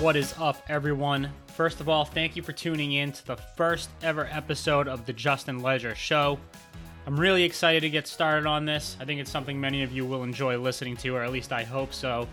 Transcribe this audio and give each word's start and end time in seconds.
What 0.00 0.14
is 0.14 0.32
up, 0.38 0.62
everyone? 0.68 1.28
First 1.56 1.80
of 1.80 1.88
all, 1.88 2.04
thank 2.04 2.36
you 2.36 2.42
for 2.42 2.52
tuning 2.52 2.92
in 2.92 3.10
to 3.10 3.26
the 3.26 3.36
first 3.36 3.90
ever 4.00 4.28
episode 4.30 4.86
of 4.86 5.04
the 5.06 5.12
Justin 5.12 5.60
Leger 5.60 5.96
Show. 5.96 6.38
I'm 7.04 7.18
really 7.18 7.42
excited 7.42 7.80
to 7.80 7.90
get 7.90 8.06
started 8.06 8.46
on 8.46 8.64
this. 8.64 8.96
I 9.00 9.04
think 9.04 9.20
it's 9.20 9.30
something 9.30 9.60
many 9.60 9.82
of 9.82 9.90
you 9.90 10.06
will 10.06 10.22
enjoy 10.22 10.56
listening 10.56 10.96
to, 10.98 11.16
or 11.16 11.24
at 11.24 11.32
least 11.32 11.52
I 11.52 11.64
hope 11.64 11.92
so. 11.92 12.28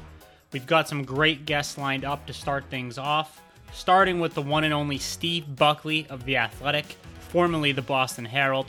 We've 0.54 0.68
got 0.68 0.88
some 0.88 1.04
great 1.04 1.48
guests 1.48 1.76
lined 1.76 2.06
up 2.06 2.28
to 2.28 2.34
start 2.34 2.66
things 2.70 3.00
off, 3.00 3.42
starting 3.74 4.20
with 4.20 4.36
the 4.36 4.44
one 4.44 4.64
and 4.64 4.74
only 4.74 5.00
Steve 5.00 5.56
Buckley 5.56 6.06
of 6.12 6.24
The 6.24 6.38
Athletic, 6.38 6.86
formerly 7.20 7.72
the 7.72 7.82
Boston 7.82 8.26
Herald. 8.26 8.68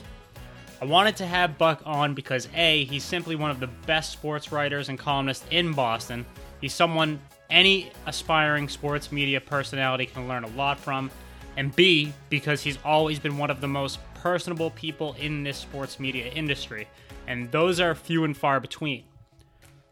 I 0.81 0.87
wanted 0.87 1.17
to 1.19 1.27
have 1.27 1.59
Buck 1.59 1.83
on 1.85 2.15
because 2.15 2.49
A, 2.55 2.87
he's 2.87 3.05
simply 3.05 3.37
one 3.37 3.51
of 3.51 3.61
the 3.61 3.67
best 3.67 4.11
sports 4.11 4.53
writers 4.53 4.89
and 4.89 4.99
columnists 4.99 5.45
in 5.51 5.75
Boston. 5.75 6.25
He's 6.63 6.73
someone 6.73 7.21
any 7.51 7.93
aspiring 8.07 8.69
sports 8.69 9.13
media 9.13 9.41
personality 9.41 10.07
can 10.07 10.29
learn 10.29 10.45
a 10.45 10.49
lot 10.49 10.79
from. 10.79 11.11
And 11.57 11.75
B, 11.75 12.13
because 12.29 12.63
he's 12.63 12.79
always 12.85 13.19
been 13.19 13.39
one 13.39 13.51
of 13.51 13.61
the 13.61 13.69
most 13.69 13.99
personable 14.15 14.71
people 14.71 15.15
in 15.19 15.43
this 15.43 15.57
sports 15.57 15.99
media 15.99 16.27
industry. 16.27 16.87
And 17.27 17.51
those 17.51 17.81
are 17.81 17.95
few 17.95 18.25
and 18.25 18.37
far 18.37 18.61
between. 18.61 19.05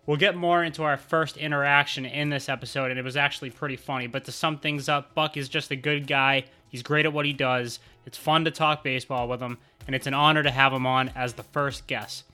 We'll 0.06 0.18
get 0.18 0.36
more 0.36 0.62
into 0.62 0.82
our 0.82 0.98
first 0.98 1.38
interaction 1.38 2.04
in 2.04 2.28
this 2.28 2.50
episode, 2.50 2.90
and 2.90 3.00
it 3.00 3.04
was 3.04 3.16
actually 3.16 3.50
pretty 3.50 3.76
funny. 3.76 4.06
But 4.06 4.26
to 4.26 4.32
sum 4.32 4.58
things 4.58 4.88
up, 4.88 5.14
Buck 5.14 5.38
is 5.38 5.48
just 5.48 5.70
a 5.70 5.76
good 5.76 6.06
guy. 6.06 6.44
He's 6.68 6.82
great 6.82 7.06
at 7.06 7.12
what 7.12 7.24
he 7.24 7.32
does. 7.32 7.78
It's 8.04 8.18
fun 8.18 8.44
to 8.44 8.50
talk 8.50 8.84
baseball 8.84 9.28
with 9.28 9.40
him, 9.40 9.56
and 9.86 9.96
it's 9.96 10.06
an 10.06 10.12
honor 10.12 10.42
to 10.42 10.50
have 10.50 10.74
him 10.74 10.86
on 10.86 11.10
as 11.16 11.32
the 11.32 11.42
first 11.42 11.86
guest. 11.86 12.24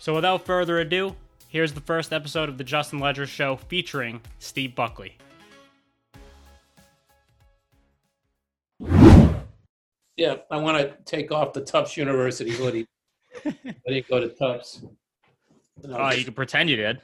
So 0.00 0.14
without 0.14 0.44
further 0.44 0.80
ado, 0.80 1.14
here's 1.50 1.72
the 1.72 1.80
first 1.80 2.12
episode 2.12 2.48
of 2.48 2.56
the 2.56 2.64
Justin 2.64 2.98
Leger 3.00 3.26
Show 3.26 3.56
featuring 3.56 4.20
Steve 4.38 4.74
Buckley. 4.74 5.18
Yeah, 10.16 10.36
I 10.50 10.56
want 10.58 10.78
to 10.78 10.94
take 11.04 11.32
off 11.32 11.52
the 11.52 11.62
Tufts 11.62 11.96
University 11.96 12.50
hoodie. 12.50 12.86
I 13.44 13.54
didn't 13.86 14.08
go 14.08 14.20
to 14.20 14.28
Tufts. 14.28 14.82
No, 15.82 15.96
Oh, 15.96 16.10
you 16.10 16.24
can 16.24 16.34
pretend 16.34 16.68
you 16.68 16.76
did. 16.76 17.00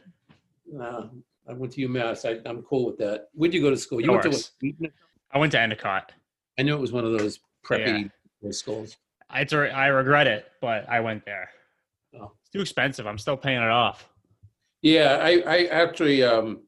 no, 0.70 1.10
I 1.48 1.52
went 1.54 1.72
to 1.74 1.88
UMass. 1.88 2.24
I, 2.28 2.46
I'm 2.48 2.62
cool 2.62 2.86
with 2.86 2.98
that. 2.98 3.28
Where'd 3.32 3.54
you 3.54 3.62
go 3.62 3.70
to 3.70 3.76
school? 3.76 4.00
You 4.00 4.06
No 4.08 4.12
went 4.14 4.24
to 4.24 4.28
what, 4.30 4.50
Wheaton? 4.60 4.92
I 5.30 5.38
went 5.38 5.52
to 5.52 5.60
Endicott. 5.60 6.12
I 6.58 6.62
knew 6.62 6.74
it 6.76 6.80
was 6.80 6.92
one 6.92 7.04
of 7.04 7.12
those 7.18 7.40
preppy 7.64 8.10
schools. 8.50 8.96
I, 9.30 9.42
a, 9.50 9.56
I 9.70 9.86
regret 9.88 10.26
it, 10.26 10.46
but 10.60 10.88
I 10.88 11.00
went 11.00 11.24
there. 11.24 11.48
Oh. 12.18 12.32
It's 12.42 12.50
too 12.50 12.60
expensive. 12.60 13.06
I'm 13.06 13.18
still 13.18 13.36
paying 13.36 13.62
it 13.62 13.70
off. 13.70 14.08
Yeah, 14.82 15.18
I, 15.22 15.42
I 15.46 15.64
actually, 15.66 16.22
um, 16.22 16.60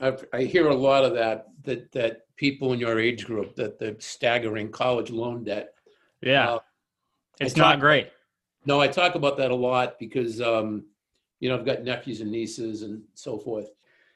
I've, 0.00 0.24
I 0.32 0.42
hear 0.42 0.68
a 0.68 0.74
lot 0.74 1.04
of 1.04 1.14
that, 1.14 1.46
that, 1.64 1.92
that 1.92 2.22
people 2.36 2.72
in 2.72 2.78
your 2.80 2.98
age 2.98 3.26
group, 3.26 3.54
that 3.56 3.78
the 3.78 3.96
staggering 3.98 4.70
college 4.70 5.10
loan 5.10 5.44
debt. 5.44 5.74
Yeah, 6.22 6.54
Uh, 6.54 6.58
it's 7.40 7.56
not 7.56 7.72
talk- 7.72 7.80
great. 7.80 8.10
No, 8.66 8.80
I 8.80 8.88
talk 8.88 9.14
about 9.14 9.38
that 9.38 9.50
a 9.50 9.54
lot 9.54 9.98
because, 9.98 10.40
um, 10.40 10.84
you 11.38 11.48
know, 11.48 11.56
I've 11.58 11.64
got 11.64 11.82
nephews 11.82 12.20
and 12.20 12.30
nieces 12.30 12.82
and 12.82 13.02
so 13.14 13.38
forth. 13.38 13.70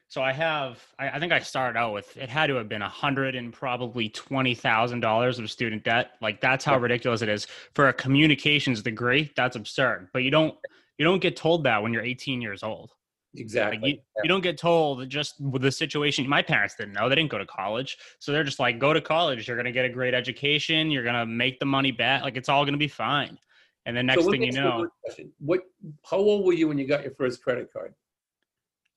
So 0.08 0.20
I 0.22 0.32
have, 0.32 0.78
I, 0.98 1.08
I 1.10 1.18
think 1.18 1.32
I 1.32 1.38
started 1.38 1.78
out 1.78 1.94
with 1.94 2.14
it 2.18 2.28
had 2.28 2.48
to 2.48 2.54
have 2.56 2.68
been 2.68 2.82
a 2.82 2.88
hundred 2.88 3.34
and 3.34 3.52
probably 3.52 4.10
twenty 4.10 4.54
thousand 4.54 5.00
dollars 5.00 5.38
of 5.38 5.50
student 5.50 5.82
debt. 5.82 6.10
Like 6.20 6.42
that's 6.42 6.62
how 6.64 6.74
Yeah. 6.74 6.80
ridiculous 6.82 7.22
it 7.22 7.30
is 7.30 7.46
for 7.74 7.88
a 7.88 7.92
communications 7.94 8.82
degree. 8.82 9.32
That's 9.34 9.56
absurd. 9.56 10.08
But 10.12 10.22
you 10.24 10.30
don't 10.30 10.54
you 10.98 11.04
don't 11.04 11.20
get 11.20 11.36
told 11.36 11.64
that 11.64 11.82
when 11.82 11.92
you're 11.92 12.04
18 12.04 12.40
years 12.40 12.62
old. 12.62 12.92
Like 13.36 13.40
Exactly. 13.40 13.90
you, 13.90 13.98
you 14.22 14.28
don't 14.28 14.42
get 14.42 14.56
told 14.56 15.08
just 15.08 15.40
with 15.40 15.62
the 15.62 15.72
situation. 15.72 16.28
My 16.28 16.40
parents 16.40 16.76
didn't 16.76 16.92
know; 16.92 17.08
they 17.08 17.16
didn't 17.16 17.30
go 17.30 17.38
to 17.38 17.46
college, 17.46 17.98
so 18.20 18.30
they're 18.30 18.44
just 18.44 18.60
like, 18.60 18.78
"Go 18.78 18.92
to 18.92 19.00
college. 19.00 19.48
You're 19.48 19.56
gonna 19.56 19.72
get 19.72 19.84
a 19.84 19.88
great 19.88 20.14
education. 20.14 20.90
You're 20.90 21.02
gonna 21.02 21.26
make 21.26 21.58
the 21.58 21.66
money 21.66 21.90
back. 21.90 22.22
Like 22.22 22.36
it's 22.36 22.48
all 22.48 22.64
gonna 22.64 22.76
be 22.76 22.86
fine." 22.88 23.36
And 23.86 23.96
the 23.96 24.02
next 24.02 24.24
So 24.24 24.30
thing 24.30 24.42
you 24.42 24.52
know. 24.52 24.88
What, 25.38 25.62
how 26.08 26.18
old 26.18 26.46
were 26.46 26.52
you 26.52 26.68
when 26.68 26.78
you 26.78 26.86
got 26.86 27.02
your 27.02 27.12
first 27.14 27.42
credit 27.42 27.72
card? 27.72 27.94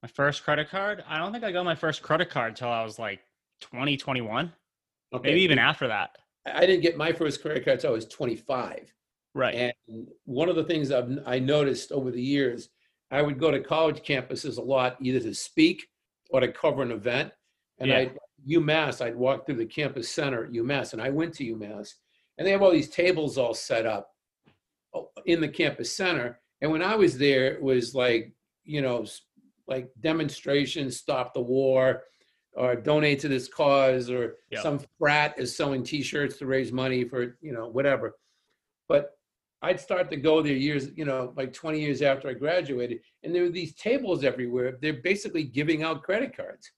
my 0.03 0.07
first 0.07 0.43
credit 0.43 0.69
card. 0.69 1.03
I 1.07 1.17
don't 1.17 1.31
think 1.31 1.43
I 1.43 1.51
got 1.51 1.65
my 1.65 1.75
first 1.75 2.03
credit 2.03 2.29
card 2.29 2.55
till 2.55 2.69
I 2.69 2.83
was 2.83 2.99
like 2.99 3.19
20, 3.61 3.97
21, 3.97 4.53
Okay. 5.13 5.27
maybe 5.27 5.41
even 5.41 5.57
after 5.57 5.87
that. 5.87 6.17
I 6.45 6.65
didn't 6.67 6.81
get 6.83 6.95
my 6.95 7.11
first 7.11 7.41
credit 7.41 7.65
card 7.65 7.77
until 7.77 7.89
I 7.89 7.93
was 7.93 8.05
25. 8.05 8.93
Right. 9.37 9.73
And 9.87 10.07
one 10.25 10.49
of 10.49 10.55
the 10.55 10.63
things 10.63 10.91
I've 10.91 11.19
I 11.25 11.37
noticed 11.39 11.91
over 11.91 12.09
the 12.09 12.21
years, 12.21 12.69
I 13.11 13.21
would 13.21 13.39
go 13.39 13.51
to 13.51 13.59
college 13.59 14.01
campuses 14.01 14.57
a 14.57 14.61
lot, 14.61 14.97
either 14.99 15.19
to 15.19 15.33
speak 15.33 15.87
or 16.31 16.39
to 16.39 16.51
cover 16.51 16.81
an 16.81 16.91
event. 16.91 17.31
And 17.79 17.89
Yeah. 17.89 17.97
I 17.99 18.11
UMass, 18.47 19.03
I'd 19.05 19.15
walk 19.15 19.45
through 19.45 19.55
the 19.57 19.65
campus 19.65 20.09
center 20.09 20.45
at 20.45 20.51
UMass, 20.51 20.93
and 20.93 21.01
I 21.01 21.09
went 21.09 21.33
to 21.35 21.55
UMass, 21.55 21.93
and 22.37 22.45
they 22.47 22.51
have 22.51 22.61
all 22.61 22.71
these 22.71 22.89
tables 22.89 23.37
all 23.37 23.53
set 23.53 23.85
up 23.85 24.09
oh, 24.93 25.09
in 25.25 25.41
the 25.41 25.47
campus 25.47 25.95
center. 25.95 26.39
And 26.61 26.71
when 26.71 26.81
I 26.81 26.95
was 26.95 27.17
there, 27.17 27.53
it 27.53 27.61
was 27.61 27.93
like 27.93 28.33
you 28.63 28.81
know, 28.81 29.05
like 29.67 29.89
demonstrations, 30.01 30.97
stop 30.97 31.33
the 31.33 31.41
war, 31.41 32.03
or 32.53 32.75
donate 32.75 33.19
to 33.19 33.27
this 33.27 33.47
cause, 33.47 34.09
or 34.09 34.37
Yeah. 34.49 34.61
some 34.61 34.79
frat 34.97 35.37
is 35.37 35.55
selling 35.55 35.83
T-shirts 35.83 36.37
to 36.39 36.47
raise 36.47 36.71
money 36.71 37.03
for 37.05 37.37
you 37.41 37.53
know 37.53 37.67
whatever. 37.67 38.17
But 38.87 39.16
I'd 39.61 39.79
start 39.79 40.09
to 40.11 40.17
go 40.17 40.41
there 40.41 40.53
years, 40.53 40.89
you 40.95 41.05
know, 41.05 41.33
like 41.35 41.51
20 41.51 41.79
years 41.79 42.01
after 42.01 42.29
I 42.29 42.33
graduated, 42.33 42.99
and 43.23 43.33
there 43.33 43.43
were 43.43 43.49
these 43.49 43.73
tables 43.73 44.23
everywhere. 44.23 44.77
They're 44.81 45.01
basically 45.01 45.43
giving 45.43 45.83
out 45.83 46.03
credit 46.03 46.35
cards. 46.35 46.71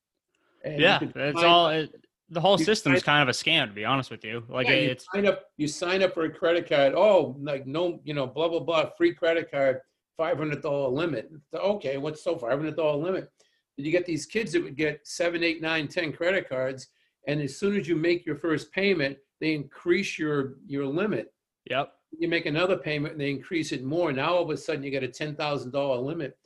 And 0.64 0.80
yeah, 0.80 1.00
it's 1.02 1.44
all. 1.44 1.70
It, 1.70 1.90
the 2.32 2.42
whole 2.42 2.58
system 2.58 2.94
is 2.94 3.02
kind 3.02 3.24
of 3.24 3.28
a 3.28 3.32
scam, 3.32 3.68
to 3.68 3.74
be 3.74 3.86
honest 3.86 4.12
with 4.12 4.24
you. 4.24 4.44
Like 4.48 4.68
yeah, 4.68 4.76
you 4.76 4.90
it's 4.92 5.06
sign 5.14 5.26
up. 5.26 5.46
You 5.58 5.68
sign 5.68 6.04
up 6.04 6.14
for 6.14 6.26
a 6.26 6.30
credit 6.30 6.70
card. 6.70 6.94
Oh, 6.96 7.36
like 7.40 7.66
no, 7.66 8.00
you 8.04 8.14
know, 8.14 8.28
blah 8.28 8.48
blah 8.48 8.60
blah, 8.60 8.90
free 8.98 9.14
credit 9.14 9.50
card, 9.50 9.80
five 10.16 10.38
hundred 10.38 10.62
dollar 10.62 10.90
limit. 10.90 11.32
So, 11.52 11.60
Okay, 11.60 11.98
what's 11.98 12.24
so 12.24 12.38
five 12.38 12.60
hundred 12.60 12.76
dollar 12.76 12.98
limit? 12.98 13.32
And 13.78 13.86
you 13.86 13.92
get 13.92 14.06
these 14.06 14.26
kids 14.26 14.52
that 14.52 14.64
would 14.64 14.76
get 14.78 15.08
seven, 15.08 15.44
eight, 15.44 15.62
nine, 15.62 15.88
ten 15.88 16.14
credit 16.14 16.48
cards, 16.48 16.88
and 17.28 17.42
as 17.42 17.58
soon 17.58 17.76
as 17.76 17.88
you 17.88 17.96
make 17.96 18.26
your 18.26 18.36
first 18.38 18.72
payment, 18.72 19.18
they 19.42 19.54
increase 19.54 20.20
your 20.20 20.56
your 20.68 20.86
limit. 20.86 21.34
yep. 21.70 21.94
You 22.18 22.28
make 22.28 22.46
another 22.46 22.78
payment 22.78 23.14
and 23.14 23.22
they 23.22 23.30
increase 23.30 23.72
it 23.72 23.84
more. 23.84 24.12
Now 24.12 24.36
all 24.36 24.44
of 24.44 24.50
a 24.50 24.58
sudden 24.58 24.84
you 24.84 24.92
get 24.92 25.04
a 25.04 25.08
ten 25.08 25.36
thousand 25.36 25.72
dollar 25.72 25.98
limit. 26.00 26.38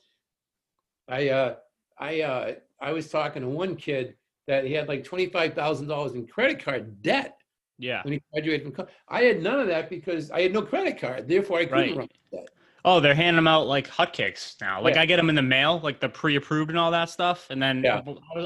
I 1.07 1.29
uh 1.29 1.56
I 1.97 2.22
uh 2.22 2.53
I 2.81 2.91
was 2.91 3.09
talking 3.09 3.41
to 3.44 3.47
one 3.47 3.75
kid 3.75 4.16
that 4.47 4.66
he 4.66 4.74
had 4.74 4.88
like 4.88 5.03
twenty 5.03 5.28
five 5.28 5.53
thousand 5.53 5.88
dollars 5.88 6.13
in 6.13 6.28
credit 6.28 6.63
card 6.63 7.01
debt 7.01 7.38
Yeah. 7.78 8.01
when 8.03 8.13
he 8.13 8.22
graduated 8.34 8.63
from 8.66 8.72
college. 8.74 8.91
I 9.07 9.22
had 9.24 9.41
none 9.41 9.59
of 9.59 9.68
that 9.68 9.90
because 9.90 10.31
I 10.31 10.41
had 10.41 10.53
no 10.53 10.62
credit 10.62 11.00
card, 11.00 11.28
therefore 11.28 11.59
I 11.59 11.66
couldn't 11.66 11.90
Right. 11.90 11.97
run 11.97 12.09
debt. 12.31 12.50
Oh, 12.85 12.99
they're 12.99 13.16
handing 13.16 13.38
them 13.38 13.47
out 13.47 13.66
like 13.66 13.88
hotcakes 13.89 14.59
now. 14.59 14.81
Like 14.81 14.95
Yeah. 14.95 15.01
I 15.01 15.05
get 15.05 15.16
them 15.16 15.29
in 15.29 15.35
the 15.35 15.41
mail, 15.41 15.79
like 15.81 16.01
the 16.01 16.09
pre-approved 16.09 16.69
and 16.69 16.77
all 16.77 16.91
that 16.91 17.09
stuff. 17.09 17.47
And 17.49 17.61
then 17.63 17.81
Yeah. 17.81 18.01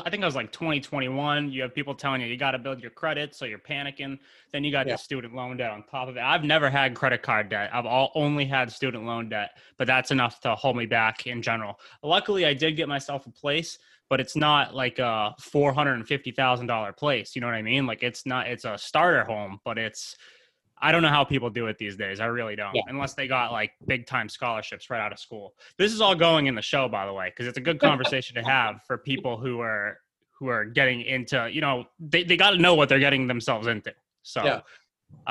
I 0.05 0.09
think 0.11 0.21
I 0.21 0.25
was 0.27 0.35
like 0.35 0.51
2021. 0.51 1.51
you 1.51 1.63
have 1.63 1.73
people 1.73 1.95
telling 1.95 2.21
you 2.21 2.27
you 2.27 2.37
got 2.37 2.51
to 2.51 2.59
build 2.59 2.79
your 2.79 2.91
credit, 2.91 3.33
so 3.33 3.45
you're 3.45 3.57
panicking. 3.57 4.19
Then 4.51 4.63
you 4.63 4.71
got 4.71 4.85
Yeah. 4.85 4.93
the 4.93 4.97
student 4.99 5.33
loan 5.33 5.57
debt 5.57 5.71
on 5.71 5.83
top 5.83 6.07
of 6.07 6.17
it. 6.17 6.21
I've 6.21 6.43
never 6.43 6.69
had 6.69 6.93
credit 6.93 7.23
card 7.23 7.49
debt. 7.49 7.71
I've 7.73 7.87
all 7.87 8.11
only 8.13 8.45
had 8.45 8.71
student 8.71 9.05
loan 9.05 9.29
debt, 9.29 9.57
but 9.77 9.87
that's 9.87 10.11
enough 10.11 10.39
to 10.41 10.53
hold 10.53 10.77
me 10.77 10.85
back 10.85 11.25
in 11.25 11.41
general. 11.41 11.79
Luckily, 12.03 12.45
I 12.45 12.53
did 12.53 12.75
get 12.75 12.87
myself 12.87 13.25
a 13.25 13.31
place, 13.31 13.79
but 14.07 14.19
it's 14.19 14.35
not 14.35 14.75
like 14.75 14.99
a 14.99 15.33
four 15.39 15.73
hundred 15.73 15.95
and 15.95 16.07
fifty 16.07 16.29
thousand 16.31 16.67
dollar 16.67 16.93
place. 16.93 17.35
You 17.35 17.41
know 17.41 17.47
what 17.47 17.55
I 17.55 17.63
mean? 17.63 17.87
Like 17.87 18.03
it's 18.03 18.25
not. 18.25 18.47
It's 18.47 18.65
a 18.65 18.77
starter 18.77 19.23
home, 19.23 19.59
but 19.65 19.77
it's 19.79 20.15
I 20.81 20.91
don't 20.91 21.01
know 21.01 21.09
how 21.09 21.23
people 21.23 21.49
do 21.49 21.67
it 21.67 21.77
these 21.77 21.95
days. 21.95 22.19
I 22.19 22.25
really 22.25 22.55
don't, 22.55 22.75
Yeah. 22.75 22.83
unless 22.87 23.13
they 23.15 23.27
got 23.27 23.51
like 23.51 23.71
big 23.87 24.05
time 24.05 24.29
scholarships 24.29 24.89
right 24.89 25.01
out 25.01 25.11
of 25.11 25.19
school. 25.19 25.55
This 25.77 25.91
is 25.91 26.01
all 26.01 26.15
going 26.15 26.45
in 26.47 26.55
the 26.55 26.61
show, 26.61 26.87
by 26.87 27.05
the 27.05 27.13
way, 27.13 27.29
because 27.29 27.47
it's 27.47 27.57
a 27.57 27.61
good 27.61 27.79
conversation 27.79 28.35
to 28.35 28.43
have 28.43 28.83
for 28.85 28.97
people 28.97 29.37
who 29.37 29.59
are 29.59 29.99
who 30.31 30.47
are 30.49 30.65
getting 30.65 31.01
into. 31.01 31.49
You 31.51 31.61
know, 31.61 31.85
they 31.99 32.23
they 32.23 32.37
got 32.37 32.51
to 32.51 32.57
know 32.57 32.75
what 32.75 32.89
they're 32.89 32.99
getting 32.99 33.27
themselves 33.27 33.65
into. 33.67 33.93
So, 34.21 34.43
Yeah. 34.43 34.61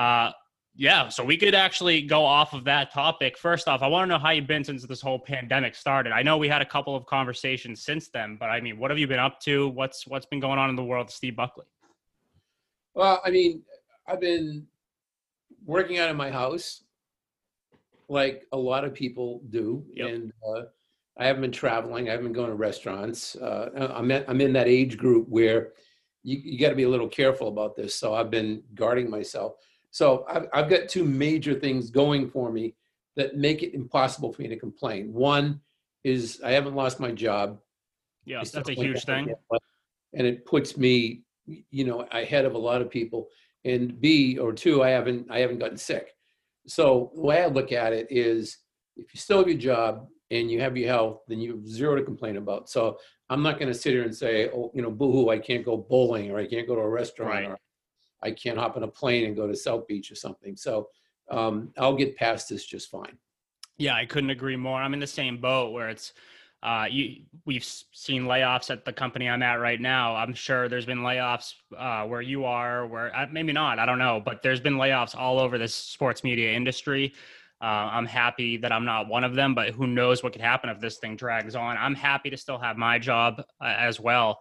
uh, 0.02 0.32
yeah. 0.74 1.08
So 1.08 1.22
we 1.24 1.36
could 1.36 1.54
actually 1.54 2.02
go 2.02 2.24
off 2.24 2.52
of 2.52 2.64
that 2.64 2.92
topic. 2.92 3.38
First 3.38 3.68
off, 3.68 3.82
I 3.82 3.86
want 3.86 4.08
to 4.08 4.14
know 4.14 4.18
how 4.18 4.30
you've 4.30 4.46
been 4.48 4.64
since 4.64 4.84
this 4.84 5.00
whole 5.00 5.18
pandemic 5.18 5.74
started. 5.76 6.12
I 6.12 6.22
know 6.22 6.36
we 6.38 6.48
had 6.48 6.60
a 6.60 6.66
couple 6.66 6.96
of 6.96 7.06
conversations 7.06 7.82
since 7.82 8.08
then, 8.08 8.36
but 8.36 8.46
I 8.46 8.60
mean, 8.60 8.78
what 8.78 8.90
have 8.90 8.98
you 8.98 9.06
been 9.06 9.20
up 9.20 9.38
to? 9.42 9.68
What's 9.68 10.06
what's 10.08 10.26
been 10.26 10.40
going 10.40 10.58
on 10.58 10.70
in 10.70 10.76
the 10.76 10.84
world, 10.84 11.08
Steve 11.10 11.36
Buckley? 11.36 11.66
Well, 12.94 13.20
I 13.24 13.30
mean, 13.30 13.62
I've 14.08 14.20
been 14.20 14.66
working 15.66 15.98
out 15.98 16.10
of 16.10 16.16
my 16.16 16.30
house 16.30 16.82
like 18.08 18.46
a 18.52 18.56
lot 18.56 18.84
of 18.84 18.94
people 18.94 19.42
do. 19.50 19.84
Yep. 19.92 20.08
And 20.08 20.32
uh, 20.48 20.62
I 21.18 21.26
haven't 21.26 21.42
been 21.42 21.52
traveling. 21.52 22.08
I 22.08 22.12
haven't 22.12 22.26
been 22.26 22.32
going 22.32 22.50
to 22.50 22.54
restaurants. 22.54 23.36
Uh, 23.36 23.90
I'm, 23.94 24.10
at, 24.10 24.24
I'm 24.28 24.40
in 24.40 24.52
that 24.54 24.68
age 24.68 24.96
group 24.96 25.28
where 25.28 25.72
you, 26.22 26.38
you 26.42 26.58
got 26.58 26.70
to 26.70 26.76
be 26.76 26.84
a 26.84 26.88
little 26.88 27.08
careful 27.08 27.48
about 27.48 27.76
this. 27.76 27.94
So 27.94 28.14
I've 28.14 28.30
been 28.30 28.62
guarding 28.74 29.10
myself. 29.10 29.54
So 29.90 30.24
I've, 30.30 30.46
I've 30.52 30.70
got 30.70 30.88
two 30.88 31.04
major 31.04 31.54
things 31.54 31.90
going 31.90 32.30
for 32.30 32.52
me. 32.52 32.74
that 33.16 33.36
make 33.36 33.62
it 33.62 33.74
impossible 33.74 34.32
for 34.32 34.42
me 34.42 34.48
to 34.48 34.56
complain. 34.56 35.12
One 35.12 35.60
is 36.04 36.40
I 36.44 36.52
haven't 36.52 36.76
lost 36.76 37.00
my 37.00 37.10
job. 37.10 37.58
Yeah, 38.24 38.42
that's 38.52 38.68
a 38.68 38.72
huge 38.72 39.04
thing. 39.04 39.30
it, 39.30 39.62
And 40.12 40.26
it 40.26 40.44
puts 40.44 40.76
me, 40.76 41.22
you 41.46 41.84
know, 41.84 42.06
ahead 42.12 42.44
of 42.44 42.54
a 42.54 42.58
lot 42.58 42.82
of 42.82 42.90
people. 42.90 43.28
And 43.66 44.00
B 44.00 44.38
or 44.38 44.52
two, 44.52 44.82
I 44.82 44.90
haven't 44.90 45.26
I 45.30 45.40
haven't 45.40 45.58
gotten 45.58 45.76
sick. 45.76 46.14
So 46.66 47.10
the 47.14 47.20
way 47.20 47.42
I 47.42 47.46
look 47.46 47.72
at 47.72 47.92
it 47.92 48.06
is 48.10 48.58
if 48.96 49.12
you 49.12 49.20
still 49.20 49.38
have 49.38 49.48
your 49.48 49.58
job 49.58 50.06
and 50.30 50.50
you 50.50 50.60
have 50.60 50.76
your 50.76 50.88
health, 50.88 51.20
then 51.28 51.40
you 51.40 51.52
have 51.56 51.68
zero 51.68 51.96
to 51.96 52.02
complain 52.02 52.36
about. 52.36 52.68
So 52.70 52.98
I'm 53.28 53.42
not 53.42 53.58
going 53.58 53.72
to 53.72 53.78
sit 53.78 53.92
here 53.92 54.04
and 54.04 54.14
say, 54.14 54.48
oh, 54.54 54.70
you 54.74 54.82
know, 54.82 54.90
boo-hoo, 54.90 55.28
I 55.30 55.38
can't 55.38 55.64
go 55.64 55.76
bowling 55.76 56.30
or 56.30 56.38
I 56.38 56.46
can't 56.46 56.66
go 56.66 56.74
to 56.76 56.80
a 56.80 56.88
restaurant 56.88 57.32
Right. 57.34 57.48
or 57.48 57.58
I 58.22 58.30
can't 58.30 58.58
hop 58.58 58.76
on 58.76 58.82
a 58.84 58.88
plane 58.88 59.26
and 59.26 59.36
go 59.36 59.46
to 59.46 59.54
South 59.54 59.86
Beach 59.86 60.10
or 60.10 60.14
something. 60.14 60.56
So 60.56 60.88
um, 61.30 61.72
I'll 61.78 61.94
get 61.96 62.16
past 62.16 62.48
this 62.48 62.64
just 62.64 62.90
fine. 62.90 63.18
Yeah, 63.78 63.94
I 63.94 64.06
couldn't 64.06 64.30
agree 64.30 64.56
more. 64.56 64.80
I'm 64.80 64.94
in 64.94 65.00
the 65.00 65.06
same 65.06 65.36
boat 65.38 65.72
where 65.72 65.88
it's 65.88 66.12
uh, 66.66 66.86
you. 66.90 67.22
We've 67.44 67.64
seen 67.64 68.24
layoffs 68.24 68.70
at 68.70 68.84
the 68.84 68.92
company 68.92 69.28
I'm 69.28 69.40
at 69.40 69.60
right 69.60 69.80
now. 69.80 70.16
I'm 70.16 70.34
sure 70.34 70.68
there's 70.68 70.84
been 70.84 70.98
layoffs 70.98 71.54
uh, 71.78 72.04
where 72.06 72.20
you 72.20 72.44
are, 72.44 72.84
where 72.88 73.14
uh, 73.14 73.26
maybe 73.30 73.52
not. 73.52 73.78
I 73.78 73.86
don't 73.86 74.00
know, 74.00 74.20
but 74.22 74.42
there's 74.42 74.58
been 74.58 74.74
layoffs 74.74 75.16
all 75.16 75.38
over 75.38 75.58
this 75.58 75.72
sports 75.72 76.24
media 76.24 76.52
industry. 76.52 77.14
Uh, 77.62 77.88
I'm 77.92 78.04
happy 78.04 78.56
that 78.56 78.72
I'm 78.72 78.84
not 78.84 79.06
one 79.06 79.22
of 79.22 79.36
them, 79.36 79.54
but 79.54 79.70
who 79.70 79.86
knows 79.86 80.24
what 80.24 80.32
could 80.32 80.42
happen 80.42 80.68
if 80.68 80.80
this 80.80 80.98
thing 80.98 81.14
drags 81.14 81.54
on. 81.54 81.76
I'm 81.78 81.94
happy 81.94 82.30
to 82.30 82.36
still 82.36 82.58
have 82.58 82.76
my 82.76 82.98
job 82.98 83.44
uh, 83.60 83.64
as 83.78 84.00
well. 84.00 84.40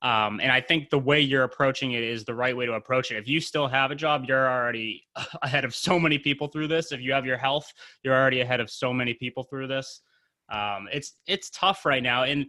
Um, 0.00 0.40
and 0.40 0.50
I 0.50 0.62
think 0.62 0.88
the 0.88 0.98
way 0.98 1.20
you're 1.20 1.44
approaching 1.44 1.92
it 1.92 2.02
is 2.02 2.24
the 2.24 2.34
right 2.34 2.56
way 2.56 2.64
to 2.64 2.72
approach 2.72 3.10
it. 3.10 3.18
If 3.18 3.28
you 3.28 3.38
still 3.38 3.68
have 3.68 3.90
a 3.90 3.94
job, 3.94 4.24
you're 4.26 4.48
already 4.48 5.04
ahead 5.42 5.66
of 5.66 5.74
so 5.74 6.00
many 6.00 6.18
people 6.18 6.48
through 6.48 6.68
this. 6.68 6.90
If 6.90 7.02
you 7.02 7.12
have 7.12 7.26
your 7.26 7.36
health, 7.36 7.70
you're 8.02 8.14
already 8.14 8.40
ahead 8.40 8.60
of 8.60 8.70
so 8.70 8.94
many 8.94 9.12
people 9.12 9.42
through 9.42 9.66
this. 9.66 10.00
Um, 10.48 10.88
it's 10.92 11.14
it's 11.26 11.50
tough 11.50 11.84
right 11.84 12.02
now, 12.02 12.24
and 12.24 12.46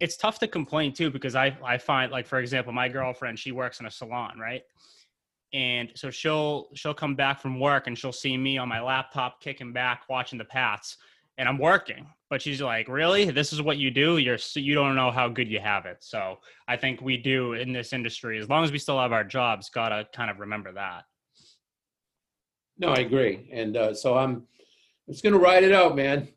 it's 0.00 0.16
tough 0.16 0.38
to 0.40 0.48
complain 0.48 0.92
too 0.92 1.10
because 1.10 1.34
I 1.34 1.56
I 1.64 1.78
find 1.78 2.12
like 2.12 2.26
for 2.26 2.38
example, 2.38 2.72
my 2.72 2.88
girlfriend 2.88 3.38
she 3.38 3.52
works 3.52 3.80
in 3.80 3.86
a 3.86 3.90
salon, 3.90 4.38
right? 4.38 4.62
And 5.52 5.90
so 5.94 6.10
she'll 6.10 6.68
she'll 6.74 6.94
come 6.94 7.14
back 7.14 7.40
from 7.40 7.60
work 7.60 7.86
and 7.86 7.96
she'll 7.96 8.12
see 8.12 8.36
me 8.36 8.58
on 8.58 8.68
my 8.68 8.80
laptop 8.80 9.40
kicking 9.40 9.72
back 9.72 10.02
watching 10.08 10.38
the 10.38 10.44
Pats, 10.44 10.96
and 11.38 11.48
I'm 11.48 11.58
working. 11.58 12.06
But 12.28 12.42
she's 12.42 12.60
like, 12.60 12.88
"Really? 12.88 13.30
This 13.30 13.52
is 13.52 13.62
what 13.62 13.78
you 13.78 13.90
do? 13.90 14.18
You're 14.18 14.38
you 14.54 14.74
don't 14.74 14.96
know 14.96 15.12
how 15.12 15.28
good 15.28 15.48
you 15.48 15.60
have 15.60 15.86
it." 15.86 15.98
So 16.00 16.38
I 16.66 16.76
think 16.76 17.00
we 17.00 17.16
do 17.16 17.54
in 17.54 17.72
this 17.72 17.92
industry, 17.92 18.38
as 18.38 18.48
long 18.48 18.64
as 18.64 18.72
we 18.72 18.78
still 18.78 18.98
have 18.98 19.12
our 19.12 19.24
jobs, 19.24 19.70
gotta 19.70 20.08
kind 20.12 20.30
of 20.30 20.40
remember 20.40 20.72
that. 20.72 21.04
No, 22.78 22.88
I 22.88 22.98
agree. 22.98 23.48
And 23.52 23.76
uh, 23.76 23.94
so 23.94 24.18
I'm 24.18 24.42
just 25.08 25.22
to 25.22 25.38
ride 25.38 25.64
it 25.64 25.72
out, 25.72 25.96
man. 25.96 26.28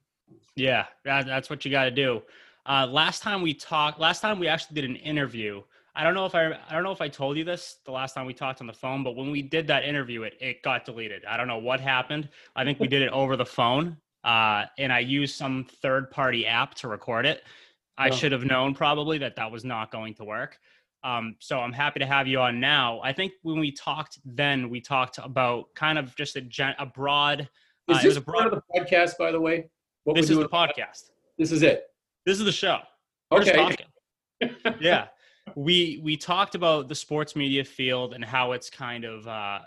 Yeah, 0.56 0.86
that, 1.06 1.26
that's 1.26 1.50
what 1.50 1.64
you 1.66 1.72
got 1.72 1.86
to 1.86 1.92
do. 1.92 2.22
Uh, 2.66 2.86
last 2.86 3.24
time 3.24 3.42
we 3.42 3.54
talked, 3.54 4.00
last 4.00 4.22
time 4.22 4.40
we 4.40 4.48
actually 4.48 4.76
did 4.76 4.90
an 4.90 4.96
interview. 4.98 5.62
I 5.96 6.04
don't 6.04 6.14
know 6.14 6.26
if 6.26 6.36
I, 6.36 6.46
I 6.70 6.74
don't 6.74 6.84
know 6.84 6.92
if 6.92 7.02
I 7.02 7.08
told 7.08 7.38
you 7.38 7.44
this 7.44 7.78
the 7.86 7.92
last 7.92 8.14
time 8.14 8.26
we 8.26 8.34
talked 8.34 8.62
on 8.62 8.68
the 8.68 8.74
phone, 8.74 9.04
but 9.04 9.16
when 9.16 9.32
we 9.32 9.42
did 9.42 9.68
that 9.68 9.84
interview, 9.84 10.24
it 10.24 10.34
it 10.40 10.62
got 10.62 10.86
deleted. 10.86 11.26
I 11.26 11.36
don't 11.36 11.48
know 11.48 11.58
what 11.58 11.80
happened. 11.80 12.30
I 12.56 12.64
think 12.64 12.80
we 12.80 12.88
did 12.88 13.02
it 13.02 13.12
over 13.12 13.36
the 13.36 13.46
phone, 13.46 13.98
uh, 14.24 14.66
and 14.78 14.94
I 14.94 15.00
used 15.00 15.36
some 15.36 15.66
third 15.82 16.12
party 16.12 16.46
app 16.46 16.76
to 16.76 16.88
record 16.88 17.26
it. 17.26 17.44
I 17.98 18.10
Oh. 18.10 18.12
should 18.16 18.32
have 18.32 18.44
known 18.46 18.76
probably 18.76 19.18
that 19.18 19.36
that 19.36 19.52
was 19.52 19.66
not 19.66 19.92
going 19.92 20.14
to 20.16 20.24
work. 20.24 20.58
Um, 21.04 21.36
so 21.40 21.60
I'm 21.60 21.74
happy 21.74 22.00
to 22.00 22.06
have 22.06 22.28
you 22.28 22.40
on 22.40 22.60
now. 22.60 23.02
I 23.04 23.12
think 23.14 23.34
when 23.42 23.60
we 23.60 23.72
talked 23.72 24.20
then, 24.24 24.70
we 24.70 24.80
talked 24.82 25.18
about 25.18 25.74
kind 25.76 25.98
of 25.98 26.16
just 26.16 26.36
a 26.36 26.42
gen, 26.42 26.76
a 26.78 26.86
broad. 26.86 27.42
Is 27.42 27.48
uh, 27.88 27.94
this 27.96 28.06
was 28.06 28.18
a 28.18 28.22
part 28.22 28.46
of 28.48 28.52
the 28.52 28.62
podcast, 28.80 29.18
by 29.18 29.32
the 29.32 29.40
way? 29.40 29.70
What 30.10 30.16
This 30.16 30.32
is 30.32 30.40
the 30.40 30.50
podcast. 30.50 31.12
This 31.38 31.52
is 31.52 31.62
it. 31.62 31.84
This 32.26 32.40
is 32.40 32.44
the 32.44 32.52
show. 32.52 32.80
We're 33.30 33.42
Okay. 33.42 33.52
talking. 33.52 33.86
yeah. 34.82 35.10
We 35.56 36.00
we 36.04 36.18
talked 36.18 36.56
about 36.56 36.88
the 36.88 36.96
sports 36.96 37.36
media 37.36 37.64
field 37.64 38.16
and 38.16 38.26
how 38.26 38.54
it's 38.54 38.72
kind 38.72 39.06
of 39.06 39.28
uh 39.28 39.60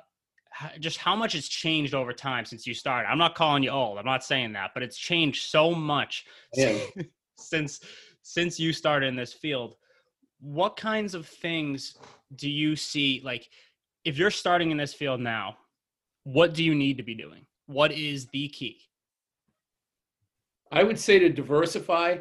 just 0.80 0.98
how 0.98 1.14
much 1.14 1.36
it's 1.36 1.46
changed 1.48 1.94
over 1.94 2.12
time 2.12 2.44
since 2.44 2.66
you 2.66 2.74
started. 2.74 3.08
I'm 3.08 3.18
not 3.18 3.36
calling 3.36 3.62
you 3.62 3.70
old. 3.70 3.98
I'm 3.98 4.04
not 4.04 4.24
saying 4.24 4.52
that, 4.54 4.72
but 4.74 4.82
it's 4.82 4.98
changed 4.98 5.48
so 5.48 5.72
much 5.76 6.26
Yeah. 6.56 6.76
since 7.38 7.78
since 8.22 8.58
you 8.58 8.72
started 8.72 9.06
in 9.06 9.14
this 9.14 9.32
field. 9.32 9.76
What 10.40 10.76
kinds 10.76 11.14
of 11.14 11.28
things 11.28 11.96
do 12.34 12.50
you 12.50 12.74
see 12.74 13.22
like 13.24 13.48
if 14.04 14.18
you're 14.18 14.32
starting 14.32 14.72
in 14.72 14.76
this 14.76 14.92
field 14.92 15.20
now, 15.20 15.56
what 16.24 16.52
do 16.52 16.64
you 16.64 16.74
need 16.74 16.96
to 16.96 17.04
be 17.04 17.14
doing? 17.14 17.46
What 17.66 17.92
is 17.92 18.26
the 18.26 18.48
key? 18.48 18.80
I 20.72 20.82
would 20.82 20.98
say 20.98 21.18
to 21.18 21.28
diversify, 21.28 22.18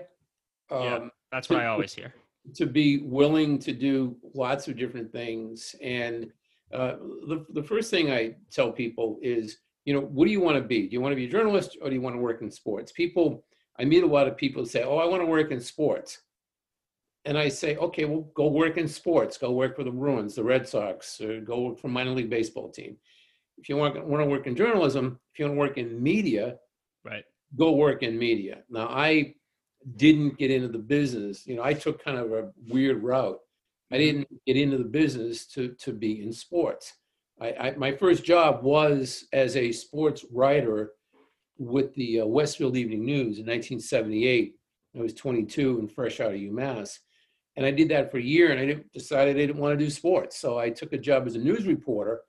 um, 0.70 0.84
Yeah. 0.84 1.08
That's 1.32 1.50
what 1.50 1.62
I 1.62 1.68
always 1.68 1.94
hear. 1.94 2.14
to 2.56 2.66
be 2.66 3.00
willing 3.04 3.58
to 3.60 3.72
do 3.72 4.18
lots 4.34 4.68
of 4.68 4.78
different 4.78 5.12
things. 5.12 5.76
And 5.82 6.32
uh, 6.74 6.96
the, 7.28 7.46
the 7.54 7.64
first 7.64 7.90
thing 7.90 8.12
I 8.12 8.36
tell 8.52 8.72
people 8.72 9.18
is, 9.22 9.58
you 9.86 9.94
know, 9.94 10.02
what 10.02 10.26
do 10.26 10.32
you 10.32 10.42
want 10.42 10.58
to 10.58 10.64
be? 10.64 10.88
Do 10.88 10.94
you 10.94 11.02
want 11.02 11.14
to 11.14 11.16
be 11.16 11.26
a 11.26 11.30
journalist 11.30 11.78
or 11.82 11.90
do 11.90 11.96
you 11.96 12.02
want 12.02 12.16
to 12.16 12.22
work 12.22 12.42
in 12.42 12.52
sports? 12.52 12.92
People, 12.92 13.46
I 13.80 13.86
meet 13.86 14.04
a 14.04 14.08
lot 14.08 14.28
of 14.28 14.36
people 14.36 14.64
who 14.64 14.70
say, 14.70 14.84
oh, 14.84 14.98
I 14.98 15.06
want 15.06 15.22
to 15.22 15.26
work 15.26 15.52
in 15.52 15.62
sports. 15.62 16.20
And 17.24 17.38
I 17.38 17.50
say, 17.50 17.78
okay, 17.78 18.06
well, 18.06 18.28
go 18.34 18.48
work 18.48 18.78
in 18.78 18.88
sports. 18.88 19.38
Go 19.38 19.52
work 19.52 19.76
for 19.76 19.84
the 19.84 19.92
Bruins, 19.92 20.36
the 20.36 20.44
Red 20.44 20.68
Sox, 20.68 21.22
or 21.22 21.40
go 21.40 21.62
work 21.62 21.80
for 21.80 21.88
a 21.88 21.92
minor 21.92 22.12
league 22.12 22.30
baseball 22.30 22.70
team. 22.70 22.98
If 23.58 23.70
you 23.70 23.78
want, 23.78 23.96
want 24.06 24.24
to 24.24 24.30
work 24.30 24.48
in 24.48 24.56
journalism, 24.56 25.20
if 25.32 25.40
you 25.40 25.46
want 25.46 25.56
to 25.56 25.60
work 25.60 25.78
in 25.78 26.02
media, 26.02 26.58
Right. 27.04 27.24
Go 27.58 27.72
work 27.72 28.04
in 28.04 28.18
media. 28.18 28.60
Now, 28.70 28.88
I 28.88 29.36
didn't 29.96 30.38
get 30.38 30.52
into 30.52 30.68
the 30.68 30.78
business. 30.78 31.46
You 31.48 31.56
know, 31.56 31.64
I 31.64 31.74
took 31.74 32.04
kind 32.04 32.18
of 32.18 32.32
a 32.32 32.52
weird 32.68 33.04
route. 33.04 33.40
I 33.92 33.98
didn't 33.98 34.28
get 34.46 34.58
into 34.58 34.78
the 34.78 34.84
business 34.86 35.46
to 35.48 35.70
to 35.80 35.92
be 35.92 36.24
in 36.24 36.32
sports. 36.32 36.94
I, 37.42 37.54
I 37.54 37.72
my 37.76 37.92
first 37.92 38.24
job 38.24 38.64
was 38.64 39.26
as 39.34 39.58
a 39.58 39.72
sports 39.72 40.26
writer 40.32 40.92
with 41.58 41.94
the 41.96 42.22
uh, 42.22 42.26
Westfield 42.26 42.78
Evening 42.78 43.06
News 43.06 43.38
in 43.38 43.46
1978. 43.46 44.56
I 44.98 45.02
was 45.02 45.14
22 45.14 45.80
and 45.80 45.92
fresh 45.92 46.20
out 46.20 46.34
of 46.34 46.40
UMass, 46.40 47.00
and 47.56 47.66
I 47.66 47.72
did 47.72 47.90
that 47.90 48.12
for 48.12 48.18
a 48.18 48.24
year. 48.24 48.52
And 48.52 48.60
I 48.60 48.66
didn't, 48.66 48.92
decided 48.94 49.36
I 49.36 49.40
didn't 49.40 49.62
want 49.62 49.78
to 49.78 49.84
do 49.84 49.90
sports, 49.90 50.38
so 50.38 50.58
I 50.58 50.70
took 50.70 50.94
a 50.94 50.98
job 50.98 51.28
as 51.28 51.36
a 51.36 51.40
news 51.40 51.66
reporter 51.66 52.22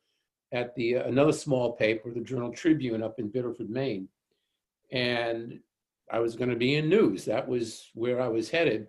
at 0.52 0.74
the 0.74 0.96
uh, 0.96 1.04
another 1.04 1.32
small 1.32 1.72
paper, 1.72 2.10
the 2.10 2.20
Journal 2.20 2.52
Tribune, 2.52 3.02
up 3.02 3.18
in 3.18 3.28
Biddeford, 3.28 3.70
Maine, 3.70 4.08
and 4.92 5.58
I 6.10 6.18
was 6.20 6.36
going 6.36 6.50
to 6.50 6.56
be 6.56 6.76
in 6.76 6.88
news. 6.88 7.24
That 7.24 7.48
was 7.48 7.90
where 7.94 8.20
I 8.20 8.28
was 8.28 8.50
headed. 8.50 8.88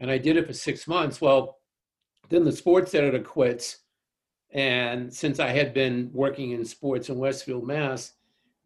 And 0.00 0.10
I 0.10 0.18
did 0.18 0.36
it 0.36 0.46
for 0.46 0.52
six 0.52 0.86
months. 0.86 1.20
Well, 1.20 1.56
then 2.28 2.44
the 2.44 2.52
sports 2.52 2.94
editor 2.94 3.20
quits. 3.22 3.78
And 4.52 5.12
since 5.12 5.40
I 5.40 5.48
had 5.48 5.74
been 5.74 6.10
working 6.12 6.52
in 6.52 6.64
sports 6.64 7.08
in 7.08 7.18
Westfield, 7.18 7.66
Mass, 7.66 8.12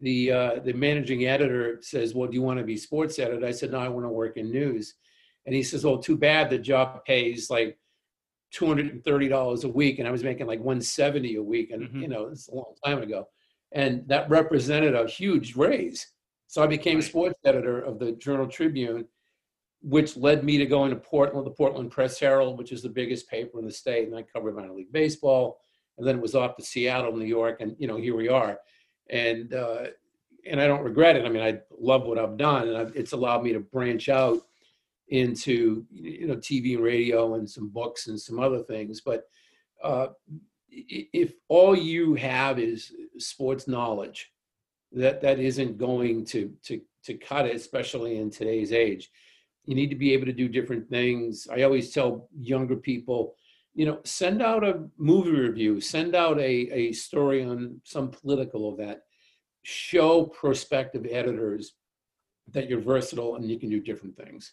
the, 0.00 0.32
uh, 0.32 0.54
the 0.64 0.72
managing 0.72 1.26
editor 1.26 1.78
says, 1.80 2.14
Well, 2.14 2.28
do 2.28 2.34
you 2.34 2.42
want 2.42 2.58
to 2.58 2.64
be 2.64 2.76
sports 2.76 3.18
editor? 3.20 3.46
I 3.46 3.52
said, 3.52 3.70
No, 3.70 3.78
I 3.78 3.88
want 3.88 4.04
to 4.04 4.10
work 4.10 4.36
in 4.36 4.50
news. 4.50 4.94
And 5.46 5.54
he 5.54 5.62
says, 5.62 5.84
Well, 5.84 5.98
too 5.98 6.16
bad 6.16 6.50
the 6.50 6.58
job 6.58 7.04
pays 7.04 7.50
like 7.50 7.78
$230 8.54 9.64
a 9.64 9.68
week. 9.68 9.98
And 9.98 10.08
I 10.08 10.10
was 10.10 10.24
making 10.24 10.46
like 10.46 10.58
170 10.58 11.36
a 11.36 11.42
week. 11.42 11.70
And, 11.70 11.88
Mhm. 11.88 12.02
you 12.02 12.08
know, 12.08 12.26
it's 12.26 12.48
a 12.48 12.54
long 12.54 12.74
time 12.84 13.00
ago. 13.02 13.28
And 13.72 14.06
that 14.08 14.28
represented 14.28 14.94
a 14.94 15.06
huge 15.06 15.56
raise. 15.56 16.06
So 16.52 16.62
I 16.62 16.66
became 16.66 16.96
Right. 16.96 17.04
sports 17.04 17.38
editor 17.46 17.80
of 17.80 17.98
the 17.98 18.12
Journal 18.12 18.46
Tribune, 18.46 19.08
which 19.80 20.18
led 20.18 20.44
me 20.44 20.58
to 20.58 20.66
going 20.66 20.90
to 20.90 20.96
Portland, 20.96 21.46
the 21.46 21.50
Portland 21.50 21.90
Press 21.90 22.20
Herald, 22.20 22.58
which 22.58 22.72
is 22.72 22.82
the 22.82 22.90
biggest 22.90 23.26
paper 23.26 23.58
in 23.58 23.64
the 23.64 23.72
state, 23.72 24.06
and 24.06 24.14
I 24.14 24.20
covered 24.20 24.54
minor 24.54 24.74
league 24.74 24.92
baseball. 24.92 25.62
And 25.96 26.06
then 26.06 26.16
it 26.16 26.20
was 26.20 26.34
off 26.34 26.56
to 26.56 26.62
Seattle, 26.62 27.16
New 27.16 27.24
York, 27.24 27.62
and 27.62 27.74
you 27.78 27.86
know 27.86 27.96
here 27.96 28.14
we 28.14 28.28
are. 28.28 28.58
And 29.08 29.54
uh, 29.54 29.86
and 30.44 30.60
I 30.60 30.66
don't 30.66 30.84
regret 30.84 31.16
it. 31.16 31.24
I 31.24 31.30
mean, 31.30 31.42
I 31.42 31.60
love 31.70 32.04
what 32.04 32.18
I've 32.18 32.36
done, 32.36 32.68
and 32.68 32.76
I've, 32.76 32.94
it's 32.94 33.12
allowed 33.12 33.42
me 33.42 33.54
to 33.54 33.60
branch 33.60 34.10
out 34.10 34.42
into 35.08 35.86
you 35.90 36.26
know 36.26 36.36
TV 36.36 36.74
and 36.74 36.84
radio 36.84 37.36
and 37.36 37.48
some 37.48 37.70
books 37.70 38.08
and 38.08 38.20
some 38.20 38.38
other 38.38 38.62
things. 38.62 39.00
But 39.00 39.24
uh, 39.82 40.08
if 40.68 41.32
all 41.48 41.74
you 41.74 42.12
have 42.16 42.58
is 42.58 42.92
sports 43.16 43.66
knowledge, 43.66 44.32
that 44.94 45.20
that 45.22 45.38
isn't 45.38 45.78
going 45.78 46.24
to 46.26 46.52
to 46.64 46.80
to 47.04 47.14
cut 47.14 47.46
it, 47.46 47.56
especially 47.56 48.18
in 48.18 48.30
today's 48.30 48.72
age. 48.72 49.10
You 49.66 49.74
need 49.74 49.90
to 49.90 49.96
be 49.96 50.12
able 50.12 50.26
to 50.26 50.32
do 50.32 50.48
different 50.48 50.88
things. 50.88 51.46
I 51.52 51.62
always 51.62 51.92
tell 51.92 52.28
younger 52.36 52.76
people, 52.76 53.36
you 53.74 53.86
know, 53.86 54.00
send 54.04 54.42
out 54.42 54.64
a 54.64 54.84
movie 54.98 55.30
review, 55.30 55.80
send 55.80 56.14
out 56.14 56.38
a, 56.38 56.42
a 56.42 56.92
story 56.92 57.44
on 57.44 57.80
some 57.84 58.08
political 58.10 58.72
event, 58.74 58.98
show 59.62 60.24
prospective 60.24 61.06
editors 61.10 61.74
that 62.52 62.68
you're 62.68 62.80
versatile 62.80 63.36
and 63.36 63.48
you 63.48 63.58
can 63.58 63.70
do 63.70 63.80
different 63.80 64.16
things. 64.16 64.52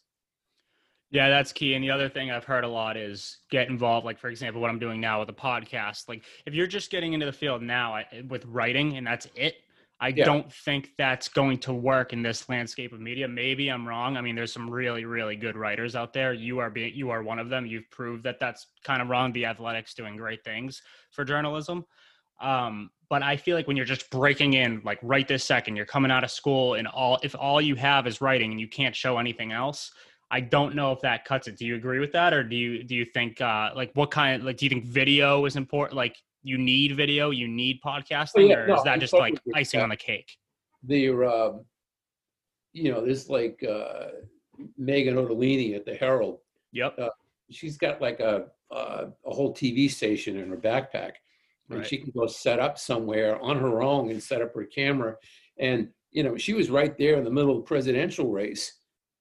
Yeah, 1.11 1.29
that's 1.29 1.51
key. 1.51 1.73
And 1.73 1.83
the 1.83 1.89
other 1.89 2.07
thing 2.07 2.29
I've 2.29 2.43
heard 2.43 2.63
a 2.63 2.67
lot 2.67 2.95
is 2.95 3.39
get 3.49 3.67
involved. 3.67 4.05
Like, 4.05 4.19
for 4.19 4.29
example, 4.29 4.61
what 4.61 4.69
I'm 4.69 4.77
doing 4.77 5.01
now 5.01 5.19
with 5.19 5.29
a 5.29 5.33
podcast. 5.33 6.07
Like, 6.07 6.23
if 6.45 6.53
you're 6.53 6.67
just 6.67 6.91
getting 6.91 7.13
into 7.13 7.25
the 7.25 7.33
field 7.33 7.63
now 7.63 7.95
I- 7.95 8.23
with 8.27 8.45
writing 8.45 8.95
and 8.97 9.07
that's 9.07 9.27
it, 9.35 9.55
I 10.01 10.09
Yeah. 10.09 10.25
don't 10.25 10.51
think 10.51 10.91
that's 10.97 11.27
going 11.27 11.57
to 11.59 11.73
work 11.73 12.13
in 12.13 12.21
this 12.21 12.47
landscape 12.47 12.93
of 12.93 13.01
media. 13.01 13.27
Maybe 13.27 13.67
I'm 13.69 13.85
wrong. 13.87 14.15
I 14.15 14.21
mean, 14.21 14.35
there's 14.35 14.53
some 14.53 14.69
really, 14.69 15.03
really 15.05 15.35
good 15.35 15.57
writers 15.57 15.95
out 15.95 16.13
there. 16.13 16.31
You 16.33 16.59
are 16.59 16.69
being, 16.69 16.93
you 16.95 17.09
are 17.09 17.21
one 17.21 17.37
of 17.37 17.49
them. 17.49 17.65
You've 17.65 17.89
proved 17.91 18.23
that 18.23 18.39
that's 18.39 18.67
kind 18.83 19.01
of 19.01 19.09
wrong. 19.09 19.33
The 19.33 19.45
Athletic's 19.45 19.93
doing 19.93 20.15
great 20.15 20.43
things 20.45 20.81
for 21.11 21.25
journalism. 21.25 21.85
Um, 22.39 22.91
but 23.09 23.23
I 23.23 23.35
feel 23.35 23.57
like 23.57 23.67
when 23.67 23.75
you're 23.75 23.85
just 23.85 24.09
breaking 24.09 24.53
in, 24.53 24.81
like 24.85 24.99
right 25.01 25.27
this 25.27 25.43
second, 25.43 25.75
you're 25.75 25.85
coming 25.85 26.11
out 26.11 26.23
of 26.23 26.31
school, 26.31 26.75
and 26.75 26.87
all 26.87 27.19
if 27.23 27.35
all 27.35 27.59
you 27.59 27.75
have 27.75 28.07
is 28.07 28.21
writing 28.21 28.51
and 28.51 28.61
you 28.61 28.67
can't 28.69 28.95
show 28.95 29.17
anything 29.17 29.51
else, 29.51 29.91
I 30.31 30.39
don't 30.41 30.75
know 30.75 30.91
if 30.93 31.01
that 31.01 31.25
cuts 31.25 31.47
it. 31.47 31.57
Do 31.57 31.65
you 31.65 31.75
agree 31.75 31.99
with 31.99 32.13
that, 32.13 32.33
or 32.33 32.43
do 32.43 32.55
you 32.55 32.83
do 32.83 32.95
you 32.95 33.03
think 33.03 33.41
uh, 33.41 33.71
like 33.75 33.91
what 33.95 34.11
kind 34.11 34.39
of 34.41 34.45
like 34.45 34.57
do 34.57 34.65
you 34.65 34.69
think 34.69 34.85
video 34.85 35.43
is 35.45 35.55
important? 35.57 35.97
Like 35.97 36.15
you 36.43 36.57
need 36.57 36.95
video, 36.95 37.31
you 37.31 37.47
need 37.47 37.79
podcasting, 37.85 38.31
Oh, 38.37 38.41
yeah, 38.41 38.55
or 38.55 38.67
no, 38.67 38.75
is 38.77 38.83
that 38.83 38.99
just 38.99 39.11
totally 39.11 39.31
like 39.31 39.41
icing 39.55 39.79
that. 39.79 39.83
on 39.83 39.89
the 39.89 39.97
cake? 39.97 40.37
There, 40.83 41.25
um, 41.25 41.65
you 42.73 42.91
know, 42.91 43.03
there's 43.03 43.29
like 43.29 43.63
uh, 43.63 44.07
Meghan 44.79 45.15
Ottolini 45.15 45.75
at 45.75 45.85
the 45.85 45.95
Herald. 45.95 46.39
Yep. 46.71 46.97
She's 47.51 47.77
got 47.77 47.99
like 48.01 48.19
a 48.19 48.45
uh, 48.71 49.05
a 49.25 49.31
whole 49.33 49.53
TV 49.53 49.89
station 49.89 50.37
in 50.37 50.49
her 50.49 50.57
backpack, 50.57 51.13
and 51.69 51.79
Right. 51.79 51.85
she 51.87 51.97
can 51.97 52.11
go 52.15 52.27
set 52.27 52.59
up 52.59 52.77
somewhere 52.77 53.39
on 53.41 53.57
her 53.59 53.81
own 53.81 54.11
and 54.11 54.21
set 54.21 54.41
up 54.41 54.53
her 54.55 54.65
camera. 54.65 55.15
And 55.57 55.89
you 56.11 56.23
know, 56.23 56.37
she 56.37 56.53
was 56.53 56.69
right 56.69 56.95
there 56.97 57.15
in 57.17 57.23
the 57.23 57.31
middle 57.31 57.51
of 57.51 57.57
the 57.57 57.63
presidential 57.67 58.29
race. 58.31 58.73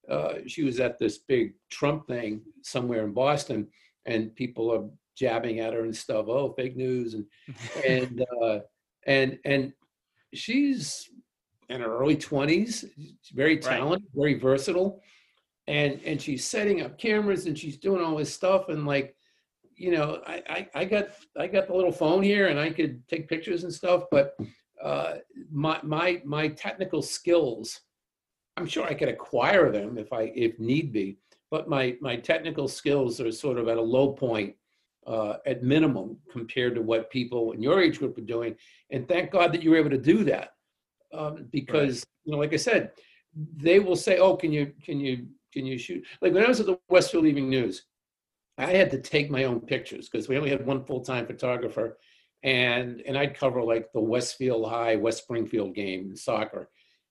Uh, 0.09 0.35
she 0.47 0.63
was 0.63 0.81
at 0.81 0.99
this 0.99 1.19
big 1.19 1.55
Trump 1.71 2.07
thing 2.07 2.43
somewhere 2.63 3.05
in 3.05 3.13
Boston, 3.13 3.69
and 4.07 4.35
people 4.37 4.71
are 4.73 4.89
jabbing 5.19 5.61
at 5.61 5.75
her 5.75 5.85
and 5.85 5.97
stuff. 5.97 6.27
Oh, 6.29 6.53
fake 6.53 6.77
news 6.77 7.15
and 7.15 7.27
and 7.87 8.25
uh, 8.43 8.59
and 9.07 9.39
and 9.45 9.73
she's 10.35 11.09
in 11.69 11.81
her 11.81 11.99
early 11.99 12.17
twenties. 12.17 12.85
Very 13.33 13.57
Right. 13.57 13.63
talented, 13.63 14.09
very 14.15 14.35
versatile, 14.39 15.03
and 15.67 16.01
and 16.05 16.21
she's 16.21 16.45
setting 16.47 16.83
up 16.83 16.99
cameras 16.99 17.47
and 17.47 17.59
she's 17.59 17.77
doing 17.77 18.03
all 18.05 18.17
this 18.17 18.33
stuff. 18.33 18.69
And 18.69 18.87
like, 18.87 19.17
you 19.77 19.91
know, 19.91 20.23
I 20.27 20.43
I, 20.49 20.69
I 20.75 20.85
got 20.85 21.09
I 21.37 21.47
got 21.47 21.67
the 21.67 21.75
little 21.75 21.93
phone 21.93 22.23
here 22.23 22.47
and 22.49 22.59
I 22.59 22.71
could 22.71 23.07
take 23.09 23.29
pictures 23.29 23.65
and 23.65 23.73
stuff, 23.73 24.05
but 24.11 24.37
uh, 24.83 25.17
my 25.51 25.81
my 25.83 26.23
my 26.25 26.49
technical 26.49 27.03
skills, 27.03 27.81
I'm 28.57 28.67
sure 28.67 28.87
I 28.87 28.95
could 28.95 29.09
acquire 29.09 29.73
them 29.73 29.99
if 29.99 30.13
I 30.13 30.33
if 30.35 30.59
need 30.59 30.93
be. 30.93 31.19
But 31.51 31.69
my 31.69 31.97
my 32.01 32.17
technical 32.17 32.69
skills 32.69 33.21
are 33.21 33.33
sort 33.33 33.59
of 33.59 33.69
at 33.69 33.79
a 33.79 33.83
low 33.83 34.13
point 34.13 34.55
uh, 35.09 35.39
at 35.47 35.63
minimum 35.63 36.19
compared 36.31 36.75
to 36.75 36.83
what 36.83 37.11
people 37.11 37.53
in 37.53 37.63
your 37.63 37.81
age 37.81 37.99
group 37.99 38.19
are 38.19 38.23
doing. 38.23 38.55
And 38.91 39.09
thank 39.09 39.31
God 39.31 39.53
that 39.53 39.63
you 39.63 39.71
were 39.71 39.79
able 39.79 39.91
to 39.91 39.99
do 39.99 40.23
that, 40.25 40.51
um, 41.15 41.47
because 41.51 42.05
you 42.25 42.33
know, 42.33 42.39
like 42.39 42.53
I 42.53 42.57
said, 42.57 42.93
they 43.57 43.81
will 43.81 43.97
say, 43.97 44.19
"Oh, 44.19 44.37
can 44.37 44.53
you 44.53 44.73
can 44.85 45.01
you 45.01 45.27
can 45.53 45.65
you 45.65 45.79
shoot?" 45.79 46.05
Like 46.21 46.35
when 46.35 46.45
I 46.45 46.49
was 46.49 46.61
at 46.61 46.67
the 46.67 46.79
Westfield 46.91 47.27
Evening 47.27 47.49
News, 47.49 47.85
I 48.59 48.67
had 48.67 48.91
to 48.91 49.01
take 49.01 49.31
my 49.31 49.45
own 49.45 49.61
pictures 49.61 50.09
because 50.09 50.29
we 50.29 50.37
only 50.37 50.51
had 50.51 50.67
one 50.67 50.85
full 50.85 51.01
time 51.01 51.27
photographer, 51.27 51.97
and 52.43 53.01
and 53.07 53.17
I'd 53.17 53.35
cover 53.37 53.63
like 53.63 53.91
the 53.93 54.01
Westfield 54.01 54.69
High 54.69 54.97
West 54.97 55.23
Springfield 55.23 55.75
game 55.75 56.11
in 56.11 56.17
soccer, 56.17 56.69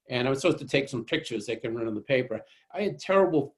and 0.07 0.27
I 0.27 0.29
was 0.29 0.41
supposed 0.41 0.59
to 0.59 0.67
take 0.67 0.87
some 0.87 1.03
pictures 1.03 1.47
that 1.47 1.61
can 1.61 1.75
run 1.75 1.87
in 1.87 1.95
the 1.95 2.01
paper. 2.01 2.41
I 2.75 2.81
had 2.81 2.99
terrible 2.99 3.55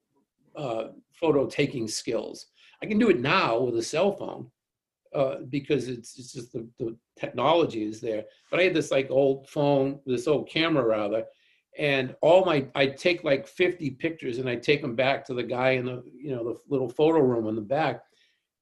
uh, 0.56 0.88
photo 1.12 1.46
taking 1.46 1.86
skills. 1.88 2.46
I 2.82 2.86
can 2.86 2.98
do 2.98 3.10
it 3.10 3.20
now 3.20 3.58
with 3.58 3.76
a 3.76 3.82
cell 3.82 4.12
phone 4.12 4.50
uh, 5.14 5.36
because 5.48 5.88
it's, 5.88 6.18
it's 6.18 6.32
just 6.32 6.52
the, 6.52 6.68
the 6.78 6.96
technology 7.18 7.84
is 7.84 8.00
there. 8.00 8.24
But 8.50 8.60
I 8.60 8.64
had 8.64 8.74
this 8.74 8.90
like 8.90 9.10
old 9.10 9.48
phone, 9.48 10.00
this 10.06 10.26
old 10.26 10.48
camera 10.48 10.84
rather, 10.84 11.24
and 11.78 12.14
all 12.20 12.44
my 12.44 12.66
I 12.74 12.86
take 12.86 13.24
like 13.24 13.46
50 13.46 13.90
pictures 13.92 14.38
and 14.38 14.48
I 14.48 14.56
take 14.56 14.82
them 14.82 14.96
back 14.96 15.24
to 15.26 15.34
the 15.34 15.42
guy 15.42 15.70
in 15.70 15.86
the 15.86 16.02
you 16.12 16.34
know 16.34 16.44
the 16.44 16.58
little 16.68 16.88
photo 16.88 17.20
room 17.20 17.48
in 17.48 17.54
the 17.54 17.60
back, 17.60 18.02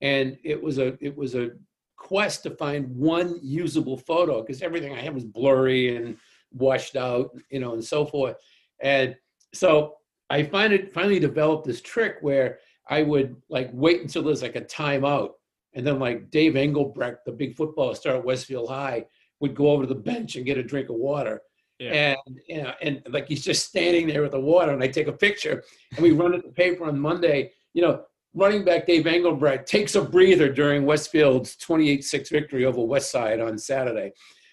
and 0.00 0.37
it 0.44 0.62
was 0.62 0.78
a 0.78 0.96
it 1.00 1.16
was 1.16 1.34
a 1.34 1.50
quest 1.96 2.44
to 2.44 2.50
find 2.50 2.88
one 2.96 3.38
usable 3.42 3.96
photo 3.96 4.40
because 4.40 4.62
everything 4.62 4.94
I 4.94 5.00
had 5.00 5.14
was 5.14 5.25
blurry 5.25 5.96
and 5.96 6.16
washed 6.52 6.96
out, 6.96 7.30
you 7.50 7.60
know, 7.60 7.75
and 7.75 7.84
so 7.84 8.06
forth. 8.06 8.37
And 8.80 9.16
so 9.52 9.96
I 10.30 10.42
find 10.44 10.72
it 10.72 10.92
finally 10.92 11.18
developed 11.18 11.66
this 11.66 11.80
trick 11.80 12.16
where 12.20 12.58
I 12.88 13.02
would 13.02 13.37
like 13.49 13.71
wait 13.73 14.00
until 14.00 14.23
there's 14.23 14.42
like 14.42 14.57
a 14.57 14.62
timeout. 14.62 15.30
And 15.75 15.87
then 15.87 15.99
like 15.99 16.30
Dave 16.30 16.57
Engelbrecht, 16.57 17.25
the 17.26 17.33
big 17.33 17.54
football 17.57 17.95
star 17.95 18.16
at 18.16 18.25
Westfield 18.25 18.68
High, 18.68 19.04
would 19.40 19.54
go 19.54 19.71
over 19.71 19.83
to 19.85 19.88
the 19.88 19.95
bench 19.95 20.37
and 20.37 20.47
get 20.47 20.59
a 20.59 20.62
drink 20.62 20.88
of 20.88 20.97
water. 20.97 21.42
Yeah. 21.78 22.16
And 22.26 22.40
you 22.49 22.62
know, 22.62 22.73
and 22.83 23.02
like 23.11 23.28
he's 23.28 23.45
just 23.45 23.66
standing 23.66 24.07
there 24.09 24.23
with 24.23 24.33
the 24.33 24.40
water, 24.40 24.73
and 24.73 24.83
I 24.83 24.88
take 24.88 25.07
a 25.07 25.12
picture, 25.12 25.62
and 25.95 26.02
we 26.02 26.11
run 26.11 26.33
it 26.33 26.42
in 26.42 26.47
the 26.47 26.52
paper 26.52 26.85
on 26.85 26.99
Monday. 26.99 27.52
You 27.75 27.83
know, 27.83 28.02
running 28.35 28.64
back 28.64 28.87
Dave 28.87 29.07
Engelbrecht 29.07 29.68
takes 29.68 29.95
a 29.95 30.02
breather 30.02 30.52
during 30.52 30.85
Westfield's 30.85 31.57
28-6 31.59 32.30
victory 32.30 32.64
over 32.64 32.83
West 32.83 33.12
Side 33.12 33.40
on 33.40 33.57
Saturday, 33.59 34.12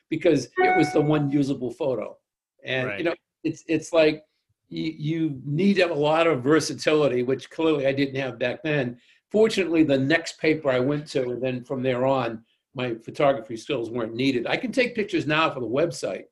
because 0.10 0.50
it 0.58 0.78
was 0.78 0.94
the 0.94 1.02
one 1.02 1.32
usable 1.32 1.72
photo. 1.72 2.16
And 2.64 2.88
Right. 2.90 3.00
you 3.00 3.06
know, 3.06 3.16
it's 3.44 3.64
it's 3.68 3.92
like 3.92 4.24
you, 4.70 4.94
you 4.98 5.42
need 5.46 5.78
have 5.78 5.92
a 5.92 5.94
lot 5.94 6.28
of 6.28 6.44
versatility, 6.44 7.24
which 7.24 7.50
clearly 7.50 7.88
I 7.88 7.94
didn't 7.94 8.20
have 8.20 8.40
back 8.40 8.64
then. 8.64 8.98
Fortunately, 9.32 9.84
the 9.84 9.98
next 9.98 10.40
paper 10.40 10.70
I 10.70 10.80
went 10.80 11.08
to, 11.08 11.24
and 11.32 11.42
then 11.42 11.64
from 11.64 11.84
there 11.84 12.06
on, 12.06 12.44
my 12.74 12.96
photography 12.96 13.58
skills 13.58 13.90
weren't 13.90 14.16
needed. 14.16 14.48
I 14.48 14.58
can 14.58 14.72
take 14.72 14.96
pictures 14.96 15.26
now 15.26 15.50
for 15.50 15.60
the 15.60 15.68
website 15.68 16.26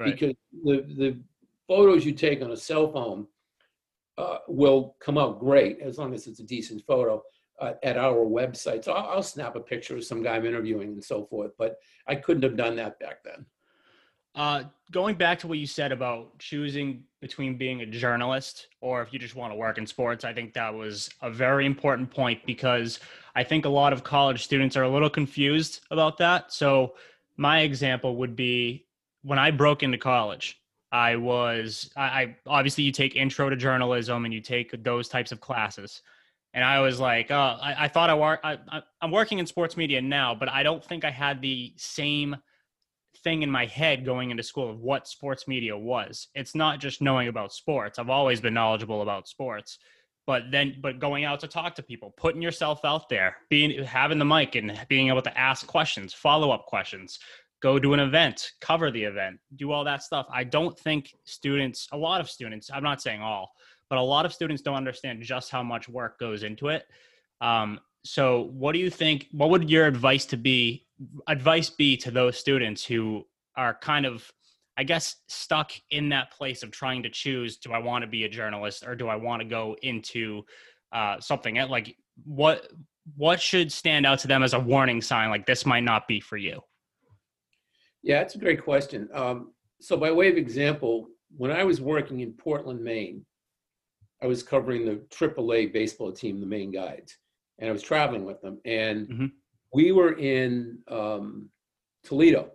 Right. 0.00 0.18
because 0.18 0.34
the 0.64 0.82
the 0.96 1.20
photos 1.68 2.06
you 2.06 2.12
take 2.12 2.42
on 2.42 2.52
a 2.52 2.56
cell 2.56 2.90
phone 2.90 3.26
uh, 4.16 4.38
will 4.48 4.96
come 4.98 5.18
out 5.18 5.38
great 5.38 5.80
as 5.80 5.98
long 5.98 6.14
as 6.14 6.26
it's 6.26 6.40
a 6.40 6.44
decent 6.44 6.82
photo 6.86 7.22
uh, 7.60 7.74
at 7.82 7.98
our 7.98 8.24
website. 8.24 8.84
So 8.84 8.92
I'll, 8.92 9.10
I'll 9.10 9.22
snap 9.22 9.56
a 9.56 9.60
picture 9.60 9.96
of 9.96 10.04
some 10.04 10.22
guy 10.22 10.36
I'm 10.36 10.46
interviewing 10.46 10.88
and 10.88 11.04
so 11.04 11.26
forth, 11.26 11.52
but 11.58 11.76
I 12.06 12.14
couldn't 12.14 12.42
have 12.42 12.56
done 12.56 12.76
that 12.76 12.98
back 12.98 13.22
then. 13.22 13.44
Uh, 14.34 14.64
going 14.92 15.16
back 15.16 15.38
to 15.40 15.48
what 15.48 15.58
you 15.58 15.66
said 15.66 15.92
about 15.92 16.38
choosing 16.38 17.02
between 17.20 17.56
being 17.58 17.80
a 17.80 17.86
journalist 17.86 18.68
or 18.80 19.02
if 19.02 19.12
you 19.12 19.18
just 19.18 19.34
want 19.34 19.52
to 19.52 19.56
work 19.56 19.76
in 19.76 19.86
sports, 19.86 20.24
I 20.24 20.32
think 20.32 20.54
that 20.54 20.72
was 20.72 21.10
a 21.20 21.30
very 21.30 21.66
important 21.66 22.10
point 22.10 22.44
because 22.46 23.00
I 23.34 23.42
think 23.42 23.64
a 23.64 23.68
lot 23.68 23.92
of 23.92 24.04
college 24.04 24.42
students 24.44 24.76
are 24.76 24.84
a 24.84 24.88
little 24.88 25.10
confused 25.10 25.80
about 25.90 26.16
that. 26.18 26.52
So, 26.52 26.94
my 27.36 27.60
example 27.60 28.16
would 28.16 28.36
be 28.36 28.86
when 29.22 29.38
I 29.38 29.50
broke 29.50 29.82
into 29.82 29.96
college. 29.96 30.60
I 30.92 31.16
was, 31.16 31.90
I, 31.96 32.02
I 32.02 32.36
obviously 32.46 32.84
you 32.84 32.92
take 32.92 33.16
intro 33.16 33.48
to 33.48 33.56
journalism 33.56 34.24
and 34.24 34.34
you 34.34 34.40
take 34.40 34.82
those 34.82 35.08
types 35.08 35.32
of 35.32 35.40
classes. 35.40 36.02
And 36.52 36.64
I 36.64 36.80
was 36.80 36.98
like, 36.98 37.30
oh, 37.30 37.56
I, 37.62 37.84
I 37.84 37.88
thought 37.88 38.10
I 38.10 38.14
work, 38.14 38.40
I, 38.42 38.58
I, 38.68 38.82
I'm 39.00 39.10
working 39.10 39.38
in 39.38 39.46
sports 39.46 39.76
media 39.76 40.02
now, 40.02 40.34
but 40.34 40.48
I 40.48 40.62
don't 40.62 40.84
think 40.84 41.04
I 41.04 41.10
had 41.10 41.40
the 41.40 41.72
same 41.76 42.36
thing 43.22 43.42
in 43.42 43.50
my 43.50 43.66
head 43.66 44.04
going 44.04 44.30
into 44.30 44.42
school 44.42 44.70
of 44.70 44.80
what 44.80 45.08
sports 45.08 45.46
media 45.48 45.76
was. 45.76 46.28
It's 46.34 46.54
not 46.54 46.80
just 46.80 47.00
knowing 47.00 47.28
about 47.28 47.52
sports. 47.52 47.98
I've 47.98 48.10
always 48.10 48.40
been 48.40 48.54
knowledgeable 48.54 49.02
about 49.02 49.28
sports, 49.28 49.78
but 50.26 50.44
then 50.50 50.76
but 50.80 51.00
going 51.00 51.24
out 51.24 51.40
to 51.40 51.48
talk 51.48 51.74
to 51.76 51.82
people, 51.82 52.14
putting 52.16 52.42
yourself 52.42 52.84
out 52.84 53.08
there, 53.08 53.36
being 53.48 53.84
having 53.84 54.18
the 54.18 54.24
mic 54.24 54.54
and 54.54 54.78
being 54.88 55.08
able 55.08 55.22
to 55.22 55.38
ask 55.38 55.66
questions, 55.66 56.14
follow-up 56.14 56.66
questions, 56.66 57.18
go 57.60 57.78
to 57.78 57.94
an 57.94 58.00
event, 58.00 58.52
cover 58.60 58.90
the 58.90 59.02
event, 59.02 59.38
do 59.56 59.72
all 59.72 59.84
that 59.84 60.02
stuff. 60.02 60.26
I 60.32 60.44
don't 60.44 60.78
think 60.78 61.14
students, 61.24 61.88
a 61.92 61.96
lot 61.96 62.20
of 62.20 62.30
students, 62.30 62.70
I'm 62.72 62.82
not 62.82 63.02
saying 63.02 63.22
all, 63.22 63.52
but 63.88 63.98
a 63.98 64.02
lot 64.02 64.24
of 64.24 64.32
students 64.32 64.62
don't 64.62 64.76
understand 64.76 65.22
just 65.22 65.50
how 65.50 65.62
much 65.62 65.88
work 65.88 66.18
goes 66.18 66.42
into 66.42 66.68
it. 66.68 66.84
Um, 67.40 67.80
so 68.04 68.50
what 68.52 68.72
do 68.72 68.78
you 68.78 68.90
think 68.90 69.26
what 69.32 69.50
would 69.50 69.68
your 69.68 69.86
advice 69.86 70.24
to 70.26 70.36
be 70.36 70.86
advice 71.28 71.70
be 71.70 71.96
to 71.96 72.10
those 72.10 72.38
students 72.38 72.84
who 72.84 73.24
are 73.56 73.74
kind 73.74 74.04
of 74.06 74.30
i 74.76 74.84
guess 74.84 75.16
stuck 75.28 75.72
in 75.90 76.08
that 76.10 76.30
place 76.30 76.62
of 76.62 76.70
trying 76.70 77.02
to 77.02 77.10
choose 77.10 77.56
do 77.56 77.72
i 77.72 77.78
want 77.78 78.02
to 78.02 78.08
be 78.08 78.24
a 78.24 78.28
journalist 78.28 78.84
or 78.86 78.94
do 78.94 79.08
i 79.08 79.16
want 79.16 79.40
to 79.40 79.48
go 79.48 79.76
into 79.82 80.42
uh, 80.92 81.18
something 81.20 81.56
like 81.68 81.96
what 82.24 82.68
what 83.16 83.40
should 83.40 83.72
stand 83.72 84.04
out 84.04 84.18
to 84.18 84.28
them 84.28 84.42
as 84.42 84.52
a 84.52 84.58
warning 84.58 85.00
sign 85.00 85.30
like 85.30 85.46
this 85.46 85.64
might 85.64 85.84
not 85.84 86.06
be 86.06 86.20
for 86.20 86.36
you 86.36 86.60
Yeah, 88.02 88.18
that's 88.20 88.34
a 88.34 88.38
great 88.38 88.62
question. 88.64 89.08
Um, 89.12 89.52
so, 89.80 89.96
by 89.96 90.10
way 90.10 90.28
of 90.28 90.36
example, 90.36 91.08
when 91.36 91.50
I 91.50 91.64
was 91.64 91.80
working 91.80 92.20
in 92.20 92.32
Portland, 92.32 92.82
Maine, 92.82 93.24
I 94.22 94.26
was 94.26 94.42
covering 94.42 94.84
the 94.84 94.96
AAA 95.10 95.72
baseball 95.72 96.12
team, 96.12 96.40
the 96.40 96.46
Maine 96.46 96.70
Guides, 96.72 97.16
and 97.58 97.68
I 97.68 97.72
was 97.72 97.82
traveling 97.82 98.24
with 98.24 98.40
them. 98.42 98.58
And 98.64 99.08
Mhm. 99.08 99.32
We 99.72 99.92
were 99.92 100.18
in 100.18 100.78
um, 100.88 101.48
Toledo 102.04 102.50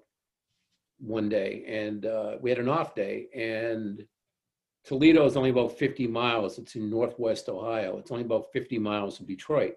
one 1.00 1.30
day, 1.30 1.64
and 1.68 2.06
uh, 2.06 2.38
we 2.42 2.50
had 2.50 2.60
an 2.60 2.70
off 2.70 2.96
day. 2.96 3.28
And 3.36 4.06
Toledo 4.84 5.26
is 5.26 5.38
only 5.38 5.50
about 5.50 5.78
50 5.78 6.08
miles. 6.08 6.58
It's 6.60 6.76
in 6.76 6.90
northwest 6.90 7.50
Ohio. 7.50 7.98
It's 7.98 8.12
only 8.12 8.24
about 8.24 8.52
50 8.54 8.80
miles 8.80 9.18
from 9.18 9.26
Detroit. 9.28 9.76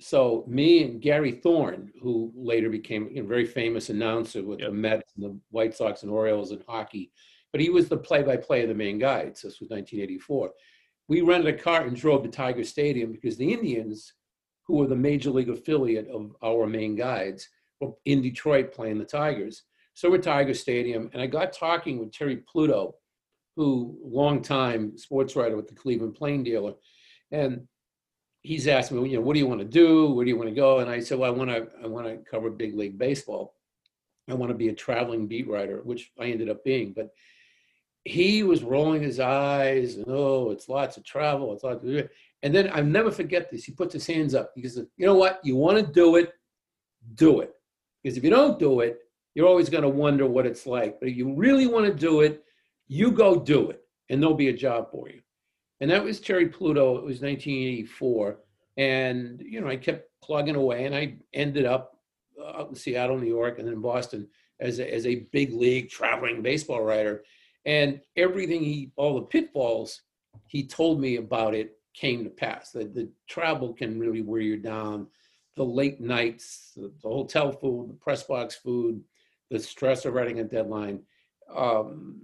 so 0.00 0.44
me 0.48 0.82
and 0.84 1.00
Gary 1.02 1.32
Thorne, 1.32 1.92
who 2.00 2.32
later 2.34 2.70
became 2.70 3.10
a 3.16 3.20
very 3.22 3.44
famous 3.44 3.90
announcer 3.90 4.42
with 4.42 4.60
Yep. 4.60 4.68
the 4.70 4.74
Mets 4.74 5.12
and 5.16 5.24
the 5.26 5.38
White 5.50 5.74
Sox 5.74 6.02
and 6.02 6.10
Orioles 6.12 6.52
and 6.52 6.62
hockey, 6.66 7.12
but 7.52 7.60
he 7.60 7.68
was 7.68 7.88
the 7.88 7.96
play-by-play 7.98 8.62
of 8.62 8.68
the 8.68 8.74
Maine 8.74 8.98
Guides. 8.98 9.42
This 9.42 9.60
was 9.60 9.68
1984. 9.68 10.52
We 11.08 11.20
rented 11.20 11.54
a 11.54 11.58
car 11.58 11.82
and 11.82 11.94
drove 11.96 12.22
to 12.22 12.30
Tiger 12.30 12.64
Stadium 12.64 13.12
because 13.12 13.36
the 13.36 13.52
Indians, 13.52 14.14
who 14.70 14.76
were 14.76 14.86
the 14.86 14.94
major 14.94 15.30
league 15.30 15.48
affiliate 15.48 16.06
of 16.08 16.32
our 16.44 16.64
Maine 16.64 16.94
Guides, 16.94 17.48
in 18.04 18.22
Detroit 18.22 18.72
playing 18.72 18.98
the 18.98 19.04
Tigers. 19.04 19.64
So 19.94 20.08
we're 20.08 20.18
at 20.18 20.22
Tiger 20.22 20.54
Stadium, 20.54 21.10
and 21.12 21.20
I 21.20 21.26
got 21.26 21.52
talking 21.52 21.98
with 21.98 22.12
Terry 22.12 22.36
Pluto, 22.36 22.94
who 23.56 23.98
longtime 24.00 24.96
sports 24.96 25.34
writer 25.34 25.56
with 25.56 25.66
the 25.66 25.74
Cleveland 25.74 26.14
Plain 26.14 26.44
Dealer, 26.44 26.74
and 27.32 27.66
he's 28.42 28.68
asked 28.68 28.92
me, 28.92 29.08
you 29.08 29.16
know, 29.16 29.22
what 29.22 29.34
do 29.34 29.40
you 29.40 29.48
want 29.48 29.60
to 29.60 29.66
do? 29.66 30.12
Where 30.12 30.24
do 30.24 30.30
you 30.30 30.36
want 30.36 30.50
to 30.50 30.54
go? 30.54 30.78
And 30.78 30.88
I 30.88 31.00
said, 31.00 31.18
well, 31.18 31.32
I 31.32 31.36
want 31.36 31.50
to, 31.50 31.66
I 31.82 31.88
want 31.88 32.06
to 32.06 32.30
cover 32.30 32.48
big 32.48 32.76
league 32.76 32.96
baseball. 32.96 33.56
I 34.28 34.34
want 34.34 34.50
to 34.50 34.56
be 34.56 34.68
a 34.68 34.72
traveling 34.72 35.26
beat 35.26 35.48
writer, 35.48 35.80
which 35.82 36.12
I 36.16 36.26
ended 36.26 36.48
up 36.48 36.62
being. 36.62 36.92
But 36.92 37.08
he 38.04 38.44
was 38.44 38.62
rolling 38.62 39.02
his 39.02 39.18
eyes, 39.18 39.96
and 39.96 40.06
oh, 40.06 40.52
it's 40.52 40.68
lots 40.68 40.96
of 40.96 41.04
travel, 41.04 41.52
it's 41.54 41.64
lots 41.64 41.84
of. 41.84 42.08
And 42.42 42.54
then 42.54 42.70
I'll 42.72 42.84
never 42.84 43.10
forget 43.10 43.50
this. 43.50 43.64
He 43.64 43.72
puts 43.72 43.92
his 43.92 44.06
hands 44.06 44.34
up 44.34 44.54
because 44.54 44.76
you 44.76 45.06
know 45.06 45.14
what? 45.14 45.40
You 45.44 45.56
want 45.56 45.78
to 45.78 45.92
do 45.92 46.16
it, 46.16 46.32
do 47.14 47.40
it. 47.40 47.54
Because 48.02 48.16
if 48.16 48.24
you 48.24 48.30
don't 48.30 48.58
do 48.58 48.80
it, 48.80 48.98
you're 49.34 49.46
always 49.46 49.68
going 49.68 49.82
to 49.82 49.88
wonder 49.88 50.26
what 50.26 50.46
it's 50.46 50.66
like. 50.66 50.98
But 50.98 51.10
if 51.10 51.16
you 51.16 51.34
really 51.34 51.66
want 51.66 51.86
to 51.86 51.94
do 51.94 52.20
it, 52.20 52.42
you 52.88 53.12
go 53.12 53.38
do 53.38 53.70
it, 53.70 53.84
and 54.08 54.20
there'll 54.20 54.34
be 54.34 54.48
a 54.48 54.56
job 54.56 54.90
for 54.90 55.08
you. 55.08 55.20
And 55.80 55.90
that 55.90 56.02
was 56.02 56.20
Terry 56.20 56.48
Pluto. 56.48 56.96
It 56.96 57.04
was 57.04 57.20
1984. 57.20 58.38
And, 58.76 59.40
you 59.40 59.60
know, 59.60 59.68
I 59.68 59.76
kept 59.76 60.08
plugging 60.22 60.56
away 60.56 60.84
and 60.84 60.94
I 60.94 61.16
ended 61.32 61.64
up 61.64 61.98
uh, 62.40 62.60
out 62.60 62.68
in 62.68 62.74
Seattle, 62.74 63.18
New 63.18 63.28
York, 63.28 63.58
and 63.58 63.66
then 63.66 63.80
Boston 63.80 64.28
as 64.60 64.78
a, 64.78 64.94
as 64.94 65.06
a 65.06 65.26
big 65.32 65.52
league 65.52 65.88
traveling 65.88 66.42
baseball 66.42 66.82
writer. 66.82 67.24
And 67.64 68.00
everything 68.16 68.62
he, 68.62 68.92
all 68.96 69.14
the 69.14 69.22
pitfalls 69.26 70.02
he 70.46 70.66
told 70.66 71.00
me 71.00 71.16
about 71.16 71.54
it 71.54 71.78
came 71.94 72.24
to 72.24 72.30
pass. 72.30 72.70
The, 72.70 72.84
the 72.84 73.08
travel 73.28 73.72
can 73.72 73.98
really 73.98 74.22
wear 74.22 74.40
you 74.40 74.56
down. 74.56 75.06
The 75.56 75.64
late 75.64 76.00
nights, 76.00 76.72
the, 76.76 76.92
the 77.02 77.08
hotel 77.08 77.52
food, 77.52 77.90
the 77.90 77.94
press 77.94 78.22
box 78.22 78.54
food, 78.56 79.02
the 79.50 79.58
stress 79.58 80.04
of 80.04 80.14
writing 80.14 80.40
a 80.40 80.44
deadline. 80.44 81.00
Um, 81.54 82.22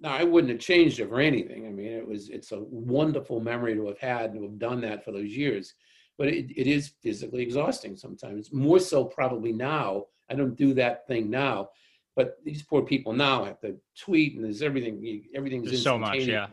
no, 0.00 0.10
I 0.10 0.24
wouldn't 0.24 0.52
have 0.52 0.60
changed 0.60 1.00
it 1.00 1.08
for 1.08 1.20
anything. 1.20 1.66
I 1.66 1.70
mean, 1.70 1.92
it 1.92 2.06
was 2.06 2.30
it's 2.30 2.52
a 2.52 2.60
wonderful 2.60 3.40
memory 3.40 3.74
to 3.74 3.86
have 3.88 3.98
had 3.98 4.30
and 4.30 4.34
to 4.34 4.42
have 4.42 4.58
done 4.58 4.80
that 4.82 5.04
for 5.04 5.12
those 5.12 5.36
years. 5.36 5.74
But 6.16 6.28
it, 6.28 6.50
it 6.56 6.66
is 6.66 6.92
physically 7.02 7.42
exhausting 7.42 7.96
sometimes. 7.96 8.52
More 8.52 8.78
so 8.78 9.04
probably 9.04 9.52
now. 9.52 10.04
I 10.30 10.34
don't 10.34 10.56
do 10.56 10.74
that 10.74 11.06
thing 11.06 11.30
now. 11.30 11.70
But 12.14 12.38
these 12.44 12.62
poor 12.62 12.82
people 12.82 13.12
now 13.12 13.44
have 13.44 13.60
to 13.60 13.76
tweet 13.96 14.34
and 14.34 14.44
there's 14.44 14.62
everything 14.62 15.24
everything's 15.34 15.70
There's 15.70 15.82
so 15.82 15.98
much, 15.98 16.18
yeah. 16.24 16.48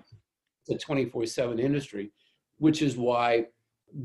It's 0.68 0.84
a 0.84 0.88
24/7 0.88 1.60
industry, 1.60 2.12
which 2.58 2.82
is 2.82 2.98
why 2.98 3.46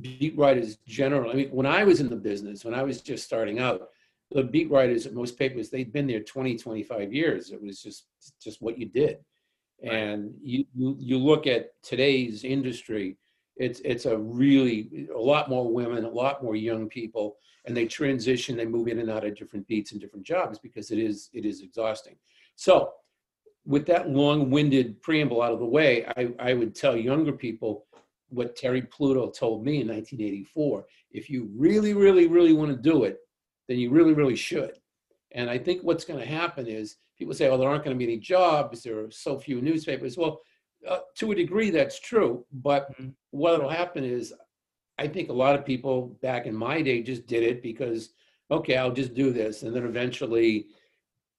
beat 0.01 0.37
writers 0.37 0.77
generally. 0.87 1.31
I 1.31 1.35
mean, 1.35 1.51
when 1.51 1.67
I 1.67 1.85
was 1.85 2.01
in 2.01 2.09
the 2.09 2.17
business, 2.17 2.65
when 2.65 2.75
I 2.75 2.83
was 2.83 3.01
just 3.01 3.25
starting 3.25 3.59
out, 3.59 3.89
the 4.31 4.45
beat 4.45 4.71
writers 4.71 5.07
at 5.07 5.15
most 5.15 5.39
papers 5.39 5.71
they'd 5.71 5.93
been 5.93 6.07
there 6.07 6.21
20, 6.21 6.57
25 6.57 7.13
years. 7.13 7.51
It 7.51 7.61
was 7.61 7.83
just 7.83 8.07
just 8.41 8.63
what 8.63 8.79
you 8.79 8.87
did. 8.87 9.19
Right. 9.83 9.93
And 9.93 10.35
you 10.43 10.65
you 10.77 11.19
look 11.19 11.47
at 11.47 11.71
today's 11.83 12.45
industry, 12.45 13.17
it's 13.57 13.81
it's 13.81 14.07
a 14.07 14.17
really 14.17 15.09
a 15.15 15.19
lot 15.19 15.49
more 15.49 15.73
women, 15.73 16.05
a 16.05 16.09
lot 16.09 16.45
more 16.45 16.55
young 16.55 16.89
people, 16.89 17.37
and 17.65 17.77
they 17.77 17.87
transition, 17.87 18.57
they 18.57 18.67
move 18.67 18.89
in 18.89 19.01
and 19.01 19.11
out 19.11 19.25
of 19.25 19.37
different 19.37 19.67
beats 19.67 19.93
and 19.93 20.01
different 20.01 20.25
jobs 20.25 20.59
because 20.59 20.91
it 20.91 20.99
is 20.99 21.31
it 21.33 21.45
is 21.45 21.63
exhausting. 21.63 22.17
So 22.57 22.93
with 23.67 23.87
that 23.87 24.09
long-winded 24.09 25.03
preamble 25.03 25.43
out 25.43 25.53
of 25.53 25.59
the 25.59 25.67
way, 25.67 26.07
I, 26.17 26.33
I 26.39 26.55
would 26.55 26.75
tell 26.75 26.97
younger 26.97 27.33
people 27.33 27.87
what 28.31 28.57
Terry 28.57 28.83
Pluto 28.83 29.31
told 29.31 29.65
me 29.65 29.81
in 29.81 29.89
1984. 29.89 30.87
If 31.13 31.29
you 31.29 31.51
really, 31.57 31.95
really, 31.95 32.27
really 32.27 32.53
want 32.53 32.71
to 32.71 32.77
do 32.77 33.05
it, 33.05 33.19
then 33.69 33.79
you 33.79 33.91
really, 33.91 34.13
really 34.13 34.37
should. 34.37 34.73
And 35.33 35.49
I 35.49 35.59
think 35.59 35.83
what's 35.83 36.05
going 36.05 36.21
to 36.21 36.27
happen 36.27 36.67
is 36.67 36.97
people 37.19 37.35
say, 37.35 37.49
oh, 37.49 37.57
there 37.57 37.69
aren't 37.69 37.85
going 37.85 37.97
to 37.97 37.99
be 37.99 38.11
any 38.11 38.19
jobs. 38.19 38.83
There 38.83 38.99
are 39.01 39.11
so 39.11 39.39
few 39.39 39.61
newspapers. 39.61 40.17
Well, 40.17 40.41
uh, 40.89 41.01
to 41.17 41.33
a 41.33 41.35
degree, 41.35 41.71
that's 41.71 42.01
true. 42.01 42.45
But 42.53 42.91
Mhm. 42.99 43.15
what 43.31 43.61
will 43.61 43.69
happen 43.69 44.05
is 44.05 44.33
I 44.99 45.09
think 45.09 45.29
a 45.29 45.35
lot 45.35 45.55
of 45.55 45.65
people 45.65 46.19
back 46.21 46.47
in 46.47 46.55
my 46.55 46.83
day 46.83 47.03
just 47.03 47.27
did 47.27 47.43
it 47.43 47.63
because, 47.63 48.11
okay, 48.51 48.77
I'll 48.77 48.93
just 48.93 49.15
do 49.15 49.31
this. 49.33 49.63
And 49.63 49.75
then 49.75 49.85
eventually 49.85 50.67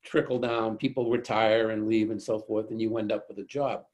trickle 0.04 0.40
down, 0.40 0.78
people 0.78 1.12
retire 1.12 1.70
and 1.70 1.88
leave 1.88 2.10
and 2.10 2.22
so 2.22 2.40
forth, 2.40 2.72
and 2.72 2.82
you 2.82 2.98
end 2.98 3.12
up 3.12 3.28
with 3.30 3.38
a 3.38 3.44
job. 3.44 3.86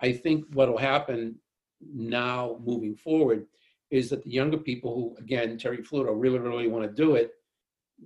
I 0.00 0.12
think 0.12 0.44
what 0.52 0.68
will 0.68 0.78
happen 0.78 1.40
now 1.80 2.60
moving 2.64 2.94
forward 2.94 3.46
is 3.90 4.10
that 4.10 4.24
the 4.24 4.30
younger 4.30 4.58
people 4.58 4.94
who, 4.94 5.16
again, 5.22 5.56
Terry 5.58 5.78
Pluto, 5.78 6.12
really, 6.12 6.38
really 6.38 6.68
want 6.68 6.84
to 6.84 7.02
do 7.02 7.14
it, 7.14 7.32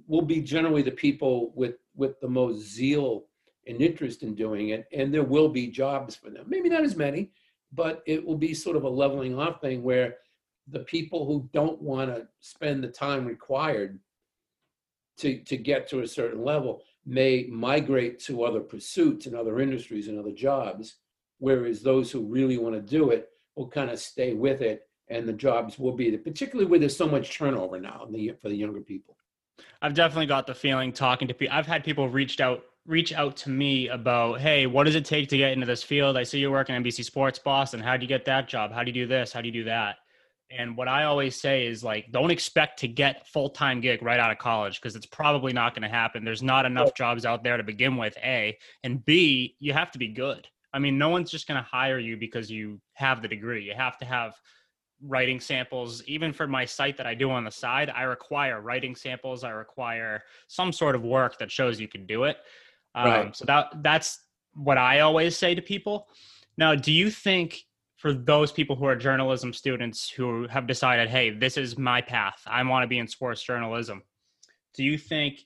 will 0.07 0.23
be 0.23 0.41
generally 0.41 0.83
the 0.83 0.91
people 0.91 1.53
with 1.55 1.77
with 1.97 2.21
the 2.21 2.29
most 2.29 2.61
zeal 2.61 3.25
and 3.67 3.81
interest 3.81 4.23
in 4.23 4.35
doing 4.35 4.71
it, 4.71 4.87
and 4.93 5.13
there 5.13 5.25
will 5.25 5.49
be 5.49 5.67
jobs 5.67 6.15
for 6.15 6.31
them. 6.31 6.45
Maybe 6.49 6.69
not 6.69 6.85
as 6.85 6.97
many, 6.97 7.31
but 7.73 8.03
it 8.07 8.25
will 8.25 8.37
be 8.37 8.55
sort 8.55 8.77
of 8.77 8.85
a 8.85 8.89
leveling 8.89 9.39
off 9.39 9.61
thing 9.61 9.83
where 9.83 10.17
the 10.69 10.81
people 10.81 11.27
who 11.27 11.49
don't 11.53 11.81
want 11.81 12.15
to 12.15 12.29
spend 12.41 12.83
the 12.83 12.89
time 12.89 13.25
required 13.25 13.99
to 15.19 15.43
to 15.45 15.57
get 15.57 15.89
to 15.89 16.01
a 16.01 16.09
certain 16.09 16.45
level 16.45 16.83
may 17.07 17.47
migrate 17.51 18.21
to 18.21 18.45
other 18.45 18.61
pursuits 18.61 19.27
and 19.27 19.35
other 19.35 19.61
industries 19.61 20.09
and 20.09 20.19
other 20.19 20.33
jobs, 20.33 20.97
whereas 21.39 21.83
those 21.83 22.11
who 22.11 22.21
really 22.27 22.59
want 22.59 22.75
to 22.75 22.81
do 22.81 23.11
it 23.11 23.31
will 23.61 23.69
kind 23.69 23.91
of 23.91 24.01
stay 24.01 24.33
with 24.33 24.63
it, 24.63 24.89
and 25.09 25.29
the 25.29 25.33
jobs 25.33 25.79
will 25.79 25.93
be 25.93 26.11
there, 26.11 26.19
particularly 26.19 26.69
where 26.69 26.81
there's 26.81 26.97
so 26.97 27.07
much 27.07 27.37
turnover 27.37 27.79
now 27.79 28.05
in 28.07 28.13
the, 28.13 28.33
for 28.41 28.49
the 28.49 28.57
younger 28.57 28.81
people. 28.81 29.17
I've 29.83 29.95
definitely 29.95 30.27
got 30.27 30.47
the 30.47 30.55
feeling 30.55 30.93
talking 30.93 31.29
to 31.29 31.35
people. 31.35 31.55
I've 31.55 31.67
had 31.67 31.85
people 31.85 32.09
reached 32.09 32.41
out 32.41 32.65
reach 32.87 33.13
out 33.13 33.37
to 33.37 33.51
me 33.51 33.89
about, 33.89 34.41
hey, 34.41 34.67
what 34.67 34.85
does 34.85 34.95
it 34.95 35.05
take 35.05 35.29
to 35.29 35.37
get 35.37 35.53
into 35.53 35.67
this 35.67 35.83
field? 35.83 36.17
I 36.17 36.23
see 36.23 36.39
you 36.39 36.51
work 36.51 36.71
in 36.71 36.83
NBC 36.83 37.05
Sports 37.05 37.39
Boston. 37.39 37.79
How 37.79 37.97
do 37.97 38.03
you 38.03 38.09
get 38.09 38.25
that 38.25 38.49
job? 38.49 38.73
How 38.73 38.83
do 38.83 38.89
you 38.89 38.95
do 38.95 39.07
this? 39.07 39.33
How 39.33 39.43
do 39.43 39.47
you 39.47 39.53
do 39.53 39.65
that? 39.65 39.97
And 40.51 40.77
what 40.77 40.89
I 40.89 41.05
always 41.05 41.39
say 41.39 41.67
is 41.67 41.85
like, 41.85 42.11
don't 42.11 42.31
expect 42.31 42.81
to 42.81 42.89
get 42.89 43.29
full 43.29 43.51
time 43.51 43.83
gig 43.83 44.03
right 44.03 44.19
out 44.19 44.33
of 44.33 44.39
college 44.39 44.81
because 44.81 44.97
it's 44.97 45.07
probably 45.07 45.53
not 45.53 45.75
going 45.75 45.83
to 45.83 45.95
happen. 45.95 46.25
There's 46.25 46.43
not 46.43 46.65
enough 46.65 46.95
jobs 46.95 47.27
out 47.27 47.45
there 47.45 47.59
to 47.59 47.63
begin 47.63 47.97
with. 47.97 48.17
A 48.17 48.57
and 48.83 49.05
B, 49.05 49.57
you 49.61 49.75
have 49.75 49.91
to 49.93 49.99
be 49.99 50.09
good. 50.09 50.49
I 50.73 50.79
mean, 50.79 50.99
no 50.99 51.09
one's 51.09 51.31
just 51.31 51.49
going 51.49 51.63
to 51.63 51.69
hire 51.69 51.99
you 51.99 52.17
because 52.17 52.51
you 52.51 52.81
have 52.95 53.23
the 53.23 53.29
degree. 53.29 53.65
You 53.65 53.75
have 53.75 53.99
to 53.99 54.05
have 54.05 54.35
writing 55.03 55.41
samples. 55.41 56.03
Even 56.07 56.33
for 56.33 56.47
my 56.47 56.65
site 56.65 56.97
that 56.99 57.07
i 57.07 57.15
do 57.15 57.31
on 57.31 57.45
the 57.45 57.51
side 57.51 57.91
i 57.91 58.03
require 58.03 58.61
writing 58.61 58.95
samples. 58.95 59.45
I 59.45 59.51
require 59.51 60.23
some 60.49 60.73
sort 60.73 60.95
of 60.95 61.03
work 61.03 61.39
that 61.39 61.51
shows 61.51 61.81
you 61.81 61.89
can 61.89 62.07
do 62.07 62.25
it. 62.25 62.37
Um, 62.95 63.07
Right. 63.07 63.37
so 63.37 63.45
that 63.47 63.83
that's 63.83 64.21
what 64.55 64.79
i 64.79 65.01
always 65.01 65.37
say 65.37 65.55
to 65.55 65.63
people. 65.63 66.09
Now 66.59 66.75
do 66.75 66.93
you 66.93 67.11
think 67.11 67.63
for 67.97 68.13
those 68.13 68.51
people 68.53 68.77
who 68.77 68.85
are 68.87 68.97
journalism 68.97 69.53
students 69.53 70.11
who 70.11 70.47
have 70.49 70.67
decided 70.67 71.09
hey 71.09 71.31
this 71.31 71.57
is 71.57 71.79
my 71.79 72.01
path. 72.01 72.43
I 72.47 72.63
want 72.63 72.83
to 72.83 72.89
be 72.89 72.99
in 72.99 73.09
sports 73.09 73.43
journalism 73.43 74.03
do 74.75 74.85
you 74.85 74.99
think 74.99 75.41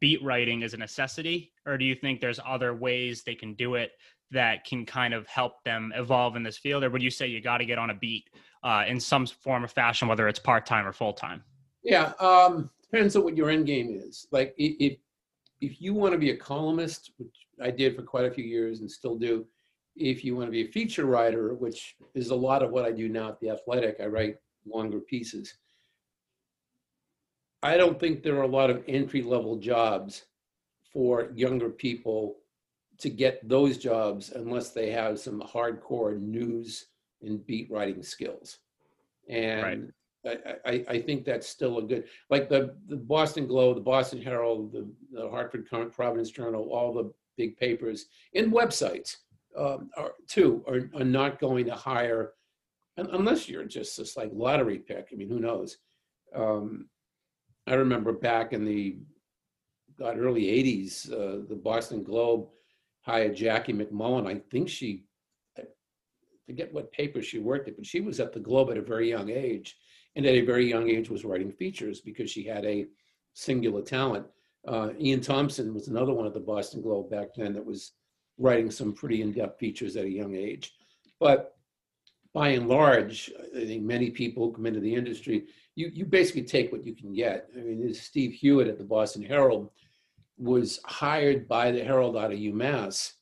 beat 0.00 0.22
writing 0.22 0.62
is 0.62 0.74
a 0.74 0.76
necessity 0.76 1.52
or 1.66 1.76
do 1.76 1.84
you 1.84 1.94
think 1.94 2.20
there's 2.20 2.40
other 2.46 2.74
ways 2.74 3.22
they 3.22 3.34
can 3.34 3.54
do 3.54 3.74
it 3.74 3.92
that 4.32 4.64
can 4.64 4.84
kind 4.84 5.14
of 5.14 5.26
help 5.26 5.62
them 5.64 5.92
evolve 5.96 6.36
in 6.36 6.42
this 6.42 6.58
field 6.58 6.82
or 6.84 6.90
would 6.90 7.02
you 7.02 7.10
say 7.10 7.26
you 7.26 7.40
got 7.40 7.58
to 7.58 7.64
get 7.64 7.78
on 7.78 7.90
a 7.90 7.94
beat 7.94 8.28
uh, 8.64 8.84
in 8.86 8.98
some 8.98 9.26
form 9.26 9.64
or 9.64 9.68
fashion 9.68 10.08
whether 10.08 10.28
it's 10.28 10.38
part-time 10.38 10.86
or 10.86 10.92
full-time 10.92 11.42
Yeah, 11.82 12.12
um, 12.20 12.70
depends 12.92 13.16
on 13.16 13.24
what 13.24 13.36
your 13.36 13.50
end 13.50 13.66
game 13.66 13.90
is. 13.90 14.26
Like 14.30 14.54
if 14.58 14.98
if 15.60 15.80
you 15.80 15.94
want 15.94 16.12
to 16.12 16.18
be 16.18 16.30
a 16.30 16.36
columnist, 16.36 17.12
which 17.18 17.46
I 17.62 17.70
did 17.70 17.94
for 17.94 18.02
quite 18.02 18.24
a 18.24 18.30
few 18.30 18.44
years 18.44 18.80
and 18.80 18.90
still 18.90 19.16
do, 19.16 19.46
if 19.94 20.24
you 20.24 20.34
want 20.34 20.48
to 20.48 20.50
be 20.50 20.62
a 20.62 20.72
feature 20.72 21.06
writer, 21.06 21.54
which 21.54 21.94
is 22.14 22.30
a 22.30 22.34
lot 22.34 22.62
of 22.62 22.72
what 22.72 22.84
I 22.84 22.90
do 22.90 23.08
now 23.08 23.28
at 23.28 23.40
the 23.40 23.50
Athletic, 23.50 23.96
I 24.00 24.06
write 24.06 24.36
longer 24.66 24.98
pieces. 24.98 25.54
I 27.62 27.76
don't 27.76 28.00
think 28.00 28.22
there 28.22 28.36
are 28.38 28.42
a 28.42 28.48
lot 28.48 28.70
of 28.70 28.82
entry 28.88 29.22
level 29.22 29.56
jobs 29.56 30.24
for 30.92 31.30
younger 31.34 31.70
people 31.70 32.38
to 33.02 33.10
get 33.10 33.46
those 33.48 33.78
jobs 33.78 34.30
unless 34.30 34.70
they 34.70 34.90
have 34.90 35.18
some 35.18 35.40
hardcore 35.40 36.20
news 36.20 36.86
and 37.20 37.44
beat 37.46 37.68
writing 37.68 38.00
skills. 38.02 38.58
And 39.28 39.92
I, 40.24 40.36
I, 40.64 40.84
I 40.88 41.00
think 41.00 41.24
that's 41.24 41.48
still 41.48 41.78
a 41.78 41.82
good, 41.82 42.04
like 42.30 42.48
the, 42.48 42.76
the 42.86 42.96
Boston 42.96 43.48
Globe, 43.48 43.74
the 43.74 43.82
Boston 43.82 44.22
Herald, 44.22 44.72
the, 44.72 44.88
the 45.10 45.28
Hartford 45.28 45.66
Providence 45.66 46.30
Journal, 46.30 46.68
all 46.70 46.92
the 46.92 47.12
big 47.36 47.56
papers 47.56 48.06
and 48.36 48.52
websites 48.52 49.16
um, 49.58 49.90
are, 49.96 50.12
too 50.28 50.64
are, 50.68 50.88
are 50.94 51.04
not 51.04 51.40
going 51.40 51.66
to 51.66 51.74
hire, 51.74 52.34
unless 52.96 53.48
you're 53.48 53.64
just 53.64 53.96
this 53.96 54.16
like 54.16 54.30
lottery 54.32 54.78
pick. 54.78 55.08
I 55.12 55.16
mean, 55.16 55.28
who 55.28 55.40
knows? 55.40 55.78
Um, 56.32 56.86
I 57.66 57.74
remember 57.74 58.12
back 58.12 58.52
in 58.52 58.64
the 58.64 58.98
God, 59.98 60.18
early 60.18 60.44
80s, 60.44 61.12
uh, 61.12 61.44
the 61.48 61.56
Boston 61.56 62.04
Globe 62.04 62.46
hired 63.02 63.36
Jackie 63.36 63.72
MacMullan. 63.72 64.26
I 64.26 64.40
think 64.50 64.68
she, 64.68 65.04
I 65.58 65.62
forget 66.46 66.72
what 66.72 66.92
paper 66.92 67.22
she 67.22 67.38
worked 67.38 67.68
at, 67.68 67.76
but 67.76 67.86
she 67.86 68.00
was 68.00 68.20
at 68.20 68.32
the 68.32 68.40
Globe 68.40 68.70
at 68.70 68.76
a 68.76 68.82
very 68.82 69.08
young 69.08 69.30
age. 69.30 69.76
And 70.14 70.26
at 70.26 70.34
a 70.34 70.42
very 70.42 70.68
young 70.68 70.90
age 70.90 71.08
was 71.08 71.24
writing 71.24 71.50
features 71.50 72.00
because 72.00 72.30
she 72.30 72.44
had 72.44 72.64
a 72.64 72.86
singular 73.34 73.82
talent. 73.82 74.26
Uh, 74.66 74.90
Ian 75.00 75.20
Thomsen 75.20 75.72
was 75.72 75.88
another 75.88 76.12
one 76.12 76.26
at 76.26 76.34
the 76.34 76.40
Boston 76.40 76.82
Globe 76.82 77.10
back 77.10 77.28
then 77.34 77.52
that 77.54 77.64
was 77.64 77.92
writing 78.38 78.70
some 78.70 78.92
pretty 78.92 79.22
in-depth 79.22 79.58
features 79.58 79.96
at 79.96 80.04
a 80.04 80.10
young 80.10 80.34
age. 80.36 80.72
But 81.18 81.56
by 82.34 82.48
and 82.48 82.68
large, 82.68 83.30
I 83.56 83.64
think 83.64 83.82
many 83.82 84.10
people 84.10 84.50
come 84.50 84.66
into 84.66 84.80
the 84.80 84.94
industry, 84.94 85.46
you, 85.74 85.90
you 85.92 86.04
basically 86.04 86.44
take 86.44 86.72
what 86.72 86.84
you 86.84 86.94
can 86.94 87.12
get. 87.12 87.48
I 87.56 87.60
mean, 87.60 87.80
there's 87.80 88.00
Steve 88.00 88.32
Hewitt 88.32 88.68
at 88.68 88.78
the 88.78 88.84
Boston 88.84 89.22
Herald 89.22 89.70
was 90.38 90.80
hired 90.84 91.48
by 91.48 91.70
the 91.70 91.84
Herald 91.84 92.16
out 92.16 92.32
of 92.32 92.38
UMass 92.38 93.12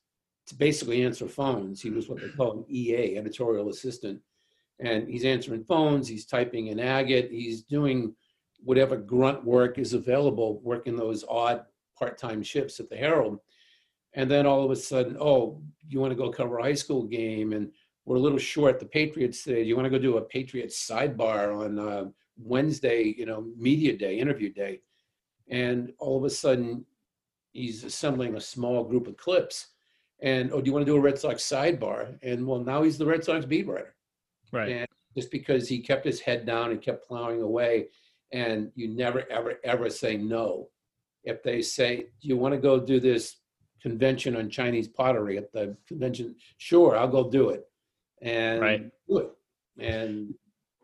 to 0.46 0.54
basically 0.54 1.02
answer 1.02 1.28
phones. 1.28 1.80
He 1.80 1.90
was 1.90 2.08
what 2.08 2.20
they 2.20 2.28
call 2.28 2.52
an 2.52 2.64
EA, 2.68 3.16
editorial 3.16 3.68
assistant. 3.68 4.20
And 4.80 5.08
he's 5.08 5.24
answering 5.24 5.64
phones, 5.64 6.08
he's 6.08 6.26
typing 6.26 6.68
in 6.68 6.80
agate, 6.80 7.30
he's 7.30 7.62
doing 7.62 8.14
whatever 8.62 8.96
grunt 8.96 9.44
work 9.44 9.78
is 9.78 9.92
available, 9.92 10.60
working 10.62 10.96
those 10.96 11.24
odd 11.28 11.64
part-time 11.98 12.42
shifts 12.42 12.80
at 12.80 12.88
the 12.88 12.96
Herald. 12.96 13.38
And 14.14 14.30
then 14.30 14.46
all 14.46 14.64
of 14.64 14.70
a 14.70 14.76
sudden, 14.76 15.16
oh, 15.20 15.62
you 15.88 16.00
want 16.00 16.10
to 16.10 16.16
go 16.16 16.30
cover 16.30 16.58
a 16.58 16.62
high 16.62 16.74
school 16.74 17.04
game 17.04 17.52
and 17.52 17.70
we're 18.04 18.16
a 18.16 18.20
little 18.20 18.38
short. 18.38 18.80
The 18.80 18.86
Patriots 18.86 19.44
say, 19.44 19.62
you 19.62 19.76
want 19.76 19.86
to 19.86 19.90
go 19.90 19.98
do 19.98 20.16
a 20.16 20.22
Patriots 20.22 20.88
sidebar 20.88 21.56
on 21.56 21.78
uh, 21.78 22.04
Wednesday, 22.38 23.14
you 23.16 23.26
know, 23.26 23.46
media 23.56 23.96
day, 23.96 24.18
interview 24.18 24.52
day. 24.52 24.80
And 25.48 25.92
all 25.98 26.16
of 26.16 26.24
a 26.24 26.30
sudden 26.30 26.84
he's 27.52 27.84
assembling 27.84 28.36
a 28.36 28.40
small 28.40 28.84
group 28.84 29.06
of 29.06 29.16
clips. 29.16 29.68
And 30.20 30.52
oh, 30.52 30.60
do 30.60 30.66
you 30.66 30.72
want 30.72 30.84
to 30.84 30.92
do 30.92 30.96
a 30.96 31.00
Red 31.00 31.18
Sox 31.18 31.42
sidebar? 31.42 32.18
And 32.22 32.46
well, 32.46 32.60
now 32.60 32.82
he's 32.82 32.98
the 32.98 33.06
Red 33.06 33.24
Sox 33.24 33.44
beat 33.44 33.66
writer. 33.66 33.94
Right. 34.52 34.68
And 34.68 34.88
just 35.16 35.30
because 35.30 35.68
he 35.68 35.80
kept 35.80 36.04
his 36.04 36.20
head 36.20 36.44
down 36.46 36.70
and 36.70 36.82
kept 36.82 37.06
plowing 37.06 37.42
away, 37.42 37.88
and 38.32 38.70
you 38.74 38.88
never, 38.88 39.24
ever, 39.30 39.58
ever 39.64 39.90
say 39.90 40.16
no. 40.16 40.68
If 41.24 41.42
they 41.42 41.62
say, 41.62 42.06
"Do 42.20 42.28
you 42.28 42.36
want 42.36 42.54
to 42.54 42.60
go 42.60 42.78
do 42.78 43.00
this 43.00 43.36
convention 43.82 44.36
on 44.36 44.48
Chinese 44.50 44.88
pottery 44.88 45.36
at 45.36 45.52
the 45.52 45.76
convention?" 45.86 46.36
Sure, 46.58 46.96
I'll 46.96 47.08
go 47.08 47.28
do 47.30 47.50
it. 47.50 47.66
And 48.22 48.60
Right. 48.60 48.90
do 49.08 49.18
it. 49.18 49.30
And 49.78 50.34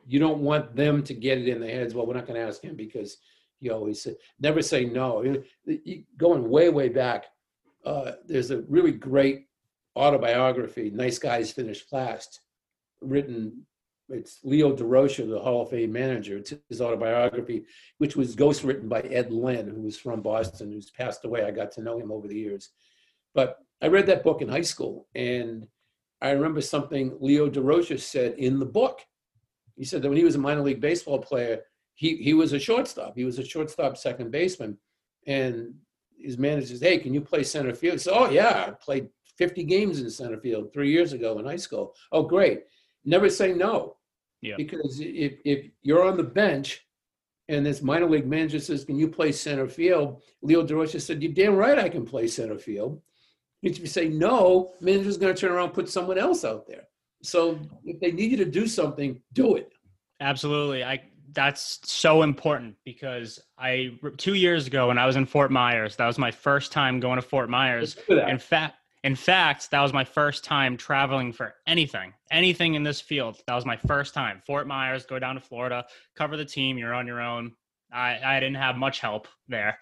you 0.07 0.19
don't 0.19 0.43
want 0.43 0.75
them 0.75 1.03
to 1.05 1.15
get 1.15 1.39
it 1.39 1.49
in 1.49 1.61
their 1.61 1.71
heads. 1.71 1.95
Well, 1.95 2.07
we're 2.07 2.15
not 2.15 2.27
going 2.27 2.41
to 2.41 2.47
ask 2.47 2.63
him 2.63 2.77
because 2.77 3.19
he 3.61 3.71
always 3.71 4.03
said, 4.03 4.17
never 4.41 4.63
say 4.63 4.85
no. 4.85 5.23
You- 5.23 5.45
you- 5.65 6.05
Going 6.17 6.49
way, 6.49 6.69
way 6.69 6.89
back, 6.89 7.27
uh, 7.85 8.13
there's 8.27 8.51
a 8.51 8.63
really 8.63 8.93
great 8.93 9.47
autobiography, 9.97 10.91
Nice 10.91 11.19
Guys 11.19 11.53
Finish 11.53 11.85
Last, 11.91 12.41
written, 13.01 13.67
it's 14.09 14.41
Leo 14.45 14.75
Durocher, 14.77 15.29
the 15.29 15.39
Hall 15.41 15.63
of 15.63 15.71
Fame 15.71 15.93
manager. 15.93 16.37
It's 16.39 16.53
his 16.69 16.81
autobiography, 16.81 17.65
which 17.99 18.15
was 18.15 18.37
ghostwritten 18.37 18.89
by 18.89 19.01
Ed 19.01 19.33
Linn, 19.33 19.69
who 19.69 19.83
was 19.83 19.99
from 19.99 20.21
Boston, 20.21 20.71
who's 20.73 20.91
passed 20.91 21.25
away. 21.25 21.43
I 21.43 21.51
got 21.51 21.73
to 21.73 21.83
know 21.83 21.99
him 21.99 22.13
over 22.13 22.29
the 22.29 22.39
years. 22.39 22.71
But 23.35 23.59
I 23.83 23.89
read 23.89 24.07
that 24.07 24.23
book 24.23 24.43
in 24.43 24.49
high 24.49 24.61
school, 24.63 25.09
and 25.15 25.67
I 26.21 26.31
remember 26.31 26.61
something 26.61 27.17
Leo 27.21 27.51
Durocher 27.51 27.99
said 27.99 28.35
in 28.39 28.59
the 28.59 28.67
book. 28.67 29.01
He 29.77 29.85
said 29.85 30.03
that 30.03 30.09
when 30.09 30.17
he 30.19 30.25
was 30.25 30.37
a 30.37 30.39
minor 30.39 30.63
league 30.63 30.81
baseball 30.81 31.19
player, 31.19 31.63
he, 31.97 32.17
he 32.17 32.35
was 32.35 32.53
a 32.53 32.59
shortstop. 32.59 33.17
He 33.17 33.25
was 33.25 33.39
a 33.39 33.45
shortstop 33.45 33.97
second 33.97 34.31
baseman. 34.31 34.77
And 35.27 35.75
his 36.19 36.39
manager 36.39 36.69
says, 36.69 36.81
Hey, 36.81 36.99
can 36.99 37.13
you 37.13 37.21
play 37.21 37.43
center 37.43 37.75
field? 37.75 37.95
He 37.95 37.99
said, 37.99 38.15
Oh, 38.15 38.31
yeah, 38.31 38.67
I 38.69 38.71
played 38.71 39.09
50 39.39 39.65
games 39.65 40.01
in 40.01 40.11
center 40.11 40.39
field 40.39 40.73
three 40.73 40.91
years 40.91 41.13
ago 41.15 41.39
in 41.39 41.47
high 41.47 41.57
school. 41.57 41.95
Oh, 42.13 42.23
great. 42.23 42.65
Never 43.05 43.29
say 43.31 43.53
no. 43.53 43.97
Yeah. 44.43 44.55
Because 44.57 45.01
if, 45.01 45.39
if 45.45 45.71
you're 45.83 46.07
on 46.07 46.19
the 46.19 46.23
bench 46.23 46.87
and 47.49 47.65
this 47.65 47.83
minor 47.83 48.09
league 48.09 48.27
manager 48.27 48.61
says, 48.61 48.85
Can 48.85 48.99
you 48.99 49.09
play 49.09 49.33
center 49.33 49.67
field? 49.67 50.23
Leo 50.43 50.67
Durocher 50.67 51.01
said, 51.01 51.23
You're 51.23 51.33
damn 51.33 51.57
right 51.57 51.79
I 51.79 51.89
can 51.89 52.05
play 52.05 52.27
center 52.27 52.59
field. 52.59 53.01
If 53.63 53.81
you 53.81 53.87
say 53.87 54.09
no, 54.09 54.75
manager's 54.83 55.17
going 55.17 55.35
to 55.35 55.41
turn 55.41 55.51
around 55.51 55.67
and 55.67 55.75
put 55.75 55.89
someone 55.89 56.19
else 56.19 56.45
out 56.45 56.67
there. 56.67 56.89
So 57.23 57.59
if 57.85 57.99
they 58.01 58.13
need 58.13 58.31
you 58.31 58.37
to 58.37 58.45
do 58.45 58.67
something, 58.67 59.21
do 59.33 59.57
it. 59.57 59.73
Absolutely. 60.21 60.85
I 60.85 61.01
that's 61.33 61.81
so 61.85 62.23
important 62.23 62.77
because 62.85 63.39
I 63.59 63.99
2 64.17 64.35
years 64.35 64.67
ago 64.67 64.89
when 64.89 64.99
I 64.99 65.07
was 65.07 65.17
in 65.17 65.27
Fort 65.27 65.51
Myers, 65.51 65.97
that 65.97 66.07
was 66.07 66.19
my 66.19 66.31
first 66.31 66.73
time 66.73 67.01
going 67.01 67.17
to 67.17 67.23
Fort 67.23 67.49
Myers. 67.49 67.97
Let's 67.97 68.09
do 68.09 68.15
that. 68.17 68.29
In 68.29 68.39
fact, 68.39 68.75
in 69.05 69.15
fact, 69.15 69.71
that 69.71 69.81
was 69.81 69.93
my 69.93 70.05
first 70.05 70.43
time 70.43 70.77
traveling 70.77 71.33
for 71.33 71.55
anything, 71.67 72.13
anything 72.31 72.75
in 72.75 72.83
this 72.83 73.01
field. 73.01 73.41
That 73.47 73.55
was 73.55 73.65
my 73.65 73.77
first 73.77 74.15
time. 74.15 74.43
Fort 74.47 74.67
Myers, 74.67 75.07
go 75.07 75.19
down 75.19 75.37
to 75.37 75.41
Florida, 75.41 75.85
cover 76.17 76.37
the 76.37 76.45
team. 76.45 76.77
You're 76.77 76.95
on 76.95 77.07
your 77.07 77.21
own. 77.21 77.53
I, 77.93 78.19
I 78.25 78.41
didn't 78.41 78.57
have 78.57 78.77
much 78.77 78.99
help 78.99 79.29
there, 79.49 79.79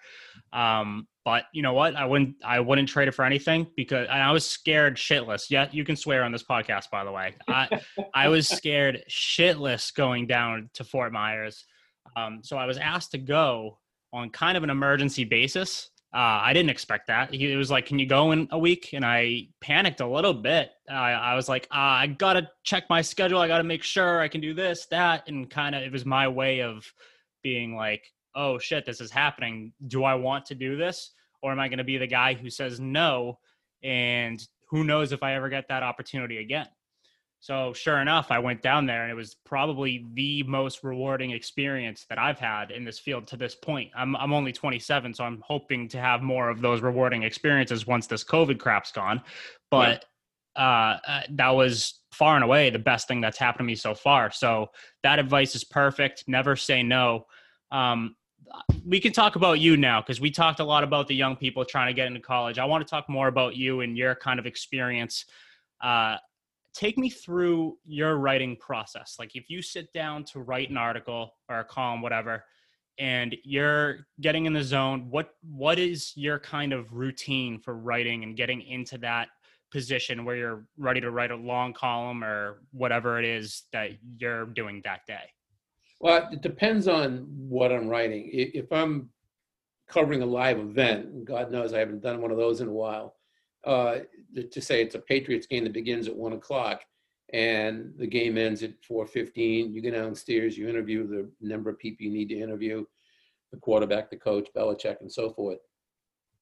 um, 0.53 1.07
but 1.25 1.45
you 1.51 1.63
know 1.63 1.73
what? 1.73 1.95
I 1.95 2.05
wouldn't 2.05 2.35
I 2.45 2.59
wouldn't 2.59 2.87
trade 2.87 3.07
it 3.07 3.13
for 3.13 3.25
anything 3.25 3.65
because 3.75 4.07
and 4.09 4.21
I 4.21 4.31
was 4.31 4.47
scared 4.47 4.95
shitless. 4.95 5.49
Yeah, 5.49 5.67
you 5.71 5.83
can 5.83 5.95
swear 5.95 6.23
on 6.23 6.31
this 6.31 6.43
podcast, 6.43 6.91
by 6.91 7.03
the 7.03 7.11
way. 7.11 7.33
I 7.49 7.81
I 8.13 8.29
was 8.29 8.47
scared 8.47 9.03
shitless 9.09 9.93
going 9.93 10.27
down 10.27 10.69
to 10.75 10.83
Fort 10.83 11.11
Myers. 11.11 11.65
Um, 12.15 12.41
so 12.43 12.57
I 12.57 12.67
was 12.67 12.77
asked 12.77 13.11
to 13.11 13.17
go 13.17 13.79
on 14.13 14.29
kind 14.29 14.55
of 14.55 14.63
an 14.63 14.69
emergency 14.69 15.23
basis. 15.23 15.89
Uh, 16.13 16.39
I 16.43 16.53
didn't 16.53 16.69
expect 16.69 17.07
that. 17.07 17.33
He 17.33 17.51
it 17.51 17.57
was 17.57 17.71
like, 17.71 17.87
"Can 17.87 17.97
you 17.97 18.05
go 18.05 18.31
in 18.31 18.47
a 18.51 18.59
week?" 18.59 18.91
And 18.93 19.03
I 19.03 19.47
panicked 19.61 20.01
a 20.01 20.07
little 20.07 20.33
bit. 20.33 20.69
I, 20.87 21.11
I 21.11 21.35
was 21.35 21.49
like, 21.49 21.67
uh, 21.71 22.05
"I 22.05 22.07
gotta 22.07 22.51
check 22.63 22.83
my 22.87 23.01
schedule. 23.01 23.39
I 23.39 23.47
gotta 23.47 23.63
make 23.63 23.81
sure 23.81 24.21
I 24.21 24.27
can 24.27 24.41
do 24.41 24.53
this, 24.53 24.85
that," 24.91 25.27
and 25.27 25.49
kind 25.49 25.73
of 25.73 25.81
it 25.81 25.91
was 25.91 26.05
my 26.05 26.27
way 26.27 26.61
of 26.61 26.85
being 27.41 27.75
like, 27.75 28.13
"Oh 28.35 28.59
shit, 28.59 28.85
this 28.85 29.01
is 29.01 29.09
happening. 29.09 29.73
Do 29.87 30.03
I 30.03 30.13
want 30.13 30.45
to 30.45 30.55
do 30.55 30.77
this, 30.77 31.11
or 31.45 31.51
am 31.51 31.59
I 31.59 31.67
going 31.67 31.77
to 31.77 31.83
be 31.83 31.97
the 31.97 32.07
guy 32.07 32.33
who 32.33 32.49
says 32.49 32.79
no?" 32.79 33.37
And 33.83 34.41
who 34.69 34.83
knows 34.83 35.11
if 35.11 35.21
I 35.21 35.35
ever 35.35 35.49
get 35.49 35.67
that 35.69 35.83
opportunity 35.83 36.37
again. 36.39 36.67
So 37.39 37.73
sure 37.73 38.01
enough, 38.01 38.31
I 38.31 38.39
went 38.39 38.63
down 38.63 38.87
there 38.87 39.03
and 39.03 39.11
it 39.11 39.15
was 39.15 39.35
probably 39.45 40.07
the 40.15 40.41
most 40.43 40.83
rewarding 40.83 41.29
experience 41.29 42.07
that 42.09 42.17
I've 42.17 42.39
had 42.39 42.71
in 42.71 42.83
this 42.83 42.97
field 42.97 43.27
to 43.27 43.37
this 43.37 43.53
point. 43.53 43.91
I'm 43.95 44.15
I'm 44.15 44.33
only 44.33 44.51
27, 44.51 45.13
so 45.13 45.23
I'm 45.23 45.43
hoping 45.45 45.87
to 45.89 45.99
have 45.99 46.23
more 46.23 46.49
of 46.49 46.61
those 46.61 46.81
rewarding 46.81 47.21
experiences 47.21 47.85
once 47.85 48.07
this 48.07 48.23
COVID 48.23 48.59
crap's 48.59 48.91
gone. 48.91 49.21
But 49.69 50.05
uh, 50.55 50.97
uh, 51.07 51.21
that 51.31 51.49
was 51.49 51.99
far 52.11 52.35
and 52.35 52.43
away 52.43 52.69
the 52.69 52.79
best 52.79 53.07
thing 53.07 53.21
that's 53.21 53.37
happened 53.37 53.59
to 53.59 53.65
me 53.65 53.75
so 53.75 53.93
far. 53.93 54.31
So 54.31 54.71
that 55.03 55.19
advice 55.19 55.53
is 55.53 55.63
perfect. 55.63 56.23
Never 56.27 56.55
say 56.55 56.81
no. 56.81 57.25
Um, 57.71 58.15
we 58.85 58.99
can 58.99 59.11
talk 59.11 59.35
about 59.35 59.59
you 59.59 59.77
now 59.77 60.01
because 60.01 60.21
we 60.21 60.29
talked 60.29 60.59
a 60.59 60.63
lot 60.63 60.83
about 60.83 61.07
the 61.07 61.15
young 61.15 61.35
people 61.35 61.65
trying 61.65 61.87
to 61.87 61.93
get 61.93 62.07
into 62.07 62.19
college. 62.19 62.59
I 62.59 62.65
want 62.65 62.85
to 62.85 62.89
talk 62.89 63.09
more 63.09 63.27
about 63.27 63.55
you 63.55 63.81
and 63.81 63.97
your 63.97 64.15
kind 64.15 64.39
of 64.39 64.45
experience. 64.45 65.25
Uh, 65.81 66.17
take 66.73 66.97
me 66.97 67.09
through 67.09 67.77
your 67.85 68.17
writing 68.17 68.55
process. 68.57 69.15
Like 69.17 69.35
if 69.35 69.49
you 69.49 69.61
sit 69.61 69.91
down 69.93 70.23
to 70.25 70.39
write 70.39 70.69
an 70.69 70.77
article 70.77 71.35
or 71.49 71.59
a 71.59 71.63
column, 71.63 72.01
whatever, 72.01 72.43
and 72.97 73.35
you're 73.43 74.07
getting 74.21 74.45
in 74.45 74.53
the 74.53 74.63
zone, 74.63 75.09
what 75.09 75.31
what 75.41 75.79
is 75.79 76.13
your 76.15 76.39
kind 76.39 76.73
of 76.73 76.93
routine 76.93 77.59
for 77.59 77.75
writing 77.75 78.23
and 78.23 78.37
getting 78.37 78.61
into 78.61 78.97
that 78.99 79.29
position 79.71 80.23
where 80.23 80.35
you're 80.35 80.65
ready 80.77 81.01
to 81.01 81.11
write 81.11 81.31
a 81.31 81.35
long 81.35 81.73
column 81.73 82.23
or 82.23 82.61
whatever 82.71 83.19
it 83.19 83.25
is 83.25 83.63
that 83.73 83.91
you're 84.17 84.45
doing 84.45 84.81
that 84.85 85.01
day? 85.07 85.34
Well, 86.05 86.29
it 86.31 86.43
depends 86.43 86.87
on 86.87 87.25
what 87.49 87.71
I'm 87.71 87.87
writing. 87.87 88.29
If 88.31 88.71
I'm 88.71 89.09
covering 89.89 90.21
a 90.21 90.25
live 90.27 90.59
event, 90.59 91.25
God 91.25 91.51
knows 91.51 91.73
I 91.73 91.79
haven't 91.79 92.03
done 92.03 92.21
one 92.21 92.29
of 92.29 92.37
those 92.37 92.61
in 92.61 92.67
a 92.67 92.71
while, 92.71 93.15
uh, 93.63 94.01
to 94.51 94.61
say 94.61 94.83
it's 94.83 94.93
a 94.93 94.99
Patriots 94.99 95.47
game 95.47 95.63
that 95.63 95.73
begins 95.73 96.07
at 96.07 96.15
one 96.15 96.33
o'clock 96.33 96.81
and 97.33 97.91
the 97.97 98.05
game 98.05 98.37
ends 98.37 98.61
at 98.61 98.73
four 98.87 99.07
fifteen, 99.07 99.73
you 99.73 99.81
go 99.81 99.89
downstairs, 99.89 100.55
you 100.55 100.69
interview 100.69 101.07
the 101.07 101.27
number 101.41 101.71
of 101.71 101.79
people 101.79 102.05
you 102.05 102.11
need 102.11 102.29
to 102.29 102.39
interview, 102.39 102.85
the 103.51 103.57
quarterback, 103.57 104.11
the 104.11 104.15
coach, 104.15 104.47
Belichick, 104.55 105.01
and 105.01 105.11
so 105.11 105.31
forth. 105.31 105.57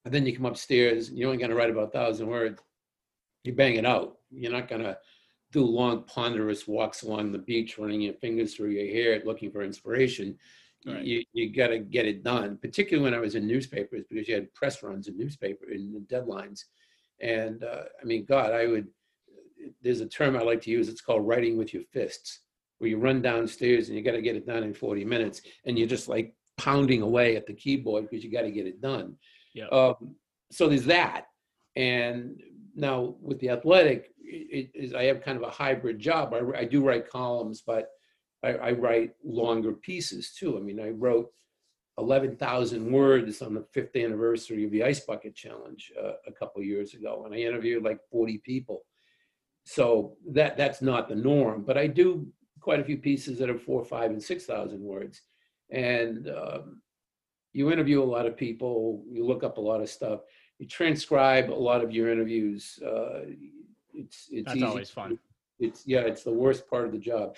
And 0.04 0.14
then 0.14 0.26
you 0.26 0.36
come 0.36 0.46
upstairs, 0.46 1.10
you're 1.10 1.30
only 1.30 1.42
gonna 1.42 1.56
write 1.56 1.70
about 1.70 1.88
a 1.88 1.92
thousand 1.92 2.28
words. 2.28 2.62
You 3.46 3.54
bang 3.54 3.76
it 3.76 3.86
out. 3.86 4.18
You're 4.30 4.52
not 4.52 4.68
gonna 4.68 4.98
do 5.54 5.64
long, 5.64 6.04
ponderous 6.04 6.68
walks 6.68 7.04
along 7.04 7.32
the 7.32 7.38
beach, 7.38 7.78
running 7.78 8.02
your 8.02 8.16
fingers 8.16 8.56
through 8.56 8.72
your 8.72 8.92
hair, 8.92 9.22
looking 9.24 9.52
for 9.52 9.62
inspiration. 9.62 10.38
Right. 10.86 11.04
You, 11.04 11.24
you 11.32 11.54
got 11.54 11.68
to 11.68 11.80
get 11.80 12.06
it 12.06 12.24
done, 12.24 12.58
particularly 12.62 13.04
when 13.04 13.18
I 13.18 13.22
was 13.22 13.36
in 13.36 13.48
newspapers 13.48 14.04
because 14.10 14.28
you 14.28 14.34
had 14.34 14.54
press 14.54 14.84
runs 14.84 15.08
in 15.08 15.18
newspaper 15.18 15.70
in 15.70 16.06
deadlines. 16.12 16.66
And 17.22 17.64
uh, 17.64 17.84
I 18.02 18.04
mean, 18.04 18.26
God, 18.26 18.52
I 18.52 18.68
would, 18.68 18.88
there's 19.82 20.02
a 20.02 20.08
term 20.08 20.36
I 20.36 20.42
like 20.42 20.62
to 20.64 20.72
use. 20.72 20.90
It's 20.90 21.00
called 21.00 21.26
writing 21.26 21.58
with 21.58 21.74
your 21.74 21.84
fists, 21.94 22.40
where 22.80 22.90
you 22.90 22.98
run 22.98 23.22
downstairs 23.22 23.88
and 23.88 23.98
you 23.98 24.04
got 24.04 24.12
to 24.12 24.22
get 24.22 24.36
it 24.36 24.46
done 24.46 24.64
in 24.64 24.74
40 24.74 25.06
minutes 25.06 25.42
and 25.66 25.78
you're 25.78 25.88
just 25.88 26.10
like 26.10 26.34
pounding 26.58 27.02
away 27.02 27.38
at 27.38 27.46
the 27.46 27.54
keyboard 27.54 28.10
because 28.10 28.26
you 28.26 28.32
got 28.32 28.42
to 28.42 28.52
get 28.52 28.68
it 28.68 28.82
done. 28.82 29.16
Yeah. 29.54 29.68
Um, 29.68 30.16
so 30.52 30.68
there's 30.68 30.86
that. 30.86 31.28
And 31.76 32.42
now 32.76 33.16
with 33.22 33.40
the 33.40 33.50
athletic, 33.50 34.12
it 34.20 34.72
is 34.74 34.94
I 34.94 35.04
have 35.06 35.24
kind 35.24 35.38
of 35.38 35.44
a 35.44 35.52
hybrid 35.52 36.00
job. 36.00 36.34
I, 36.34 36.60
I 36.60 36.66
do 36.66 36.86
write 36.86 37.10
columns, 37.10 37.62
but 37.62 37.90
I, 38.44 38.54
I 38.54 38.72
write 38.72 39.12
longer 39.24 39.74
pieces 39.74 40.34
too. 40.38 40.58
I 40.58 40.62
mean, 40.62 40.80
I 40.80 40.90
wrote 40.90 41.32
11,000 41.98 42.92
words 42.92 43.42
on 43.42 43.54
the 43.54 43.66
fifth 43.72 43.96
anniversary 43.96 44.66
of 44.66 44.72
the 44.72 44.84
Ice 44.84 45.02
Bucket 45.02 45.36
Challenge 45.36 45.92
uh, 46.02 46.14
a 46.26 46.32
couple 46.32 46.62
years 46.64 46.94
ago, 46.94 47.24
and 47.26 47.36
I 47.36 47.40
interviewed 47.40 47.84
like 47.84 48.00
40 48.12 48.40
people. 48.40 48.84
So 49.66 50.18
that 50.32 50.58
that's 50.58 50.82
not 50.82 51.08
the 51.08 51.16
norm, 51.16 51.64
but 51.64 51.78
I 51.78 51.88
do 51.88 52.28
quite 52.60 52.80
a 52.80 52.84
few 52.84 52.98
pieces 52.98 53.38
that 53.40 53.50
are 53.50 53.58
four, 53.58 53.84
five, 53.86 54.12
and 54.12 54.22
6,000 54.22 54.82
words. 54.82 55.22
And 55.70 56.30
um, 56.30 56.82
you 57.54 57.72
interview 57.72 58.02
a 58.02 58.04
lot 58.04 58.26
of 58.26 58.36
people, 58.36 59.04
you 59.10 59.26
look 59.26 59.44
up 59.44 59.58
a 59.58 59.62
lot 59.62 59.82
of 59.82 59.90
stuff, 59.90 60.22
you 60.60 60.68
transcribe 60.68 61.52
a 61.52 61.54
lot 61.54 61.84
of 61.84 61.92
your 61.92 62.12
interviews. 62.12 62.80
Uh, 62.86 63.22
it's 63.94 64.28
it's 64.32 64.46
That's 64.46 64.58
easy 64.58 64.66
always 64.66 64.90
fun. 64.90 65.20
It's 65.60 65.86
yeah, 65.86 66.02
it's 66.02 66.24
the 66.24 66.34
worst 66.34 66.70
part 66.70 66.86
of 66.86 66.92
the 66.92 66.98
job. 66.98 67.36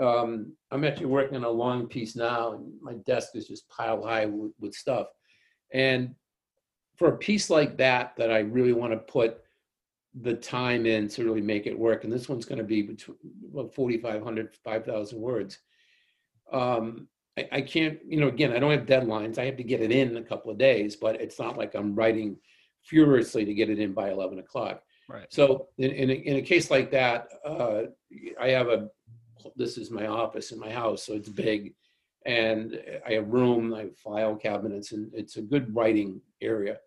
Um, 0.00 0.52
I'm 0.70 0.84
actually 0.84 1.06
working 1.06 1.36
on 1.36 1.44
a 1.44 1.50
long 1.50 1.86
piece 1.86 2.16
now, 2.16 2.52
and 2.52 2.72
my 2.80 2.94
desk 3.06 3.34
is 3.34 3.48
just 3.48 3.68
piled 3.68 4.04
high 4.04 4.26
with, 4.26 4.52
with 4.60 4.74
stuff. 4.74 5.08
And 5.72 6.14
for 6.96 7.08
a 7.08 7.16
piece 7.16 7.50
like 7.50 7.76
that, 7.78 8.14
that 8.16 8.30
I 8.30 8.38
really 8.40 8.72
want 8.72 8.92
to 8.92 8.98
put 8.98 9.40
the 10.20 10.34
time 10.34 10.86
in 10.86 11.08
to 11.08 11.24
really 11.24 11.40
make 11.40 11.66
it 11.66 11.78
work, 11.78 12.04
and 12.04 12.12
this 12.12 12.28
one's 12.28 12.44
going 12.44 12.58
to 12.58 12.64
be 12.64 12.82
between 12.82 13.16
about 13.52 13.74
4,500, 13.74 14.54
5,000 14.64 15.20
words. 15.20 15.58
Um, 16.52 17.08
I, 17.38 17.48
I 17.52 17.60
can't, 17.62 17.98
you 18.06 18.20
know, 18.20 18.28
again, 18.28 18.52
I 18.52 18.58
don't 18.58 18.70
have 18.72 18.86
deadlines. 18.86 19.38
I 19.38 19.44
have 19.46 19.56
to 19.56 19.64
get 19.64 19.80
it 19.80 19.92
in 19.92 20.16
a 20.16 20.22
couple 20.22 20.50
of 20.50 20.58
days, 20.58 20.96
but 20.96 21.20
it's 21.20 21.38
not 21.38 21.56
like 21.56 21.74
I'm 21.74 21.94
writing 21.94 22.36
furiously 22.84 23.44
to 23.44 23.54
get 23.54 23.70
it 23.70 23.78
in 23.78 23.92
by 23.92 24.10
11 24.10 24.38
o'clock. 24.38 24.82
Right. 25.08 25.26
So 25.28 25.68
in, 25.78 25.90
in, 25.90 26.10
a, 26.10 26.14
in 26.14 26.36
a 26.36 26.42
case 26.42 26.70
like 26.70 26.90
that, 26.92 27.28
uh, 27.44 27.82
I 28.40 28.48
have 28.48 28.68
a, 28.68 28.88
this 29.56 29.78
is 29.78 29.90
my 29.90 30.06
office 30.06 30.52
in 30.52 30.58
my 30.58 30.70
house, 30.70 31.04
so 31.04 31.14
it's 31.14 31.28
big. 31.28 31.74
And 32.26 32.80
I 33.06 33.12
have 33.12 33.28
room, 33.28 33.72
I 33.74 33.80
have 33.80 33.96
file 33.96 34.36
cabinets, 34.36 34.92
and 34.92 35.10
it's 35.14 35.36
a 35.36 35.42
good 35.42 35.74
writing 35.74 36.20
area. 36.40 36.78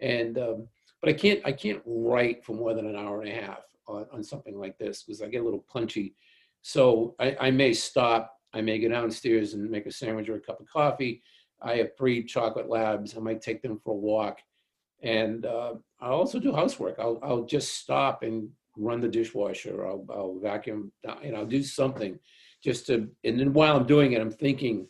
And, 0.00 0.38
um, 0.38 0.68
but 1.00 1.10
I 1.10 1.12
can't, 1.12 1.40
I 1.44 1.52
can't 1.52 1.82
write 1.84 2.44
for 2.44 2.54
more 2.54 2.74
than 2.74 2.86
an 2.86 2.96
hour 2.96 3.20
and 3.20 3.30
a 3.30 3.34
half 3.34 3.64
on, 3.86 4.06
on 4.12 4.22
something 4.22 4.58
like 4.58 4.78
this 4.78 5.02
because 5.02 5.20
I 5.20 5.28
get 5.28 5.42
a 5.42 5.44
little 5.44 5.64
punchy. 5.70 6.14
So 6.62 7.14
I, 7.18 7.36
I 7.40 7.50
may 7.50 7.72
stop, 7.72 8.37
I 8.52 8.60
may 8.60 8.78
go 8.78 8.88
downstairs 8.88 9.54
and 9.54 9.70
make 9.70 9.86
a 9.86 9.92
sandwich 9.92 10.28
or 10.28 10.36
a 10.36 10.40
cup 10.40 10.60
of 10.60 10.66
coffee. 10.68 11.22
I 11.60 11.76
have 11.76 11.96
three 11.96 12.24
chocolate 12.24 12.68
labs. 12.68 13.16
I 13.16 13.20
might 13.20 13.42
take 13.42 13.62
them 13.62 13.78
for 13.78 13.92
a 13.94 13.98
walk. 13.98 14.38
And 15.02 15.46
uh, 15.46 15.74
I'll 16.00 16.14
also 16.14 16.38
do 16.38 16.52
housework. 16.52 16.96
I'll, 16.98 17.18
I'll 17.22 17.44
just 17.44 17.74
stop 17.74 18.22
and 18.22 18.48
run 18.76 19.00
the 19.00 19.08
dishwasher. 19.08 19.86
I'll, 19.86 20.04
I'll 20.10 20.38
vacuum, 20.40 20.92
know, 21.04 21.18
I'll 21.34 21.46
do 21.46 21.62
something 21.62 22.18
just 22.62 22.86
to, 22.86 23.08
and 23.24 23.38
then 23.38 23.52
while 23.52 23.76
I'm 23.76 23.86
doing 23.86 24.12
it, 24.12 24.20
I'm 24.20 24.30
thinking 24.30 24.88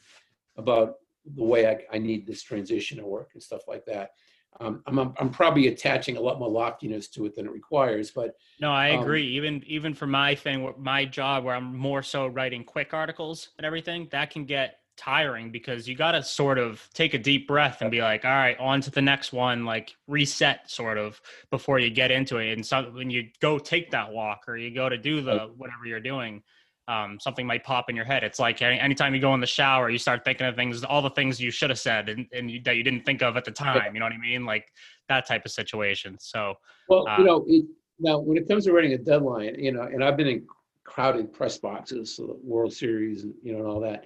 about 0.56 0.94
the 1.36 1.44
way 1.44 1.66
I, 1.66 1.96
I 1.96 1.98
need 1.98 2.26
this 2.26 2.42
transition 2.42 2.98
to 2.98 3.06
work 3.06 3.30
and 3.34 3.42
stuff 3.42 3.62
like 3.68 3.84
that. 3.86 4.12
Um, 4.60 4.82
I'm, 4.86 4.98
I'm, 4.98 5.14
I'm 5.18 5.30
probably 5.30 5.68
attaching 5.68 6.16
a 6.16 6.20
lot 6.20 6.38
more 6.38 6.48
loftiness 6.48 7.08
to 7.08 7.26
it 7.26 7.34
than 7.36 7.46
it 7.46 7.52
requires, 7.52 8.10
but 8.10 8.34
No, 8.60 8.72
I 8.72 8.88
Um, 8.90 9.02
agree. 9.02 9.26
even 9.28 9.62
even 9.66 9.94
for 9.94 10.06
my 10.06 10.34
thing, 10.34 10.72
my 10.78 11.04
job 11.04 11.44
where 11.44 11.54
I'm 11.54 11.76
more 11.76 12.02
so 12.02 12.26
writing 12.26 12.64
quick 12.64 12.92
articles 12.92 13.50
and 13.58 13.64
everything, 13.64 14.08
that 14.10 14.30
can 14.30 14.44
get 14.44 14.80
tiring 14.96 15.52
because 15.52 15.86
you 15.88 15.94
got 15.94 16.10
to 16.12 16.22
sort 16.24 16.58
of 16.58 16.88
take 16.92 17.14
a 17.14 17.18
deep 17.18 17.46
breath 17.46 17.82
and 17.82 17.90
be 17.90 18.00
like, 18.00 18.24
all 18.24 18.32
right, 18.32 18.58
on 18.58 18.80
to 18.80 18.90
the 18.90 19.00
next 19.00 19.32
one, 19.32 19.64
like 19.64 19.94
reset 20.08 20.68
sort 20.68 20.98
of 20.98 21.20
before 21.50 21.78
you 21.78 21.88
get 21.88 22.10
into 22.10 22.38
it. 22.38 22.52
And 22.54 22.66
so 22.66 22.90
when 22.90 23.08
you 23.08 23.28
go 23.40 23.60
take 23.60 23.92
that 23.92 24.10
walk 24.12 24.48
or 24.48 24.56
you 24.56 24.74
go 24.74 24.88
to 24.88 24.98
do 24.98 25.20
the 25.22 25.52
whatever 25.56 25.86
you're 25.86 26.00
doing, 26.00 26.42
um, 26.88 27.18
something 27.20 27.46
might 27.46 27.62
pop 27.62 27.90
in 27.90 27.94
your 27.94 28.06
head. 28.06 28.24
It's 28.24 28.38
like 28.38 28.62
any, 28.62 28.80
anytime 28.80 29.14
you 29.14 29.20
go 29.20 29.34
in 29.34 29.40
the 29.40 29.46
shower, 29.46 29.90
you 29.90 29.98
start 29.98 30.24
thinking 30.24 30.46
of 30.46 30.56
things, 30.56 30.82
all 30.82 31.02
the 31.02 31.10
things 31.10 31.38
you 31.38 31.50
should 31.50 31.68
have 31.68 31.78
said 31.78 32.08
and, 32.08 32.26
and 32.32 32.50
you, 32.50 32.62
that 32.62 32.76
you 32.76 32.82
didn't 32.82 33.04
think 33.04 33.22
of 33.22 33.36
at 33.36 33.44
the 33.44 33.50
time. 33.50 33.94
You 33.94 34.00
know 34.00 34.06
what 34.06 34.14
I 34.14 34.18
mean? 34.18 34.46
Like 34.46 34.72
that 35.08 35.26
type 35.26 35.44
of 35.44 35.52
situation. 35.52 36.16
So 36.18 36.54
Well, 36.88 37.06
Uh, 37.06 37.16
you 37.18 37.24
know, 37.24 37.44
it, 37.46 37.66
now 38.00 38.18
when 38.18 38.38
it 38.38 38.48
comes 38.48 38.64
to 38.64 38.72
writing 38.72 38.94
a 38.94 38.98
deadline, 38.98 39.54
you 39.58 39.72
know, 39.72 39.82
and 39.82 40.02
I've 40.02 40.16
been 40.16 40.28
in 40.28 40.46
crowded 40.84 41.30
press 41.32 41.58
boxes, 41.58 42.16
so 42.16 42.26
the 42.26 42.38
World 42.42 42.72
Series, 42.72 43.24
and 43.24 43.34
you 43.42 43.52
know, 43.52 43.58
and 43.58 43.68
all 43.68 43.80
that, 43.80 44.04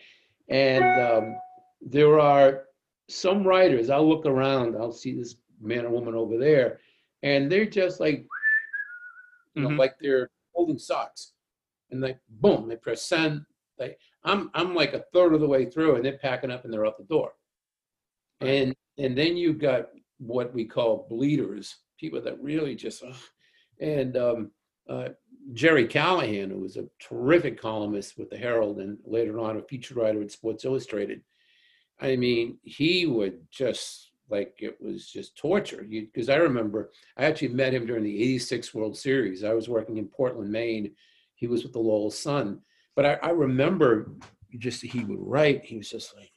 and 0.49 1.01
um, 1.01 1.37
there 1.81 2.19
are 2.19 2.65
some 3.09 3.45
writers. 3.45 3.91
I'll 3.91 4.09
look 4.09 4.27
around, 4.27 4.77
I'll 4.77 4.93
see 4.93 5.15
this 5.15 5.37
man 5.61 5.85
or 5.87 5.91
woman 5.91 6.17
over 6.17 6.37
there, 6.37 6.81
and 7.23 7.51
they're 7.51 7.67
just 7.67 8.01
like, 8.01 8.27
you 9.55 9.63
know, 9.63 9.69
Mhm. 9.69 9.79
like 9.79 9.95
they're 10.01 10.31
holding 10.55 10.79
socks, 10.79 11.35
and 11.93 12.01
like 12.01 12.19
boom, 12.29 12.69
they 12.69 12.77
press 12.77 13.03
send. 13.03 13.43
Like 13.79 13.99
I'm, 14.25 14.51
I'm 14.55 14.75
like 14.75 14.95
a 14.95 15.05
third 15.13 15.35
of 15.35 15.41
the 15.41 15.49
way 15.49 15.67
through, 15.67 15.97
and 15.97 16.05
they're 16.05 16.19
packing 16.19 16.51
up 16.51 16.65
and 16.65 16.73
they're 16.73 16.87
out 16.87 16.99
the 16.99 17.05
door. 17.05 17.33
And 18.41 18.75
and 18.99 19.17
then 19.17 19.37
you've 19.37 19.59
got 19.59 19.89
what 20.19 20.53
we 20.53 20.65
call 20.65 21.07
bleeders, 21.09 21.77
people 21.99 22.21
that 22.23 22.43
really 22.43 22.75
just, 22.75 23.03
ugh. 23.03 23.15
and 23.81 24.17
um, 24.17 24.51
uh, 24.89 25.09
Gerry 25.53 25.87
Callahan, 25.87 26.51
who 26.51 26.59
was 26.61 26.77
a 26.77 26.89
terrific 27.01 27.61
columnist 27.61 28.19
with 28.19 28.31
the 28.31 28.37
Herald 28.37 28.79
and 28.79 28.99
later 29.05 29.39
on 29.39 29.57
a 29.57 29.63
feature 29.63 29.95
writer 29.95 30.23
at 30.23 30.31
Sports 30.31 30.65
Illustrated. 30.65 31.23
I 32.01 32.17
mean, 32.17 32.59
he 32.63 33.07
would 33.07 33.41
just 33.51 34.13
like 34.29 34.55
it 34.59 34.81
was 34.81 35.09
just 35.09 35.37
torture. 35.37 35.87
Because 35.89 36.29
I 36.29 36.37
remember 36.37 36.91
I 37.17 37.25
actually 37.25 37.49
met 37.49 37.75
him 37.75 37.87
during 37.87 38.05
the 38.05 38.23
'86 38.23 38.75
World 38.75 38.97
Series. 38.97 39.45
I 39.45 39.55
was 39.55 39.69
working 39.69 39.99
in 39.99 40.07
Portland, 40.07 40.51
Maine. 40.51 40.93
He 41.43 41.49
was 41.49 41.65
with 41.65 41.73
the 41.73 41.81
Lowell 41.81 42.13
Sun, 42.13 42.61
but 42.95 43.05
I, 43.05 43.15
I 43.15 43.31
remember 43.31 44.13
just 44.59 44.81
he 44.81 45.03
would 45.03 45.19
write. 45.19 45.65
He 45.65 45.77
was 45.77 45.91
just 45.91 46.15
like, 46.17 46.31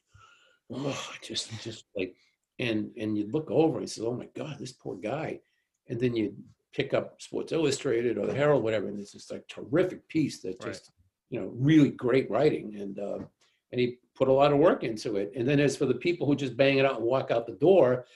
oh, 0.72 1.00
just 1.22 1.48
just 1.62 1.84
like 1.96 2.16
and 2.58 2.90
and 2.98 3.16
you 3.16 3.28
look 3.30 3.48
over 3.48 3.78
and 3.78 3.88
says, 3.88 4.02
"Oh 4.02 4.14
my 4.14 4.28
God, 4.34 4.56
this 4.58 4.72
poor 4.72 4.96
guy," 4.96 5.38
and 5.86 6.00
then 6.00 6.16
you 6.16 6.34
pick 6.74 6.92
up 6.92 7.22
Sports 7.22 7.52
Illustrated 7.52 8.18
or 8.18 8.26
the 8.26 8.34
Herald, 8.34 8.64
whatever, 8.64 8.88
and 8.88 8.98
it's 8.98 9.12
just 9.12 9.30
like 9.30 9.46
terrific 9.46 10.08
piece 10.08 10.40
that 10.40 10.56
Right. 10.60 10.72
just 10.72 10.90
you 11.30 11.38
know 11.40 11.52
really 11.54 11.90
great 11.90 12.28
writing, 12.28 12.74
and 12.74 12.98
uh, 12.98 13.20
and 13.70 13.80
he 13.80 13.98
put 14.16 14.26
a 14.26 14.32
lot 14.32 14.52
of 14.52 14.58
work 14.58 14.82
into 14.82 15.14
it. 15.18 15.30
And 15.36 15.46
then 15.46 15.60
as 15.60 15.76
for 15.76 15.86
the 15.86 15.94
people 15.94 16.26
who 16.26 16.34
just 16.34 16.56
bang 16.56 16.78
it 16.78 16.84
out 16.84 16.96
and 16.96 17.04
walk 17.04 17.30
out 17.30 17.46
the 17.46 17.52
door, 17.52 18.06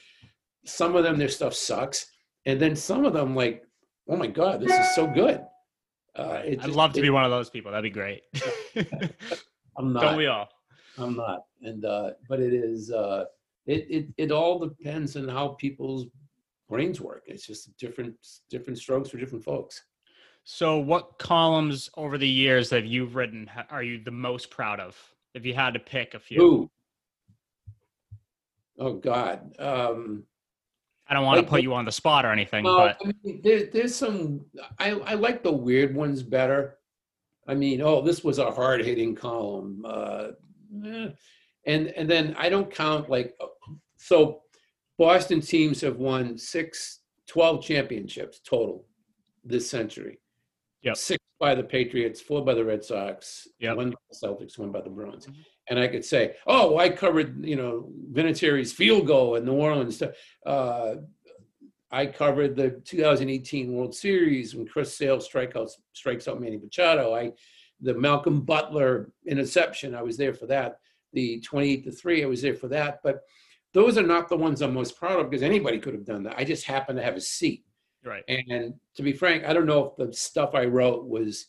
some 0.64 0.96
of 0.96 1.04
them 1.04 1.18
their 1.18 1.28
stuff 1.28 1.54
sucks, 1.54 2.10
and 2.46 2.60
then 2.60 2.74
some 2.74 3.04
of 3.04 3.12
them 3.12 3.36
like, 3.36 3.64
"Oh 4.08 4.16
my 4.16 4.26
God, 4.26 4.60
this 4.60 4.76
is 4.76 4.92
so 4.96 5.06
good." 5.06 5.40
Uh, 6.16 6.42
I'd 6.44 6.60
just- 6.62 6.74
love 6.76 6.92
to 6.94 6.98
it- 7.00 7.02
be 7.02 7.10
one 7.10 7.24
of 7.24 7.30
those 7.30 7.50
people. 7.50 7.70
That'd 7.70 7.84
be 7.84 7.90
great. 7.90 8.22
I'm 9.78 9.92
not. 9.92 10.02
Don't 10.02 10.16
we 10.16 10.26
all? 10.26 10.48
I'm 10.98 11.16
not. 11.16 11.44
And 11.62 11.84
uh, 11.84 12.10
but 12.28 12.40
it 12.40 12.52
is. 12.52 12.90
Uh, 12.90 13.24
it 13.66 13.86
it 13.90 14.06
it 14.16 14.32
all 14.32 14.58
depends 14.58 15.16
on 15.16 15.28
how 15.28 15.48
people's 15.48 16.06
brains 16.68 17.00
work. 17.00 17.22
It's 17.26 17.46
just 17.46 17.76
different 17.78 18.14
different 18.50 18.78
strokes 18.78 19.08
for 19.10 19.18
different 19.18 19.44
folks. 19.44 19.82
So, 20.44 20.78
what 20.78 21.18
columns 21.18 21.88
over 21.96 22.18
the 22.18 22.28
years 22.28 22.68
that 22.70 22.84
you've 22.84 23.14
written 23.14 23.48
are 23.70 23.82
you 23.82 24.02
the 24.02 24.10
most 24.10 24.50
proud 24.50 24.80
of? 24.80 24.96
If 25.34 25.44
you 25.46 25.54
had 25.54 25.74
to 25.74 25.80
pick 25.80 26.14
a 26.14 26.18
few, 26.18 26.42
Ooh. 26.42 26.70
Oh 28.78 28.94
God. 28.94 29.54
Um, 29.58 30.24
I 31.10 31.14
don't 31.14 31.24
want 31.24 31.40
to 31.40 31.46
put 31.46 31.56
the- 31.56 31.62
you 31.64 31.74
on 31.74 31.84
the 31.84 31.92
spot 31.92 32.24
or 32.24 32.30
anything, 32.30 32.64
well, 32.64 32.78
but 32.78 32.98
I 33.04 33.12
mean, 33.24 33.40
there, 33.42 33.66
there's 33.66 33.94
some. 33.94 34.46
I 34.78 34.92
I 34.92 35.14
like 35.14 35.42
the 35.42 35.52
weird 35.52 35.94
ones 35.94 36.22
better. 36.22 36.78
I 37.48 37.54
mean, 37.54 37.82
oh, 37.82 38.00
this 38.00 38.22
was 38.22 38.38
a 38.38 38.50
hard 38.50 38.84
hitting 38.84 39.16
column. 39.16 39.82
Uh, 39.84 40.28
eh. 40.86 41.08
and 41.66 41.88
and 41.88 42.08
then 42.08 42.34
I 42.38 42.48
don't 42.48 42.72
count 42.72 43.10
like 43.10 43.36
so. 43.96 44.42
Boston 44.98 45.40
teams 45.40 45.80
have 45.80 45.96
won 45.96 46.36
six, 46.36 47.00
12 47.26 47.64
championships 47.64 48.38
total 48.40 48.86
this 49.42 49.68
century. 49.68 50.20
Yep. 50.82 50.96
Six 50.98 51.24
by 51.38 51.54
the 51.54 51.62
Patriots, 51.64 52.20
four 52.20 52.44
by 52.44 52.52
the 52.52 52.62
Red 52.62 52.84
Sox, 52.84 53.48
Yep. 53.60 53.76
one 53.78 53.90
by 53.90 53.96
the 54.10 54.26
Celtics, 54.28 54.58
one 54.58 54.70
by 54.70 54.82
the 54.82 54.90
Bruins. 54.90 55.26
And 55.70 55.78
I 55.78 55.86
could 55.86 56.04
say, 56.04 56.34
oh, 56.46 56.76
I 56.76 56.90
covered, 56.90 57.44
you 57.46 57.56
know, 57.56 57.90
Vinatieri's 58.12 58.72
field 58.72 59.06
goal 59.06 59.36
in 59.36 59.44
New 59.44 59.54
Orleans. 59.54 60.02
Uh, 60.44 60.96
I 61.92 62.06
covered 62.06 62.56
the 62.56 62.70
2018 62.84 63.72
World 63.72 63.94
Series 63.94 64.54
when 64.54 64.66
Chris 64.66 64.96
Sale 64.96 65.18
strikeouts 65.18 65.72
strikes 65.92 66.28
out 66.28 66.40
Manny 66.40 66.58
Machado. 66.58 67.14
I 67.14 67.32
the 67.80 67.94
Malcolm 67.94 68.42
Butler 68.42 69.10
interception. 69.26 69.94
I 69.94 70.02
was 70.02 70.16
there 70.16 70.34
for 70.34 70.46
that. 70.46 70.80
The 71.12 71.40
28 71.40 71.84
to 71.84 71.92
three. 71.92 72.22
I 72.22 72.26
was 72.26 72.42
there 72.42 72.54
for 72.54 72.68
that. 72.68 73.00
But 73.02 73.22
those 73.72 73.96
are 73.96 74.06
not 74.06 74.28
the 74.28 74.36
ones 74.36 74.60
I'm 74.60 74.74
most 74.74 74.96
proud 74.96 75.20
of 75.20 75.30
because 75.30 75.42
anybody 75.42 75.78
could 75.78 75.94
have 75.94 76.04
done 76.04 76.24
that. 76.24 76.38
I 76.38 76.44
just 76.44 76.64
happened 76.64 76.98
to 76.98 77.04
have 77.04 77.16
a 77.16 77.20
seat. 77.20 77.64
right. 78.04 78.24
And 78.28 78.74
to 78.96 79.02
be 79.02 79.12
frank, 79.12 79.44
I 79.44 79.52
don't 79.52 79.66
know 79.66 79.86
if 79.86 79.96
the 79.96 80.12
stuff 80.12 80.54
I 80.54 80.66
wrote 80.66 81.06
was 81.06 81.46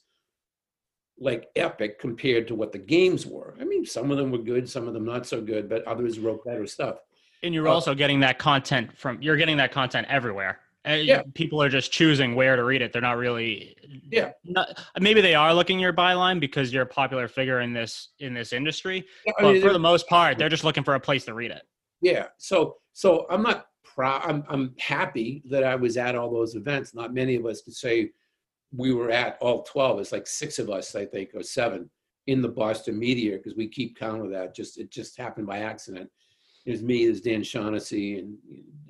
like 1.21 1.49
epic 1.55 1.99
compared 1.99 2.47
to 2.47 2.55
what 2.55 2.71
the 2.71 2.79
games 2.79 3.25
were. 3.27 3.55
I 3.61 3.63
mean, 3.63 3.85
some 3.85 4.09
of 4.11 4.17
them 4.17 4.31
were 4.31 4.39
good, 4.39 4.67
some 4.67 4.87
of 4.87 4.93
them 4.95 5.05
not 5.05 5.27
so 5.27 5.39
good, 5.39 5.69
but 5.69 5.83
others 5.87 6.17
wrote 6.19 6.43
better 6.43 6.65
stuff. 6.65 6.97
And 7.43 7.53
you're 7.53 7.67
Uh, 7.67 7.73
also 7.73 7.93
getting 7.93 8.19
that 8.21 8.39
content 8.39 8.97
from 8.97 9.21
you're 9.21 9.37
getting 9.37 9.57
that 9.57 9.71
content 9.71 10.07
everywhere. 10.09 10.59
Uh, 10.87 10.93
Yeah. 10.93 11.21
People 11.35 11.61
are 11.61 11.69
just 11.69 11.91
choosing 11.91 12.33
where 12.33 12.55
to 12.55 12.63
read 12.63 12.81
it. 12.81 12.91
They're 12.91 13.03
not 13.03 13.17
really 13.17 13.75
Yeah. 14.11 14.31
Not, 14.43 14.83
maybe 14.99 15.21
they 15.21 15.35
are 15.35 15.53
looking 15.53 15.79
your 15.79 15.93
byline 15.93 16.39
because 16.39 16.73
you're 16.73 16.83
a 16.83 16.93
popular 17.01 17.27
figure 17.27 17.59
in 17.61 17.71
this 17.71 18.09
in 18.19 18.33
this 18.33 18.51
industry. 18.51 19.05
Yeah, 19.25 19.33
I 19.37 19.41
But 19.43 19.53
mean, 19.53 19.61
for 19.61 19.73
the 19.73 19.79
most 19.79 20.07
part, 20.07 20.39
they're 20.39 20.49
just 20.49 20.63
looking 20.63 20.83
for 20.83 20.95
a 20.95 20.99
place 20.99 21.23
to 21.25 21.35
read 21.35 21.51
it. 21.51 21.61
Yeah. 22.01 22.27
So 22.37 22.77
so 22.93 23.27
I'm 23.29 23.43
not 23.43 23.67
proud. 23.83 24.23
I'm 24.25 24.43
I'm 24.49 24.73
happy 24.79 25.43
that 25.51 25.63
I 25.63 25.75
was 25.75 25.97
at 25.97 26.15
all 26.15 26.31
those 26.31 26.55
events. 26.55 26.95
Not 26.95 27.13
many 27.13 27.35
of 27.35 27.45
us 27.45 27.61
could 27.61 27.75
say 27.75 28.09
we 28.75 28.93
were 28.93 29.11
at 29.11 29.37
all 29.41 29.63
12. 29.63 29.99
It's 29.99 30.11
like 30.11 30.27
six 30.27 30.59
of 30.59 30.69
us, 30.69 30.95
I 30.95 31.05
think, 31.05 31.31
or 31.35 31.43
seven 31.43 31.89
in 32.27 32.41
the 32.41 32.47
Boston 32.47 32.97
media 32.97 33.37
because 33.37 33.55
we 33.55 33.67
keep 33.67 33.97
count 33.97 34.23
of 34.23 34.31
that. 34.31 34.55
Just 34.55 34.77
it 34.77 34.91
just 34.91 35.17
happened 35.17 35.47
by 35.47 35.59
accident. 35.59 36.09
There's 36.65 36.83
me, 36.83 37.05
there's 37.05 37.21
Dan 37.21 37.43
Shaughnessy, 37.43 38.19
and 38.19 38.37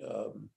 um, 0.07 0.49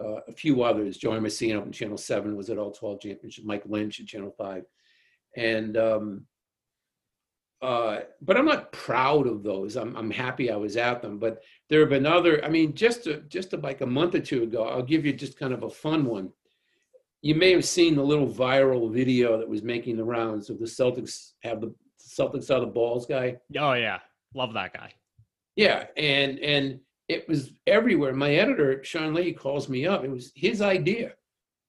uh, 0.00 0.20
a 0.28 0.32
few 0.32 0.62
others. 0.62 0.96
Joey 0.96 1.20
Messina 1.20 1.60
from 1.60 1.72
Channel 1.72 1.98
Seven 1.98 2.36
was 2.36 2.48
at 2.50 2.58
all 2.58 2.70
12 2.70 3.00
championship. 3.00 3.44
Mike 3.44 3.64
Lynch 3.66 4.00
at 4.00 4.06
Channel 4.06 4.34
Five, 4.38 4.64
and 5.36 5.76
um, 5.76 6.26
uh, 7.60 8.00
but 8.22 8.36
I'm 8.36 8.44
not 8.44 8.70
proud 8.70 9.26
of 9.26 9.42
those. 9.42 9.76
I'm, 9.76 9.96
I'm 9.96 10.10
happy 10.10 10.50
I 10.50 10.56
was 10.56 10.76
at 10.76 11.02
them. 11.02 11.18
But 11.18 11.42
there 11.68 11.80
have 11.80 11.88
been 11.88 12.06
other. 12.06 12.44
I 12.44 12.48
mean, 12.48 12.74
just 12.74 13.04
to, 13.04 13.20
just 13.22 13.50
to 13.50 13.56
like 13.56 13.80
a 13.80 13.86
month 13.86 14.14
or 14.14 14.20
two 14.20 14.44
ago, 14.44 14.64
I'll 14.68 14.82
give 14.82 15.04
you 15.04 15.12
just 15.12 15.38
kind 15.38 15.52
of 15.52 15.64
a 15.64 15.70
fun 15.70 16.04
one. 16.04 16.30
You 17.22 17.34
may 17.34 17.50
have 17.52 17.64
seen 17.64 17.96
the 17.96 18.02
little 18.02 18.28
viral 18.28 18.92
video 18.92 19.38
that 19.38 19.48
was 19.48 19.62
making 19.62 19.96
the 19.96 20.04
rounds 20.04 20.50
of 20.50 20.58
the 20.58 20.66
Celtics 20.66 21.32
have 21.42 21.60
the 21.60 21.74
Celtics 22.00 22.50
are 22.54 22.60
the 22.60 22.66
balls 22.66 23.06
guy. 23.06 23.36
Oh 23.58 23.72
yeah, 23.72 23.98
love 24.34 24.52
that 24.54 24.72
guy. 24.72 24.92
Yeah, 25.56 25.86
and 25.96 26.38
and 26.38 26.80
it 27.08 27.28
was 27.28 27.52
everywhere. 27.66 28.14
My 28.14 28.34
editor, 28.34 28.82
Sean 28.84 29.14
Lee, 29.14 29.32
calls 29.32 29.68
me 29.68 29.86
up. 29.86 30.04
It 30.04 30.10
was 30.10 30.30
his 30.34 30.62
idea, 30.62 31.14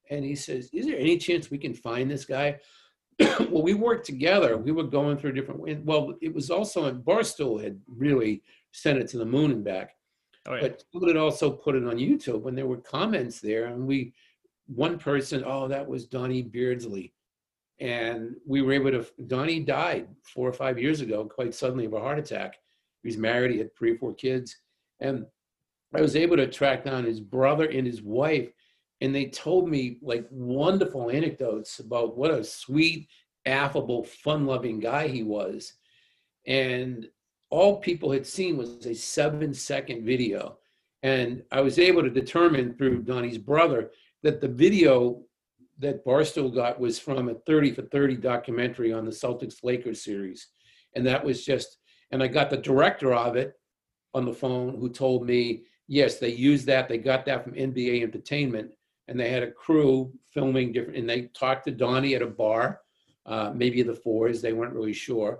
and 0.09 0.23
he 0.23 0.35
says, 0.35 0.69
"Is 0.71 0.85
there 0.85 0.99
any 0.99 1.17
chance 1.17 1.49
we 1.49 1.57
can 1.57 1.73
find 1.73 2.09
this 2.09 2.25
guy?" 2.25 2.59
well, 3.19 3.63
we 3.63 3.73
worked 3.73 4.05
together. 4.05 4.57
We 4.57 4.71
were 4.71 4.83
going 4.83 5.17
through 5.17 5.33
different. 5.33 5.83
Well, 5.83 6.13
it 6.21 6.33
was 6.33 6.49
also 6.51 6.85
in 6.85 7.01
Barstool 7.01 7.61
had 7.61 7.79
really 7.87 8.43
sent 8.71 8.99
it 8.99 9.07
to 9.09 9.17
the 9.17 9.25
moon 9.25 9.51
and 9.51 9.63
back, 9.63 9.95
Oh 10.47 10.53
yeah. 10.55 10.61
but 10.61 10.83
people 10.93 11.07
had 11.07 11.17
also 11.17 11.49
put 11.51 11.75
it 11.75 11.85
on 11.85 11.97
YouTube, 11.97 12.47
and 12.47 12.57
there 12.57 12.67
were 12.67 12.77
comments 12.77 13.39
there, 13.39 13.65
and 13.65 13.85
we, 13.87 14.13
one 14.73 14.99
person, 14.99 15.43
oh, 15.45 15.67
that 15.67 15.87
was 15.87 16.05
Donnie 16.05 16.43
Beardsley, 16.43 17.13
and 17.79 18.35
we 18.45 18.61
were 18.61 18.73
able 18.73 18.91
to. 18.91 19.05
Donnie 19.27 19.61
died 19.61 20.07
four 20.23 20.47
or 20.47 20.53
five 20.53 20.77
years 20.77 21.01
ago, 21.01 21.25
quite 21.25 21.55
suddenly 21.55 21.85
of 21.85 21.93
a 21.93 21.99
heart 21.99 22.19
attack. 22.19 22.55
He 23.01 23.07
was 23.07 23.17
married, 23.17 23.51
he 23.51 23.57
had 23.57 23.75
three 23.75 23.93
or 23.93 23.97
four 23.97 24.13
kids, 24.13 24.55
and 24.99 25.25
I 25.95 26.01
was 26.01 26.15
able 26.15 26.37
to 26.37 26.47
track 26.47 26.83
down 26.83 27.03
his 27.03 27.19
brother 27.19 27.65
and 27.65 27.87
his 27.87 28.01
wife, 28.01 28.51
and 29.01 29.15
they 29.15 29.25
told 29.25 29.69
me 29.69 29.97
like 30.01 30.27
wonderful 30.29 31.09
anecdotes 31.09 31.79
about 31.79 32.17
what 32.17 32.31
a 32.31 32.43
sweet, 32.43 33.07
affable, 33.45 34.03
fun-loving 34.03 34.79
guy 34.79 35.07
he 35.07 35.23
was, 35.23 35.73
and 36.45 37.07
all 37.49 37.79
people 37.79 38.11
had 38.11 38.27
seen 38.27 38.57
was 38.57 38.85
a 38.85 38.93
seven-second 38.93 40.05
video, 40.05 40.59
and 41.01 41.41
I 41.51 41.61
was 41.61 41.79
able 41.79 42.03
to 42.03 42.09
determine 42.11 42.75
through 42.75 43.03
Donnie's 43.03 43.39
brother 43.39 43.89
that 44.23 44.41
the 44.41 44.47
video 44.47 45.21
that 45.79 46.05
Barstool 46.05 46.53
got 46.53 46.79
was 46.79 46.99
from 46.99 47.29
a 47.29 47.33
30 47.33 47.71
for 47.71 47.83
30 47.83 48.17
documentary 48.17 48.91
on 48.91 49.05
the 49.05 49.11
Celtics 49.11 49.63
Lakers 49.63 50.03
series. 50.03 50.47
And 50.95 51.05
that 51.07 51.23
was 51.23 51.45
just, 51.45 51.77
and 52.11 52.21
I 52.21 52.27
got 52.27 52.49
the 52.49 52.57
director 52.57 53.13
of 53.13 53.35
it 53.35 53.53
on 54.13 54.25
the 54.25 54.33
phone 54.33 54.77
who 54.77 54.89
told 54.89 55.25
me, 55.25 55.63
yes, 55.87 56.19
they 56.19 56.29
used 56.33 56.65
that. 56.65 56.89
They 56.89 56.97
got 56.97 57.25
that 57.25 57.43
from 57.43 57.53
NBA 57.53 58.03
Entertainment. 58.03 58.71
And 59.07 59.19
they 59.19 59.31
had 59.31 59.41
a 59.43 59.51
crew 59.51 60.11
filming 60.31 60.71
different, 60.71 60.99
and 60.99 61.09
they 61.09 61.23
talked 61.33 61.65
to 61.65 61.71
Donnie 61.71 62.13
at 62.13 62.21
a 62.21 62.27
bar, 62.27 62.81
uh, 63.25 63.51
maybe 63.55 63.81
the 63.81 63.95
fours, 63.95 64.39
they 64.39 64.53
weren't 64.53 64.73
really 64.73 64.93
sure. 64.93 65.39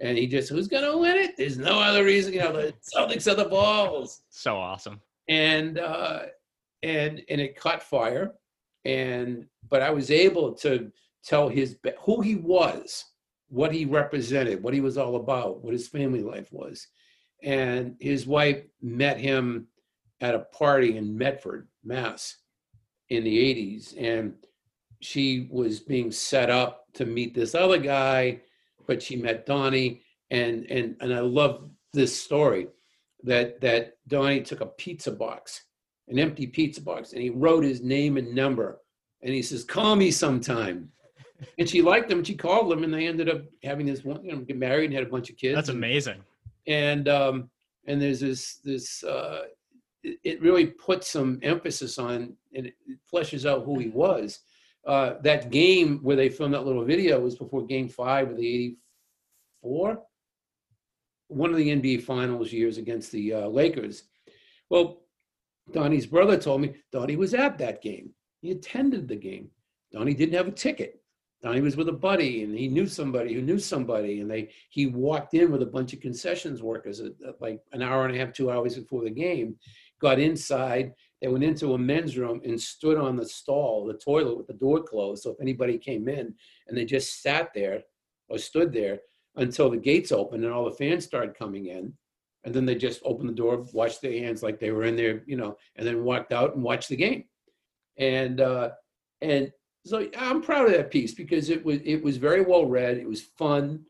And 0.00 0.18
he 0.18 0.26
just, 0.26 0.50
who's 0.50 0.68
going 0.68 0.84
to 0.84 0.98
win 0.98 1.16
it? 1.16 1.34
There's 1.38 1.56
no 1.56 1.80
other 1.80 2.04
reason, 2.04 2.34
you 2.34 2.40
know, 2.40 2.52
the 2.52 2.74
Celtics 2.94 3.30
are 3.30 3.34
the 3.34 3.46
balls 3.48 4.20
So 4.28 4.56
awesome. 4.58 5.00
and 5.28 5.78
uh, 5.78 6.24
and 6.86 7.20
and 7.28 7.40
it 7.40 7.58
caught 7.58 7.82
fire, 7.82 8.32
and 8.84 9.46
but 9.68 9.82
I 9.82 9.90
was 9.90 10.10
able 10.10 10.52
to 10.54 10.92
tell 11.24 11.48
his 11.48 11.76
who 12.00 12.20
he 12.20 12.36
was, 12.36 13.04
what 13.48 13.72
he 13.72 13.84
represented, 13.84 14.62
what 14.62 14.72
he 14.72 14.80
was 14.80 14.96
all 14.96 15.16
about, 15.16 15.64
what 15.64 15.72
his 15.72 15.88
family 15.88 16.22
life 16.22 16.48
was, 16.52 16.86
and 17.42 17.96
his 17.98 18.26
wife 18.26 18.62
met 18.80 19.18
him 19.18 19.66
at 20.20 20.36
a 20.36 20.46
party 20.56 20.96
in 20.96 21.18
Medford, 21.18 21.66
Mass, 21.84 22.36
in 23.08 23.24
the 23.24 23.36
'80s, 23.36 23.94
and 24.00 24.34
she 25.00 25.48
was 25.50 25.80
being 25.80 26.12
set 26.12 26.50
up 26.50 26.84
to 26.94 27.04
meet 27.04 27.34
this 27.34 27.56
other 27.56 27.78
guy, 27.78 28.40
but 28.86 29.02
she 29.02 29.16
met 29.16 29.44
Donnie, 29.44 30.02
and 30.30 30.66
and 30.70 30.96
and 31.00 31.12
I 31.12 31.20
love 31.20 31.68
this 31.92 32.16
story 32.16 32.68
that 33.24 33.60
that 33.60 33.94
Donnie 34.06 34.42
took 34.42 34.60
a 34.60 34.66
pizza 34.66 35.10
box, 35.10 35.64
an 36.08 36.18
empty 36.18 36.46
pizza 36.46 36.80
box, 36.80 37.12
and 37.12 37.22
he 37.22 37.30
wrote 37.30 37.64
his 37.64 37.82
name 37.82 38.16
and 38.16 38.34
number, 38.34 38.80
and 39.22 39.32
he 39.34 39.42
says, 39.42 39.64
"Call 39.64 39.96
me 39.96 40.10
sometime." 40.10 40.90
and 41.58 41.68
she 41.68 41.82
liked 41.82 42.10
him. 42.10 42.18
and 42.18 42.26
She 42.26 42.34
called 42.34 42.72
him, 42.72 42.84
and 42.84 42.92
they 42.92 43.06
ended 43.06 43.28
up 43.28 43.42
having 43.62 43.86
this 43.86 44.04
one, 44.04 44.24
you 44.24 44.32
know, 44.32 44.38
get 44.38 44.56
married 44.56 44.86
and 44.86 44.94
had 44.94 45.06
a 45.06 45.10
bunch 45.10 45.30
of 45.30 45.36
kids. 45.36 45.54
That's 45.54 45.68
amazing. 45.68 46.22
and 46.66 47.08
um, 47.08 47.50
and 47.86 48.00
there's 48.00 48.20
this 48.20 48.56
this 48.64 49.02
uh, 49.04 49.42
it, 50.02 50.18
it 50.24 50.42
really 50.42 50.66
puts 50.66 51.08
some 51.08 51.38
emphasis 51.42 51.98
on 51.98 52.36
and 52.54 52.66
it 52.66 52.74
fleshes 53.12 53.48
out 53.48 53.64
who 53.64 53.78
he 53.78 53.88
was. 53.88 54.40
Uh, 54.86 55.14
that 55.22 55.50
game 55.50 55.98
where 56.02 56.14
they 56.16 56.28
filmed 56.28 56.54
that 56.54 56.64
little 56.64 56.84
video 56.84 57.18
was 57.18 57.34
before 57.34 57.66
Game 57.66 57.88
Five 57.88 58.30
of 58.30 58.36
the 58.36 58.76
'84, 59.62 60.02
one 61.28 61.50
of 61.50 61.56
the 61.56 61.68
NBA 61.68 62.02
Finals 62.02 62.52
years 62.52 62.78
against 62.78 63.10
the 63.10 63.32
uh, 63.32 63.48
Lakers. 63.48 64.04
Well, 64.70 65.02
Donnie's 65.72 66.06
brother 66.06 66.36
told 66.36 66.60
me 66.60 66.74
Donnie 66.92 67.16
was 67.16 67.34
at 67.34 67.58
that 67.58 67.82
game. 67.82 68.10
He 68.40 68.50
attended 68.52 69.08
the 69.08 69.16
game. 69.16 69.50
Donnie 69.92 70.14
didn't 70.14 70.34
have 70.34 70.48
a 70.48 70.52
ticket. 70.52 71.00
Donnie 71.42 71.60
was 71.60 71.76
with 71.76 71.88
a 71.88 71.92
buddy, 71.92 72.42
and 72.44 72.56
he 72.56 72.66
knew 72.66 72.86
somebody 72.86 73.34
who 73.34 73.42
knew 73.42 73.58
somebody, 73.58 74.20
and 74.20 74.30
they 74.30 74.50
he 74.70 74.86
walked 74.86 75.34
in 75.34 75.52
with 75.52 75.62
a 75.62 75.66
bunch 75.66 75.92
of 75.92 76.00
concessions 76.00 76.62
workers 76.62 77.00
at, 77.00 77.12
at 77.26 77.40
like 77.40 77.60
an 77.72 77.82
hour 77.82 78.06
and 78.06 78.16
a 78.16 78.18
half, 78.18 78.32
two 78.32 78.50
hours 78.50 78.76
before 78.76 79.04
the 79.04 79.10
game. 79.10 79.56
Got 80.00 80.18
inside. 80.18 80.92
They 81.20 81.28
went 81.28 81.44
into 81.44 81.74
a 81.74 81.78
men's 81.78 82.18
room 82.18 82.40
and 82.44 82.60
stood 82.60 82.98
on 82.98 83.16
the 83.16 83.26
stall, 83.26 83.86
the 83.86 83.94
toilet 83.94 84.36
with 84.36 84.46
the 84.46 84.54
door 84.54 84.82
closed. 84.82 85.22
So 85.22 85.30
if 85.30 85.40
anybody 85.40 85.78
came 85.78 86.08
in, 86.08 86.34
and 86.68 86.76
they 86.76 86.84
just 86.84 87.22
sat 87.22 87.50
there 87.54 87.82
or 88.28 88.38
stood 88.38 88.72
there 88.72 89.00
until 89.36 89.70
the 89.70 89.76
gates 89.76 90.12
opened 90.12 90.44
and 90.44 90.52
all 90.52 90.64
the 90.64 90.76
fans 90.76 91.04
started 91.04 91.38
coming 91.38 91.66
in. 91.66 91.92
And 92.46 92.54
then 92.54 92.64
they 92.64 92.76
just 92.76 93.02
opened 93.04 93.28
the 93.28 93.34
door, 93.34 93.66
washed 93.72 94.00
their 94.00 94.12
hands 94.12 94.40
like 94.40 94.60
they 94.60 94.70
were 94.70 94.84
in 94.84 94.94
there, 94.94 95.24
you 95.26 95.36
know, 95.36 95.58
and 95.74 95.84
then 95.86 96.04
walked 96.04 96.32
out 96.32 96.54
and 96.54 96.62
watched 96.62 96.88
the 96.88 96.96
game. 96.96 97.24
And 97.98 98.40
uh, 98.40 98.70
and 99.20 99.52
so 99.84 100.08
I'm 100.16 100.40
proud 100.42 100.66
of 100.66 100.72
that 100.72 100.92
piece 100.92 101.12
because 101.12 101.50
it 101.50 101.64
was 101.64 101.80
it 101.84 102.02
was 102.04 102.16
very 102.18 102.42
well 102.42 102.64
read. 102.64 102.98
It 102.98 103.08
was 103.08 103.22
fun. 103.22 103.84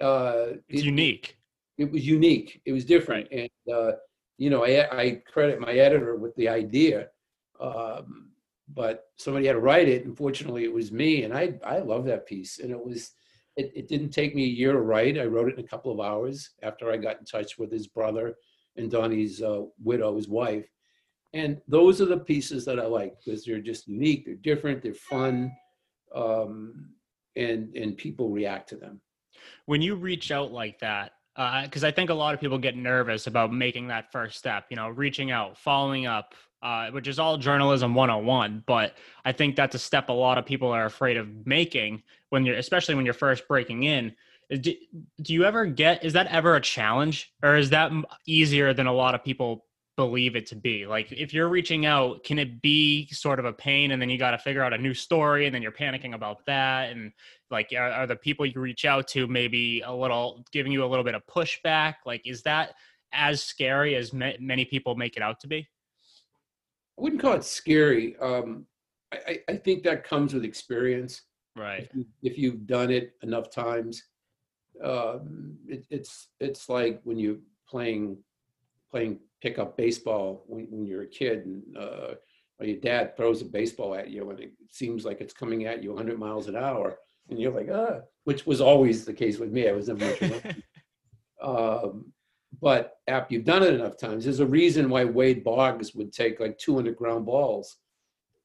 Uh, 0.00 0.54
It's 0.68 0.80
it- 0.82 0.86
unique. 0.86 1.36
It 1.76 1.92
was 1.92 2.04
unique. 2.04 2.60
It 2.64 2.72
was 2.72 2.84
different, 2.84 3.28
and 3.30 3.50
uh, 3.72 3.92
you 4.36 4.50
know, 4.50 4.64
I, 4.64 5.00
I 5.02 5.22
credit 5.32 5.60
my 5.60 5.74
editor 5.74 6.16
with 6.16 6.34
the 6.34 6.48
idea. 6.48 7.08
Um, 7.60 8.32
but 8.74 9.04
somebody 9.16 9.46
had 9.46 9.52
to 9.52 9.60
write 9.60 9.88
it. 9.88 10.04
Unfortunately, 10.04 10.64
it 10.64 10.72
was 10.72 10.90
me, 10.90 11.22
and 11.24 11.32
I 11.32 11.58
I 11.64 11.78
love 11.78 12.04
that 12.06 12.26
piece. 12.26 12.58
And 12.58 12.70
it 12.72 12.82
was 12.84 13.12
it, 13.58 13.72
it 13.74 13.88
didn't 13.88 14.10
take 14.10 14.34
me 14.34 14.44
a 14.44 14.46
year 14.46 14.72
to 14.72 14.80
write. 14.80 15.18
I 15.18 15.24
wrote 15.24 15.48
it 15.48 15.58
in 15.58 15.64
a 15.64 15.68
couple 15.68 15.92
of 15.92 16.00
hours 16.00 16.50
after 16.62 16.90
I 16.90 16.96
got 16.96 17.18
in 17.18 17.24
touch 17.24 17.58
with 17.58 17.70
his 17.72 17.88
brother 17.88 18.36
and 18.76 18.90
Donnie's 18.90 19.42
uh, 19.42 19.62
widow, 19.82 20.16
his 20.16 20.28
wife. 20.28 20.66
And 21.34 21.60
those 21.66 22.00
are 22.00 22.06
the 22.06 22.18
pieces 22.20 22.64
that 22.64 22.78
I 22.78 22.86
like 22.86 23.14
because 23.18 23.44
they're 23.44 23.60
just 23.60 23.88
unique, 23.88 24.24
they're 24.24 24.36
different, 24.36 24.82
they're 24.82 24.94
fun, 24.94 25.52
um, 26.14 26.90
and 27.36 27.76
and 27.76 27.96
people 27.96 28.30
react 28.30 28.68
to 28.70 28.76
them. 28.76 29.00
when 29.66 29.82
you 29.82 29.94
reach 29.94 30.30
out 30.30 30.50
like 30.50 30.78
that 30.80 31.12
because 31.62 31.84
i 31.84 31.90
think 31.90 32.10
a 32.10 32.14
lot 32.14 32.34
of 32.34 32.40
people 32.40 32.58
get 32.58 32.76
nervous 32.76 33.28
about 33.28 33.52
making 33.52 33.86
that 33.86 34.10
first 34.10 34.36
step 34.36 34.64
you 34.70 34.76
know 34.76 34.88
reaching 34.88 35.30
out 35.30 35.56
following 35.56 36.04
up 36.06 36.34
uh, 36.62 36.90
which 36.90 37.08
is 37.08 37.18
all 37.18 37.36
journalism 37.36 37.94
101 37.94 38.62
but 38.66 38.94
i 39.24 39.32
think 39.32 39.56
that's 39.56 39.74
a 39.74 39.78
step 39.78 40.08
a 40.08 40.12
lot 40.12 40.38
of 40.38 40.44
people 40.44 40.68
are 40.68 40.86
afraid 40.86 41.16
of 41.16 41.46
making 41.46 42.02
when 42.30 42.44
you're 42.44 42.56
especially 42.56 42.94
when 42.94 43.04
you're 43.04 43.14
first 43.14 43.46
breaking 43.48 43.84
in 43.84 44.14
do, 44.60 44.72
do 45.20 45.34
you 45.34 45.44
ever 45.44 45.66
get 45.66 46.04
is 46.04 46.14
that 46.14 46.26
ever 46.28 46.56
a 46.56 46.60
challenge 46.60 47.32
or 47.42 47.56
is 47.56 47.70
that 47.70 47.92
easier 48.26 48.72
than 48.72 48.86
a 48.86 48.92
lot 48.92 49.14
of 49.14 49.22
people 49.22 49.64
believe 49.98 50.36
it 50.36 50.46
to 50.46 50.54
be? 50.54 50.86
Like, 50.86 51.10
if 51.10 51.34
you're 51.34 51.48
reaching 51.48 51.84
out, 51.84 52.22
can 52.22 52.38
it 52.38 52.62
be 52.62 53.08
sort 53.08 53.40
of 53.40 53.44
a 53.44 53.52
pain 53.52 53.90
and 53.90 54.00
then 54.00 54.08
you 54.08 54.16
got 54.16 54.30
to 54.30 54.38
figure 54.38 54.62
out 54.62 54.72
a 54.72 54.78
new 54.78 54.94
story 54.94 55.46
and 55.46 55.54
then 55.54 55.60
you're 55.60 55.72
panicking 55.72 56.14
about 56.14 56.46
that? 56.46 56.92
And 56.92 57.12
like, 57.50 57.74
are, 57.76 57.90
are 57.90 58.06
the 58.06 58.14
people 58.14 58.46
you 58.46 58.60
reach 58.60 58.84
out 58.84 59.08
to 59.08 59.26
maybe 59.26 59.82
a 59.84 59.92
little 59.92 60.44
giving 60.52 60.70
you 60.70 60.84
a 60.84 60.86
little 60.86 61.04
bit 61.04 61.16
of 61.16 61.26
pushback? 61.26 61.94
Like, 62.06 62.22
is 62.24 62.42
that 62.42 62.74
as 63.12 63.42
scary 63.42 63.96
as 63.96 64.12
ma- 64.12 64.38
many 64.38 64.64
people 64.64 64.94
make 64.94 65.16
it 65.16 65.22
out 65.22 65.40
to 65.40 65.48
be? 65.48 65.68
I 66.98 67.02
wouldn't 67.02 67.22
call 67.22 67.34
it 67.34 67.44
scary. 67.44 68.16
Um, 68.18 68.66
I, 69.12 69.40
I 69.48 69.54
think 69.54 69.84
that 69.84 70.04
comes 70.04 70.34
with 70.34 70.44
experience. 70.44 71.22
Right. 71.56 71.82
If, 71.84 71.94
you, 71.94 72.06
if 72.22 72.38
you've 72.38 72.66
done 72.66 72.90
it 72.90 73.14
enough 73.22 73.50
times, 73.50 74.02
um, 74.82 75.56
it, 75.66 75.86
it's 75.90 76.28
it's 76.40 76.68
like 76.68 77.00
when 77.04 77.18
you're 77.18 77.38
playing 77.68 78.18
playing 78.90 79.18
pickup 79.42 79.76
baseball 79.76 80.44
when, 80.46 80.66
when 80.70 80.86
you're 80.86 81.02
a 81.02 81.06
kid 81.06 81.46
and 81.46 81.76
uh, 81.76 82.14
or 82.58 82.66
your 82.66 82.80
dad 82.80 83.16
throws 83.16 83.42
a 83.42 83.44
baseball 83.44 83.94
at 83.94 84.10
you 84.10 84.30
and 84.30 84.40
it 84.40 84.52
seems 84.70 85.04
like 85.04 85.20
it's 85.20 85.34
coming 85.34 85.66
at 85.66 85.82
you 85.82 85.90
100 85.90 86.18
miles 86.18 86.48
an 86.48 86.56
hour 86.56 86.98
and 87.28 87.38
you're 87.38 87.52
like 87.52 87.68
ah 87.72 88.00
which 88.24 88.46
was 88.46 88.60
always 88.60 89.04
the 89.04 89.12
case 89.12 89.38
with 89.38 89.52
me 89.52 89.68
i 89.68 89.72
was 89.72 89.88
never 89.88 90.04
much 90.26 90.56
um, 91.42 92.12
but 92.60 92.97
after 93.08 93.34
you've 93.34 93.44
done 93.44 93.62
it 93.62 93.74
enough 93.74 93.96
times 93.96 94.24
there's 94.24 94.40
a 94.40 94.46
reason 94.46 94.88
why 94.88 95.04
wade 95.04 95.42
boggs 95.42 95.94
would 95.94 96.12
take 96.12 96.40
like 96.40 96.58
200 96.58 96.96
ground 96.96 97.26
balls 97.26 97.78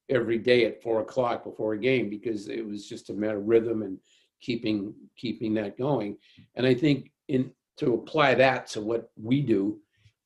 every 0.08 0.38
day 0.38 0.66
at 0.66 0.82
four 0.82 1.00
o'clock 1.00 1.44
before 1.44 1.74
a 1.74 1.78
game 1.78 2.10
because 2.10 2.48
it 2.48 2.66
was 2.66 2.88
just 2.88 3.10
a 3.10 3.14
matter 3.14 3.38
of 3.38 3.46
rhythm 3.46 3.82
and 3.82 3.98
keeping 4.40 4.92
keeping 5.16 5.54
that 5.54 5.78
going. 5.78 6.16
And 6.56 6.66
i 6.66 6.74
think 6.74 7.10
in 7.28 7.52
to 7.78 7.94
apply 7.94 8.34
that 8.34 8.66
to 8.68 8.80
what 8.80 9.10
we 9.16 9.40
do 9.40 9.80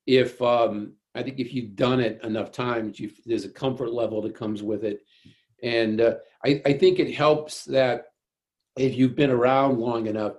if 0.06 0.40
um, 0.40 0.94
I 1.14 1.22
think 1.22 1.38
if 1.38 1.52
you've 1.52 1.76
done 1.76 2.00
it 2.00 2.20
enough 2.24 2.50
times, 2.50 3.00
there's 3.26 3.44
a 3.44 3.50
comfort 3.50 3.92
level 3.92 4.22
that 4.22 4.34
comes 4.34 4.62
with 4.62 4.84
it, 4.84 5.00
and 5.62 6.00
uh, 6.00 6.14
I, 6.44 6.62
I 6.64 6.72
think 6.72 6.98
it 6.98 7.14
helps 7.14 7.64
that 7.64 8.06
if 8.76 8.96
you've 8.96 9.16
been 9.16 9.30
around 9.30 9.78
long 9.78 10.06
enough, 10.06 10.34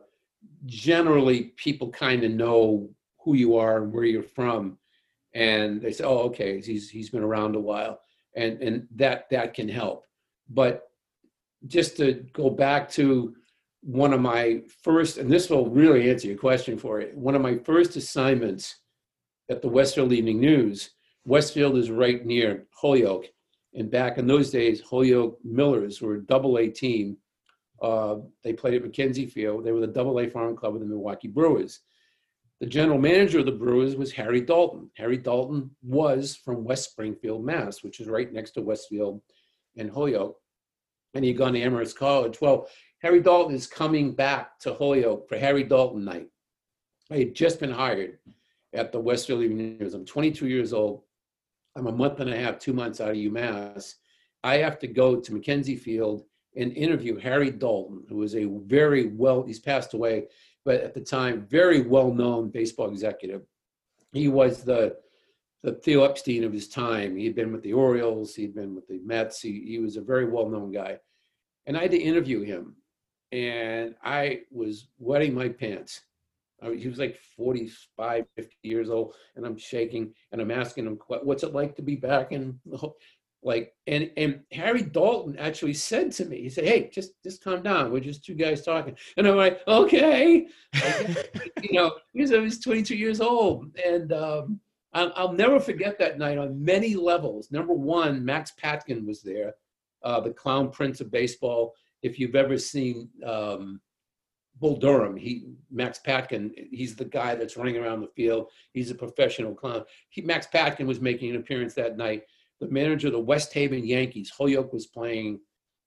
generally 0.65 1.53
people 1.57 1.91
kind 1.91 2.23
of 2.23 2.31
know 2.31 2.89
who 3.23 3.35
you 3.35 3.57
are 3.57 3.83
and 3.83 3.93
where 3.93 4.05
you're 4.05 4.23
from, 4.23 4.77
and 5.33 5.81
they 5.81 5.91
say, 5.91 6.03
"Oh, 6.03 6.19
okay, 6.29 6.61
he's 6.61 6.89
he's 6.89 7.09
been 7.09 7.23
around 7.23 7.55
a 7.55 7.59
while," 7.59 7.99
and 8.35 8.61
and 8.61 8.87
that 8.95 9.29
that 9.29 9.53
can 9.53 9.69
help. 9.69 10.05
But 10.49 10.89
just 11.67 11.97
to 11.97 12.25
go 12.33 12.49
back 12.49 12.89
to 12.91 13.35
one 13.81 14.13
of 14.13 14.21
my 14.21 14.61
first, 14.83 15.17
and 15.17 15.31
this 15.31 15.49
will 15.49 15.69
really 15.69 16.09
answer 16.09 16.27
your 16.27 16.37
question 16.37 16.77
for 16.77 16.99
it. 16.99 17.15
One 17.15 17.35
of 17.35 17.41
my 17.41 17.57
first 17.57 17.95
assignments 17.95 18.75
at 19.49 19.61
the 19.61 19.69
Westfield 19.69 20.13
Evening 20.13 20.39
News. 20.39 20.91
Westfield 21.25 21.77
is 21.77 21.91
right 21.91 22.25
near 22.25 22.65
Holyoke. 22.71 23.25
And 23.73 23.91
back 23.91 24.17
in 24.17 24.27
those 24.27 24.49
days, 24.49 24.81
Holyoke 24.81 25.37
Millers 25.43 26.01
were 26.01 26.15
a 26.15 26.25
double 26.25 26.57
A 26.57 26.69
team. 26.69 27.17
Uh, 27.81 28.17
they 28.43 28.53
played 28.53 28.73
at 28.75 28.83
McKenzie 28.83 29.31
Field. 29.31 29.63
They 29.63 29.71
were 29.71 29.79
the 29.79 29.87
double 29.87 30.19
A 30.19 30.29
farm 30.29 30.55
club 30.55 30.75
of 30.75 30.81
the 30.81 30.87
Milwaukee 30.87 31.27
Brewers. 31.27 31.81
The 32.59 32.65
general 32.65 32.99
manager 32.99 33.39
of 33.39 33.45
the 33.45 33.53
Brewers 33.53 33.95
was 33.95 34.11
Harry 34.11 34.41
Dalton. 34.41 34.91
Harry 34.97 35.17
Dalton 35.17 35.71
was 35.81 36.35
from 36.35 36.65
West 36.65 36.91
Springfield, 36.91 37.45
Mass., 37.45 37.83
which 37.83 38.01
is 38.01 38.07
right 38.07 38.31
next 38.31 38.51
to 38.51 38.61
Westfield 38.61 39.21
and 39.77 39.89
Holyoke. 39.89 40.37
And 41.13 41.23
he'd 41.23 41.37
gone 41.37 41.53
to 41.53 41.61
Amherst 41.61 41.97
College. 41.97 42.41
Well, 42.41 42.67
Harry 43.01 43.21
Dalton 43.21 43.55
is 43.55 43.65
coming 43.65 44.13
back 44.13 44.59
to 44.59 44.73
Holyoke 44.73 45.29
for 45.29 45.37
Harry 45.37 45.63
Dalton 45.63 46.03
night. 46.03 46.27
I 47.09 47.17
had 47.17 47.33
just 47.33 47.61
been 47.61 47.71
hired 47.71 48.19
at 48.73 48.91
the 48.91 48.99
Westfield 48.99 49.41
Evening 49.41 49.77
News. 49.79 49.93
I'm 49.93 50.05
22 50.05 50.47
years 50.47 50.73
old. 50.73 51.03
I'm 51.77 51.87
a 51.87 51.91
month 51.91 52.19
and 52.19 52.29
a 52.29 52.37
half, 52.37 52.59
two 52.59 52.73
months 52.73 52.99
out 52.99 53.11
of 53.11 53.15
UMass. 53.15 53.95
I 54.43 54.57
have 54.57 54.79
to 54.79 54.87
go 54.87 55.15
to 55.15 55.31
McKenzie 55.31 55.79
Field 55.79 56.25
and 56.55 56.75
interview 56.75 57.17
Harry 57.17 57.51
Dalton, 57.51 58.03
who 58.09 58.21
is 58.23 58.35
a 58.35 58.45
very 58.45 59.07
well, 59.07 59.43
he's 59.43 59.59
passed 59.59 59.93
away, 59.93 60.27
but 60.65 60.81
at 60.81 60.93
the 60.93 61.01
time, 61.01 61.45
very 61.49 61.81
well 61.81 62.13
known 62.13 62.49
baseball 62.49 62.89
executive. 62.89 63.43
He 64.11 64.27
was 64.27 64.63
the 64.63 64.97
the 65.61 65.73
Theo 65.73 66.05
Epstein 66.05 66.45
of 66.45 66.53
his 66.53 66.69
time. 66.69 67.17
He 67.17 67.25
had 67.25 67.35
been 67.35 67.51
with 67.51 67.63
the 67.63 67.73
Orioles, 67.73 68.33
he'd 68.33 68.55
been 68.55 68.73
with 68.75 68.87
the 68.87 68.99
Mets. 69.03 69.41
He, 69.41 69.61
he 69.67 69.79
was 69.79 69.97
a 69.97 70.01
very 70.01 70.25
well 70.25 70.47
known 70.47 70.71
guy. 70.71 70.99
And 71.65 71.75
I 71.75 71.81
had 71.81 71.91
to 71.91 71.99
interview 71.99 72.43
him. 72.43 72.77
And 73.33 73.93
I 74.01 74.43
was 74.51 74.87
wetting 74.97 75.33
my 75.33 75.49
pants 75.49 76.01
I 76.61 76.73
he 76.75 76.87
was 76.87 76.99
like 76.99 77.17
45, 77.37 78.25
50 78.35 78.55
years 78.63 78.89
old, 78.89 79.15
and 79.35 79.45
I'm 79.45 79.57
shaking 79.57 80.13
and 80.31 80.41
I'm 80.41 80.51
asking 80.51 80.85
him, 80.85 80.99
what's 81.07 81.43
it 81.43 81.53
like 81.53 81.75
to 81.75 81.81
be 81.81 81.95
back 81.95 82.31
in 82.31 82.59
like, 83.41 83.73
and, 83.87 84.11
and 84.17 84.41
Harry 84.51 84.81
Dalton 84.81 85.37
actually 85.37 85.73
said 85.73 86.11
to 86.13 86.25
me, 86.25 86.41
he 86.41 86.49
said, 86.49 86.65
Hey, 86.65 86.89
just, 86.91 87.21
just 87.23 87.43
calm 87.43 87.63
down. 87.63 87.91
We're 87.91 88.01
just 88.01 88.25
two 88.25 88.35
guys 88.35 88.63
talking. 88.63 88.95
And 89.17 89.27
I'm 89.27 89.37
like, 89.37 89.61
okay. 89.67 90.47
you 91.61 91.73
know, 91.73 91.95
because 92.13 92.33
I 92.33 92.39
was 92.39 92.59
22 92.59 92.95
years 92.95 93.21
old. 93.21 93.75
And 93.77 94.11
um, 94.11 94.59
I'll, 94.93 95.33
never 95.33 95.59
forget 95.59 95.97
that 95.99 96.17
night 96.17 96.37
on 96.37 96.63
many 96.63 96.95
levels. 96.95 97.51
Number 97.51 97.73
one, 97.73 98.25
Max 98.25 98.51
Patkin 98.61 99.05
was 99.05 99.21
there, 99.21 99.53
uh, 100.03 100.19
the 100.19 100.31
clown 100.31 100.69
prince 100.71 100.99
of 100.99 101.11
baseball. 101.11 101.75
If 102.01 102.19
you've 102.19 102.35
ever 102.35 102.57
seen, 102.57 103.09
um, 103.25 103.79
Bull 104.59 104.75
Durham, 104.75 105.15
he 105.15 105.45
Max 105.71 105.99
Patkin, 105.99 106.51
he's 106.71 106.95
the 106.95 107.05
guy 107.05 107.35
that's 107.35 107.55
running 107.55 107.77
around 107.77 108.01
the 108.01 108.07
field. 108.07 108.47
He's 108.73 108.91
a 108.91 108.95
professional 108.95 109.55
clown. 109.55 109.85
He, 110.09 110.21
Max 110.21 110.47
Patkin 110.47 110.85
was 110.85 110.99
making 110.99 111.29
an 111.29 111.37
appearance 111.37 111.73
that 111.75 111.97
night. 111.97 112.23
The 112.59 112.69
manager 112.69 113.07
of 113.07 113.13
the 113.13 113.19
West 113.19 113.53
Haven 113.53 113.85
Yankees, 113.85 114.31
Holyoke 114.35 114.73
was 114.73 114.87
playing 114.87 115.39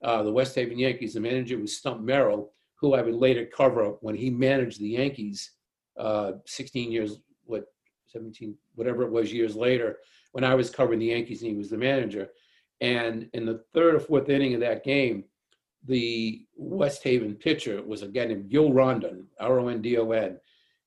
uh, 0.03 0.23
the 0.23 0.33
West 0.33 0.55
Haven 0.55 0.79
Yankees. 0.79 1.15
The 1.15 1.21
manager 1.21 1.59
was 1.59 1.77
Stump 1.77 2.01
Merrill, 2.01 2.53
who 2.75 2.95
I 2.95 3.03
would 3.03 3.15
later 3.15 3.47
cover 3.47 3.95
when 4.01 4.15
he 4.15 4.31
managed 4.31 4.81
the 4.81 4.89
Yankees 4.89 5.53
uh, 5.99 6.33
16 6.47 6.91
years, 6.91 7.19
what 7.45 7.67
17, 8.09 8.57
whatever 8.75 9.03
it 9.03 9.11
was 9.11 9.33
years 9.33 9.55
later, 9.55 9.99
when 10.33 10.45
I 10.45 10.55
was 10.55 10.71
covering 10.71 10.99
the 10.99 11.07
Yankees 11.07 11.43
and 11.43 11.51
he 11.51 11.57
was 11.57 11.71
the 11.71 11.79
manager. 11.79 12.29
And 12.81 13.29
in 13.33 13.47
the 13.47 13.63
third 13.73 13.95
or 13.95 14.01
fourth 14.01 14.29
inning 14.29 14.55
of 14.55 14.61
that 14.61 14.85
game, 14.85 15.25
the 15.85 16.45
West 16.57 17.03
Haven 17.03 17.35
pitcher 17.35 17.83
was 17.83 18.03
a 18.03 18.09
guy 18.09 18.25
named 18.25 18.51
Gil 18.51 18.73
Rondon, 18.73 19.27
R 19.41 19.61
O 19.61 19.69
N 19.69 19.83
D 19.83 19.99
O 19.99 20.11
N, 20.11 20.39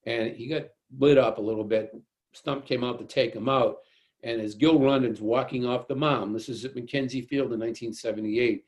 and 0.05 0.35
he 0.35 0.47
got 0.47 0.63
lit 0.97 1.17
up 1.17 1.37
a 1.37 1.41
little 1.41 1.63
bit. 1.63 1.91
Stump 2.33 2.65
came 2.65 2.83
out 2.83 2.99
to 2.99 3.05
take 3.05 3.33
him 3.33 3.49
out, 3.49 3.77
and 4.25 4.41
as 4.41 4.55
Gil 4.55 4.79
Rondon's 4.79 5.21
walking 5.21 5.65
off 5.65 5.87
the 5.87 5.95
mound, 5.95 6.35
this 6.35 6.49
is 6.49 6.65
at 6.65 6.75
McKenzie 6.75 7.25
Field 7.25 7.53
in 7.53 7.59
1978, 7.59 8.65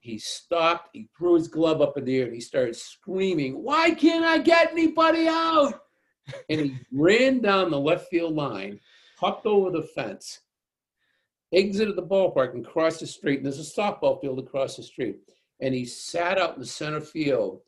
he 0.00 0.18
stopped, 0.18 0.90
he 0.92 1.08
threw 1.16 1.34
his 1.34 1.46
glove 1.46 1.80
up 1.80 1.96
in 1.96 2.04
the 2.04 2.18
air, 2.18 2.24
and 2.24 2.34
he 2.34 2.40
started 2.40 2.74
screaming, 2.74 3.62
Why 3.62 3.92
can't 3.92 4.24
I 4.24 4.38
get 4.38 4.72
anybody 4.72 5.28
out? 5.28 5.82
And 6.50 6.60
he 6.60 6.78
ran 6.92 7.40
down 7.40 7.70
the 7.70 7.78
left 7.78 8.08
field 8.08 8.34
line, 8.34 8.80
hopped 9.16 9.46
over 9.46 9.70
the 9.70 9.82
fence, 9.82 10.40
exited 11.52 11.96
the 11.96 12.02
ballpark, 12.02 12.54
and 12.54 12.66
crossed 12.66 13.00
the 13.00 13.06
street. 13.06 13.38
And 13.38 13.46
there's 13.46 13.58
a 13.58 13.80
softball 13.80 14.20
field 14.20 14.38
across 14.38 14.76
the 14.76 14.82
street 14.82 15.20
and 15.60 15.74
he 15.74 15.84
sat 15.84 16.38
out 16.38 16.54
in 16.54 16.60
the 16.60 16.66
center 16.66 17.00
field 17.00 17.60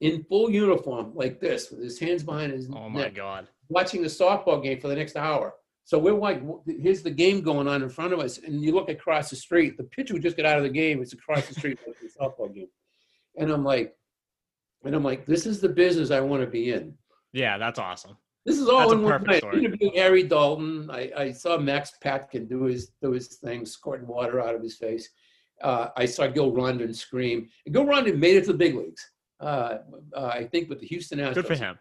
in 0.00 0.24
full 0.24 0.50
uniform 0.50 1.12
like 1.14 1.40
this 1.40 1.70
with 1.70 1.80
his 1.80 1.98
hands 1.98 2.22
behind 2.22 2.52
his 2.52 2.68
oh 2.72 2.88
my 2.88 3.02
neck, 3.02 3.14
god 3.14 3.48
watching 3.68 4.02
the 4.02 4.08
softball 4.08 4.62
game 4.62 4.80
for 4.80 4.88
the 4.88 4.94
next 4.94 5.16
hour 5.16 5.54
so 5.88 5.98
we're 5.98 6.12
like 6.12 6.42
here's 6.66 7.02
the 7.02 7.10
game 7.10 7.40
going 7.40 7.66
on 7.66 7.82
in 7.82 7.88
front 7.88 8.12
of 8.12 8.20
us 8.20 8.38
and 8.38 8.62
you 8.62 8.72
look 8.74 8.88
across 8.88 9.30
the 9.30 9.36
street 9.36 9.76
the 9.76 9.84
pitcher 9.84 10.12
would 10.12 10.22
just 10.22 10.36
get 10.36 10.46
out 10.46 10.58
of 10.58 10.62
the 10.62 10.68
game 10.68 11.00
it's 11.00 11.12
across 11.12 11.46
the 11.46 11.54
street 11.54 11.78
the 11.84 12.08
softball 12.20 12.52
game 12.54 12.68
and 13.36 13.50
i'm 13.50 13.64
like 13.64 13.96
and 14.84 14.94
i'm 14.94 15.04
like 15.04 15.24
this 15.26 15.46
is 15.46 15.60
the 15.60 15.68
business 15.68 16.10
i 16.10 16.20
want 16.20 16.42
to 16.42 16.46
be 16.46 16.72
in 16.72 16.94
yeah 17.32 17.56
that's 17.56 17.78
awesome 17.78 18.16
this 18.46 18.58
is 18.58 18.68
all 18.68 18.78
that's 18.78 18.92
in 18.92 19.02
one 19.02 19.22
night. 19.24 19.44
Interviewing 19.52 19.92
Harry 19.96 20.22
Dalton, 20.22 20.90
I, 20.90 21.10
I 21.14 21.32
saw 21.32 21.58
Max 21.58 21.92
Patkin 22.02 22.48
do 22.48 22.62
his 22.62 22.92
do 23.02 23.10
his 23.12 23.26
thing, 23.26 23.66
squirting 23.66 24.06
water 24.06 24.40
out 24.40 24.54
of 24.54 24.62
his 24.62 24.76
face 24.76 25.10
uh, 25.62 25.88
I 25.96 26.06
saw 26.06 26.26
Gil 26.26 26.52
Rondon 26.52 26.92
scream. 26.94 27.48
And 27.66 27.74
Gil 27.74 27.84
Rondon 27.84 28.18
made 28.18 28.36
it 28.36 28.44
to 28.44 28.52
the 28.52 28.58
big 28.58 28.74
leagues. 28.74 29.10
Uh, 29.40 29.78
uh, 30.14 30.30
I 30.32 30.44
think 30.44 30.68
with 30.68 30.80
the 30.80 30.86
Houston 30.86 31.18
Astros. 31.18 31.34
Good 31.34 31.46
for 31.46 31.54
him. 31.54 31.78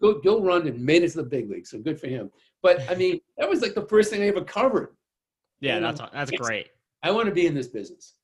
Gil, 0.00 0.20
Gil 0.20 0.42
Rondon 0.42 0.84
made 0.84 1.02
it 1.02 1.10
to 1.10 1.18
the 1.18 1.22
big 1.24 1.50
league, 1.50 1.66
so 1.66 1.78
good 1.78 2.00
for 2.00 2.06
him. 2.06 2.30
But 2.62 2.88
I 2.90 2.94
mean, 2.94 3.20
that 3.38 3.48
was 3.48 3.62
like 3.62 3.74
the 3.74 3.86
first 3.86 4.10
thing 4.10 4.22
I 4.22 4.26
ever 4.26 4.42
covered. 4.42 4.96
Yeah, 5.60 5.76
and 5.76 5.84
that's 5.84 6.00
that's 6.12 6.30
great. 6.30 6.68
I 7.02 7.10
want 7.10 7.26
to 7.26 7.34
be 7.34 7.46
in 7.46 7.54
this 7.54 7.68
business. 7.68 8.14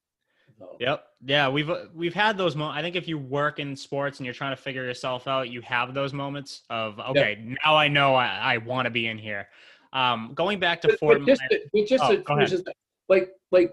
So. 0.59 0.77
Yep. 0.81 1.05
Yeah, 1.27 1.49
we've 1.49 1.71
we've 1.95 2.15
had 2.15 2.39
those 2.39 2.57
moments. 2.57 2.79
I 2.79 2.83
think 2.83 2.97
if 2.97 3.07
you 3.07 3.19
work 3.19 3.59
in 3.59 3.77
sports 3.77 4.19
and 4.19 4.25
you're 4.25 4.35
trying 4.35 4.57
to 4.57 4.63
figure 4.63 4.85
yourself 4.85 5.27
out, 5.27 5.51
you 5.51 5.61
have 5.63 5.93
those 5.93 6.15
moments 6.15 6.63
of 6.71 6.99
okay, 6.99 7.39
yep. 7.39 7.59
now 7.65 7.77
I 7.77 7.89
know 7.89 8.15
I, 8.15 8.55
I 8.55 8.59
want 8.59 8.87
to 8.87 8.91
be 8.91 9.07
in 9.07 9.19
here. 9.19 9.49
Um, 9.93 10.33
going 10.35 10.59
back 10.59 10.81
to 10.83 10.97
Fort, 10.97 11.25
just, 11.27 11.43
just 11.87 12.05
oh, 12.05 12.47
just, 12.47 12.65
like 13.09 13.31
like 13.51 13.73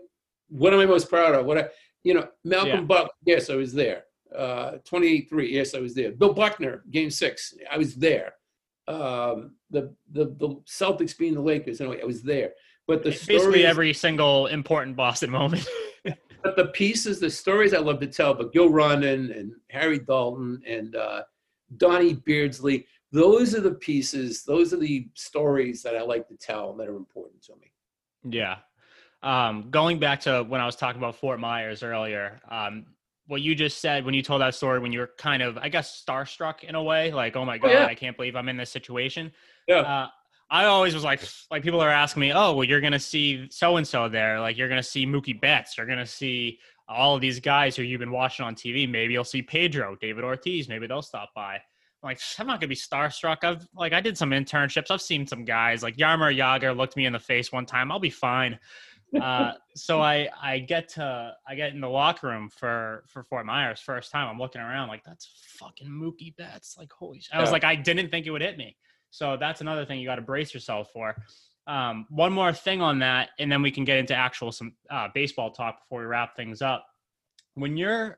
what 0.49 0.74
am 0.74 0.80
I 0.80 0.86
most 0.86 1.10
proud 1.10 1.36
of? 1.36 1.45
What 1.45 1.58
I, 1.58 1.70
you 2.04 2.14
know, 2.14 2.28
Malcolm 2.43 2.70
yeah. 2.70 2.82
Buck, 2.82 3.12
yes, 3.26 3.49
I 3.49 3.56
was 3.56 3.74
there. 3.74 4.04
Uh, 4.36 4.77
23, 4.86 5.53
yes, 5.53 5.75
I 5.75 5.79
was 5.79 5.93
there. 5.93 6.11
Bill 6.11 6.34
Buckner, 6.34 6.84
game 6.91 7.09
six, 7.09 7.53
I 7.71 7.77
was 7.77 7.95
there. 7.95 8.34
um, 8.88 9.55
the, 9.69 9.93
the 10.11 10.25
the 10.38 10.61
Celtics 10.67 11.17
being 11.17 11.34
the 11.34 11.41
Lakers. 11.41 11.79
Anyway, 11.79 12.01
I 12.01 12.05
was 12.05 12.21
there. 12.21 12.51
But 12.88 13.03
the 13.03 13.11
basically 13.11 13.65
every 13.65 13.93
single 13.93 14.47
important 14.47 14.95
Boston 14.95 15.29
moment. 15.29 15.65
but 16.43 16.57
the 16.57 16.67
pieces, 16.73 17.19
the 17.19 17.29
stories 17.29 17.73
I 17.73 17.79
love 17.79 17.99
to 18.01 18.07
tell, 18.07 18.34
but 18.34 18.51
Gil 18.51 18.69
Rondon 18.69 19.31
and 19.31 19.53
Harry 19.69 19.99
Dalton 19.99 20.61
and 20.67 20.95
uh, 20.95 21.23
Donnie 21.77 22.13
Beardsley, 22.13 22.86
those 23.11 23.55
are 23.55 23.61
the 23.61 23.75
pieces, 23.75 24.43
those 24.43 24.73
are 24.73 24.77
the 24.77 25.07
stories 25.13 25.81
that 25.84 25.95
I 25.95 26.01
like 26.01 26.27
to 26.27 26.36
tell 26.36 26.73
that 26.73 26.89
are 26.89 26.97
important 26.97 27.41
to 27.43 27.53
me. 27.55 27.71
Yeah. 28.23 28.57
Um, 29.21 29.69
going 29.71 29.99
back 29.99 30.19
to 30.21 30.43
when 30.43 30.59
I 30.59 30.65
was 30.65 30.75
talking 30.75 30.99
about 30.99 31.15
Fort 31.15 31.39
Myers 31.39 31.84
earlier, 31.84 32.41
um, 32.51 32.88
what 33.28 33.41
you 33.41 33.55
just 33.55 33.80
said 33.80 34.05
when 34.05 34.13
you 34.13 34.21
told 34.21 34.41
that 34.41 34.55
story, 34.55 34.80
when 34.80 34.91
you 34.91 34.99
were 34.99 35.11
kind 35.17 35.41
of, 35.41 35.57
I 35.57 35.69
guess, 35.69 36.03
starstruck 36.05 36.63
in 36.63 36.76
a 36.76 36.84
way, 36.84 37.11
like, 37.11 37.36
oh 37.36 37.45
my 37.45 37.57
God, 37.57 37.71
oh, 37.71 37.74
yeah. 37.74 37.86
I 37.86 37.95
can't 37.95 38.17
believe 38.17 38.36
I'm 38.36 38.49
in 38.49 38.57
this 38.57 38.69
situation. 38.69 39.32
Yeah. 39.67 39.80
Uh, 39.80 40.07
I 40.49 40.65
always 40.65 40.93
was 40.93 41.03
like, 41.03 41.21
like 41.49 41.63
people 41.63 41.82
are 41.82 41.89
asking 41.89 42.21
me, 42.21 42.34
oh, 42.34 42.53
well, 42.53 42.63
you're 42.63 42.82
gonna 42.82 42.99
see 42.99 43.47
so 43.49 43.78
and 43.78 43.88
so 43.88 44.09
there, 44.09 44.39
like 44.39 44.57
you're 44.57 44.69
gonna 44.69 44.84
see 44.84 45.05
Mookie 45.05 45.39
Betts, 45.39 45.78
you're 45.78 45.88
gonna 45.88 46.05
see 46.05 46.59
all 46.88 47.15
of 47.15 47.21
these 47.21 47.39
guys 47.39 47.76
who 47.76 47.84
you've 47.84 47.99
been 47.99 48.11
watching 48.11 48.45
on 48.45 48.55
TV. 48.55 48.89
Maybe 48.89 49.13
you'll 49.13 49.24
see 49.24 49.41
Pedro, 49.41 49.95
David 49.99 50.24
Ortiz, 50.24 50.67
maybe 50.67 50.86
they'll 50.86 51.01
stop 51.01 51.30
by. 51.34 51.55
I'm 51.55 52.09
like, 52.09 52.19
I'm 52.38 52.45
not 52.45 52.59
gonna 52.59 52.67
be 52.67 52.76
starstruck. 52.76 53.43
I've 53.43 53.67
like 53.74 53.93
I 53.93 54.01
did 54.01 54.17
some 54.17 54.32
internships. 54.32 54.91
I've 54.91 55.01
seen 55.01 55.26
some 55.26 55.45
guys 55.45 55.82
like 55.82 55.95
Jaromir 55.95 56.38
Jagr 56.38 56.76
looked 56.76 56.97
me 56.97 57.05
in 57.05 57.13
the 57.13 57.19
face 57.19 57.51
one 57.51 57.65
time. 57.65 57.91
I'll 57.91 57.99
be 57.99 58.09
fine. 58.09 58.59
Uh, 59.22 59.53
so 59.76 60.01
I 60.01 60.30
I 60.41 60.59
get 60.59 60.89
to 60.89 61.34
I 61.47 61.55
get 61.55 61.74
in 61.74 61.82
the 61.82 61.89
locker 61.89 62.28
room 62.28 62.49
for 62.49 63.03
for 63.07 63.24
Fort 63.24 63.45
Myers 63.45 63.80
first 63.80 64.11
time. 64.11 64.28
I'm 64.28 64.39
looking 64.39 64.61
around 64.61 64.88
like 64.88 65.03
that's 65.03 65.30
fucking 65.59 65.88
Mookie 65.88 66.36
Betts. 66.36 66.76
Like 66.78 66.91
holy! 66.91 67.22
I 67.32 67.41
was 67.41 67.51
like 67.51 67.64
I 67.64 67.76
didn't 67.76 68.09
think 68.09 68.26
it 68.26 68.32
would 68.32 68.41
hit 68.41 68.57
me. 68.57 68.76
So 69.11 69.38
that's 69.38 69.61
another 69.61 69.86
thing 69.86 69.99
you 69.99 70.07
got 70.07 70.16
to 70.16 70.24
brace 70.24 70.53
yourself 70.53 70.89
for. 70.91 71.16
Um, 71.68 72.07
one 72.09 72.34
more 72.34 72.51
thing 72.51 72.82
on 72.82 72.99
that, 72.99 73.30
and 73.39 73.51
then 73.51 73.61
we 73.61 73.72
can 73.72 73.86
get 73.86 73.99
into 73.99 74.16
actual 74.16 74.51
some 74.51 74.74
uh, 74.89 75.07
baseball 75.14 75.51
talk 75.51 75.82
before 75.82 75.99
we 75.99 76.05
wrap 76.05 76.36
things 76.36 76.61
up. 76.61 76.86
When 77.53 77.78
you're 77.78 78.18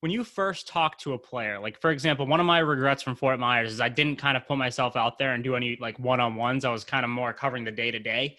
when 0.00 0.12
you 0.12 0.22
first 0.22 0.68
talk 0.68 0.98
to 0.98 1.14
a 1.14 1.18
player, 1.18 1.58
like 1.58 1.80
for 1.80 1.90
example, 1.90 2.26
one 2.26 2.38
of 2.38 2.46
my 2.46 2.58
regrets 2.58 3.02
from 3.02 3.16
Fort 3.16 3.40
Myers 3.40 3.72
is 3.72 3.80
I 3.80 3.88
didn't 3.88 4.16
kind 4.16 4.36
of 4.36 4.46
put 4.46 4.58
myself 4.58 4.94
out 4.94 5.18
there 5.18 5.32
and 5.32 5.42
do 5.42 5.56
any 5.56 5.78
like 5.80 5.98
one 5.98 6.20
on 6.20 6.36
ones. 6.36 6.64
I 6.64 6.70
was 6.70 6.84
kind 6.84 7.04
of 7.04 7.10
more 7.10 7.32
covering 7.32 7.64
the 7.64 7.72
day 7.72 7.90
to 7.90 7.98
day. 7.98 8.36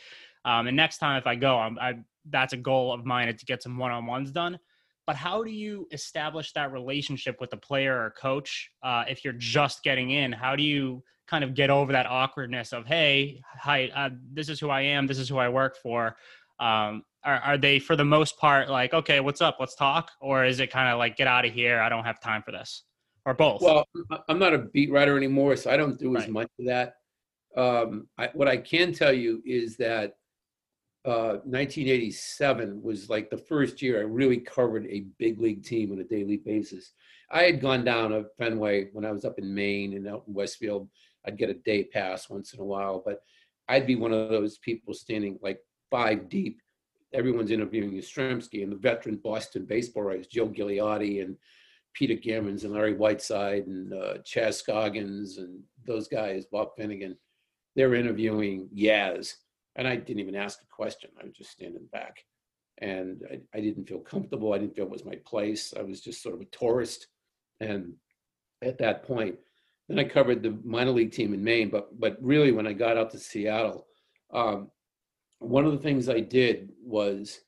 And 0.48 0.76
next 0.76 0.98
time 0.98 1.18
if 1.18 1.28
I 1.28 1.36
go, 1.36 1.58
I'm, 1.58 1.78
I 1.80 1.96
that's 2.30 2.54
a 2.54 2.58
goal 2.58 2.94
of 2.94 3.06
mine 3.06 3.36
to 3.36 3.46
get 3.46 3.64
some 3.64 3.78
one 3.78 3.92
on 3.92 4.06
ones 4.06 4.32
done. 4.32 4.60
But 5.06 5.16
how 5.16 5.44
do 5.44 5.52
you 5.52 5.88
establish 5.92 6.52
that 6.54 6.74
relationship 6.74 7.40
with 7.40 7.50
the 7.50 7.58
player 7.58 7.96
or 7.96 8.12
coach 8.12 8.70
uh, 8.84 9.06
if 9.08 9.24
you're 9.24 9.34
just 9.34 9.84
getting 9.84 10.12
in? 10.12 10.34
How 10.34 10.56
do 10.56 10.64
you 10.64 11.02
kind 11.28 11.44
of 11.44 11.54
get 11.54 11.70
over 11.70 11.92
that 11.92 12.06
awkwardness 12.06 12.74
of 12.74 12.86
hey 12.86 13.42
hi 13.60 13.92
uh, 13.96 14.10
this 14.34 14.50
is 14.50 14.60
who 14.60 14.70
i 14.70 14.82
am 14.82 15.06
this 15.06 15.20
is 15.20 15.28
who 15.28 15.38
i 15.38 15.50
work 15.50 15.78
for 15.78 16.16
um, 16.60 17.04
are, 17.24 17.40
are 17.40 17.58
they 17.58 17.78
for 17.78 17.96
the 17.96 18.06
most 18.06 18.38
part 18.38 18.70
like 18.70 18.94
okay 18.94 19.20
what's 19.20 19.42
up 19.42 19.58
let's 19.60 19.76
talk 19.76 20.12
or 20.22 20.46
is 20.46 20.60
it 20.60 20.72
kind 20.72 20.90
of 20.90 20.98
like 20.98 21.18
get 21.18 21.28
out 21.28 21.46
of 21.46 21.54
here 21.54 21.80
i 21.80 21.90
don't 21.90 22.06
have 22.06 22.20
time 22.20 22.42
for 22.42 22.52
this 22.52 22.84
or 23.26 23.34
both 23.34 23.62
well 23.62 23.86
i'm 24.30 24.40
not 24.40 24.54
a 24.54 24.60
beat 24.60 24.92
writer 24.92 25.18
anymore 25.18 25.56
so 25.56 25.70
i 25.70 25.78
don't 25.78 26.00
do 26.00 26.14
right. 26.14 26.24
as 26.24 26.30
much 26.30 26.50
of 26.60 26.66
that 26.66 26.94
um, 27.58 28.08
I, 28.18 28.30
what 28.34 28.48
i 28.48 28.58
can 28.58 28.94
tell 28.94 29.14
you 29.14 29.42
is 29.46 29.78
that 29.78 30.14
uh, 31.08 31.40
1987 31.46 32.82
was 32.84 33.10
like 33.10 33.30
the 33.30 33.38
first 33.38 33.82
year 33.82 34.00
I 34.00 34.04
really 34.04 34.38
covered 34.38 34.86
a 34.88 35.06
big 35.18 35.40
league 35.40 35.64
team 35.64 35.92
on 35.92 36.00
a 36.00 36.04
daily 36.04 36.38
basis. 36.38 36.92
I 37.32 37.44
had 37.44 37.62
gone 37.62 37.84
down 37.84 38.12
to 38.12 38.26
Fenway 38.38 38.90
when 38.92 39.06
I 39.06 39.12
was 39.12 39.26
up 39.26 39.40
in 39.40 39.54
Maine 39.54 39.94
and 39.94 40.08
out 40.08 40.24
in 40.28 40.34
Westfield 40.34 40.90
I'd 41.28 41.38
get 41.38 41.50
a 41.50 41.54
day 41.54 41.84
pass 41.84 42.30
once 42.30 42.54
in 42.54 42.62
a 42.62 42.66
while, 42.66 43.04
but 43.06 43.22
I'd 43.68 43.86
be 43.86 43.96
one 43.96 44.14
of 44.14 44.30
those 44.30 44.58
people 44.60 44.94
standing 44.94 45.38
like 45.42 45.60
five 45.92 46.30
deep. 46.30 46.62
Everyone's 47.14 47.52
interviewing 47.52 47.92
Yastrzemski 47.92 48.64
and 48.64 48.72
the 48.72 48.78
veteran 48.78 49.18
Boston 49.18 49.66
baseball 49.66 50.04
writers, 50.04 50.28
Joe 50.28 50.48
Giuliotti 50.48 51.22
and 51.22 51.36
Peter 51.94 52.16
Gammons 52.16 52.64
and 52.64 52.74
Larry 52.74 52.94
Whiteside 52.94 53.68
and 53.68 53.94
uh, 53.94 54.18
Chaz 54.20 54.56
Scoggins 54.56 55.38
and 55.38 55.62
those 55.86 56.08
guys, 56.08 56.46
Bob 56.46 56.70
Finnegan. 56.78 57.18
They're 57.76 57.96
interviewing 57.96 58.70
Yaz. 58.76 59.34
And 59.78 59.88
I 59.88 59.96
didn't 59.96 60.20
even 60.20 60.36
ask 60.36 60.60
a 60.62 60.76
question. 60.76 61.12
I 61.22 61.26
was 61.26 61.36
just 61.36 61.52
standing 61.52 61.88
back. 61.92 62.18
And 62.80 63.24
I, 63.32 63.58
I 63.58 63.62
didn't 63.62 63.88
feel 63.88 64.00
comfortable. 64.00 64.54
I 64.54 64.58
didn't 64.58 64.76
feel 64.76 64.86
it 64.86 64.92
was 64.92 65.06
my 65.06 65.18
place. 65.26 65.74
I 65.78 65.84
was 65.84 66.02
just 66.02 66.22
sort 66.22 66.36
of 66.36 66.42
a 66.42 66.46
tourist. 66.46 67.08
And 67.60 67.94
at 68.64 68.78
that 68.80 69.04
point, 69.04 69.36
then 69.88 70.00
I 70.00 70.04
covered 70.04 70.44
the 70.44 70.58
minor 70.64 70.92
league 70.92 71.12
team 71.12 71.34
in 71.34 71.44
Maine. 71.44 71.70
But 71.70 72.00
but 72.00 72.18
really, 72.22 72.52
when 72.52 72.68
I 72.68 72.74
got 72.74 72.98
out 72.98 73.12
to 73.12 73.20
Seattle, 73.20 73.88
um, 74.34 74.70
one 75.40 75.66
of 75.66 75.72
the 75.72 75.78
things 75.78 76.10
I 76.10 76.20
did 76.20 76.70
was 76.84 77.42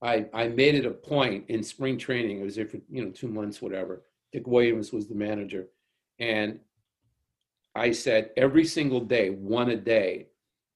I 0.00 0.26
I 0.32 0.48
made 0.48 0.74
it 0.74 0.86
a 0.86 0.90
point 0.90 1.44
in 1.48 1.62
spring 1.62 1.98
training. 1.98 2.40
I 2.40 2.44
was 2.44 2.56
there 2.56 2.66
for 2.66 2.78
you 2.90 3.04
know 3.04 3.10
two 3.10 3.28
months, 3.28 3.60
whatever. 3.60 4.02
Dick 4.32 4.46
Williams 4.46 4.92
was 4.92 5.08
the 5.08 5.14
manager, 5.14 5.66
and 6.18 6.60
I 7.74 7.90
said 7.92 8.30
every 8.36 8.64
single 8.64 9.00
day, 9.00 9.30
one 9.30 9.70
a 9.70 9.76
day, 9.76 10.28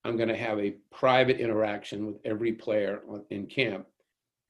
I'm 0.07 0.17
going 0.17 0.29
to 0.29 0.37
have 0.37 0.59
a 0.59 0.77
private 0.93 1.41
interaction 1.41 2.07
with 2.07 2.17
every 2.25 2.53
player 2.53 3.03
in 3.31 3.47
camp, 3.47 3.87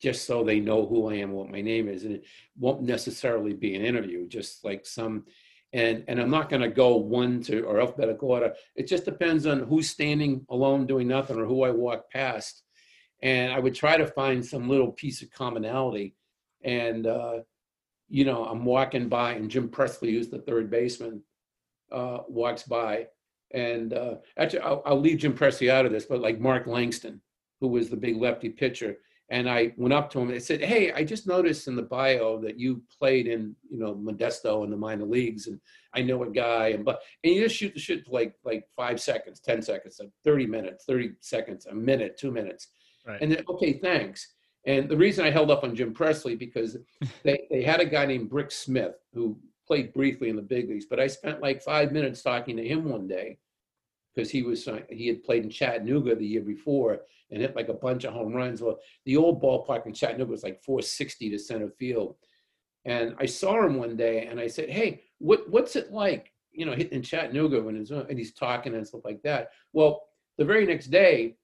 just 0.00 0.26
so 0.26 0.44
they 0.44 0.60
know 0.60 0.86
who 0.86 1.08
I 1.08 1.14
am, 1.14 1.32
what 1.32 1.50
my 1.50 1.60
name 1.60 1.88
is, 1.88 2.04
and 2.04 2.14
it 2.14 2.24
won't 2.58 2.82
necessarily 2.82 3.54
be 3.54 3.74
an 3.74 3.84
interview, 3.84 4.28
just 4.28 4.64
like 4.64 4.84
some 4.86 5.24
and 5.72 6.04
and 6.08 6.20
I'm 6.20 6.30
not 6.30 6.48
going 6.48 6.62
to 6.62 6.68
go 6.68 6.96
one 6.96 7.42
to 7.44 7.62
or 7.62 7.80
alphabetical 7.80 8.30
order. 8.30 8.54
It 8.76 8.86
just 8.86 9.04
depends 9.04 9.46
on 9.46 9.60
who's 9.60 9.90
standing 9.90 10.46
alone 10.48 10.86
doing 10.86 11.08
nothing 11.08 11.38
or 11.38 11.44
who 11.44 11.64
I 11.64 11.70
walk 11.70 12.10
past, 12.10 12.62
and 13.22 13.52
I 13.52 13.58
would 13.58 13.74
try 13.74 13.96
to 13.96 14.06
find 14.06 14.44
some 14.44 14.68
little 14.68 14.92
piece 14.92 15.22
of 15.22 15.30
commonality. 15.30 16.14
And 16.62 17.06
uh, 17.06 17.38
you 18.08 18.24
know, 18.24 18.44
I'm 18.44 18.64
walking 18.64 19.08
by, 19.08 19.32
and 19.32 19.50
Jim 19.50 19.68
Presley, 19.68 20.12
who's 20.12 20.28
the 20.28 20.38
third 20.38 20.70
baseman, 20.70 21.22
uh, 21.90 22.18
walks 22.28 22.62
by, 22.62 23.08
and 23.56 23.94
uh, 23.94 24.14
actually 24.36 24.60
I'll, 24.60 24.82
I'll 24.84 25.00
leave 25.00 25.18
Jim 25.18 25.32
Presley 25.32 25.70
out 25.70 25.86
of 25.86 25.92
this, 25.92 26.04
but 26.04 26.20
like 26.20 26.38
Mark 26.38 26.66
Langston, 26.66 27.20
who 27.60 27.68
was 27.68 27.88
the 27.88 27.96
big 27.96 28.16
lefty 28.16 28.50
pitcher, 28.50 28.98
and 29.30 29.50
I 29.50 29.72
went 29.76 29.94
up 29.94 30.10
to 30.10 30.20
him 30.20 30.28
and 30.28 30.36
I 30.36 30.40
said, 30.40 30.62
"Hey, 30.62 30.92
I 30.92 31.02
just 31.02 31.26
noticed 31.26 31.66
in 31.66 31.74
the 31.74 31.82
bio 31.82 32.38
that 32.42 32.60
you 32.60 32.82
played 32.96 33.26
in, 33.26 33.56
you 33.68 33.78
know, 33.78 33.94
Modesto 33.94 34.62
in 34.62 34.70
the 34.70 34.76
minor 34.76 35.06
leagues, 35.06 35.46
and 35.46 35.58
I 35.94 36.02
know 36.02 36.22
a 36.22 36.30
guy, 36.30 36.68
and 36.68 36.84
but 36.84 37.02
and 37.24 37.34
you 37.34 37.42
just 37.42 37.56
shoot 37.56 37.74
the 37.74 37.80
shit 37.80 38.04
for 38.04 38.12
like 38.12 38.34
like 38.44 38.68
five 38.76 39.00
seconds, 39.00 39.40
ten 39.40 39.62
seconds, 39.62 39.96
like 39.98 40.10
thirty 40.22 40.46
minutes, 40.46 40.84
thirty 40.84 41.12
seconds, 41.20 41.66
a 41.66 41.74
minute, 41.74 42.18
two 42.18 42.30
minutes, 42.30 42.68
right. 43.06 43.20
and 43.20 43.32
then 43.32 43.42
okay, 43.48 43.72
thanks." 43.72 44.34
And 44.66 44.88
the 44.88 44.96
reason 44.96 45.24
I 45.24 45.30
held 45.30 45.50
up 45.50 45.62
on 45.62 45.76
Jim 45.76 45.94
Presley 45.94 46.36
because 46.36 46.76
they 47.24 47.46
they 47.50 47.62
had 47.62 47.80
a 47.80 47.86
guy 47.86 48.04
named 48.04 48.28
Brick 48.28 48.50
Smith 48.50 48.94
who 49.14 49.38
played 49.66 49.92
briefly 49.94 50.28
in 50.28 50.36
the 50.36 50.42
big 50.42 50.68
leagues, 50.68 50.86
but 50.86 51.00
I 51.00 51.08
spent 51.08 51.42
like 51.42 51.62
five 51.62 51.90
minutes 51.90 52.22
talking 52.22 52.56
to 52.58 52.68
him 52.68 52.84
one 52.84 53.08
day 53.08 53.38
because 54.16 54.30
he 54.30 54.42
was 54.42 54.66
he 54.88 55.06
had 55.06 55.22
played 55.22 55.44
in 55.44 55.50
Chattanooga 55.50 56.16
the 56.16 56.26
year 56.26 56.40
before 56.40 57.00
and 57.30 57.42
hit 57.42 57.54
like 57.54 57.68
a 57.68 57.74
bunch 57.74 58.04
of 58.04 58.14
home 58.14 58.32
runs. 58.32 58.62
Well, 58.62 58.78
the 59.04 59.16
old 59.16 59.42
ballpark 59.42 59.86
in 59.86 59.92
Chattanooga 59.92 60.30
was 60.30 60.42
like 60.42 60.62
460 60.62 61.30
to 61.30 61.38
center 61.38 61.68
field. 61.68 62.16
And 62.84 63.14
I 63.18 63.26
saw 63.26 63.64
him 63.64 63.76
one 63.76 63.96
day 63.96 64.26
and 64.26 64.40
I 64.40 64.46
said, 64.46 64.70
Hey, 64.70 65.02
what, 65.18 65.48
what's 65.50 65.76
it 65.76 65.92
like, 65.92 66.32
you 66.52 66.64
know, 66.64 66.72
hitting 66.72 66.94
in 66.94 67.02
Chattanooga 67.02 67.60
when 67.60 67.76
he's, 67.76 67.90
and 67.90 68.18
he's 68.18 68.32
talking 68.32 68.74
and 68.74 68.86
stuff 68.86 69.04
like 69.04 69.22
that. 69.22 69.50
Well, 69.72 70.02
the 70.38 70.44
very 70.44 70.64
next 70.64 70.86
day, 70.86 71.36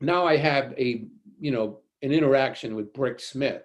now 0.00 0.26
I 0.26 0.36
have 0.36 0.74
a, 0.76 1.04
you 1.40 1.52
know, 1.52 1.78
an 2.02 2.12
interaction 2.12 2.74
with 2.74 2.92
Brick 2.92 3.20
Smith. 3.20 3.62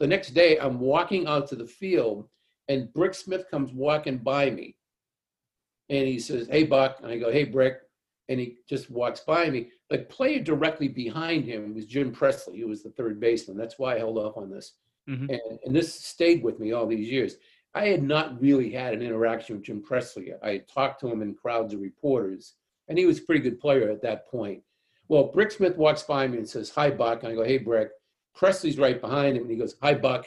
The 0.00 0.06
next 0.06 0.30
day, 0.30 0.58
I'm 0.58 0.80
walking 0.80 1.26
out 1.26 1.48
to 1.48 1.56
the 1.56 1.66
field 1.66 2.28
and 2.68 2.92
Brick 2.92 3.14
Smith 3.14 3.46
comes 3.48 3.72
walking 3.72 4.18
by 4.18 4.50
me. 4.50 4.76
And 5.88 6.06
he 6.08 6.18
says, 6.18 6.48
Hey, 6.48 6.64
Buck. 6.64 6.98
And 7.00 7.12
I 7.12 7.16
go, 7.16 7.30
Hey, 7.30 7.44
Brick. 7.44 7.76
And 8.28 8.40
he 8.40 8.56
just 8.68 8.90
walks 8.90 9.20
by 9.20 9.48
me. 9.50 9.70
But 9.88 10.08
player 10.08 10.40
directly 10.40 10.88
behind 10.88 11.44
him 11.44 11.74
was 11.74 11.86
Jim 11.86 12.10
Presley, 12.10 12.58
who 12.58 12.68
was 12.68 12.82
the 12.82 12.90
third 12.90 13.20
baseman. 13.20 13.56
That's 13.56 13.78
why 13.78 13.94
I 13.94 13.98
held 13.98 14.18
off 14.18 14.36
on 14.36 14.50
this. 14.50 14.72
Mm-hmm. 15.08 15.30
And, 15.30 15.58
and 15.64 15.76
this 15.76 15.94
stayed 15.94 16.42
with 16.42 16.58
me 16.58 16.72
all 16.72 16.86
these 16.86 17.08
years. 17.08 17.36
I 17.74 17.88
had 17.88 18.02
not 18.02 18.40
really 18.40 18.70
had 18.70 18.94
an 18.94 19.02
interaction 19.02 19.56
with 19.56 19.66
Jim 19.66 19.82
Presley. 19.82 20.32
I 20.42 20.52
had 20.52 20.68
talked 20.68 21.00
to 21.00 21.08
him 21.08 21.22
in 21.22 21.34
crowds 21.34 21.74
of 21.74 21.80
reporters, 21.80 22.54
and 22.88 22.98
he 22.98 23.06
was 23.06 23.18
a 23.18 23.22
pretty 23.22 23.42
good 23.42 23.60
player 23.60 23.90
at 23.90 24.02
that 24.02 24.28
point. 24.28 24.62
Well, 25.08 25.24
Brick 25.24 25.52
Smith 25.52 25.76
walks 25.76 26.02
by 26.02 26.26
me 26.26 26.38
and 26.38 26.48
says, 26.48 26.70
Hi, 26.70 26.90
Buck. 26.90 27.22
And 27.22 27.32
I 27.32 27.34
go, 27.36 27.44
Hey, 27.44 27.58
Brick. 27.58 27.90
Presley's 28.34 28.78
right 28.78 29.00
behind 29.00 29.36
him, 29.36 29.42
and 29.42 29.50
he 29.50 29.56
goes, 29.56 29.76
Hi, 29.82 29.94
Buck. 29.94 30.26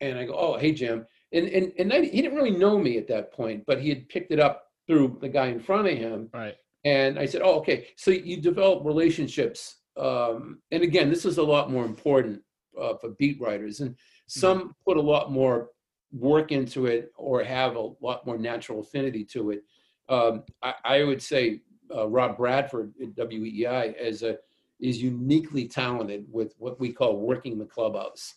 And 0.00 0.18
I 0.18 0.24
go, 0.24 0.34
Oh, 0.34 0.58
hey, 0.58 0.72
Jim. 0.72 1.06
And, 1.32 1.46
and, 1.48 1.72
and 1.78 1.92
I, 1.92 2.00
he 2.00 2.22
didn't 2.22 2.36
really 2.36 2.56
know 2.56 2.78
me 2.78 2.96
at 2.96 3.08
that 3.08 3.32
point, 3.32 3.64
but 3.66 3.80
he 3.80 3.90
had 3.90 4.08
picked 4.08 4.32
it 4.32 4.40
up 4.40 4.67
through 4.88 5.18
the 5.20 5.28
guy 5.28 5.46
in 5.46 5.60
front 5.60 5.86
of 5.86 5.96
him. 5.96 6.28
Right. 6.34 6.56
And 6.84 7.18
I 7.18 7.26
said, 7.26 7.42
oh, 7.44 7.58
okay. 7.58 7.88
So 7.96 8.10
you 8.10 8.40
develop 8.40 8.84
relationships. 8.84 9.76
Um, 9.96 10.60
and 10.70 10.82
again, 10.82 11.10
this 11.10 11.24
is 11.24 11.38
a 11.38 11.42
lot 11.42 11.70
more 11.70 11.84
important 11.84 12.40
uh, 12.80 12.94
for 13.00 13.10
beat 13.18 13.40
writers. 13.40 13.80
And 13.80 13.94
some 14.26 14.58
mm-hmm. 14.58 14.68
put 14.86 14.96
a 14.96 15.00
lot 15.02 15.30
more 15.30 15.68
work 16.12 16.52
into 16.52 16.86
it 16.86 17.12
or 17.16 17.44
have 17.44 17.76
a 17.76 17.90
lot 18.00 18.26
more 18.26 18.38
natural 18.38 18.80
affinity 18.80 19.24
to 19.24 19.50
it. 19.50 19.62
um, 20.08 20.42
I, 20.62 20.74
I 20.84 21.04
would 21.04 21.22
say 21.22 21.60
uh, 21.94 22.08
Rob 22.08 22.36
Bradford 22.36 22.92
at 23.02 23.14
WEEI 23.14 23.94
as 23.94 24.22
a 24.22 24.38
is 24.80 25.02
uniquely 25.02 25.66
talented 25.66 26.24
with 26.30 26.54
what 26.58 26.78
we 26.78 26.92
call 26.92 27.18
working 27.18 27.58
the 27.58 27.64
clubhouse. 27.64 28.36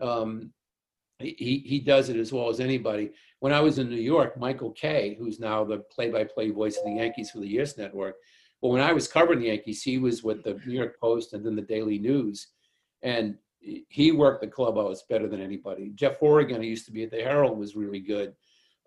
Um, 0.00 0.50
he 1.22 1.62
he 1.66 1.80
does 1.80 2.08
it 2.08 2.16
as 2.16 2.32
well 2.32 2.48
as 2.48 2.60
anybody. 2.60 3.10
When 3.40 3.52
I 3.52 3.60
was 3.60 3.78
in 3.78 3.88
New 3.88 3.96
York, 3.96 4.38
Michael 4.38 4.70
Kay, 4.70 5.16
who's 5.18 5.40
now 5.40 5.64
the 5.64 5.78
play-by-play 5.78 6.50
voice 6.50 6.76
of 6.76 6.84
the 6.84 6.92
Yankees 6.92 7.30
for 7.30 7.40
the 7.40 7.48
Yes 7.48 7.76
Network, 7.76 8.16
but 8.60 8.68
when 8.68 8.80
I 8.80 8.92
was 8.92 9.08
covering 9.08 9.40
the 9.40 9.48
Yankees, 9.48 9.82
he 9.82 9.98
was 9.98 10.22
with 10.22 10.44
the 10.44 10.54
New 10.66 10.74
York 10.74 11.00
Post 11.00 11.32
and 11.32 11.44
then 11.44 11.56
the 11.56 11.62
Daily 11.62 11.98
News, 11.98 12.48
and 13.02 13.36
he 13.60 14.12
worked 14.12 14.40
the 14.40 14.48
clubhouse 14.48 15.02
better 15.08 15.28
than 15.28 15.40
anybody. 15.40 15.92
Jeff 15.94 16.18
Horrigan, 16.18 16.60
who 16.60 16.66
used 16.66 16.86
to 16.86 16.92
be 16.92 17.04
at 17.04 17.10
the 17.10 17.22
Herald, 17.22 17.58
was 17.58 17.76
really 17.76 18.00
good. 18.00 18.34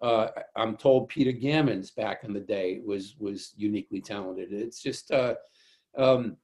Uh, 0.01 0.27
I'm 0.55 0.75
told 0.75 1.07
Peter 1.07 1.31
Gammons 1.31 1.95
back 1.95 2.23
in 2.23 2.33
the 2.33 2.39
day 2.39 2.81
was 2.85 3.15
was 3.17 3.53
uniquely 3.55 4.01
talented. 4.01 4.51
It's 4.51 4.81
just 4.81 5.11
uh, 5.11 5.35
um, 5.97 6.37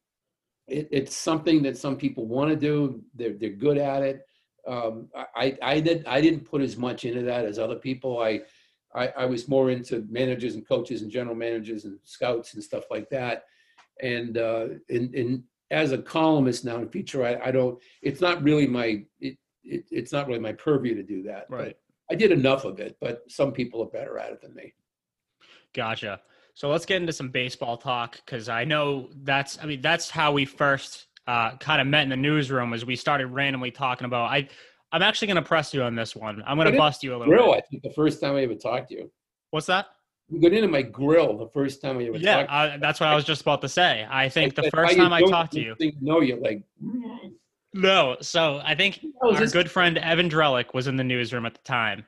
it, 0.67 0.87
it's 0.91 1.15
something 1.15 1.61
that 1.63 1.77
some 1.77 1.97
people 1.97 2.27
want 2.27 2.49
to 2.49 2.55
do. 2.55 3.01
They're 3.13 3.33
they're 3.33 3.49
good 3.49 3.77
at 3.77 4.03
it. 4.03 4.21
Um, 4.67 5.09
I 5.35 5.57
I 5.61 5.79
did 5.79 6.05
I 6.05 6.21
didn't 6.21 6.45
put 6.45 6.61
as 6.61 6.77
much 6.77 7.05
into 7.05 7.21
that 7.23 7.45
as 7.45 7.59
other 7.59 7.75
people. 7.75 8.19
I, 8.19 8.41
I 8.93 9.07
I 9.09 9.25
was 9.25 9.47
more 9.47 9.71
into 9.71 10.05
managers 10.09 10.55
and 10.55 10.67
coaches 10.67 11.01
and 11.01 11.11
general 11.11 11.35
managers 11.35 11.85
and 11.85 11.99
scouts 12.03 12.53
and 12.53 12.63
stuff 12.63 12.85
like 12.91 13.09
that. 13.09 13.45
And 14.01 14.37
uh, 14.37 14.67
and 14.89 15.13
and 15.15 15.43
as 15.71 15.93
a 15.93 15.97
columnist 15.97 16.65
now 16.65 16.77
in 16.77 16.89
feature, 16.89 17.25
I, 17.25 17.47
I 17.47 17.51
don't. 17.51 17.81
It's 18.01 18.21
not 18.21 18.43
really 18.43 18.67
my 18.67 19.03
it, 19.19 19.37
it 19.63 19.85
it's 19.89 20.11
not 20.11 20.27
really 20.27 20.39
my 20.39 20.53
purview 20.53 20.95
to 20.95 21.03
do 21.03 21.23
that. 21.23 21.47
Right. 21.49 21.75
I 22.11 22.15
did 22.15 22.31
enough 22.31 22.65
of 22.65 22.79
it, 22.79 22.97
but 22.99 23.23
some 23.29 23.53
people 23.53 23.81
are 23.81 23.87
better 23.87 24.19
at 24.19 24.33
it 24.33 24.41
than 24.41 24.53
me. 24.53 24.73
Gotcha. 25.73 26.21
So 26.53 26.69
let's 26.69 26.85
get 26.85 27.01
into 27.01 27.13
some 27.13 27.29
baseball 27.29 27.77
talk 27.77 28.17
because 28.25 28.49
I 28.49 28.65
know 28.65 29.09
that's 29.23 29.57
I 29.61 29.65
mean 29.65 29.81
that's 29.81 30.09
how 30.09 30.33
we 30.33 30.45
first 30.45 31.07
uh, 31.31 31.55
kind 31.57 31.79
of 31.79 31.87
met 31.87 32.03
in 32.03 32.09
the 32.09 32.17
newsroom 32.17 32.73
as 32.73 32.83
we 32.83 32.95
started 32.95 33.27
randomly 33.27 33.71
talking 33.71 34.05
about 34.05 34.29
I 34.29 34.49
I'm 34.91 35.01
actually 35.01 35.27
going 35.27 35.37
to 35.37 35.47
press 35.47 35.73
you 35.73 35.83
on 35.83 35.95
this 35.95 36.13
one. 36.13 36.43
I'm 36.45 36.57
going 36.57 36.69
to 36.69 36.77
bust 36.77 37.01
you 37.01 37.11
a 37.11 37.17
little. 37.17 37.33
Grill, 37.33 37.53
bit. 37.53 37.63
I 37.63 37.67
think 37.69 37.83
the 37.83 37.93
first 37.93 38.19
time 38.19 38.35
I 38.35 38.41
ever 38.41 38.55
talked 38.55 38.89
to 38.89 38.95
you. 38.95 39.11
What's 39.51 39.67
that? 39.67 39.85
You 40.27 40.41
got 40.41 40.51
into 40.51 40.67
my 40.67 40.81
grill 40.81 41.37
the 41.37 41.47
first 41.53 41.81
time 41.81 41.99
I 41.99 42.03
ever 42.03 42.17
Yeah. 42.17 42.45
I, 42.49 42.75
that's 42.75 42.99
what 42.99 43.07
I 43.07 43.15
was 43.15 43.23
just 43.23 43.41
about 43.41 43.61
to 43.61 43.69
say. 43.69 44.05
I 44.09 44.27
think 44.27 44.59
I 44.59 44.63
the 44.63 44.71
first 44.71 44.97
time 44.97 45.13
I 45.13 45.21
talked 45.21 45.53
to 45.53 45.61
you. 45.61 45.69
Next 45.69 45.79
thing 45.79 45.93
you 46.01 46.07
know 46.07 46.19
you're 46.19 46.39
like, 46.39 46.63
"Mm." 46.83 47.31
No, 47.73 48.17
so 48.19 48.61
I 48.65 48.75
think 48.75 48.99
Oh, 49.23 49.33
our 49.33 49.45
good 49.47 49.71
friend 49.71 49.97
Evan 49.97 50.29
Drellich 50.29 50.73
was 50.73 50.87
in 50.87 50.97
the 50.97 51.05
newsroom 51.05 51.45
at 51.45 51.53
the 51.53 51.61
time, 51.63 52.05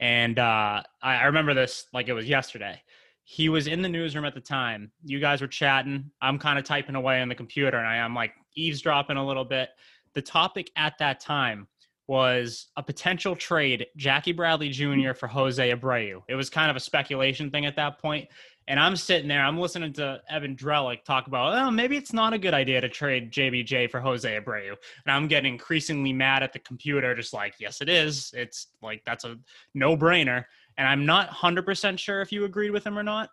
and 0.00 0.36
uh, 0.40 0.82
I, 1.02 1.16
I 1.16 1.24
remember 1.26 1.54
this 1.54 1.86
like 1.92 2.08
it 2.08 2.14
was 2.14 2.28
yesterday. 2.28 2.82
He 3.22 3.48
was 3.48 3.68
in 3.68 3.80
the 3.80 3.88
newsroom 3.88 4.24
at 4.24 4.34
the 4.34 4.40
time. 4.40 4.90
You 5.04 5.20
guys 5.20 5.40
were 5.40 5.46
chatting. 5.46 6.10
I'm 6.20 6.38
kind 6.38 6.58
of 6.58 6.64
typing 6.64 6.96
away 6.96 7.20
on 7.22 7.28
the 7.28 7.36
computer, 7.36 7.78
and 7.78 7.86
I 7.86 7.96
am 7.98 8.12
like 8.12 8.32
eavesdropping 8.54 9.16
a 9.16 9.26
little 9.26 9.44
bit. 9.44 9.70
The 10.14 10.22
topic 10.22 10.70
at 10.76 10.98
that 10.98 11.20
time 11.20 11.66
was 12.06 12.66
a 12.76 12.82
potential 12.82 13.34
trade, 13.34 13.86
Jackie 13.96 14.32
Bradley 14.32 14.68
Jr. 14.68 15.14
for 15.14 15.26
Jose 15.26 15.70
Abreu. 15.70 16.22
It 16.28 16.34
was 16.34 16.50
kind 16.50 16.70
of 16.70 16.76
a 16.76 16.80
speculation 16.80 17.50
thing 17.50 17.66
at 17.66 17.76
that 17.76 17.98
point. 17.98 18.28
And 18.66 18.80
I'm 18.80 18.96
sitting 18.96 19.28
there, 19.28 19.44
I'm 19.44 19.58
listening 19.58 19.92
to 19.94 20.20
Evan 20.30 20.56
Drellich 20.56 21.04
talk 21.04 21.26
about, 21.26 21.54
oh, 21.54 21.70
maybe 21.70 21.96
it's 21.96 22.14
not 22.14 22.32
a 22.32 22.38
good 22.38 22.54
idea 22.54 22.80
to 22.80 22.88
trade 22.88 23.30
JBJ 23.30 23.90
for 23.90 24.00
Jose 24.00 24.28
Abreu. 24.28 24.70
And 24.70 25.14
I'm 25.14 25.28
getting 25.28 25.52
increasingly 25.52 26.12
mad 26.12 26.42
at 26.42 26.52
the 26.52 26.58
computer, 26.60 27.14
just 27.14 27.34
like, 27.34 27.54
yes, 27.58 27.82
it 27.82 27.90
is. 27.90 28.32
It's 28.34 28.68
like, 28.82 29.02
that's 29.04 29.24
a 29.24 29.36
no 29.74 29.96
brainer. 29.96 30.44
And 30.78 30.88
I'm 30.88 31.04
not 31.04 31.28
100% 31.28 31.98
sure 31.98 32.22
if 32.22 32.32
you 32.32 32.44
agreed 32.44 32.70
with 32.70 32.86
him 32.86 32.98
or 32.98 33.02
not. 33.02 33.30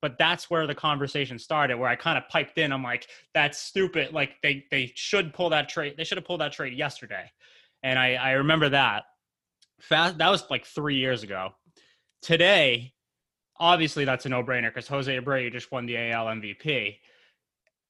But 0.00 0.16
that's 0.18 0.48
where 0.48 0.66
the 0.66 0.74
conversation 0.74 1.38
started, 1.38 1.76
where 1.76 1.88
I 1.88 1.96
kind 1.96 2.16
of 2.16 2.28
piped 2.28 2.58
in. 2.58 2.72
I'm 2.72 2.82
like, 2.82 3.08
that's 3.34 3.58
stupid. 3.58 4.12
Like, 4.12 4.36
they, 4.42 4.64
they 4.70 4.92
should 4.94 5.34
pull 5.34 5.50
that 5.50 5.68
trade. 5.68 5.94
They 5.96 6.04
should 6.04 6.18
have 6.18 6.24
pulled 6.24 6.40
that 6.40 6.52
trade 6.52 6.72
yesterday. 6.76 7.30
And 7.82 7.98
I, 7.98 8.14
I 8.14 8.30
remember 8.32 8.68
that. 8.68 9.04
Fast, 9.80 10.18
that 10.18 10.30
was 10.30 10.44
like 10.50 10.66
three 10.66 10.96
years 10.96 11.22
ago. 11.22 11.50
Today, 12.22 12.92
obviously 13.60 14.04
that's 14.04 14.26
a 14.26 14.28
no-brainer 14.28 14.72
because 14.72 14.88
Jose 14.88 15.16
Abreu 15.18 15.52
just 15.52 15.70
won 15.72 15.86
the 15.86 15.96
AL 15.96 16.26
MVP. 16.26 16.96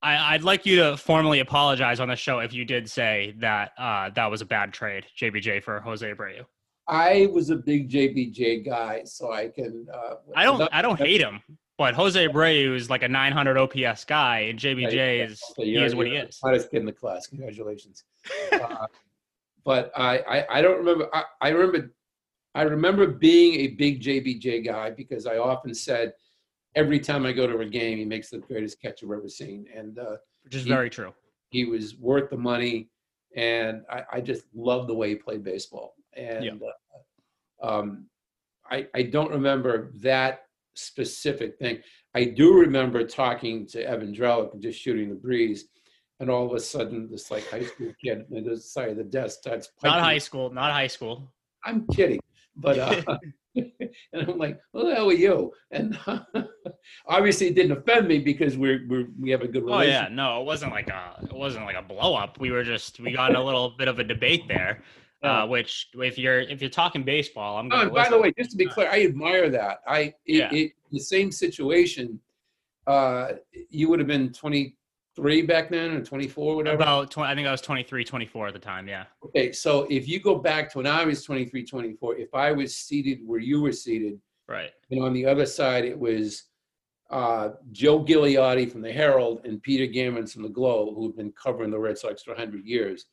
I, 0.02 0.34
I'd 0.34 0.44
like 0.44 0.64
you 0.64 0.76
to 0.76 0.96
formally 0.96 1.40
apologize 1.40 2.00
on 2.00 2.08
the 2.08 2.16
show 2.16 2.38
if 2.38 2.52
you 2.52 2.64
did 2.64 2.88
say 2.88 3.34
that 3.38 3.72
uh, 3.78 4.10
that 4.10 4.30
was 4.30 4.40
a 4.40 4.46
bad 4.46 4.72
trade, 4.72 5.04
JBJ 5.20 5.62
for 5.62 5.80
Jose 5.80 6.06
Abreu. 6.06 6.44
I 6.86 7.28
was 7.32 7.50
a 7.50 7.56
big 7.56 7.90
JBJ 7.90 8.64
guy, 8.64 9.02
so 9.04 9.32
I 9.32 9.48
can. 9.48 9.86
Uh, 9.92 10.14
I 10.34 10.44
don't, 10.44 10.68
I 10.72 10.80
don't 10.80 10.98
hate 10.98 11.20
him, 11.20 11.40
but 11.78 11.94
Jose 11.94 12.26
Abreu 12.26 12.74
is 12.74 12.90
like 12.90 13.04
a 13.04 13.08
900 13.08 13.56
OPS 13.56 14.04
guy, 14.04 14.40
and 14.40 14.58
JBJ 14.58 15.18
Yeah, 15.18 15.24
is 15.26 15.40
so 15.40 15.62
he 15.62 15.76
is 15.82 15.94
what 15.94 16.08
he 16.08 16.14
is. 16.16 16.38
Hottest 16.42 16.70
kid 16.70 16.80
in 16.80 16.86
the 16.86 16.92
class. 16.92 17.28
Congratulations. 17.28 18.04
uh, 18.60 18.86
but 19.64 19.92
I, 19.96 20.18
I, 20.18 20.58
I 20.58 20.62
don't 20.62 20.78
remember. 20.78 21.08
I, 21.14 21.22
I 21.40 21.48
remember, 21.50 21.94
I 22.56 22.62
remember 22.62 23.06
being 23.06 23.60
a 23.60 23.68
big 23.68 24.02
JBJ 24.02 24.66
guy 24.66 24.90
because 24.90 25.24
I 25.26 25.38
often 25.38 25.72
said, 25.72 26.14
every 26.74 26.98
time 26.98 27.24
I 27.24 27.32
go 27.32 27.46
to 27.46 27.58
a 27.60 27.66
game, 27.66 27.98
he 27.98 28.04
makes 28.04 28.28
the 28.28 28.38
greatest 28.38 28.82
catch 28.82 29.04
I've 29.04 29.10
ever 29.12 29.28
seen, 29.28 29.66
and 29.74 29.98
uh, 30.00 30.16
Which 30.42 30.56
is 30.56 30.64
he- 30.64 30.70
very 30.70 30.90
true. 30.90 31.14
he 31.50 31.64
was 31.64 31.94
worth 31.96 32.28
the 32.28 32.36
money, 32.36 32.88
and 33.36 33.82
I, 33.88 34.02
I 34.14 34.20
just 34.20 34.44
love 34.52 34.88
the 34.88 34.94
way 34.94 35.10
he 35.10 35.14
played 35.14 35.44
baseball. 35.44 35.94
And 36.16 36.60
uh, 37.62 37.66
um, 37.68 38.06
I, 38.68 38.88
I 38.96 39.02
don't 39.02 39.30
remember 39.30 39.92
that 40.00 40.47
specific 40.78 41.58
thing. 41.58 41.80
I 42.14 42.24
do 42.24 42.54
remember 42.54 43.04
talking 43.04 43.66
to 43.68 43.86
Evan 43.86 44.14
Drellich 44.14 44.52
and 44.52 44.62
just 44.62 44.80
shooting 44.80 45.08
the 45.08 45.14
breeze, 45.14 45.66
and 46.20 46.30
all 46.30 46.46
of 46.46 46.52
a 46.52 46.60
sudden, 46.60 47.08
this 47.10 47.30
like 47.30 47.48
high 47.48 47.64
school 47.64 47.92
kid 48.02 48.24
on 48.34 48.44
the 48.44 48.56
side 48.56 48.90
of 48.90 48.96
the 48.96 49.04
desk 49.04 49.40
starts. 49.40 49.68
Not 49.82 50.00
high 50.00 50.18
school, 50.18 50.50
not 50.50 50.72
high 50.72 50.86
school. 50.86 51.32
I'm 51.64 51.86
kidding, 51.88 52.20
but 52.56 52.78
uh, 52.78 53.18
and 54.12 54.28
I'm 54.28 54.38
like, 54.38 54.60
"Who 54.72 54.88
the 54.88 54.94
hell 54.94 55.08
are 55.08 55.12
you?" 55.12 55.52
And 55.70 55.98
obviously, 57.06 57.48
it 57.48 57.54
didn't 57.54 57.72
offend 57.72 58.08
me 58.08 58.18
because 58.18 58.56
we're, 58.56 58.86
we're 58.88 59.06
we 59.18 59.30
have 59.30 59.42
a 59.42 59.48
good 59.48 59.64
Oh 59.66 59.80
yeah, 59.80 60.08
no, 60.10 60.40
it 60.40 60.44
wasn't 60.44 60.72
like 60.72 60.88
a 60.90 61.18
it 61.22 61.32
wasn't 61.32 61.64
like 61.64 61.76
a 61.76 61.82
blow 61.82 62.14
up. 62.14 62.38
We 62.38 62.50
were 62.50 62.64
just 62.64 63.00
we 63.00 63.12
got 63.12 63.34
a 63.34 63.42
little 63.42 63.70
bit 63.70 63.88
of 63.88 63.98
a 63.98 64.04
debate 64.04 64.48
there. 64.48 64.82
Yeah. 65.22 65.42
Uh, 65.42 65.46
which 65.46 65.88
if 65.94 66.16
you're 66.16 66.40
if 66.40 66.60
you're 66.60 66.70
talking 66.70 67.02
baseball, 67.02 67.58
I'm 67.58 67.66
Oh, 67.66 67.70
gonna 67.70 67.82
and 67.84 67.92
by 67.94 68.08
the 68.08 68.18
way, 68.18 68.32
just 68.38 68.52
to 68.52 68.56
be 68.56 68.66
clear, 68.66 68.88
I 68.88 69.02
admire 69.02 69.50
that. 69.50 69.80
I 69.86 70.00
it, 70.00 70.14
Yeah. 70.26 70.54
it, 70.54 70.72
the 70.92 71.00
same 71.00 71.32
situation. 71.32 72.20
Uh, 72.86 73.32
you 73.68 73.88
would 73.88 73.98
have 73.98 74.06
been 74.08 74.32
23 74.32 75.42
back 75.42 75.70
then, 75.70 75.90
or 75.90 76.04
24, 76.04 76.56
whatever. 76.56 76.76
about 76.76 77.10
20, 77.10 77.30
I 77.30 77.34
think 77.34 77.46
I 77.48 77.50
was 77.50 77.60
23, 77.60 78.04
24 78.04 78.46
at 78.48 78.52
the 78.54 78.58
time. 78.60 78.88
Yeah. 78.88 79.04
okay, 79.24 79.50
so 79.52 79.86
if 79.90 80.08
you 80.08 80.20
go 80.20 80.36
back 80.36 80.70
to 80.72 80.78
when 80.78 80.86
I 80.86 81.04
was 81.04 81.22
23, 81.24 81.64
24, 81.66 82.16
if 82.16 82.32
I 82.34 82.52
was 82.52 82.74
seated 82.76 83.18
where 83.26 83.40
you 83.40 83.60
were 83.60 83.72
seated, 83.72 84.20
Right. 84.46 84.70
and 84.90 85.02
on 85.02 85.12
the 85.12 85.26
other 85.26 85.44
side 85.46 85.84
it 85.84 85.98
was 85.98 86.44
uh, 87.10 87.50
Joe 87.72 88.04
Giuliotti 88.04 88.70
from 88.70 88.82
the 88.82 88.92
Herald 88.92 89.44
and 89.44 89.62
Peter 89.62 89.86
Gammons 89.92 90.32
from 90.32 90.42
the 90.42 90.48
Globe, 90.48 90.94
who've 90.94 91.16
been 91.16 91.32
covering 91.32 91.70
the 91.70 91.78
Red 91.78 91.98
Sox 91.98 92.22
for 92.22 92.30
100 92.32 92.64
years. 92.64 93.06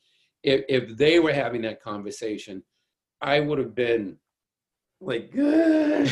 If, 0.45 0.63
if 0.69 0.97
they 0.97 1.19
were 1.19 1.33
having 1.33 1.61
that 1.63 1.81
conversation, 1.81 2.63
I 3.21 3.39
would 3.39 3.57
have 3.57 3.73
been 3.73 4.17
like, 5.01 5.31
you 5.33 6.09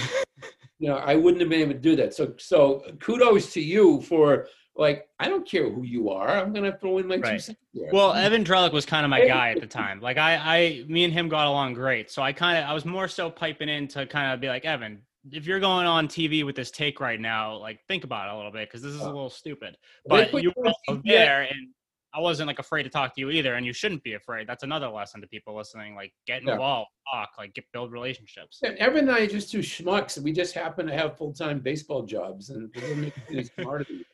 know, 0.80 0.98
I 0.98 1.16
wouldn't 1.16 1.42
have 1.42 1.50
been 1.50 1.62
able 1.62 1.74
to 1.74 1.80
do 1.80 1.96
that. 1.98 2.14
So, 2.14 2.34
so 2.38 2.84
kudos 3.00 3.54
to 3.54 3.62
you 3.62 4.02
for 4.02 4.48
like, 4.76 5.08
I 5.20 5.30
don't 5.30 5.48
care 5.48 5.70
who 5.70 5.84
you 5.84 6.10
are. 6.10 6.30
I'm 6.30 6.52
going 6.52 6.70
to 6.70 6.78
throw 6.78 6.98
in 6.98 7.08
my 7.08 7.18
two 7.18 7.40
cents 7.40 7.60
here. 7.72 7.90
Well, 7.94 8.14
Evan 8.14 8.44
Drellich 8.44 8.74
was 8.74 8.86
kind 8.86 9.06
of 9.06 9.12
my 9.12 9.26
guy 9.26 9.52
at 9.52 9.62
the 9.62 9.68
time. 9.82 10.02
Like 10.02 10.18
I, 10.18 10.36
I, 10.36 10.84
me 10.88 11.04
and 11.04 11.14
him 11.14 11.30
got 11.30 11.48
along 11.48 11.76
great. 11.76 12.10
So 12.10 12.24
I 12.24 12.34
kind 12.34 12.58
of, 12.58 12.70
I 12.70 12.74
was 12.74 12.86
more 12.86 13.08
so 13.08 13.30
piping 13.30 13.70
in 13.70 13.88
to 13.90 14.08
kind 14.08 14.34
of 14.34 14.42
be 14.42 14.48
like, 14.48 14.66
Evan, 14.66 15.04
if 15.32 15.46
you're 15.46 15.60
going 15.60 15.86
on 15.86 16.08
TV 16.08 16.46
with 16.46 16.56
this 16.56 16.72
take 16.72 17.00
right 17.00 17.20
now, 17.20 17.56
like 17.58 17.80
think 17.88 18.04
about 18.04 18.28
it 18.28 18.34
a 18.34 18.36
little 18.36 18.52
bit 18.52 18.68
because 18.68 18.82
this 18.82 18.94
is 18.94 19.02
a 19.02 19.06
uh, 19.06 19.08
little 19.08 19.30
stupid. 19.30 19.78
But 20.06 20.34
you 20.42 20.52
were 20.56 20.68
on 20.68 20.74
also 20.88 21.02
TV. 21.02 21.08
there, 21.08 21.44
and 21.44 21.70
I 22.16 22.20
wasn't 22.20 22.48
like 22.48 22.60
afraid 22.60 22.84
to 22.84 22.90
talk 22.90 23.16
to 23.16 23.22
you 23.22 23.32
either. 23.32 23.56
And 23.56 23.66
you 23.66 23.74
shouldn't 23.74 24.04
be 24.04 24.14
afraid. 24.14 24.48
That's 24.48 24.64
another 24.64 24.88
lesson 24.88 25.20
to 25.22 25.28
people 25.28 25.56
listening. 25.56 25.96
Like 25.96 26.14
get 26.28 26.44
Yeah. 26.44 26.54
involved, 26.54 26.90
talk, 27.12 27.30
like 27.38 27.54
get 27.56 27.66
build 27.74 27.92
relationships. 27.92 28.60
And 28.64 28.78
Evan 28.78 29.10
and 29.10 29.12
I 29.12 29.22
are 29.22 29.28
just 29.28 29.52
two 29.52 29.60
schmucks. 29.60 30.22
We 30.22 30.32
just 30.32 30.54
happen 30.54 30.86
to 30.88 30.94
have 30.94 31.18
full 31.18 31.34
time 31.34 31.60
baseball 31.60 32.04
jobs, 32.04 32.50
and 32.52 32.70
it 32.76 32.80
doesn't 32.80 33.02
make 33.02 33.14
any 33.30 33.44
smarter 33.44 33.86
than 33.86 34.00
you. 34.00 34.06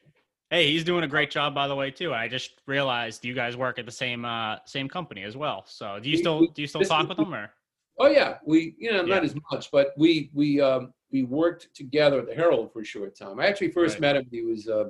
Hey, 0.50 0.72
he's 0.72 0.84
doing 0.84 1.04
a 1.04 1.08
great 1.08 1.30
job, 1.30 1.54
by 1.54 1.68
the 1.68 1.76
way, 1.76 1.92
too. 1.92 2.12
I 2.14 2.28
just 2.28 2.62
realized 2.66 3.24
you 3.24 3.36
guys 3.36 3.56
work 3.56 3.78
at 3.78 3.86
the 3.86 3.92
same 3.92 4.24
uh, 4.26 4.58
same 4.66 4.88
company 4.88 5.24
as 5.24 5.36
well. 5.38 5.64
So, 5.68 6.00
do 6.00 6.10
you 6.10 6.16
We- 6.16 6.22
still 6.22 6.40
do 6.48 6.62
you 6.62 6.68
still 6.68 6.82
talk 6.82 7.04
is- 7.04 7.10
with 7.10 7.20
him 7.20 7.34
or? 7.36 7.52
Oh 8.00 8.08
yeah, 8.08 8.38
we 8.46 8.76
you 8.80 8.92
know 8.92 9.02
not 9.02 9.24
Yeah. 9.24 9.30
as 9.30 9.36
much, 9.52 9.70
but 9.72 9.90
we 9.98 10.32
we 10.34 10.62
um, 10.62 10.94
we 11.12 11.24
worked 11.24 11.68
together 11.76 12.20
at 12.20 12.28
the 12.28 12.34
Herald 12.34 12.72
for 12.72 12.80
a 12.80 12.86
short 12.86 13.16
time. 13.18 13.40
I 13.42 13.48
actually 13.48 13.72
first 13.72 13.96
Right. 13.96 14.02
met 14.02 14.16
him. 14.16 14.28
He 14.32 14.42
was 14.42 14.70
uh, 14.70 14.90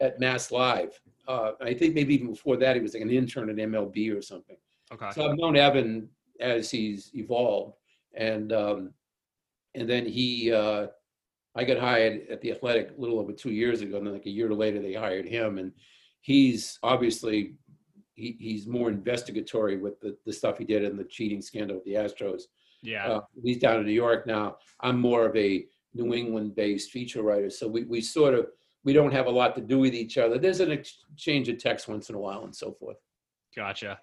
at 0.00 0.20
Mass 0.20 0.52
Live. 0.52 0.98
Uh, 1.28 1.52
I 1.60 1.74
think 1.74 1.94
maybe 1.94 2.14
even 2.14 2.30
before 2.30 2.56
that, 2.56 2.76
he 2.76 2.82
was 2.82 2.94
like 2.94 3.02
an 3.02 3.10
intern 3.10 3.50
at 3.50 3.56
MLB 3.56 4.16
or 4.16 4.22
something. 4.22 4.56
Okay. 4.92 5.10
So 5.14 5.28
I've 5.28 5.38
known 5.38 5.56
Evan 5.56 6.08
as 6.40 6.70
he's 6.70 7.10
evolved, 7.14 7.76
and 8.14 8.52
um, 8.52 8.92
and 9.74 9.88
then 9.88 10.06
he 10.06 10.52
uh, 10.52 10.88
I 11.54 11.64
got 11.64 11.78
hired 11.78 12.26
at 12.28 12.40
the 12.40 12.52
Athletic 12.52 12.92
a 12.96 13.00
little 13.00 13.18
over 13.18 13.32
two 13.32 13.52
years 13.52 13.80
ago, 13.80 13.98
and 13.98 14.06
then 14.06 14.14
like 14.14 14.26
a 14.26 14.30
year 14.30 14.52
later 14.52 14.80
they 14.80 14.94
hired 14.94 15.26
him, 15.26 15.58
and 15.58 15.72
he's 16.20 16.78
obviously 16.82 17.54
he, 18.14 18.36
he's 18.38 18.66
more 18.66 18.90
investigatory 18.90 19.76
with 19.76 20.00
the, 20.00 20.16
the 20.26 20.32
stuff 20.32 20.58
he 20.58 20.64
did 20.64 20.84
in 20.84 20.96
the 20.96 21.04
cheating 21.04 21.40
scandal 21.40 21.76
with 21.76 21.84
the 21.84 21.94
Astros. 21.94 22.42
Yeah. 22.82 23.06
Uh, 23.06 23.20
he's 23.42 23.58
down 23.58 23.80
in 23.80 23.86
New 23.86 23.92
York 23.92 24.26
now. 24.26 24.56
I'm 24.80 25.00
more 25.00 25.26
of 25.26 25.36
a 25.36 25.66
New 25.94 26.14
England-based 26.14 26.90
feature 26.90 27.22
writer, 27.22 27.50
so 27.50 27.66
we 27.66 27.84
we 27.84 28.00
sort 28.00 28.34
of 28.34 28.46
we 28.84 28.92
don't 28.92 29.12
have 29.12 29.26
a 29.26 29.30
lot 29.30 29.54
to 29.56 29.60
do 29.60 29.78
with 29.78 29.94
each 29.94 30.18
other. 30.18 30.38
There's 30.38 30.60
an 30.60 30.72
exchange 30.72 31.48
of 31.48 31.58
text 31.58 31.88
once 31.88 32.08
in 32.08 32.14
a 32.14 32.18
while 32.18 32.44
and 32.44 32.54
so 32.54 32.72
forth. 32.72 32.96
Gotcha. 33.54 33.98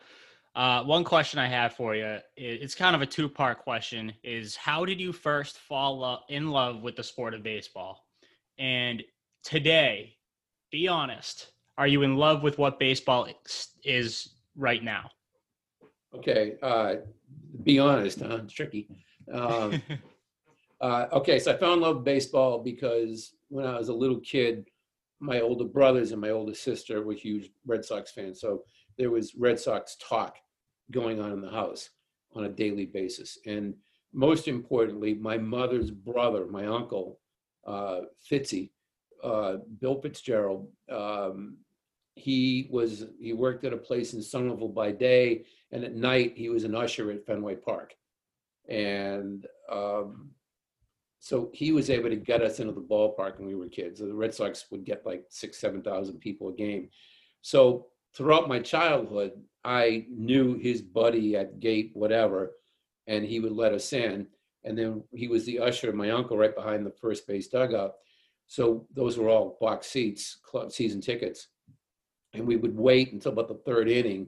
Uh, 0.55 0.83
one 0.83 1.03
question 1.03 1.39
I 1.39 1.47
have 1.47 1.73
for 1.73 1.95
you, 1.95 2.17
it's 2.35 2.73
kind 2.73 2.95
of 2.95 3.01
a 3.01 3.05
two 3.05 3.29
part 3.29 3.59
question, 3.59 4.11
is 4.23 4.55
how 4.55 4.85
did 4.85 4.99
you 4.99 5.13
first 5.13 5.59
fall 5.59 6.23
in 6.29 6.49
love 6.49 6.81
with 6.81 6.95
the 6.95 7.03
sport 7.03 7.35
of 7.35 7.43
baseball? 7.43 8.07
And 8.57 9.03
today, 9.43 10.15
be 10.71 10.87
honest, 10.87 11.51
are 11.77 11.87
you 11.87 12.01
in 12.01 12.15
love 12.15 12.41
with 12.41 12.57
what 12.57 12.79
baseball 12.79 13.27
is 13.83 14.29
right 14.55 14.83
now? 14.83 15.11
Okay, 16.15 16.55
uh, 16.63 16.95
be 17.63 17.77
honest, 17.77 18.21
huh? 18.21 18.39
It's 18.43 18.53
tricky. 18.53 18.87
Um, 19.31 19.79
uh, 20.81 21.05
okay, 21.11 21.37
so 21.37 21.53
I 21.53 21.57
fell 21.57 21.73
in 21.73 21.81
love 21.81 21.97
with 21.97 22.05
baseball 22.05 22.63
because 22.63 23.33
when 23.49 23.65
I 23.65 23.77
was 23.77 23.89
a 23.89 23.93
little 23.93 24.19
kid, 24.19 24.65
my 25.19 25.41
older 25.41 25.65
brothers 25.65 26.11
and 26.11 26.21
my 26.21 26.29
older 26.29 26.53
sister 26.53 27.01
were 27.01 27.13
huge 27.13 27.49
Red 27.65 27.83
Sox 27.83 28.11
fans. 28.11 28.39
So 28.39 28.63
there 28.97 29.09
was 29.09 29.35
Red 29.35 29.59
Sox 29.59 29.97
talk 29.99 30.37
going 30.91 31.19
on 31.19 31.31
in 31.31 31.41
the 31.41 31.49
house 31.49 31.89
on 32.33 32.45
a 32.45 32.49
daily 32.49 32.85
basis. 32.85 33.37
And 33.45 33.73
most 34.13 34.47
importantly, 34.47 35.13
my 35.15 35.37
mother's 35.37 35.91
brother, 35.91 36.45
my 36.47 36.65
uncle, 36.65 37.19
uh, 37.65 38.01
Fitzy, 38.29 38.71
uh, 39.23 39.57
Bill 39.79 39.99
Fitzgerald, 39.99 40.67
um, 40.89 41.57
he 42.15 42.67
was 42.71 43.05
he 43.19 43.33
worked 43.33 43.63
at 43.63 43.73
a 43.73 43.77
place 43.77 44.13
in 44.13 44.21
Somerville 44.23 44.69
by 44.69 44.91
day, 44.91 45.45
and 45.71 45.83
at 45.83 45.93
night 45.93 46.33
he 46.35 46.49
was 46.49 46.63
an 46.63 46.73
usher 46.73 47.11
at 47.11 47.25
Fenway 47.25 47.55
Park, 47.55 47.93
and 48.67 49.45
um, 49.71 50.31
so 51.19 51.49
he 51.53 51.71
was 51.71 51.89
able 51.89 52.09
to 52.09 52.15
get 52.15 52.41
us 52.41 52.59
into 52.59 52.73
the 52.73 52.81
ballpark 52.81 53.39
when 53.39 53.47
we 53.47 53.55
were 53.55 53.67
kids. 53.67 53.99
The 53.99 54.13
Red 54.13 54.33
Sox 54.33 54.65
would 54.71 54.85
get 54.85 55.05
like 55.05 55.25
six, 55.29 55.57
seven 55.57 55.81
thousand 55.81 56.19
people 56.19 56.49
a 56.49 56.53
game. 56.53 56.89
So 57.41 57.87
throughout 58.15 58.47
my 58.47 58.59
childhood, 58.59 59.31
I 59.63 60.05
knew 60.09 60.55
his 60.55 60.81
buddy 60.81 61.35
at 61.35 61.59
gate 61.59 61.91
whatever, 61.93 62.53
and 63.07 63.25
he 63.25 63.39
would 63.39 63.51
let 63.51 63.73
us 63.73 63.91
in. 63.93 64.27
And 64.63 64.77
then 64.77 65.03
he 65.13 65.27
was 65.27 65.45
the 65.45 65.59
usher, 65.59 65.93
my 65.93 66.11
uncle, 66.11 66.37
right 66.37 66.55
behind 66.55 66.85
the 66.85 66.93
first 67.01 67.27
base 67.27 67.47
dugout. 67.47 67.93
So 68.47 68.87
those 68.93 69.17
were 69.17 69.29
all 69.29 69.57
box 69.59 69.87
seats, 69.87 70.39
club 70.43 70.71
season 70.71 71.01
tickets. 71.01 71.47
And 72.33 72.45
we 72.45 72.57
would 72.57 72.75
wait 72.75 73.13
until 73.13 73.31
about 73.31 73.47
the 73.47 73.61
third 73.65 73.89
inning. 73.89 74.27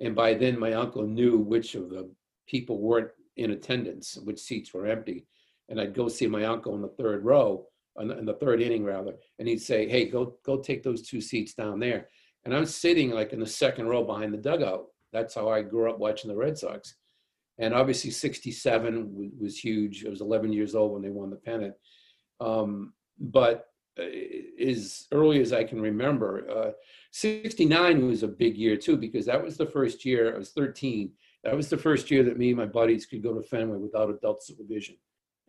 And 0.00 0.14
by 0.14 0.34
then, 0.34 0.58
my 0.58 0.72
uncle 0.72 1.06
knew 1.06 1.38
which 1.38 1.74
of 1.74 1.90
the 1.90 2.10
people 2.46 2.80
weren't 2.80 3.10
in 3.36 3.52
attendance, 3.52 4.16
which 4.16 4.38
seats 4.38 4.72
were 4.74 4.86
empty. 4.86 5.26
And 5.68 5.80
I'd 5.80 5.94
go 5.94 6.08
see 6.08 6.26
my 6.26 6.44
uncle 6.44 6.74
in 6.74 6.82
the 6.82 6.88
third 6.88 7.24
row, 7.24 7.66
in 8.00 8.24
the 8.24 8.34
third 8.34 8.60
inning 8.62 8.84
rather, 8.84 9.14
and 9.38 9.48
he'd 9.48 9.62
say, 9.62 9.88
"Hey, 9.88 10.06
go 10.06 10.38
go 10.44 10.58
take 10.58 10.82
those 10.82 11.02
two 11.02 11.20
seats 11.20 11.54
down 11.54 11.80
there." 11.80 12.08
And 12.44 12.54
I'm 12.54 12.66
sitting 12.66 13.10
like 13.10 13.32
in 13.32 13.40
the 13.40 13.46
second 13.46 13.88
row 13.88 14.04
behind 14.04 14.32
the 14.32 14.38
dugout. 14.38 14.86
That's 15.12 15.34
how 15.34 15.48
I 15.48 15.62
grew 15.62 15.90
up 15.90 15.98
watching 15.98 16.28
the 16.28 16.36
Red 16.36 16.56
Sox. 16.56 16.94
And 17.58 17.74
obviously, 17.74 18.10
67 18.10 19.32
was 19.40 19.58
huge. 19.58 20.04
I 20.04 20.10
was 20.10 20.20
11 20.20 20.52
years 20.52 20.74
old 20.74 20.92
when 20.92 21.02
they 21.02 21.08
won 21.08 21.30
the 21.30 21.36
pennant. 21.36 21.74
Um, 22.40 22.92
but 23.18 23.66
uh, 23.98 24.04
as 24.62 25.06
early 25.10 25.40
as 25.40 25.52
I 25.52 25.64
can 25.64 25.80
remember, 25.80 26.48
uh, 26.50 26.70
69 27.12 28.06
was 28.06 28.22
a 28.22 28.28
big 28.28 28.56
year 28.56 28.76
too, 28.76 28.96
because 28.96 29.24
that 29.26 29.42
was 29.42 29.56
the 29.56 29.66
first 29.66 30.04
year, 30.04 30.34
I 30.34 30.38
was 30.38 30.50
13. 30.50 31.10
That 31.44 31.56
was 31.56 31.70
the 31.70 31.78
first 31.78 32.10
year 32.10 32.22
that 32.24 32.38
me 32.38 32.48
and 32.48 32.58
my 32.58 32.66
buddies 32.66 33.06
could 33.06 33.22
go 33.22 33.32
to 33.34 33.42
Fenway 33.42 33.78
without 33.78 34.10
adult 34.10 34.42
supervision. 34.42 34.96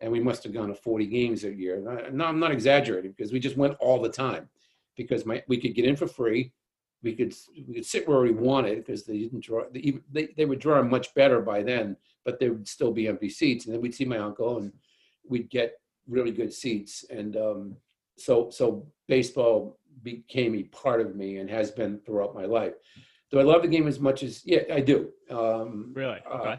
And 0.00 0.12
we 0.12 0.20
must 0.20 0.44
have 0.44 0.52
gone 0.52 0.68
to 0.68 0.74
40 0.74 1.06
games 1.06 1.42
that 1.42 1.56
year. 1.56 1.80
No, 2.12 2.24
I'm 2.24 2.38
not 2.38 2.52
exaggerating 2.52 3.12
because 3.16 3.32
we 3.32 3.40
just 3.40 3.56
went 3.56 3.76
all 3.80 4.00
the 4.00 4.08
time. 4.08 4.48
Because 4.96 5.26
my, 5.26 5.42
we 5.48 5.58
could 5.58 5.74
get 5.74 5.84
in 5.84 5.96
for 5.96 6.06
free 6.06 6.52
we 7.00 7.14
could 7.14 7.32
we 7.68 7.74
could 7.74 7.86
sit 7.86 8.08
where 8.08 8.18
we 8.18 8.32
wanted 8.32 8.84
because 8.84 9.04
they 9.04 9.18
didn't 9.18 9.44
draw 9.44 9.62
they, 9.72 10.00
they, 10.10 10.30
they 10.36 10.44
would 10.44 10.58
draw 10.58 10.82
much 10.82 11.14
better 11.14 11.40
by 11.40 11.62
then 11.62 11.96
but 12.28 12.38
there 12.38 12.52
would 12.52 12.68
still 12.68 12.92
be 12.92 13.08
empty 13.08 13.30
seats. 13.30 13.64
And 13.64 13.74
then 13.74 13.80
we'd 13.80 13.94
see 13.94 14.04
my 14.04 14.18
uncle 14.18 14.58
and 14.58 14.70
we'd 15.26 15.48
get 15.48 15.80
really 16.06 16.30
good 16.30 16.52
seats. 16.52 17.06
And 17.08 17.34
um, 17.38 17.76
so 18.18 18.50
so 18.50 18.86
baseball 19.06 19.78
became 20.02 20.54
a 20.54 20.64
part 20.64 21.00
of 21.00 21.16
me 21.16 21.38
and 21.38 21.48
has 21.48 21.70
been 21.70 22.00
throughout 22.04 22.34
my 22.34 22.44
life. 22.44 22.74
Do 23.30 23.40
i 23.40 23.42
love 23.42 23.62
the 23.62 23.68
game 23.68 23.88
as 23.88 23.98
much 23.98 24.22
as 24.22 24.42
yeah 24.44 24.62
i 24.70 24.80
do. 24.80 25.10
Um, 25.30 25.92
really? 25.94 26.18
uh, 26.30 26.34
okay. 26.34 26.50
uh, 26.50 26.56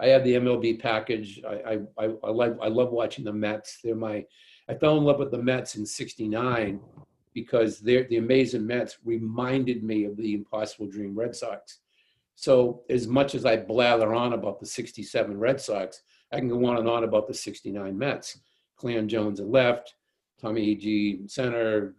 i 0.00 0.06
have 0.06 0.24
the 0.24 0.34
mlb 0.34 0.80
package 0.80 1.40
I, 1.46 1.74
I 1.74 1.78
i 1.98 2.04
i 2.24 2.30
love 2.30 2.58
i 2.62 2.68
love 2.68 2.90
watching 2.90 3.24
the 3.24 3.32
mets 3.32 3.78
they're 3.82 3.94
my 3.94 4.24
i 4.68 4.74
fell 4.74 4.98
in 4.98 5.04
love 5.04 5.18
with 5.18 5.30
the 5.30 5.42
mets 5.42 5.76
in 5.76 5.86
69 5.86 6.80
because 7.38 7.78
they're, 7.78 8.04
the 8.04 8.16
amazing 8.16 8.66
Mets 8.66 8.98
reminded 9.04 9.82
me 9.84 10.04
of 10.04 10.16
the 10.16 10.34
Impossible 10.34 10.88
Dream 10.88 11.14
Red 11.14 11.36
Sox. 11.36 11.78
So 12.34 12.82
as 12.90 13.06
much 13.06 13.34
as 13.34 13.44
I 13.44 13.56
blather 13.56 14.12
on 14.14 14.32
about 14.32 14.58
the 14.58 14.66
67 14.66 15.38
Red 15.38 15.60
Sox, 15.60 16.02
I 16.32 16.38
can 16.38 16.48
go 16.48 16.64
on 16.66 16.78
and 16.78 16.88
on 16.88 17.04
about 17.04 17.26
the 17.28 17.34
69 17.34 17.96
Mets. 17.96 18.40
Cleon 18.76 19.08
Jones 19.08 19.40
at 19.40 19.48
left, 19.48 19.94
Tommy 20.40 20.74
Agee 20.74 21.28
center, 21.30 21.94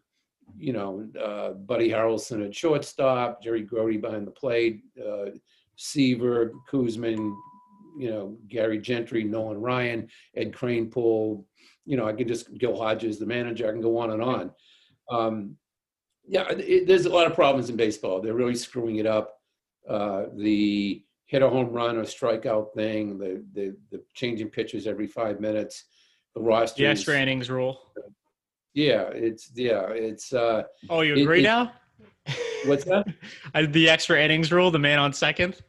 you 0.57 0.73
know, 0.73 1.07
uh, 1.21 1.51
Buddy 1.51 1.89
Harrelson 1.89 2.45
at 2.45 2.55
shortstop, 2.55 3.41
Jerry 3.41 3.61
Grote 3.61 4.01
behind 4.01 4.25
the 4.25 4.31
plate, 4.31 4.81
uh, 5.01 5.31
Seaver, 5.75 6.51
Koosman, 6.71 7.35
you 7.99 8.09
know, 8.09 8.37
Gary 8.47 8.79
Gentry, 8.79 9.25
Nolan 9.25 9.59
Ryan, 9.59 10.07
Ed 10.35 10.53
Kranepool, 10.53 11.43
you 11.85 11.97
know, 11.97 12.07
I 12.07 12.13
can 12.13 12.27
just, 12.27 12.57
Gil 12.57 12.77
Hodges, 12.77 13.19
the 13.19 13.25
manager, 13.25 13.67
I 13.67 13.71
can 13.71 13.81
go 13.81 13.97
on 13.97 14.11
and 14.11 14.23
on. 14.23 14.51
Um, 15.11 15.57
yeah, 16.25 16.47
it, 16.49 16.87
there's 16.87 17.05
a 17.05 17.09
lot 17.09 17.27
of 17.27 17.33
problems 17.35 17.69
in 17.69 17.75
baseball. 17.75 18.21
They're 18.21 18.33
really 18.33 18.55
screwing 18.55 18.97
it 18.97 19.05
up. 19.05 19.35
Uh, 19.87 20.25
the 20.35 21.03
hit 21.25 21.41
a 21.41 21.49
home 21.49 21.71
run 21.71 21.97
or 21.97 22.03
strikeout 22.03 22.73
thing, 22.73 23.17
the, 23.17 23.43
the 23.53 23.75
the 23.91 24.03
changing 24.13 24.49
pitches 24.49 24.87
every 24.87 25.07
five 25.07 25.39
minutes, 25.39 25.85
the 26.35 26.41
roster. 26.41 26.83
The 26.83 26.89
extra 26.89 27.19
innings 27.19 27.49
rule. 27.49 27.81
Yeah, 28.73 29.09
it's 29.13 29.51
yeah, 29.55 29.89
it's. 29.89 30.31
Uh, 30.31 30.63
oh, 30.89 31.01
you 31.01 31.15
agree 31.15 31.39
it, 31.39 31.43
now? 31.43 31.73
What's 32.65 32.85
that? 32.85 33.07
the 33.71 33.89
extra 33.89 34.23
innings 34.23 34.51
rule, 34.51 34.69
the 34.69 34.79
man 34.79 34.99
on 34.99 35.11
second. 35.11 35.59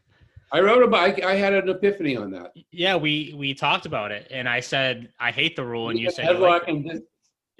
I 0.53 0.61
wrote 0.61 0.83
about. 0.83 1.23
I, 1.23 1.31
I 1.33 1.35
had 1.37 1.53
an 1.55 1.69
epiphany 1.69 2.17
on 2.17 2.31
that. 2.33 2.53
Yeah, 2.73 2.97
we 2.97 3.35
we 3.37 3.55
talked 3.55 3.87
about 3.87 4.11
it, 4.11 4.27
and 4.31 4.49
I 4.49 4.61
said 4.61 5.13
I 5.19 5.31
hate 5.31 5.57
the 5.57 5.65
rule, 5.65 5.91
and 5.91 5.99
you, 5.99 6.07
you 6.07 6.11
said 6.11 6.29
you 6.29 6.39
like 6.39 6.67
and 6.67 7.03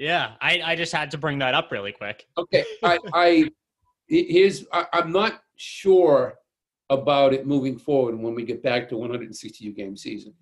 yeah, 0.01 0.33
I, 0.41 0.63
I 0.65 0.77
just 0.77 0.93
had 0.93 1.11
to 1.11 1.19
bring 1.19 1.39
that 1.41 1.53
up 1.53 1.71
really 1.71 1.93
quick. 1.93 2.27
Okay, 2.39 2.65
I, 2.83 2.99
I 3.13 3.51
here's 4.09 4.65
I, 4.73 4.87
I'm 4.95 5.13
not 5.13 5.43
sure 5.57 6.39
about 6.89 7.35
it 7.35 7.47
moving 7.47 7.79
forward 7.79 8.19
when 8.19 8.35
we 8.35 8.43
get 8.43 8.63
back 8.63 8.89
to 8.89 8.97
162 8.97 9.73
game 9.73 9.97
season. 9.97 10.33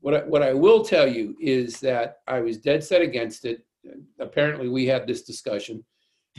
What 0.00 0.14
I, 0.14 0.18
what 0.20 0.44
I 0.44 0.54
will 0.54 0.84
tell 0.84 1.08
you 1.08 1.36
is 1.40 1.80
that 1.80 2.18
I 2.28 2.40
was 2.40 2.58
dead 2.58 2.84
set 2.84 3.02
against 3.02 3.44
it. 3.44 3.66
Apparently, 4.20 4.68
we 4.68 4.86
had 4.86 5.04
this 5.04 5.22
discussion. 5.22 5.84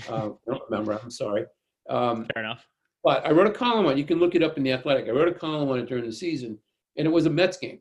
Uh, 0.09 0.29
I 0.47 0.51
don't 0.51 0.63
remember. 0.69 0.97
I'm 1.03 1.11
sorry. 1.11 1.45
Um, 1.89 2.27
Fair 2.33 2.43
enough. 2.43 2.65
But 3.03 3.25
I 3.25 3.31
wrote 3.31 3.47
a 3.47 3.51
column 3.51 3.85
on. 3.85 3.97
You 3.97 4.03
can 4.03 4.19
look 4.19 4.35
it 4.35 4.43
up 4.43 4.57
in 4.57 4.63
the 4.63 4.73
Athletic. 4.73 5.07
I 5.07 5.11
wrote 5.11 5.29
a 5.29 5.33
column 5.33 5.69
on 5.69 5.79
it 5.79 5.87
during 5.87 6.05
the 6.05 6.11
season, 6.11 6.57
and 6.97 7.07
it 7.07 7.11
was 7.11 7.25
a 7.25 7.29
Mets 7.29 7.57
game. 7.57 7.79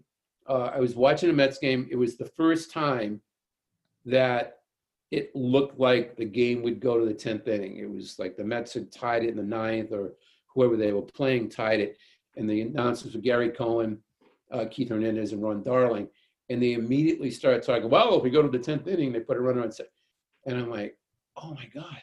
Uh, 0.48 0.70
I 0.74 0.78
was 0.78 0.94
watching 0.94 1.28
a 1.28 1.32
Mets 1.32 1.58
game. 1.58 1.88
It 1.90 1.96
was 1.96 2.16
the 2.16 2.30
first 2.36 2.70
time 2.72 3.20
that 4.04 4.58
it 5.10 5.34
looked 5.34 5.78
like 5.78 6.16
the 6.16 6.24
game 6.24 6.62
would 6.62 6.80
go 6.80 6.98
to 6.98 7.04
the 7.04 7.14
10th 7.14 7.48
inning. 7.48 7.78
It 7.78 7.90
was 7.90 8.18
like 8.18 8.36
the 8.36 8.44
Mets 8.44 8.74
had 8.74 8.92
tied 8.92 9.24
it 9.24 9.30
in 9.30 9.36
the 9.36 9.42
ninth, 9.42 9.92
or 9.92 10.12
whoever 10.54 10.76
they 10.76 10.92
were 10.92 11.02
playing 11.02 11.48
tied 11.48 11.80
it. 11.80 11.98
And 12.36 12.48
the 12.48 12.60
announcers 12.62 13.14
were 13.14 13.20
Gary 13.20 13.50
Cohen, 13.50 13.98
uh, 14.52 14.66
Keith 14.70 14.90
Hernandez, 14.90 15.32
and 15.32 15.42
Ron 15.42 15.62
Darling. 15.62 16.08
And 16.50 16.62
they 16.62 16.74
immediately 16.74 17.30
started 17.30 17.62
talking, 17.62 17.90
well, 17.90 18.16
if 18.16 18.22
we 18.22 18.30
go 18.30 18.42
to 18.42 18.48
the 18.48 18.58
10th 18.58 18.86
inning, 18.86 19.12
they 19.12 19.20
put 19.20 19.36
a 19.36 19.40
runner 19.40 19.62
on 19.62 19.72
set. 19.72 19.88
And 20.46 20.56
I'm 20.56 20.70
like, 20.70 20.96
oh 21.36 21.52
my 21.52 21.66
God. 21.74 22.02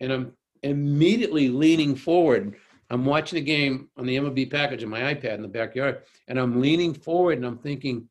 And 0.00 0.12
I'm 0.12 0.32
immediately 0.62 1.48
leaning 1.48 1.94
forward. 1.94 2.56
I'm 2.90 3.04
watching 3.04 3.36
the 3.36 3.44
game 3.44 3.88
on 3.96 4.06
the 4.06 4.16
MLB 4.16 4.50
package 4.50 4.82
on 4.82 4.90
my 4.90 5.14
iPad 5.14 5.34
in 5.34 5.42
the 5.42 5.48
backyard. 5.48 6.02
And 6.28 6.38
I'm 6.38 6.60
leaning 6.60 6.92
forward 6.92 7.38
and 7.38 7.46
I'm 7.46 7.58
thinking, 7.58 8.08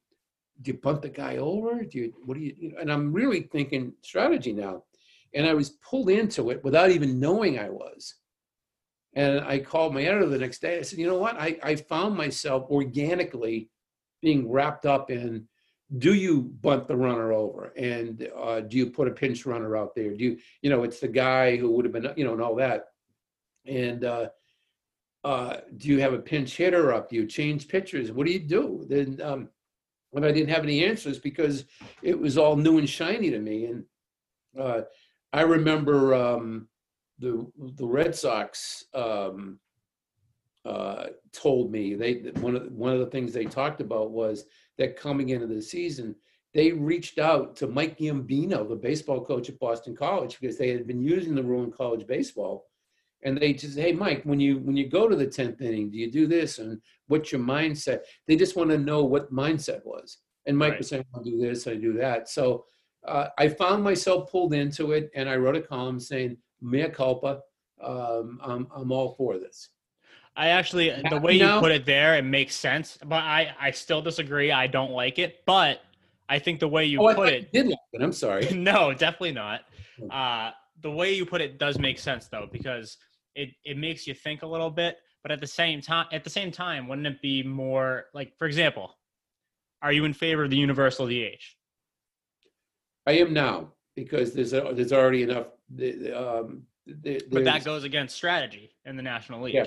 do 0.62 0.72
you 0.72 0.78
punt 0.78 1.02
the 1.02 1.10
guy 1.10 1.38
over? 1.38 1.84
Do 1.84 2.00
you, 2.00 2.14
what 2.26 2.36
do 2.36 2.42
you 2.44 2.76
and 2.80 2.92
I'm 2.92 3.14
really 3.14 3.42
thinking 3.42 3.94
strategy 4.02 4.54
now. 4.54 4.84
And 5.34 5.46
I 5.46 5.54
was 5.54 5.70
pulled 5.70 6.10
into 6.10 6.50
it 6.50 6.64
without 6.64 6.90
even 6.90 7.20
knowing 7.20 7.60
I 7.60 7.70
was. 7.70 8.16
And 9.14 9.42
I 9.42 9.60
called 9.60 9.94
my 9.94 10.04
editor 10.04 10.28
the 10.28 10.38
next 10.38 10.62
day. 10.62 10.80
I 10.80 10.82
said, 10.82 11.00
you 11.00 11.08
know 11.08 11.18
what? 11.18 11.36
I, 11.40 11.58
I 11.64 11.76
found 11.76 12.16
myself 12.16 12.70
organically 12.70 13.70
being 14.22 14.50
wrapped 14.50 14.86
up 14.86 15.12
in 15.12 15.48
do 15.98 16.14
you 16.14 16.42
bunt 16.62 16.88
the 16.88 16.96
runner 16.96 17.34
over? 17.34 17.74
And 17.76 18.30
uh, 18.38 18.62
do 18.62 18.78
you 18.78 18.88
put 18.88 19.08
a 19.08 19.12
pinch 19.12 19.46
runner 19.46 19.76
out 19.76 19.96
there? 19.96 20.14
Do 20.14 20.24
you 20.24 20.38
you 20.62 20.70
know 20.70 20.84
it's 20.84 21.00
the 21.00 21.08
guy 21.08 21.58
who 21.58 21.72
would 21.72 21.86
have 21.86 21.94
been 21.94 22.14
you 22.16 22.26
know 22.26 22.34
and 22.34 22.42
all 22.42 22.56
that. 22.56 22.86
And 23.66 24.06
uh, 24.06 24.30
uh, 25.24 25.58
do 25.78 25.88
you 25.90 26.00
have 26.00 26.14
a 26.14 26.20
pinch 26.20 26.56
hitter 26.56 26.94
up? 26.94 27.10
Do 27.10 27.16
you 27.16 27.26
change 27.26 27.68
pitchers? 27.68 28.12
What 28.12 28.28
do 28.28 28.34
you 28.34 28.40
do? 28.40 28.86
Then 28.88 29.20
um, 29.24 29.50
and 30.14 30.26
i 30.26 30.32
didn't 30.32 30.50
have 30.50 30.64
any 30.64 30.84
answers 30.84 31.20
because 31.20 31.66
it 32.02 32.20
was 32.20 32.38
all 32.38 32.56
new 32.56 32.78
and 32.78 32.90
shiny 32.90 33.30
to 33.32 33.40
me. 33.40 33.66
And 33.66 33.84
uh, 34.60 34.82
i 35.34 35.42
remember 35.42 36.14
um, 36.14 36.68
the 37.20 37.46
the 37.76 37.88
red 37.88 38.16
sox 38.16 38.86
um, 38.94 39.60
uh, 40.66 41.08
told 41.32 41.72
me 41.72 41.96
they 41.96 42.16
one 42.42 42.56
of 42.56 42.64
the, 42.66 42.70
one 42.72 42.94
of 42.94 43.00
the 43.00 43.06
things 43.08 43.34
they 43.34 43.46
talked 43.46 43.82
about 43.82 44.12
was 44.12 44.46
that 44.78 44.98
coming 44.98 45.30
into 45.30 45.48
the 45.48 45.62
season 45.62 46.16
they 46.54 46.72
reached 46.72 47.20
out 47.20 47.56
to 47.58 47.68
Mike 47.68 47.98
Gambino, 48.00 48.68
the 48.68 48.76
baseball 48.76 49.24
coach 49.24 49.50
at 49.50 49.60
Boston 49.60 49.96
College, 49.96 50.40
because 50.40 50.58
they 50.58 50.70
had 50.70 50.88
been 50.88 51.02
using 51.02 51.36
the 51.36 51.44
rule 51.44 51.64
in 51.64 51.72
college 51.72 52.08
baseball, 52.08 52.66
and 53.24 53.38
they 53.38 53.54
just 53.54 53.78
hey 53.78 53.92
Mike, 53.92 54.24
when 54.24 54.40
you 54.40 54.58
when 54.60 54.76
you 54.76 54.88
go 54.88 55.08
to 55.08 55.16
the 55.16 55.28
tenth 55.28 55.62
inning, 55.62 55.92
do 55.92 55.98
you 55.98 56.12
do 56.12 56.26
this 56.26 56.60
and 56.60 56.82
what's 57.08 57.32
your 57.32 57.42
mindset? 57.42 58.00
They 58.28 58.36
just 58.36 58.56
want 58.56 58.70
to 58.72 58.78
know 58.78 59.04
what 59.04 59.32
mindset 59.32 59.86
was, 59.86 60.18
and 60.46 60.58
Mike 60.58 60.72
Right. 60.72 60.78
was 60.80 60.88
saying 60.90 61.06
I'll 61.14 61.24
do 61.24 61.40
this, 61.40 61.68
I 61.68 61.76
do 61.76 61.94
that. 61.94 62.30
So 62.30 62.66
uh, 63.08 63.28
I 63.38 63.48
found 63.50 63.84
myself 63.84 64.32
pulled 64.32 64.54
into 64.54 64.94
it, 64.94 65.10
and 65.16 65.30
I 65.30 65.36
wrote 65.36 65.56
a 65.56 65.62
column 65.62 66.00
saying 66.00 66.38
mea 66.62 66.90
culpa. 66.90 67.42
Um, 67.82 68.40
I'm 68.44 68.68
I'm 68.76 68.92
all 68.92 69.14
for 69.16 69.38
this. 69.38 69.70
I 70.40 70.48
actually, 70.50 70.90
the 71.10 71.20
way 71.20 71.34
you 71.34 71.60
put 71.60 71.74
it 71.74 71.86
there, 71.86 72.16
it 72.16 72.24
makes 72.24 72.56
sense. 72.56 72.98
But 73.06 73.18
I, 73.18 73.54
I 73.60 73.72
still 73.72 74.02
disagree. 74.02 74.54
I 74.54 74.68
don't 74.68 74.92
like 74.92 75.20
it. 75.20 75.44
But 75.46 75.82
I 76.30 76.40
think 76.40 76.62
the 76.62 76.68
way 76.70 76.86
you 76.86 77.02
oh, 77.02 77.08
I 77.08 77.14
put 77.14 77.26
thought 77.26 77.34
it, 77.34 77.50
you 77.52 77.64
did 77.64 77.70
like 77.72 77.80
it. 77.92 78.02
I'm 78.02 78.14
sorry. 78.14 78.48
no, 78.54 78.94
definitely 78.94 79.34
not. 79.34 79.62
Uh, 80.10 80.52
the 80.80 80.92
way 80.92 81.12
you 81.14 81.26
put 81.26 81.42
it 81.42 81.58
does 81.60 81.78
make 81.78 82.00
sense 82.00 82.28
though, 82.28 82.48
because 82.54 82.96
it 83.36 83.50
it 83.66 83.78
makes 83.78 84.08
you 84.08 84.14
think 84.14 84.42
a 84.44 84.48
little 84.48 84.70
bit. 84.70 85.00
But 85.24 85.34
at 85.34 85.42
the 85.42 85.48
same 85.48 85.82
time, 85.82 86.06
at 86.14 86.24
the 86.24 86.30
same 86.30 86.52
time, 86.52 86.88
wouldn't 86.88 87.06
it 87.06 87.22
be 87.22 87.44
more 87.44 88.06
like, 88.14 88.38
for 88.38 88.48
example, 88.48 88.96
are 89.82 89.92
you 89.92 90.06
in 90.06 90.14
favor 90.14 90.46
of 90.46 90.52
the 90.52 90.56
universal 90.56 91.06
DH? 91.06 91.44
I 93.06 93.12
am 93.14 93.34
now 93.34 93.74
because 93.94 94.32
there's 94.34 94.54
a, 94.54 94.72
there's 94.74 94.94
already 94.94 95.24
enough. 95.24 95.48
the- 95.70 96.14
Um, 96.14 96.64
there- 96.86 97.20
But 97.30 97.44
that 97.44 97.66
goes 97.66 97.84
against 97.84 98.16
strategy 98.16 98.72
in 98.86 98.96
the 98.96 99.04
National 99.04 99.42
League. 99.42 99.56
Yeah. 99.56 99.66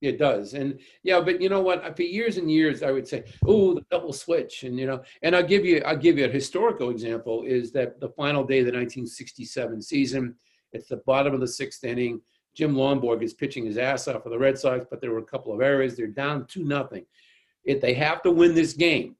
It 0.00 0.18
does, 0.18 0.52
and 0.52 0.80
yeah, 1.02 1.20
but 1.20 1.40
you 1.40 1.48
know 1.48 1.62
what? 1.62 1.96
For 1.96 2.02
years 2.02 2.36
and 2.36 2.50
years, 2.50 2.82
I 2.82 2.90
would 2.90 3.08
say, 3.08 3.24
"Oh, 3.46 3.74
the 3.74 3.86
double 3.90 4.12
switch," 4.12 4.64
and 4.64 4.78
you 4.78 4.86
know, 4.86 5.02
and 5.22 5.34
I'll 5.34 5.42
give 5.42 5.64
you, 5.64 5.82
I'll 5.86 5.96
give 5.96 6.18
you 6.18 6.26
a 6.26 6.28
historical 6.28 6.90
example. 6.90 7.44
Is 7.44 7.72
that 7.72 8.00
the 8.00 8.10
final 8.10 8.44
day 8.44 8.58
of 8.58 8.66
the 8.66 8.72
1967 8.72 9.80
season? 9.80 10.34
It's 10.72 10.88
the 10.88 10.98
bottom 11.06 11.32
of 11.32 11.40
the 11.40 11.48
sixth 11.48 11.84
inning. 11.84 12.20
Jim 12.54 12.74
Lonborg 12.74 13.22
is 13.22 13.34
pitching 13.34 13.64
his 13.64 13.78
ass 13.78 14.06
off 14.06 14.22
for 14.22 14.28
the 14.28 14.38
Red 14.38 14.58
Sox, 14.58 14.84
but 14.88 15.00
there 15.00 15.10
were 15.10 15.18
a 15.18 15.24
couple 15.24 15.52
of 15.52 15.60
errors. 15.60 15.96
They're 15.96 16.06
down 16.06 16.46
two 16.46 16.64
nothing. 16.64 17.06
If 17.64 17.80
they 17.80 17.94
have 17.94 18.22
to 18.22 18.30
win 18.30 18.54
this 18.54 18.74
game, 18.74 19.16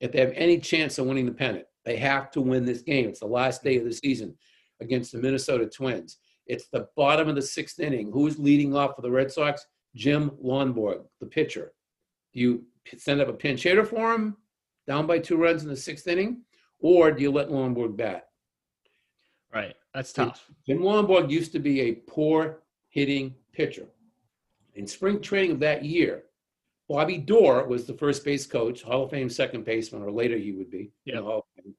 if 0.00 0.12
they 0.12 0.20
have 0.20 0.32
any 0.34 0.58
chance 0.58 0.98
of 0.98 1.06
winning 1.06 1.26
the 1.26 1.32
pennant, 1.32 1.66
they 1.84 1.96
have 1.98 2.30
to 2.32 2.40
win 2.40 2.64
this 2.64 2.82
game. 2.82 3.08
It's 3.08 3.20
the 3.20 3.26
last 3.26 3.62
day 3.62 3.76
of 3.76 3.84
the 3.84 3.92
season 3.92 4.36
against 4.80 5.12
the 5.12 5.18
Minnesota 5.18 5.66
Twins. 5.66 6.18
It's 6.46 6.68
the 6.68 6.88
bottom 6.96 7.28
of 7.28 7.36
the 7.36 7.42
sixth 7.42 7.78
inning. 7.80 8.10
Who's 8.12 8.38
leading 8.38 8.74
off 8.74 8.96
for 8.96 9.02
the 9.02 9.10
Red 9.10 9.30
Sox? 9.30 9.66
Jim 9.94 10.30
Lonborg, 10.42 11.04
the 11.20 11.26
pitcher. 11.26 11.72
Do 12.32 12.40
you 12.40 12.64
send 12.98 13.20
up 13.20 13.28
a 13.28 13.32
pinch 13.32 13.62
hitter 13.62 13.84
for 13.84 14.12
him, 14.12 14.36
down 14.86 15.06
by 15.06 15.18
two 15.18 15.36
runs 15.36 15.62
in 15.62 15.68
the 15.68 15.76
sixth 15.76 16.06
inning, 16.06 16.42
or 16.80 17.12
do 17.12 17.22
you 17.22 17.30
let 17.30 17.48
Lonborg 17.48 17.96
bat? 17.96 18.28
Right. 19.52 19.74
That's 19.94 20.12
tough. 20.12 20.50
Jim 20.66 20.80
Lonborg 20.80 21.30
used 21.30 21.52
to 21.52 21.60
be 21.60 21.82
a 21.82 21.92
poor 21.92 22.62
hitting 22.88 23.34
pitcher. 23.52 23.86
In 24.74 24.86
spring 24.86 25.20
training 25.20 25.52
of 25.52 25.60
that 25.60 25.84
year, 25.84 26.24
Bobby 26.88 27.16
Doerr 27.16 27.66
was 27.66 27.86
the 27.86 27.94
first 27.94 28.24
base 28.24 28.46
coach, 28.46 28.82
Hall 28.82 29.04
of 29.04 29.10
Fame 29.10 29.30
second 29.30 29.64
baseman, 29.64 30.02
or 30.02 30.10
later 30.10 30.36
he 30.36 30.52
would 30.52 30.70
be. 30.70 30.90
in 31.06 31.16
the 31.16 31.22
Hall 31.22 31.38
of 31.38 31.44
Fame. 31.64 31.74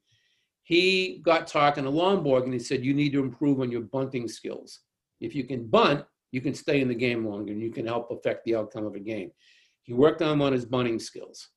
He 0.64 1.22
got 1.24 1.46
talking 1.46 1.84
to 1.84 1.92
Lonborg 1.92 2.46
and 2.46 2.54
he 2.54 2.60
said, 2.60 2.84
You 2.84 2.94
need 2.94 3.12
to 3.12 3.22
improve 3.22 3.60
on 3.60 3.72
your 3.72 3.82
bunting 3.82 4.28
skills. 4.28 4.80
If 5.20 5.36
you 5.36 5.44
can 5.44 5.68
bunt, 5.68 6.06
you 6.36 6.42
can 6.42 6.54
stay 6.54 6.82
in 6.82 6.90
the 6.90 6.94
game 6.94 7.26
longer 7.26 7.54
and 7.54 7.62
you 7.62 7.72
can 7.72 7.88
help 7.88 8.12
affect 8.12 8.44
the 8.44 8.56
outcome 8.56 8.86
of 8.86 8.94
a 8.94 9.00
game. 9.00 9.32
He 9.84 9.94
worked 9.94 10.22
on 10.22 10.42
on 10.42 10.52
his 10.52 10.66
bunting 10.66 11.00
skills. 11.00 11.48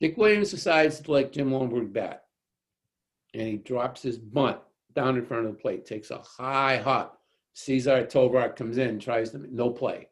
Dick 0.00 0.16
Williams 0.16 0.50
decides 0.50 0.98
to 0.98 1.12
let 1.12 1.32
Jim 1.32 1.50
Lonborg 1.50 1.92
bat. 1.92 2.24
And 3.34 3.46
he 3.46 3.56
drops 3.58 4.02
his 4.02 4.18
bunt 4.18 4.58
down 4.96 5.16
in 5.16 5.24
front 5.24 5.46
of 5.46 5.52
the 5.52 5.62
plate, 5.62 5.86
takes 5.86 6.10
a 6.10 6.18
high 6.18 6.78
hop. 6.78 7.20
Cesar 7.54 8.04
Tovar 8.04 8.48
comes 8.48 8.78
in, 8.78 8.98
tries 8.98 9.30
to 9.30 9.38
no 9.54 9.70
play. 9.70 10.08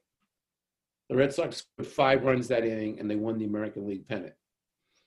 The 1.08 1.16
Red 1.16 1.32
Sox 1.32 1.56
scored 1.56 1.88
five 1.88 2.22
runs 2.22 2.46
that 2.48 2.64
inning 2.64 3.00
and 3.00 3.10
they 3.10 3.16
won 3.16 3.36
the 3.36 3.46
American 3.46 3.84
League 3.84 4.06
pennant. 4.06 4.34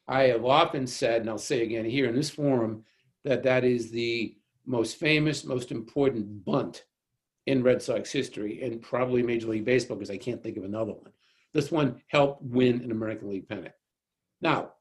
I 0.05 0.23
have 0.23 0.43
often 0.43 0.85
said, 0.85 1.21
and 1.21 1.29
I'll 1.29 1.37
say 1.37 1.61
again 1.61 1.85
here 1.85 2.09
in 2.09 2.15
this 2.15 2.29
forum, 2.29 2.83
that 3.23 3.43
that 3.43 3.63
is 3.63 3.89
the 3.89 4.35
most 4.65 4.97
famous, 4.97 5.45
most 5.45 5.71
important 5.71 6.43
bunt 6.43 6.83
in 7.47 7.63
Red 7.63 7.81
Sox 7.81 8.11
history 8.11 8.61
and 8.61 8.81
probably 8.81 9.23
Major 9.23 9.47
League 9.47 9.65
Baseball 9.65 9.97
because 9.97 10.11
I 10.11 10.17
can't 10.17 10.43
think 10.43 10.57
of 10.57 10.65
another 10.65 10.91
one. 10.91 11.11
This 11.53 11.71
one 11.71 12.01
helped 12.07 12.43
win 12.43 12.81
an 12.81 12.91
American 12.91 13.29
League 13.29 13.47
pennant. 13.47 13.73
Now, 14.41 14.73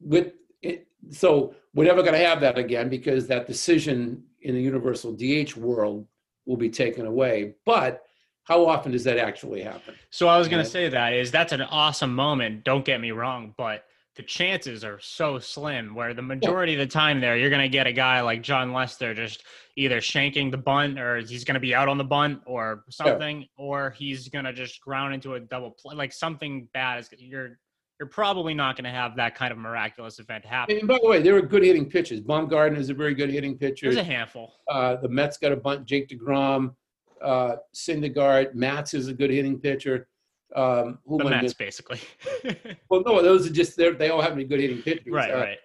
with 0.00 0.34
it, 0.62 0.86
so 1.10 1.54
we're 1.74 1.84
never 1.84 2.02
going 2.02 2.12
to 2.12 2.24
have 2.24 2.40
that 2.42 2.58
again 2.58 2.88
because 2.90 3.26
that 3.26 3.46
decision 3.46 4.22
in 4.42 4.54
the 4.54 4.60
universal 4.60 5.12
DH 5.12 5.56
world 5.56 6.06
will 6.44 6.58
be 6.58 6.68
taken 6.68 7.06
away. 7.06 7.54
But 7.64 8.02
how 8.44 8.66
often 8.66 8.92
does 8.92 9.04
that 9.04 9.16
actually 9.16 9.62
happen? 9.62 9.94
So 10.10 10.28
I 10.28 10.38
was 10.38 10.46
going 10.46 10.62
to 10.62 10.70
say 10.70 10.88
that 10.90 11.14
is 11.14 11.30
that's 11.30 11.52
an 11.52 11.62
awesome 11.62 12.14
moment. 12.14 12.64
Don't 12.64 12.84
get 12.84 13.00
me 13.00 13.12
wrong, 13.12 13.54
but 13.56 13.84
the 14.16 14.22
chances 14.22 14.84
are 14.84 14.98
so 15.00 15.38
slim 15.38 15.94
where 15.94 16.12
the 16.14 16.22
majority 16.22 16.74
of 16.74 16.80
the 16.80 16.86
time 16.86 17.20
there, 17.20 17.36
you're 17.36 17.50
going 17.50 17.62
to 17.62 17.68
get 17.68 17.86
a 17.86 17.92
guy 17.92 18.20
like 18.20 18.42
Jon 18.42 18.72
Lester 18.72 19.14
just 19.14 19.44
either 19.76 19.98
shanking 19.98 20.50
the 20.50 20.58
bunt 20.58 20.98
or 20.98 21.18
he's 21.18 21.44
going 21.44 21.54
to 21.54 21.60
be 21.60 21.74
out 21.74 21.88
on 21.88 21.96
the 21.96 22.04
bunt 22.04 22.40
or 22.44 22.84
something, 22.90 23.46
or 23.56 23.90
he's 23.90 24.28
going 24.28 24.44
to 24.44 24.52
just 24.52 24.80
ground 24.80 25.14
into 25.14 25.34
a 25.34 25.40
double 25.40 25.70
play. 25.70 25.94
Like 25.94 26.12
something 26.12 26.68
bad 26.74 26.98
is 26.98 27.08
you're, 27.18 27.58
you're 28.00 28.08
probably 28.08 28.52
not 28.52 28.74
going 28.76 28.84
to 28.84 28.90
have 28.90 29.14
that 29.16 29.36
kind 29.36 29.52
of 29.52 29.58
miraculous 29.58 30.18
event 30.18 30.44
happen. 30.44 30.78
And 30.78 30.88
by 30.88 30.98
the 31.00 31.08
way, 31.08 31.22
there 31.22 31.36
are 31.36 31.42
good 31.42 31.62
hitting 31.62 31.88
pitchers. 31.88 32.20
Bumgarner 32.20 32.78
is 32.78 32.90
a 32.90 32.94
very 32.94 33.14
good 33.14 33.30
hitting 33.30 33.56
pitcher. 33.56 33.86
There's 33.86 33.96
a 33.96 34.04
handful. 34.04 34.54
Uh, 34.68 34.96
the 34.96 35.08
Mets 35.08 35.38
got 35.38 35.52
a 35.52 35.56
bunt. 35.56 35.86
Jake 35.86 36.08
DeGrom, 36.08 36.74
uh, 37.22 37.56
Syndergaard, 37.74 38.54
Matz 38.54 38.92
is 38.92 39.08
a 39.08 39.14
good 39.14 39.30
hitting 39.30 39.60
pitcher. 39.60 40.08
Um, 40.56 40.98
who 41.06 41.18
The 41.18 41.24
Mets, 41.30 41.54
basically. 41.54 42.00
Well, 42.90 43.02
no, 43.06 43.22
those 43.22 43.46
are 43.48 43.52
just 43.52 43.76
they're- 43.76 43.92
they 43.94 44.10
all 44.10 44.20
happen 44.20 44.38
to 44.38 44.44
be 44.44 44.48
good 44.48 44.60
hitting 44.60 44.82
pitchers. 44.82 45.12
right, 45.12 45.30
Uh, 45.32 45.36
right. 45.38 45.58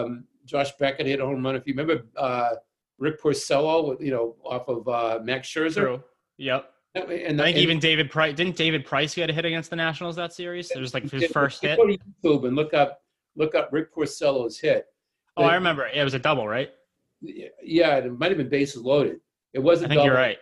um, 0.00 0.24
Josh 0.44 0.70
Beckett 0.78 1.06
hit 1.06 1.20
a 1.20 1.24
home 1.26 1.44
run. 1.44 1.56
If 1.56 1.66
you 1.66 1.74
remember, 1.74 2.06
uh, 2.16 2.50
Rick 2.98 3.20
Porcello, 3.20 4.00
you 4.00 4.10
know, 4.12 4.36
off 4.44 4.68
of 4.68 4.86
uh, 4.88 5.20
Max 5.24 5.48
Scherzer. 5.48 5.74
True. 5.74 6.04
Yep. 6.38 6.68
And, 6.94 7.04
I 7.40 7.44
think 7.44 7.56
and- 7.56 7.56
even 7.58 7.78
David 7.78 8.10
Price 8.10 8.34
didn't 8.36 8.54
David 8.56 8.84
Price 8.84 9.14
get 9.14 9.30
a 9.30 9.32
hit 9.32 9.44
against 9.44 9.70
the 9.70 9.76
Nationals 9.76 10.14
that 10.16 10.32
series. 10.32 10.70
It 10.70 10.78
was 10.78 10.94
like 10.94 11.10
his 11.10 11.24
first 11.32 11.62
hit. 11.62 11.76
Go 11.78 11.86
to 11.86 11.96
YouTube 11.98 12.46
and 12.46 12.54
look 12.54 12.74
up 12.74 13.00
look 13.34 13.54
up 13.54 13.70
Rick 13.72 13.94
Porcello's 13.94 14.58
hit. 14.60 14.86
Oh, 15.36 15.44
I 15.44 15.54
remember. 15.54 15.86
It 15.88 16.04
was 16.04 16.12
a 16.14 16.18
double, 16.18 16.46
right? 16.46 16.70
Yeah, 17.22 17.96
it 17.96 18.18
might 18.18 18.30
have 18.30 18.36
been 18.38 18.50
bases 18.50 18.82
loaded. 18.82 19.20
It 19.54 19.60
wasn't. 19.60 19.88
think 19.90 20.00
you're 20.04 20.10
double. 20.12 20.22
right. 20.22 20.38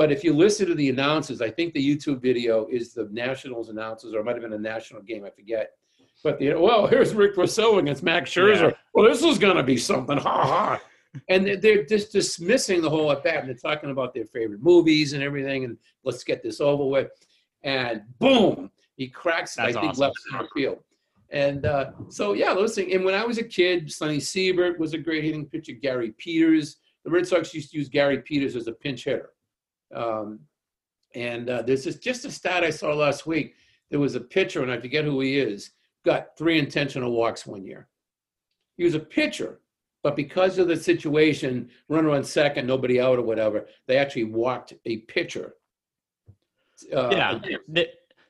But 0.00 0.10
if 0.10 0.24
you 0.24 0.32
listen 0.32 0.66
to 0.66 0.74
the 0.74 0.88
announcers, 0.88 1.42
I 1.42 1.50
think 1.50 1.74
the 1.74 1.86
YouTube 1.86 2.22
video 2.22 2.66
is 2.70 2.94
the 2.94 3.06
Nationals 3.12 3.68
announcers, 3.68 4.14
or 4.14 4.20
it 4.20 4.24
might 4.24 4.32
have 4.32 4.40
been 4.40 4.54
a 4.54 4.58
national 4.58 5.02
game, 5.02 5.26
I 5.26 5.28
forget. 5.28 5.72
But 6.24 6.38
the 6.38 6.54
well, 6.54 6.86
here's 6.92 7.12
Rick 7.12 7.36
Porcello 7.36 7.78
against 7.80 8.02
Max 8.02 8.30
Scherzer. 8.30 8.70
Yeah. 8.70 8.76
Well, 8.94 9.04
this 9.04 9.22
is 9.22 9.36
going 9.36 9.58
to 9.58 9.62
be 9.62 9.76
something, 9.76 10.16
ha 10.16 10.46
ha. 10.46 10.80
And 11.28 11.46
they're- 11.46 11.56
they're 11.58 11.84
just 11.84 12.12
dismissing 12.12 12.80
the 12.80 12.88
whole 12.88 13.12
at 13.12 13.22
bat, 13.22 13.40
and 13.40 13.48
they're 13.50 13.54
talking 13.56 13.90
about 13.90 14.14
their 14.14 14.24
favorite 14.24 14.62
movies 14.62 15.12
and 15.12 15.22
everything, 15.22 15.64
and 15.64 15.76
let's 16.02 16.24
get 16.24 16.42
this 16.42 16.62
over 16.62 16.86
with. 16.86 17.10
And 17.62 18.00
boom, 18.18 18.70
he 18.96 19.06
cracks 19.06 19.58
it, 19.58 19.64
I 19.64 19.72
think 19.72 19.84
awesome. 19.84 20.00
left 20.00 20.14
center 20.30 20.48
field. 20.54 20.78
And 21.28 21.66
uh, 21.66 21.90
so 22.08 22.32
yeah, 22.32 22.54
those 22.54 22.74
things. 22.74 22.94
And 22.94 23.04
when 23.04 23.12
I 23.14 23.26
was 23.26 23.36
a 23.36 23.44
kid, 23.44 23.92
Sonny 23.92 24.18
Siebert 24.18 24.78
was 24.78 24.94
a 24.94 24.98
great 24.98 25.24
hitting 25.24 25.44
pitcher. 25.44 25.72
Gary 25.74 26.14
Peters, 26.16 26.78
the 27.04 27.10
Red 27.10 27.26
Sox 27.26 27.52
used 27.52 27.72
to 27.72 27.76
use 27.76 27.90
Gary 27.90 28.22
Peters 28.22 28.56
as 28.56 28.66
a 28.66 28.72
pinch 28.72 29.04
hitter. 29.04 29.32
Um, 29.94 30.40
and 31.14 31.50
uh, 31.50 31.62
there's 31.62 31.84
this, 31.84 31.96
just 31.96 32.24
a 32.24 32.30
stat 32.30 32.64
I 32.64 32.70
saw 32.70 32.94
last 32.94 33.26
week. 33.26 33.54
There 33.90 34.00
was 34.00 34.14
a 34.14 34.20
pitcher, 34.20 34.62
and 34.62 34.70
I 34.70 34.78
forget 34.78 35.04
who 35.04 35.20
he 35.20 35.38
is, 35.38 35.72
got 36.04 36.36
three 36.38 36.58
intentional 36.58 37.12
walks 37.12 37.46
one 37.46 37.64
year. 37.64 37.88
He 38.76 38.84
was 38.84 38.94
a 38.94 39.00
pitcher, 39.00 39.60
but 40.02 40.16
because 40.16 40.58
of 40.58 40.68
the 40.68 40.76
situation, 40.76 41.68
runner 41.88 42.10
on 42.10 42.24
second, 42.24 42.66
nobody 42.66 43.00
out 43.00 43.18
or 43.18 43.22
whatever, 43.22 43.66
they 43.86 43.98
actually 43.98 44.24
walked 44.24 44.72
a 44.86 44.98
pitcher. 44.98 45.54
Uh, 46.94 47.10
yeah. 47.10 47.84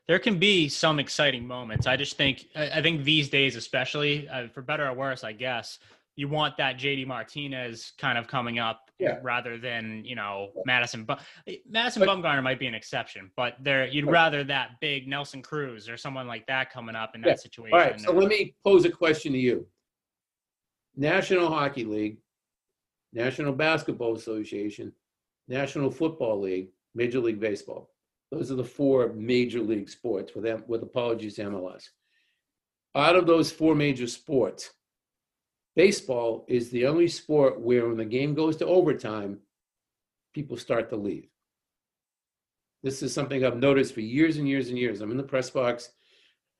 There 0.09 0.19
can 0.19 0.41
be 0.41 0.69
some 0.69 0.99
exciting 0.99 1.47
moments. 1.47 1.87
I 1.87 1.97
just 1.97 2.17
think 2.17 2.47
I 2.57 2.83
think 2.83 3.05
these 3.05 3.29
days, 3.29 3.55
especially 3.55 4.29
uh, 4.29 4.49
for 4.49 4.61
better 4.61 4.89
or 4.89 4.93
worse, 4.93 5.23
I 5.23 5.31
guess 5.31 5.79
you 6.17 6.29
want 6.29 6.57
that 6.59 6.79
JD 6.79 7.07
Martinez 7.07 7.93
kind 7.99 8.19
of 8.19 8.27
coming 8.29 8.59
up 8.59 8.91
yeah. 8.99 9.19
rather 9.23 9.59
than 9.59 10.05
you 10.05 10.15
know 10.15 10.51
Madison. 10.67 11.05
But 11.05 11.21
eh, 11.47 11.57
Madison 11.69 12.05
but, 12.05 12.09
Bumgarner 12.09 12.43
might 12.43 12.59
be 12.59 12.67
an 12.67 12.75
exception, 12.75 13.31
but 13.37 13.57
there 13.61 13.87
you'd 13.87 14.07
rather 14.07 14.45
that 14.45 14.81
big 14.81 15.09
Nelson 15.09 15.43
Cruz 15.43 15.89
or 15.89 15.97
someone 15.97 16.27
like 16.27 16.47
that 16.47 16.71
coming 16.73 16.95
up 16.95 17.15
in 17.15 17.21
that 17.23 17.41
situation. 17.41 17.73
All 17.73 17.85
right, 17.85 18.01
so 18.01 18.13
let 18.13 18.29
me 18.29 18.55
pose 18.65 18.85
a 18.85 18.91
question 18.91 19.33
to 19.33 19.39
you: 19.39 19.67
National 20.97 21.49
Hockey 21.49 21.85
League, 21.85 22.19
National 23.13 23.53
Basketball 23.53 24.17
Association, 24.17 24.93
National 25.49 25.91
Football 25.91 26.41
League, 26.41 26.69
Major 26.95 27.21
League 27.21 27.41
Baseball. 27.41 27.91
Those 28.31 28.53
are 28.53 28.57
the 28.57 28.65
four 28.65 29.13
major 29.13 29.61
league 29.61 29.89
sports 29.89 30.35
with 30.35 30.45
them, 30.45 30.63
with 30.69 30.83
apologies 30.83 31.37
to 31.37 31.45
MLS. 31.45 31.89
Out 32.95 33.17
of 33.17 33.27
those 33.27 33.51
four 33.51 33.75
major 33.75 34.07
sports, 34.07 34.71
baseball 35.81 36.45
is 36.47 36.69
the 36.69 36.85
only 36.87 37.09
sport 37.09 37.59
where 37.59 37.89
when 37.89 37.97
the 37.97 38.05
game 38.05 38.35
goes 38.35 38.55
to 38.55 38.67
overtime, 38.67 39.39
people 40.35 40.59
start 40.59 40.91
to 40.91 40.97
leave. 40.97 41.27
This 42.83 43.03
is 43.03 43.15
something 43.15 43.43
I've 43.43 43.57
noticed 43.57 43.95
for 43.95 44.03
years 44.03 44.37
and 44.37 44.47
years 44.47 44.69
and 44.69 44.77
years. 44.77 45.01
I'm 45.01 45.11
in 45.11 45.17
the 45.17 45.23
press 45.23 45.49
box. 45.49 45.89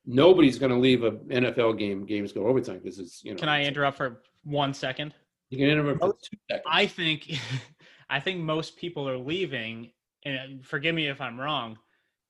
Nobody's 0.07 0.57
going 0.57 0.71
to 0.71 0.77
leave 0.79 1.03
a 1.03 1.11
NFL 1.11 1.77
game. 1.77 2.03
Games 2.03 2.31
go 2.31 2.47
overtime 2.47 2.79
because 2.79 2.97
it's 2.97 3.23
you 3.23 3.33
know. 3.33 3.37
Can 3.37 3.47
I 3.47 3.63
interrupt 3.63 3.97
for 3.97 4.23
one 4.43 4.73
second? 4.73 5.13
You 5.51 5.59
can 5.59 5.67
interrupt 5.67 5.99
for 5.99 6.07
oh, 6.07 6.13
two 6.13 6.37
seconds. 6.49 6.65
I 6.65 6.87
think, 6.87 7.39
I 8.09 8.19
think 8.19 8.39
most 8.39 8.75
people 8.75 9.07
are 9.07 9.19
leaving, 9.19 9.91
and 10.25 10.35
uh, 10.35 10.63
forgive 10.63 10.95
me 10.95 11.09
if 11.09 11.21
I'm 11.21 11.39
wrong. 11.39 11.77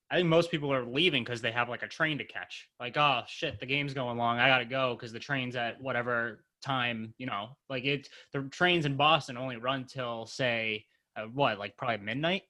I 0.10 0.18
think 0.18 0.28
most 0.28 0.52
people 0.52 0.74
are 0.74 0.84
leaving 0.84 1.24
because 1.24 1.40
they 1.40 1.54
have 1.54 1.70
like 1.70 1.84
a 1.84 1.88
train 1.88 2.18
to 2.18 2.26
catch. 2.26 2.68
Like, 2.82 2.98
oh 2.98 3.22
shit, 3.28 3.62
the 3.62 3.66
game's 3.66 3.94
going 3.94 4.18
long. 4.18 4.40
I 4.40 4.50
gotta 4.50 4.66
go 4.66 4.94
because 4.94 5.14
the 5.14 5.20
train's 5.20 5.56
at 5.56 5.80
whatever 5.80 6.44
time. 6.62 7.14
You 7.18 7.28
know, 7.28 7.50
like 7.70 7.86
it. 7.86 8.10
The 8.34 8.44
trains 8.44 8.86
in 8.86 8.96
Boston 8.96 9.38
only 9.38 9.58
run 9.58 9.86
till 9.86 10.26
say 10.26 10.86
uh, 11.16 11.24
what, 11.24 11.60
like 11.60 11.78
probably 11.78 12.06
midnight. 12.06 12.44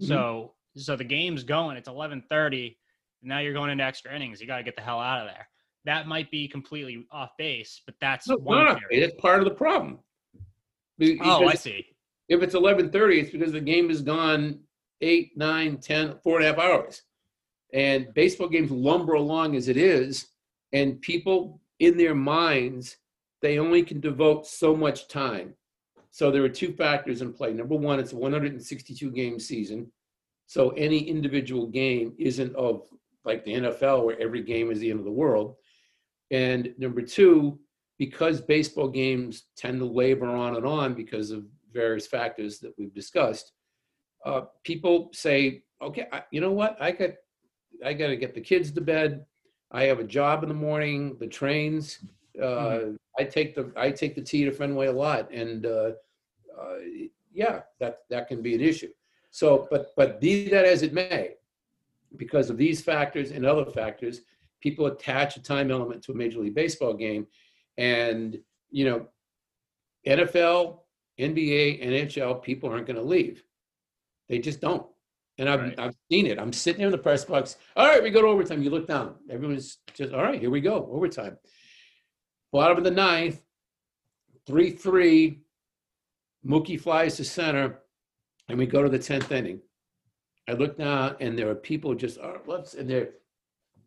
Mm-hmm. 0.00 0.08
So, 0.08 0.54
so 0.76 0.96
the 0.96 1.04
game's 1.04 1.44
going. 1.44 1.76
It's 1.76 1.88
eleven 1.88 2.22
thirty. 2.28 2.78
Now 3.22 3.38
you're 3.38 3.54
going 3.54 3.70
into 3.70 3.84
extra 3.84 4.14
innings. 4.14 4.40
You 4.40 4.46
got 4.46 4.58
to 4.58 4.64
get 4.64 4.76
the 4.76 4.82
hell 4.82 5.00
out 5.00 5.20
of 5.20 5.26
there. 5.32 5.48
That 5.86 6.06
might 6.06 6.30
be 6.30 6.48
completely 6.48 7.06
off 7.10 7.30
base, 7.38 7.80
but 7.84 7.94
that's 8.00 8.28
no, 8.28 8.36
one. 8.36 8.64
Not. 8.64 8.80
It's 8.90 9.14
part 9.20 9.40
of 9.40 9.44
the 9.44 9.54
problem. 9.54 9.98
Because 10.98 11.26
oh, 11.26 11.46
I 11.46 11.54
see. 11.54 11.86
If 12.28 12.42
it's 12.42 12.54
eleven 12.54 12.90
thirty, 12.90 13.20
it's 13.20 13.30
because 13.30 13.52
the 13.52 13.60
game 13.60 13.90
is 13.90 14.02
gone 14.02 14.60
eight, 15.00 15.36
nine, 15.36 15.78
ten, 15.78 16.14
four 16.22 16.36
and 16.36 16.46
a 16.46 16.48
half 16.48 16.58
hours. 16.58 17.02
And 17.72 18.14
baseball 18.14 18.48
games 18.48 18.70
lumber 18.70 19.14
along 19.14 19.56
as 19.56 19.68
it 19.68 19.76
is, 19.76 20.28
and 20.72 21.00
people 21.00 21.60
in 21.80 21.96
their 21.96 22.14
minds, 22.14 22.96
they 23.44 23.58
only 23.58 23.82
can 23.82 24.00
devote 24.00 24.46
so 24.46 24.74
much 24.74 25.06
time. 25.06 25.52
So 26.10 26.30
there 26.30 26.42
are 26.44 26.48
two 26.48 26.72
factors 26.72 27.20
in 27.20 27.34
play. 27.34 27.52
Number 27.52 27.76
one, 27.76 28.00
it's 28.00 28.12
a 28.12 28.16
162 28.16 29.10
game 29.10 29.38
season. 29.38 29.92
So 30.46 30.70
any 30.70 31.00
individual 31.00 31.66
game 31.66 32.14
isn't 32.18 32.56
of 32.56 32.84
like 33.26 33.44
the 33.44 33.52
NFL 33.52 34.06
where 34.06 34.18
every 34.18 34.42
game 34.42 34.70
is 34.70 34.78
the 34.78 34.88
end 34.88 34.98
of 34.98 35.04
the 35.04 35.10
world. 35.10 35.56
And 36.30 36.72
number 36.78 37.02
two, 37.02 37.58
because 37.98 38.40
baseball 38.40 38.88
games 38.88 39.44
tend 39.58 39.78
to 39.80 39.84
labor 39.84 40.30
on 40.30 40.56
and 40.56 40.64
on 40.64 40.94
because 40.94 41.30
of 41.30 41.44
various 41.70 42.06
factors 42.06 42.60
that 42.60 42.72
we've 42.78 42.94
discussed, 42.94 43.52
uh, 44.24 44.42
people 44.62 45.10
say, 45.12 45.64
okay, 45.82 46.06
I, 46.10 46.22
you 46.30 46.40
know 46.40 46.52
what? 46.52 46.80
I 46.80 46.92
got, 46.92 47.10
I 47.84 47.92
got 47.92 48.06
to 48.06 48.16
get 48.16 48.34
the 48.34 48.40
kids 48.40 48.72
to 48.72 48.80
bed. 48.80 49.26
I 49.70 49.82
have 49.82 49.98
a 49.98 50.04
job 50.04 50.44
in 50.44 50.48
the 50.48 50.54
morning. 50.54 51.18
The 51.20 51.26
trains. 51.26 51.98
Uh, 52.40 52.46
mm-hmm. 52.46 52.94
I 53.18 53.24
take 53.24 53.54
the 53.54 53.72
I 53.76 53.90
take 53.90 54.14
the 54.14 54.22
T 54.22 54.44
to 54.44 54.52
Fenway 54.52 54.86
a 54.86 54.92
lot, 54.92 55.30
and 55.32 55.66
uh, 55.66 55.92
uh, 56.58 56.76
yeah, 57.32 57.60
that 57.80 58.00
that 58.10 58.28
can 58.28 58.42
be 58.42 58.54
an 58.54 58.60
issue. 58.60 58.90
So, 59.30 59.66
but 59.70 59.92
but 59.96 60.20
be 60.20 60.48
that 60.48 60.64
as 60.64 60.82
it 60.82 60.92
may, 60.92 61.34
because 62.16 62.50
of 62.50 62.56
these 62.56 62.80
factors 62.80 63.30
and 63.30 63.44
other 63.44 63.70
factors, 63.70 64.22
people 64.60 64.86
attach 64.86 65.36
a 65.36 65.42
time 65.42 65.70
element 65.70 66.02
to 66.04 66.12
a 66.12 66.14
Major 66.14 66.40
League 66.40 66.54
Baseball 66.54 66.94
game, 66.94 67.26
and 67.78 68.38
you 68.70 68.84
know, 68.84 69.06
NFL, 70.06 70.80
NBA, 71.18 71.84
NHL, 71.84 72.42
people 72.42 72.70
aren't 72.70 72.86
going 72.86 72.96
to 72.96 73.02
leave. 73.02 73.44
They 74.28 74.38
just 74.38 74.60
don't. 74.60 74.86
And 75.38 75.48
I've, 75.48 75.60
right. 75.60 75.78
I've 75.78 75.94
seen 76.10 76.26
it. 76.26 76.38
I'm 76.38 76.52
sitting 76.52 76.78
there 76.78 76.88
in 76.88 76.92
the 76.92 76.98
press 76.98 77.24
box. 77.24 77.56
All 77.76 77.86
right, 77.86 78.02
we 78.02 78.10
go 78.10 78.22
to 78.22 78.28
overtime. 78.28 78.62
You 78.62 78.70
look 78.70 78.86
down. 78.86 79.16
Everyone's 79.30 79.78
just, 79.92 80.12
all 80.12 80.22
right, 80.22 80.40
here 80.40 80.50
we 80.50 80.60
go, 80.60 80.88
overtime. 80.92 81.36
Bottom 82.54 82.78
of 82.78 82.84
the 82.84 82.90
ninth, 82.92 83.42
3 84.46 84.70
3. 84.70 85.40
Mookie 86.46 86.80
flies 86.80 87.16
to 87.16 87.24
center, 87.24 87.80
and 88.48 88.56
we 88.56 88.64
go 88.64 88.80
to 88.80 88.88
the 88.88 88.98
10th 88.98 89.32
inning. 89.32 89.60
I 90.48 90.52
look 90.52 90.78
down, 90.78 91.16
and 91.18 91.36
there 91.36 91.50
are 91.50 91.56
people 91.56 91.96
just, 91.96 92.16
uh, 92.20 92.34
oh, 92.36 92.40
let's, 92.46 92.74
and 92.74 92.88
they're 92.88 93.08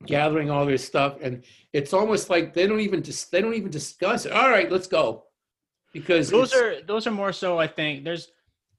gathering 0.06 0.50
all 0.50 0.66
their 0.66 0.78
stuff. 0.78 1.16
And 1.22 1.46
it's 1.72 1.94
almost 1.94 2.30
like 2.30 2.54
they 2.54 2.68
don't 2.68 2.82
even 2.82 3.04
just, 3.04 3.32
they 3.32 3.42
don't 3.42 3.54
even 3.54 3.72
discuss 3.72 4.26
it. 4.26 4.34
All 4.34 4.50
right, 4.50 4.70
let's 4.70 4.88
go. 4.88 5.24
Because 5.94 6.30
those 6.30 6.54
are, 6.54 6.82
those 6.82 7.08
are 7.08 7.12
more 7.12 7.32
so, 7.32 7.58
I 7.58 7.68
think, 7.68 8.04
there's, 8.04 8.34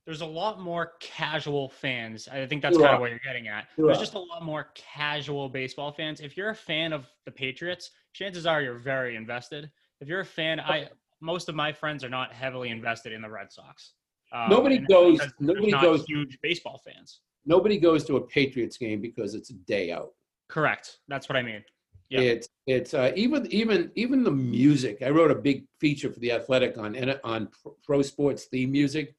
there's 0.08 0.22
a 0.22 0.26
lot 0.26 0.58
more 0.58 0.92
casual 1.00 1.68
fans. 1.68 2.28
I 2.32 2.46
think 2.46 2.62
that's 2.62 2.78
kind 2.78 2.94
of 2.94 3.00
what 3.00 3.10
you're 3.10 3.20
getting 3.22 3.48
at. 3.48 3.66
There's 3.76 3.98
just 3.98 4.14
a 4.14 4.18
lot 4.18 4.42
more 4.42 4.70
casual 4.74 5.50
baseball 5.50 5.92
fans. 5.92 6.22
If 6.22 6.34
you're 6.34 6.48
a 6.48 6.54
fan 6.54 6.94
of 6.94 7.04
the 7.26 7.30
Patriots, 7.30 7.90
chances 8.14 8.46
are 8.46 8.62
you're 8.62 8.78
very 8.78 9.16
invested. 9.16 9.70
If 10.00 10.08
you're 10.08 10.20
a 10.20 10.24
fan, 10.24 10.60
I 10.60 10.88
most 11.20 11.50
of 11.50 11.54
my 11.54 11.74
friends 11.74 12.02
are 12.04 12.08
not 12.08 12.32
heavily 12.32 12.70
invested 12.70 13.12
in 13.12 13.20
the 13.20 13.28
Red 13.28 13.52
Sox. 13.52 13.92
Um, 14.32 14.48
nobody 14.48 14.78
goes. 14.78 15.20
Nobody 15.40 15.72
goes. 15.72 16.06
Huge 16.06 16.38
baseball 16.42 16.80
fans. 16.82 17.20
Nobody 17.44 17.78
goes 17.78 18.02
to 18.06 18.16
a 18.16 18.20
Patriots 18.22 18.78
game 18.78 19.02
because 19.02 19.34
it's 19.34 19.50
a 19.50 19.54
day 19.66 19.92
out. 19.92 20.14
Correct. 20.48 21.00
That's 21.08 21.28
what 21.28 21.36
I 21.36 21.42
mean. 21.42 21.62
Yeah. 22.08 22.20
It's 22.20 22.48
it's 22.66 22.94
uh, 22.94 23.12
even 23.14 23.46
even 23.52 23.92
even 23.94 24.24
the 24.24 24.30
music. 24.30 25.02
I 25.02 25.10
wrote 25.10 25.30
a 25.30 25.34
big 25.34 25.66
feature 25.78 26.10
for 26.10 26.20
the 26.20 26.32
Athletic 26.32 26.78
on 26.78 26.96
on 27.24 27.50
pro 27.84 28.00
sports 28.00 28.46
theme 28.46 28.72
music 28.72 29.14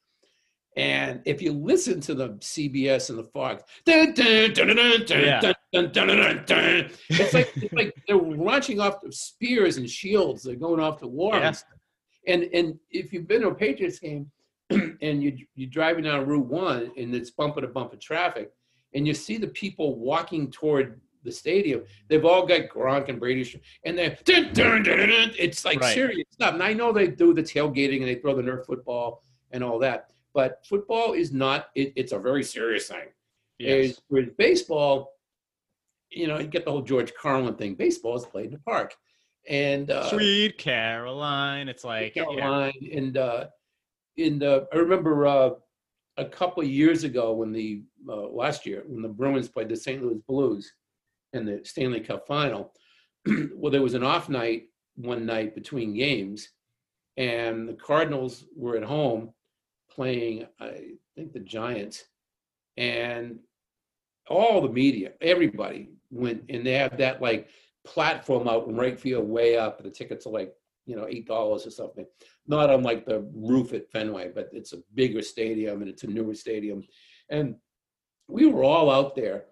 and 0.78 1.22
if 1.26 1.42
you 1.42 1.52
listen 1.52 2.00
to 2.02 2.14
the 2.14 2.30
CBS 2.36 3.10
and 3.10 3.20
the 3.20 3.24
Fox, 3.24 3.64
it's 7.10 7.34
like 7.34 7.52
it's 7.56 7.74
like 7.74 7.94
they're 8.08 8.18
launching 8.18 8.80
off 8.80 9.02
the 9.02 9.12
spears 9.12 9.78
and 9.78 9.90
shields. 9.90 10.44
They're 10.44 10.56
going 10.56 10.80
off 10.80 11.00
to 11.00 11.08
war. 11.08 11.36
Yeah. 11.36 11.54
And 12.28 12.44
and 12.54 12.80
if 12.92 13.12
you've 13.12 13.28
been 13.28 13.42
to 13.42 13.50
a 13.50 13.56
Patriots 13.56 14.00
game 14.00 14.32
and 14.70 15.24
you 15.24 15.38
you're 15.56 15.70
driving 15.70 16.04
down 16.04 16.28
Route 16.28 16.46
One 16.46 16.92
and 16.98 17.14
it's 17.16 17.32
bumper 17.32 17.62
to 17.62 17.68
bumper 17.68 17.98
traffic, 17.98 18.52
and 18.94 19.08
you 19.08 19.14
see 19.14 19.38
the 19.38 19.48
people 19.48 19.98
walking 20.00 20.52
toward 20.52 21.02
the 21.24 21.32
stadium, 21.32 21.84
they've 22.08 22.26
all 22.26 22.46
got 22.46 22.70
Gronk 22.70 23.10
and 23.10 23.20
Brady, 23.20 23.60
and 23.86 23.98
they're 23.98 24.18
it's 25.38 25.66
like 25.66 25.82
right. 25.82 25.94
serious 25.96 26.28
stuff. 26.30 26.54
And 26.54 26.62
I 26.62 26.74
know 26.74 26.94
they 26.94 27.08
do 27.08 27.34
the 27.34 27.44
tailgating 27.44 27.98
and 27.98 28.08
they 28.08 28.16
throw 28.16 28.36
the 28.36 28.44
Nerf 28.44 28.66
football 28.66 29.24
and 29.52 29.64
all 29.64 29.80
that 29.80 30.12
but 30.34 30.66
football 30.66 31.14
is 31.14 31.32
not, 31.32 31.68
it, 31.76 31.94
it's 31.96 32.12
a 32.12 32.20
very 32.20 32.44
serious 32.44 32.88
thing. 32.88 33.08
Yes. 33.58 34.00
With 34.10 34.38
baseball, 34.38 35.14
you 36.10 36.28
know, 36.28 36.40
you 36.40 36.48
get 36.48 36.66
the 36.66 36.72
whole 36.72 36.82
George 36.82 37.14
Carlin 37.14 37.56
thing. 37.56 37.76
Baseball 37.76 38.16
is 38.16 38.26
played 38.26 38.46
in 38.46 38.52
the 38.52 38.60
park. 38.60 38.96
And 39.48 39.90
uh, 39.92 40.10
Sweet 40.10 40.58
Caroline. 40.58 41.68
It's 41.68 41.84
like 41.84 42.14
Caroline. 42.14 42.74
Yeah. 42.80 42.98
And 42.98 43.18
uh, 43.18 43.48
in 44.18 44.40
the, 44.40 44.68
I 44.74 44.78
remember 44.78 45.28
uh, 45.28 45.50
a 46.18 46.26
couple 46.26 46.64
of 46.64 46.70
years 46.70 47.04
ago 47.04 47.34
when 47.34 47.52
the, 47.52 47.84
uh, 48.08 48.28
last 48.28 48.66
year, 48.66 48.84
when 48.88 49.02
the 49.02 49.10
Bruins 49.10 49.50
played 49.50 49.70
the 49.70 49.76
St. 49.76 50.02
Louis 50.02 50.22
Blues 50.28 50.72
in 51.34 51.46
the 51.46 51.62
Stanley 51.64 52.00
Cup 52.00 52.28
final, 52.28 52.74
well, 53.56 53.72
there 53.72 53.82
was 53.82 53.94
an 53.94 54.04
off 54.04 54.30
night 54.30 54.64
one 54.96 55.26
night 55.26 55.56
between 55.56 55.94
games, 55.94 56.50
and 57.18 57.68
the 57.68 57.74
Cardinals 57.74 58.46
were 58.56 58.78
at 58.78 58.84
home 58.84 59.34
playing, 60.00 60.48
I 60.62 60.94
think, 61.14 61.34
the 61.34 61.42
Giants, 61.42 62.06
and 62.78 63.40
all 64.30 64.62
the 64.62 64.70
media, 64.70 65.12
everybody 65.20 65.90
went, 66.10 66.44
and 66.48 66.66
they 66.66 66.76
have 66.76 66.98
that 67.00 67.22
like 67.22 67.50
platform 67.86 68.48
out 68.48 68.68
in 68.68 68.78
right 68.78 68.98
field, 68.98 69.28
way 69.28 69.58
up. 69.58 69.84
The 69.84 69.90
tickets 69.90 70.26
are 70.26 70.30
like 70.30 70.54
you 70.86 70.96
know 70.96 71.06
eight 71.10 71.28
dollars 71.28 71.68
or 71.68 71.72
something. 71.72 72.06
Not 72.48 72.70
on 72.70 72.82
like 72.82 73.06
the 73.06 73.30
roof 73.36 73.74
at 73.74 73.92
Fenway, 73.92 74.32
but 74.34 74.48
it's 74.54 74.72
a 74.72 74.78
bigger 74.94 75.22
stadium 75.22 75.82
and 75.82 75.90
it's 75.90 76.06
a 76.06 76.08
newer 76.08 76.34
stadium, 76.34 76.82
and 77.30 77.56
we 78.30 78.46
were 78.46 78.64
all 78.64 78.90
out 78.90 79.18
there, 79.18 79.48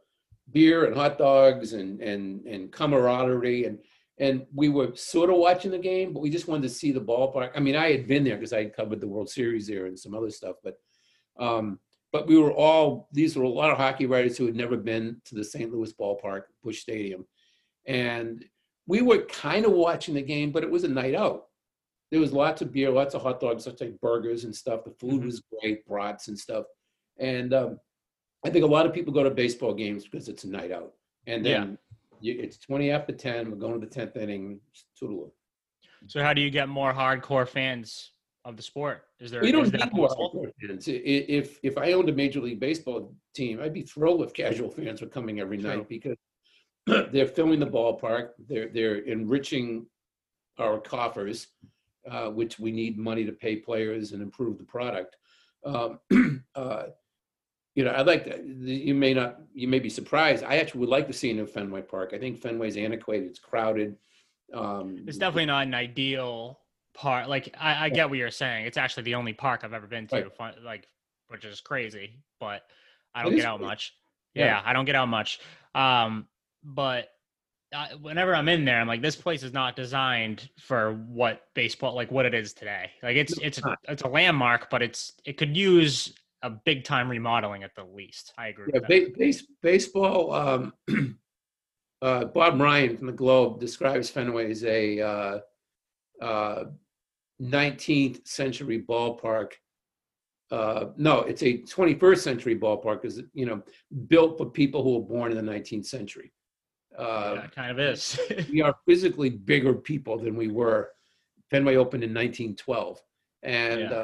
beer 0.54 0.86
and 0.86 0.96
hot 0.96 1.18
dogs 1.18 1.74
and 1.74 2.00
and 2.00 2.46
and 2.46 2.72
camaraderie 2.72 3.66
and 3.66 3.80
and 4.20 4.46
we 4.54 4.70
were 4.70 4.96
sort 4.96 5.30
of 5.30 5.36
watching 5.38 5.72
the 5.72 5.78
game, 5.78 6.12
but 6.14 6.22
we 6.22 6.30
just 6.30 6.48
wanted 6.48 6.64
to 6.64 6.70
see 6.70 6.92
the 6.92 7.00
ballpark. 7.02 7.52
I 7.56 7.60
mean, 7.60 7.76
I 7.76 7.92
had 7.92 8.08
been 8.08 8.24
there 8.24 8.36
because 8.36 8.54
I 8.54 8.64
had 8.64 8.76
covered 8.76 9.00
the 9.00 9.08
World 9.08 9.30
Series 9.30 9.68
there 9.68 9.86
and 9.86 9.98
some 10.00 10.16
other 10.16 10.30
stuff, 10.32 10.56
but 10.64 10.76
um, 11.38 11.80
but 12.12 12.26
we 12.28 12.38
were 12.38 12.52
all 12.54 13.10
these 13.12 13.36
were 13.36 13.44
a 13.44 13.50
lot 13.50 13.70
of 13.72 13.78
hockey 13.78 14.06
writers 14.08 14.38
who 14.38 14.46
had 14.46 14.56
never 14.56 14.78
been 14.78 15.22
to 15.26 15.36
the 15.36 15.44
St. 15.44 15.72
Louis 15.72 15.94
ballpark, 15.94 16.44
Busch 16.64 16.80
Stadium, 16.80 17.28
and 17.86 18.44
we 18.88 19.02
were 19.02 19.24
kind 19.26 19.66
of 19.66 19.74
watching 19.74 20.16
the 20.16 20.22
game, 20.22 20.52
but 20.52 20.64
it 20.64 20.72
was 20.72 20.84
a 20.84 20.88
night 20.88 21.14
out. 21.14 21.48
There 22.10 22.22
was 22.22 22.32
lots 22.32 22.62
of 22.62 22.72
beer, 22.72 22.90
lots 22.90 23.14
of 23.16 23.22
hot 23.22 23.40
dogs, 23.42 23.66
such 23.66 23.82
like 23.82 24.00
burgers 24.00 24.46
and 24.46 24.56
stuff. 24.56 24.86
The 24.86 24.92
food 24.92 25.22
Mhm. 25.22 25.26
was 25.26 25.42
great, 25.62 25.86
brats 25.86 26.30
and 26.30 26.40
stuff. 26.40 26.66
And 27.18 27.54
um, 27.54 27.80
I 28.46 28.50
think 28.50 28.64
a 28.64 28.68
lot 28.68 28.86
of 28.86 28.94
people 28.94 29.12
go 29.12 29.24
to 29.24 29.30
baseball 29.30 29.74
games 29.74 30.06
because 30.06 30.30
it's 30.30 30.46
a 30.46 30.50
night 30.50 30.72
out. 30.72 30.94
And 31.26 31.46
Yeah. 31.46 31.68
You, 32.22 32.36
it's 32.40 32.58
20 32.58 32.92
after 32.92 33.14
10, 33.14 33.52
we're 33.52 33.58
going 33.58 33.80
to 33.80 33.86
the 33.86 33.94
10th 33.94 34.18
inning, 34.18 34.60
toodaloo. 35.02 35.32
So 36.08 36.22
how 36.22 36.34
do 36.34 36.42
you 36.42 36.50
get 36.50 36.70
more 36.70 36.94
hardcore 36.94 37.48
fans 37.48 38.12
of 38.46 38.56
the 38.56 38.64
sport? 38.64 39.06
Is 39.20 39.32
there 39.32 39.42
We 39.42 39.52
don't 39.52 39.72
need 39.72 39.94
more 39.94 40.10
hardcore 40.10 40.52
fans. 40.62 40.88
If 40.88 41.60
if 41.64 41.78
I 41.78 41.94
owned 41.94 42.10
a 42.10 42.14
major 42.14 42.40
league 42.40 42.60
baseball 42.60 43.14
team, 43.34 43.60
I'd 43.62 43.74
be 43.74 43.82
thrilled 43.82 44.22
if 44.22 44.34
casual 44.34 44.70
fans 44.70 45.02
were 45.02 45.08
coming 45.08 45.40
every 45.40 45.58
True. 45.58 45.78
night 45.78 45.90
because 45.90 46.18
they're 47.12 47.28
filling 47.28 47.60
the 47.60 47.68
ballpark. 47.68 48.30
They're 48.48 48.70
they're 48.70 49.00
enriching 49.00 49.88
our 50.60 50.80
coffers, 50.80 51.48
uh, 52.10 52.30
which 52.30 52.60
we 52.60 52.72
need 52.72 52.98
money 52.98 53.26
to 53.26 53.32
pay 53.32 53.58
players 53.58 54.12
and 54.12 54.22
improve 54.22 54.58
the 54.58 54.64
product. 54.64 55.18
Um, 55.66 56.00
uh, 56.56 56.84
you 57.78 57.84
know, 57.84 57.94
I'd 57.96 58.08
like 58.08 58.24
to, 58.26 58.42
you 58.44 58.96
may 58.96 59.14
not, 59.14 59.40
you 59.54 59.68
may 59.68 59.78
be 59.78 59.88
surprised. 59.88 60.44
I 60.44 60.58
actually 60.58 60.80
would 60.80 60.90
like 60.90 61.06
to 61.06 61.14
see 61.14 61.30
a 61.30 61.34
new 61.36 61.46
Fenway 61.46 61.84
Park. 61.84 62.10
I 62.12 62.18
think 62.18 62.42
Fenway's 62.42 62.76
antiquated, 62.76 63.30
it's 63.30 63.38
crowded. 63.38 63.96
Um, 64.52 65.04
It's 65.06 65.20
definitely 65.20 65.46
not 65.46 65.68
an 65.68 65.76
ideal 65.76 66.60
park. 66.96 67.28
Like 67.28 67.56
I, 67.60 67.86
I 67.86 67.90
get 67.90 68.10
what 68.10 68.18
you're 68.18 68.32
saying. 68.32 68.66
It's 68.66 68.78
actually 68.78 69.04
the 69.04 69.14
only 69.14 69.34
park 69.34 69.62
I've 69.64 69.74
ever 69.74 69.86
been 69.86 70.08
to, 70.08 70.16
Right. 70.16 70.36
fun, 70.36 70.56
like 70.66 70.88
which 71.28 71.46
is 71.46 71.62
crazy. 71.62 72.20
But 72.40 72.64
I 73.14 73.22
don't 73.22 73.36
get 73.36 73.46
out 73.46 73.60
crazy. 73.60 73.70
much. 73.70 73.94
Yeah. 74.34 74.46
Yeah. 74.46 74.62
I 74.66 74.74
don't 74.74 74.86
get 74.86 74.96
out 74.96 75.08
much. 75.08 75.40
Um, 75.76 76.26
but 76.64 77.10
I, 77.72 77.90
whenever 78.02 78.34
I'm 78.34 78.50
in 78.50 78.66
there, 78.66 78.80
I'm 78.82 78.88
like, 78.88 79.04
this 79.04 79.16
place 79.16 79.44
is 79.44 79.54
not 79.54 79.76
designed 79.76 80.50
for 80.58 80.94
what 80.94 81.44
baseball, 81.54 81.94
like 81.94 82.10
what 82.10 82.26
it 82.26 82.34
is 82.34 82.54
today. 82.54 82.90
Like 83.04 83.18
it's 83.18 83.34
it's 83.34 83.60
it's 83.60 83.68
a, 83.68 83.78
it's 83.88 84.02
a 84.02 84.08
landmark, 84.08 84.72
but 84.72 84.82
it's 84.82 85.14
it 85.26 85.38
could 85.38 85.56
use 85.56 86.16
a 86.44 86.50
big 86.50 86.84
time 86.84 87.10
remodeling 87.10 87.64
at 87.64 87.76
the 87.76 87.84
least. 87.84 88.34
I 88.38 88.48
agree. 88.48 88.72
Yeah, 88.74 88.82
ba- 88.88 89.12
base, 89.18 89.44
baseball. 89.62 90.34
Um, 90.34 90.74
uh, 92.02 92.26
Bob 92.26 92.60
Ryan 92.60 92.98
from 92.98 93.08
the 93.08 93.14
Globe 93.14 93.60
describes 93.60 94.10
Fenway 94.10 94.52
as 94.52 94.64
a 94.64 95.02
uh, 95.02 95.40
uh, 96.22 96.64
19th 97.42 98.28
century 98.28 98.84
ballpark. 98.88 99.54
Uh, 100.50 100.86
no, 100.96 101.22
it's 101.22 101.44
a 101.44 101.58
21st 101.58 102.20
century 102.20 102.58
ballpark 102.58 103.02
because 103.02 103.22
you 103.34 103.46
know 103.46 103.62
built 104.08 104.38
for 104.38 104.46
people 104.46 104.82
who 104.82 104.98
were 104.98 105.06
born 105.06 105.32
in 105.32 105.46
the 105.46 105.52
19th 105.52 105.86
century. 105.86 106.32
Uh, 106.98 107.34
yeah, 107.36 107.44
it 107.44 107.52
kind 107.54 107.72
of 107.72 107.80
is. 107.80 108.20
we 108.52 108.62
are 108.62 108.76
physically 108.88 109.30
bigger 109.30 109.74
people 109.74 110.18
than 110.18 110.36
we 110.36 110.48
were. 110.48 110.90
Fenway 111.52 111.76
opened 111.76 112.04
in 112.04 112.14
1912, 112.14 113.02
and 113.44 113.82
Yeah. 113.82 114.04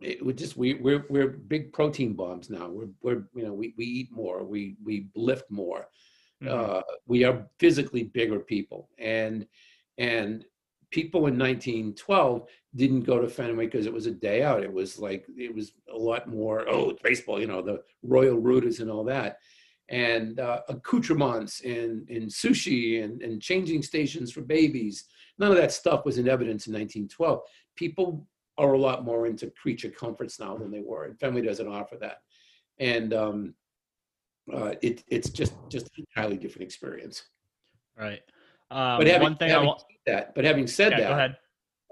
It 0.00 0.24
would 0.24 0.38
just 0.38 0.56
we 0.56 0.74
we're 0.74 1.04
we're 1.08 1.28
big 1.28 1.72
protein 1.72 2.14
bombs 2.14 2.50
now. 2.50 2.68
We're 2.68 2.90
we're 3.02 3.24
you 3.34 3.44
know 3.44 3.52
we 3.52 3.74
we 3.76 3.84
eat 3.84 4.12
more, 4.12 4.44
we 4.44 4.76
we 4.84 5.08
lift 5.14 5.50
more. 5.50 5.88
Mhm. 6.42 6.48
Uh, 6.48 6.82
we 7.06 7.24
are 7.24 7.46
physically 7.58 8.04
bigger 8.04 8.40
people, 8.40 8.90
and 8.98 9.46
and 9.98 10.44
people 10.90 11.26
in 11.26 11.38
1912 11.38 12.46
didn't 12.76 13.02
go 13.02 13.20
to 13.20 13.28
Fenway 13.28 13.66
because 13.66 13.86
it 13.86 13.92
was 13.92 14.06
a 14.06 14.10
day 14.12 14.42
out. 14.42 14.62
It 14.62 14.72
was 14.72 14.98
like 14.98 15.26
it 15.36 15.54
was 15.54 15.72
a 15.92 15.96
lot 15.96 16.28
more. 16.28 16.68
Oh, 16.68 16.90
it's 16.90 17.02
baseball, 17.02 17.40
you 17.40 17.46
know, 17.46 17.62
the 17.62 17.82
Royal 18.02 18.36
Rooters 18.36 18.80
and 18.80 18.90
all 18.90 19.04
that 19.04 19.38
and 19.88 20.40
uh, 20.40 20.60
accoutrements 20.68 21.60
and, 21.64 22.08
and 22.08 22.28
sushi 22.28 23.04
and, 23.04 23.20
and 23.22 23.42
changing 23.42 23.82
stations 23.82 24.32
for 24.32 24.40
babies. 24.40 25.04
None 25.38 25.50
of 25.50 25.56
that 25.56 25.72
stuff 25.72 26.04
was 26.04 26.18
in 26.18 26.28
evidence 26.28 26.66
in 26.66 26.72
1912. 26.72 27.40
People 27.76 28.26
are 28.56 28.74
a 28.74 28.78
lot 28.78 29.04
more 29.04 29.26
into 29.26 29.50
creature 29.50 29.90
comforts 29.90 30.38
now 30.38 30.56
than 30.56 30.70
they 30.70 30.80
were, 30.80 31.04
and 31.04 31.18
Fenway 31.18 31.42
doesn't 31.42 31.66
offer 31.66 31.96
that. 31.96 32.18
And 32.78 33.12
um, 33.12 33.54
uh, 34.52 34.74
it, 34.82 35.04
it's 35.08 35.30
just 35.30 35.54
just 35.68 35.86
a 35.86 35.90
entirely 35.98 36.36
different 36.36 36.64
experience. 36.64 37.24
right. 37.98 38.22
Um, 38.70 38.98
But 38.98 39.06
having, 39.06 39.22
one 39.22 39.36
thing 39.36 39.50
I 39.50 39.54
having 39.54 39.66
want. 39.68 39.82
that, 40.06 40.34
but 40.34 40.44
having 40.44 40.66
said 40.66 40.92
that, 40.92 41.38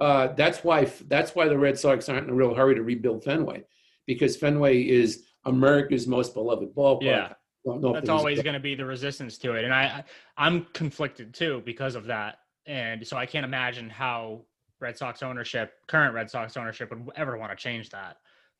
uh, 0.00 0.28
that's 0.28 0.64
why 0.64 0.90
that's 1.08 1.34
why 1.34 1.48
the 1.48 1.58
Red 1.58 1.78
Sox 1.78 2.08
aren't 2.08 2.24
in 2.24 2.30
a 2.30 2.34
real 2.34 2.54
hurry 2.54 2.74
to 2.74 2.82
rebuild 2.82 3.24
Fenway, 3.24 3.64
because 4.06 4.36
Fenway 4.36 4.82
is 4.82 5.24
America's 5.44 6.06
most 6.06 6.34
beloved 6.34 6.74
ballpark. 6.74 7.02
Yeah. 7.02 7.32
That's 7.64 8.08
always 8.08 8.42
going 8.42 8.54
to 8.54 8.60
be 8.60 8.74
the 8.74 8.84
resistance 8.84 9.38
to 9.38 9.52
it 9.52 9.64
and 9.64 9.72
I 9.72 10.02
i'm 10.36 10.66
conflicted 10.72 11.32
too 11.32 11.62
because 11.64 11.94
of 11.94 12.06
that 12.06 12.38
and 12.66 13.06
so 13.06 13.16
i 13.16 13.24
can't 13.24 13.44
imagine 13.44 13.88
how 13.88 14.42
red 14.82 14.98
sox 14.98 15.22
ownership 15.22 15.74
current 15.86 16.14
red 16.14 16.28
sox 16.28 16.56
ownership 16.56 16.90
would 16.90 17.08
ever 17.16 17.38
want 17.38 17.50
to 17.50 17.56
change 17.56 17.88
that 17.90 18.18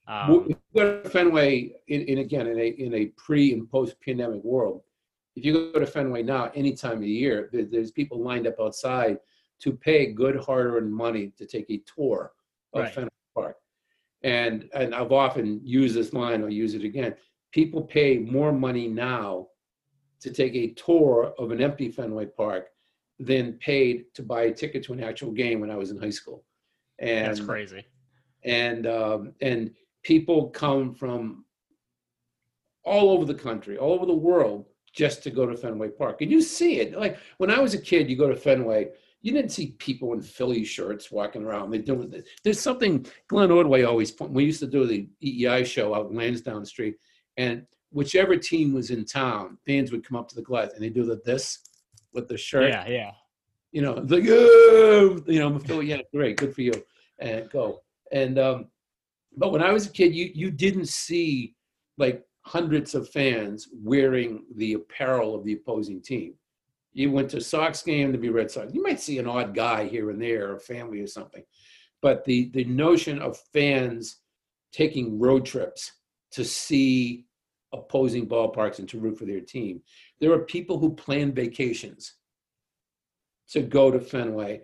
um, 0.09 0.47
if 0.49 0.49
you 0.49 0.57
go 0.75 1.03
to 1.03 1.09
Fenway, 1.09 1.73
in, 1.89 2.03
in 2.03 2.19
again 2.19 2.47
in 2.49 2.59
a 2.59 2.67
in 2.67 2.95
a 2.95 3.07
pre 3.17 3.53
and 3.53 3.71
post 3.71 4.01
pandemic 4.01 4.43
world, 4.43 4.83
if 5.37 5.45
you 5.45 5.73
go 5.73 5.79
to 5.79 5.87
Fenway 5.87 6.23
now, 6.23 6.51
any 6.55 6.73
time 6.73 6.99
of 6.99 7.05
year, 7.05 7.49
there, 7.53 7.65
there's 7.65 7.93
people 7.93 8.21
lined 8.21 8.47
up 8.47 8.57
outside 8.61 9.19
to 9.61 9.73
pay 9.73 10.13
good 10.13 10.37
hard 10.37 10.67
earned 10.67 10.93
money 10.93 11.33
to 11.39 11.47
take 11.47 11.71
a 11.71 11.81
tour 11.95 12.33
of 12.73 12.83
Right. 12.83 12.93
Fenway 12.93 13.11
Park. 13.35 13.57
And 14.25 14.69
and 14.75 14.95
I've 14.95 15.13
often 15.13 15.61
used 15.63 15.95
this 15.95 16.13
line, 16.13 16.43
I'll 16.43 16.51
use 16.51 16.75
it 16.75 16.85
again. 16.85 17.15
People 17.53 17.83
pay 17.83 18.19
more 18.19 18.53
money 18.53 18.89
now 18.89 19.49
to 20.21 20.33
take 20.33 20.55
a 20.55 20.69
tour 20.69 21.33
of 21.39 21.51
an 21.53 21.61
empty 21.61 21.91
Fenway 21.91 22.27
Park 22.27 22.69
than 23.25 23.55
paid 23.55 24.05
to 24.15 24.23
buy 24.23 24.43
a 24.43 24.53
ticket 24.53 24.83
to 24.85 24.93
an 24.93 25.03
actual 25.03 25.31
game 25.31 25.61
when 25.61 25.71
I 25.71 25.77
was 25.77 25.91
in 25.91 25.99
high 25.99 26.11
school. 26.11 26.45
And 26.99 27.27
that's 27.27 27.41
crazy 27.41 27.85
and 28.45 28.87
um, 28.87 29.33
and 29.41 29.71
people 30.03 30.49
come 30.51 30.95
from 30.95 31.45
all 32.85 33.11
over 33.11 33.25
the 33.25 33.35
country, 33.35 33.79
all 33.79 33.93
over 33.93 34.07
the 34.07 34.13
world, 34.13 34.67
just 34.93 35.23
to 35.23 35.31
go 35.31 35.47
to 35.47 35.57
Fenway 35.57 35.91
Park. 35.91 36.21
And 36.21 36.31
you 36.31 36.43
see 36.43 36.81
it. 36.81 36.99
Like 36.99 37.19
when 37.39 37.51
I 37.51 37.61
was 37.61 37.75
a 37.75 37.79
kid, 37.79 38.11
you 38.11 38.17
go 38.17 38.29
to 38.29 38.37
Fenway, 38.37 38.89
you 39.21 39.33
didn't 39.33 39.53
see 39.53 39.73
people 39.79 40.13
in 40.15 40.23
Philly 40.23 40.65
shirts 40.65 41.13
walking 41.13 41.45
around. 41.45 41.71
They 41.71 41.79
doing 41.79 42.23
there's 42.43 42.61
something. 42.61 43.07
Glenn 43.29 43.51
Ordway 43.51 43.83
always 43.83 44.11
point- 44.11 44.33
we 44.33 44.45
used 44.45 44.61
to 44.61 44.67
do 44.67 44.87
the 44.87 45.09
WEEI 45.23 45.65
show 45.65 45.95
out 45.95 46.11
in 46.11 46.17
Lansdowne 46.17 46.65
Street, 46.65 46.97
and 47.37 47.67
whichever 47.91 48.37
team 48.37 48.73
was 48.73 48.91
in 48.91 49.05
town, 49.05 49.59
fans 49.67 49.93
would 49.93 50.07
come 50.07 50.17
up 50.17 50.29
to 50.29 50.35
the 50.35 50.43
glass 50.43 50.73
and 50.73 50.83
they 50.83 50.89
do 50.89 51.05
the 51.05 51.21
this 51.25 51.59
with 52.13 52.29
the 52.29 52.37
shirt 52.37 52.71
yeah 52.71 52.87
yeah 52.87 53.13
you 53.73 53.81
know, 53.81 53.95
like, 53.95 54.25
oh, 54.29 55.19
you 55.27 55.41
know, 55.41 55.47
I'm 55.47 55.57
a 55.57 55.61
Philly, 55.61 55.87
yeah, 55.87 56.03
great, 56.15 56.37
good 56.37 56.55
for 56.55 56.61
you, 56.61 56.73
and 57.19 57.49
go. 57.51 57.81
And 58.13 58.39
um, 58.39 58.67
but 59.37 59.51
when 59.51 59.63
I 59.63 59.73
was 59.73 59.87
a 59.87 59.91
kid, 59.91 60.15
you 60.15 60.31
you 60.35 60.51
didn't 60.51 60.89
see 60.89 61.57
like 61.97 62.23
hundreds 62.43 62.95
of 62.95 63.09
fans 63.09 63.69
wearing 63.73 64.45
the 64.57 64.75
apparel 64.75 65.35
of 65.35 65.45
the 65.45 65.55
opposing 65.55 66.03
team. 66.03 66.35
You 66.93 67.11
went 67.11 67.31
to 67.31 67.41
Sox 67.41 67.83
game 67.83 68.13
to 68.13 68.19
be 68.19 68.29
Red 68.29 68.51
Sox. 68.51 68.75
You 68.75 68.83
might 68.83 69.01
see 69.01 69.19
an 69.19 69.27
odd 69.27 69.55
guy 69.55 69.89
here 69.89 70.11
and 70.11 70.21
there, 70.21 70.55
a 70.55 70.61
family 70.61 71.01
or 71.01 71.07
something, 71.07 71.43
but 72.03 72.25
the 72.25 72.51
the 72.51 72.65
notion 72.65 73.21
of 73.21 73.39
fans 73.55 74.19
taking 74.71 75.19
road 75.19 75.47
trips 75.47 75.93
to 76.33 76.45
see 76.45 77.25
opposing 77.73 78.29
ballparks 78.29 78.79
and 78.79 78.89
to 78.91 78.99
root 78.99 79.19
for 79.19 79.25
their 79.25 79.41
team. 79.41 79.81
There 80.23 80.33
are 80.33 80.39
people 80.39 80.79
who 80.79 80.95
plan 80.95 81.33
vacations 81.33 82.15
to 83.51 83.61
go 83.61 83.91
to 83.91 83.99
Fenway 84.01 84.61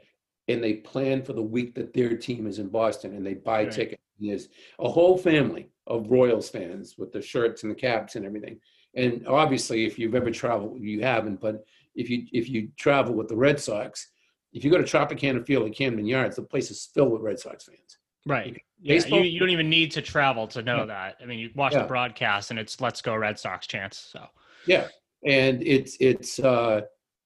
and 0.47 0.62
they 0.62 0.74
plan 0.74 1.22
for 1.24 1.32
the 1.32 1.43
week 1.43 1.74
that 1.74 1.93
their 1.93 2.16
team 2.16 2.47
is 2.47 2.60
in 2.60 2.68
Boston 2.68 3.14
and 3.16 3.26
they 3.26 3.35
buy 3.35 3.64
Right. 3.64 3.72
tickets. 3.72 4.02
And 4.20 4.30
there's 4.30 4.48
a 4.78 4.89
whole 4.89 5.18
family 5.18 5.68
of 5.89 6.10
Royals 6.12 6.48
fans 6.48 6.97
with 6.97 7.10
the 7.12 7.20
shirts 7.20 7.64
and 7.64 7.72
the 7.72 7.76
caps 7.76 8.14
and 8.14 8.24
everything. 8.24 8.60
And 8.94 9.26
obviously, 9.26 9.85
if 9.85 9.98
you've 9.98 10.14
ever 10.14 10.30
traveled, 10.30 10.80
you 10.80 11.02
haven't, 11.02 11.40
but 11.40 11.64
if 11.97 12.09
you 12.09 12.26
if 12.32 12.48
you 12.48 12.68
travel 12.76 13.14
with 13.14 13.26
the 13.28 13.36
Red 13.36 13.59
Sox, 13.60 14.09
if 14.52 14.64
you 14.64 14.70
go 14.70 14.78
to 14.78 14.85
Tropicana 14.85 15.44
Field 15.44 15.68
at 15.68 15.74
Camden 15.76 16.06
Yards, 16.06 16.36
the 16.36 16.43
place 16.43 16.70
is 16.70 16.89
filled 16.94 17.10
with 17.12 17.22
Red 17.22 17.39
Sox 17.40 17.64
fans. 17.64 17.98
right 18.26 18.56
yeah, 18.80 18.94
Baseball- 18.94 19.18
you, 19.20 19.24
you 19.32 19.40
don't 19.40 19.51
even 19.51 19.68
need 19.68 19.90
to 19.93 20.02
travel 20.02 20.47
to 20.48 20.60
know 20.62 20.85
that 20.86 21.16
i 21.20 21.24
mean 21.24 21.39
you 21.39 21.51
watch 21.55 21.72
Yeah. 21.72 21.82
the 21.82 21.89
broadcast 21.89 22.51
and 22.51 22.59
it's 22.59 22.80
let's 22.80 23.01
go 23.01 23.14
red 23.16 23.39
sox 23.39 23.66
chance 23.66 23.97
so 23.97 24.20
Yeah, 24.66 24.89
and 25.24 25.62
it's 25.62 25.97
it's 26.01 26.39
uh, 26.39 26.82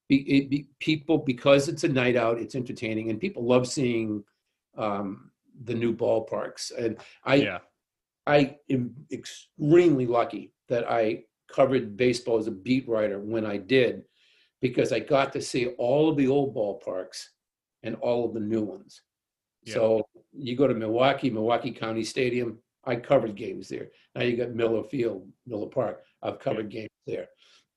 it 0.09 0.51
be, 0.51 0.66
people 0.78 1.19
because 1.19 1.69
it's 1.69 1.85
a 1.85 1.89
night 1.89 2.16
out, 2.16 2.39
it's 2.39 2.55
entertaining, 2.55 3.10
and 3.10 3.20
people 3.20 3.47
love 3.47 3.66
seeing 3.66 4.23
um, 4.77 5.31
the 5.64 5.74
new 5.74 5.94
ballparks. 5.94 6.73
And 6.77 6.98
I 7.24 7.35
yeah 7.36 7.59
I 8.27 8.56
am 8.70 8.94
extremely 9.10 10.06
lucky 10.06 10.52
that 10.69 10.90
I 10.90 11.24
covered 11.52 11.97
baseball 11.97 12.39
as 12.39 12.47
a 12.47 12.52
beat 12.52 12.89
writer 12.89 13.19
when 13.19 13.44
I 13.44 13.56
did, 13.56 14.05
because 14.60 14.93
I 14.93 15.01
got 15.01 15.32
to 15.32 15.43
see 15.43 15.66
all 15.78 16.09
of 16.09 16.16
the 16.16 16.28
old 16.28 16.55
ballparks 16.55 17.27
and 17.82 17.97
all 17.97 18.24
of 18.24 18.35
the 18.35 18.40
new 18.40 18.62
ones. 18.62 19.02
Yeah. 19.64 19.74
So 19.74 20.09
you 20.32 20.56
go 20.56 20.66
to 20.66 20.74
Milwaukee, 20.74 21.31
Milwaukee 21.31 21.73
County 21.73 22.05
Stadium, 22.05 22.59
I 22.85 22.97
covered 22.97 23.35
games 23.35 23.69
there. 23.69 23.89
Now 24.14 24.23
you 24.23 24.36
got 24.36 24.51
Miller 24.51 24.82
Field, 24.82 25.28
Miller 25.47 25.69
Park. 25.69 26.02
I've 26.23 26.39
covered 26.39 26.69
games 26.69 26.90
there. 27.06 27.28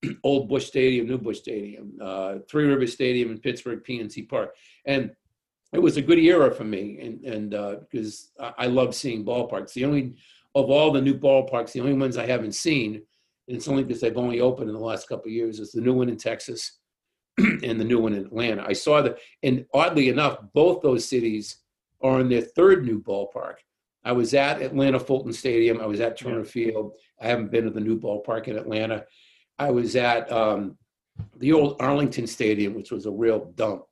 Old 0.23 0.49
Busch 0.49 0.65
Stadium, 0.65 1.07
New 1.07 1.17
Busch 1.17 1.39
Stadium, 1.39 1.93
uh, 2.01 2.35
Three 2.49 2.65
River 2.65 2.87
Stadium 2.87 3.31
in 3.31 3.39
Pittsburgh, 3.39 3.83
PNC 3.83 4.27
Park, 4.29 4.55
and 4.85 5.11
it 5.73 5.79
was 5.79 5.97
a 5.97 6.01
good 6.01 6.19
era 6.19 6.53
for 6.53 6.63
me, 6.63 6.99
and 7.01 7.23
and 7.25 7.53
uh, 7.53 7.75
because 7.89 8.31
I, 8.39 8.53
I 8.59 8.65
love 8.67 8.95
seeing 8.95 9.25
ballparks. 9.25 9.73
The 9.73 9.85
only 9.85 10.15
of 10.53 10.69
all 10.69 10.91
the 10.91 11.01
new 11.01 11.17
ballparks, 11.17 11.73
the 11.73 11.81
only 11.81 11.93
ones 11.93 12.17
I 12.17 12.25
haven't 12.25 12.55
seen, 12.55 12.95
and 13.47 13.57
it's 13.57 13.67
only 13.67 13.83
because 13.83 14.01
they've 14.01 14.17
only 14.17 14.39
opened 14.39 14.69
in 14.69 14.75
the 14.75 14.81
last 14.81 15.09
couple 15.09 15.25
of 15.25 15.33
years, 15.33 15.59
is 15.59 15.71
the 15.71 15.81
new 15.81 15.93
one 15.93 16.09
in 16.09 16.17
Texas 16.17 16.79
and 17.37 17.79
the 17.79 17.83
new 17.83 17.99
one 17.99 18.13
in 18.13 18.25
Atlanta. 18.25 18.63
I 18.65 18.73
saw 18.73 19.01
that, 19.01 19.17
and 19.43 19.65
oddly 19.73 20.09
enough, 20.09 20.37
both 20.53 20.81
those 20.81 21.07
cities 21.07 21.57
are 22.01 22.19
in 22.19 22.29
their 22.29 22.41
third 22.41 22.85
new 22.85 23.01
ballpark. 23.01 23.55
I 24.03 24.11
was 24.11 24.35
at 24.35 24.61
Atlanta 24.61 24.99
Fulton 24.99 25.33
Stadium. 25.33 25.81
I 25.81 25.87
was 25.87 25.99
at 25.99 26.17
Turner 26.17 26.45
Field. 26.45 26.93
I 27.19 27.27
haven't 27.27 27.51
been 27.51 27.63
to 27.65 27.71
the 27.71 27.79
new 27.79 27.99
ballpark 27.99 28.47
in 28.47 28.55
Atlanta. 28.55 29.05
I 29.57 29.71
was 29.71 29.95
at 29.95 30.31
um, 30.31 30.77
the 31.37 31.53
old 31.53 31.77
Arlington 31.79 32.27
Stadium, 32.27 32.73
which 32.73 32.91
was 32.91 33.05
a 33.05 33.11
real 33.11 33.51
dump, 33.55 33.83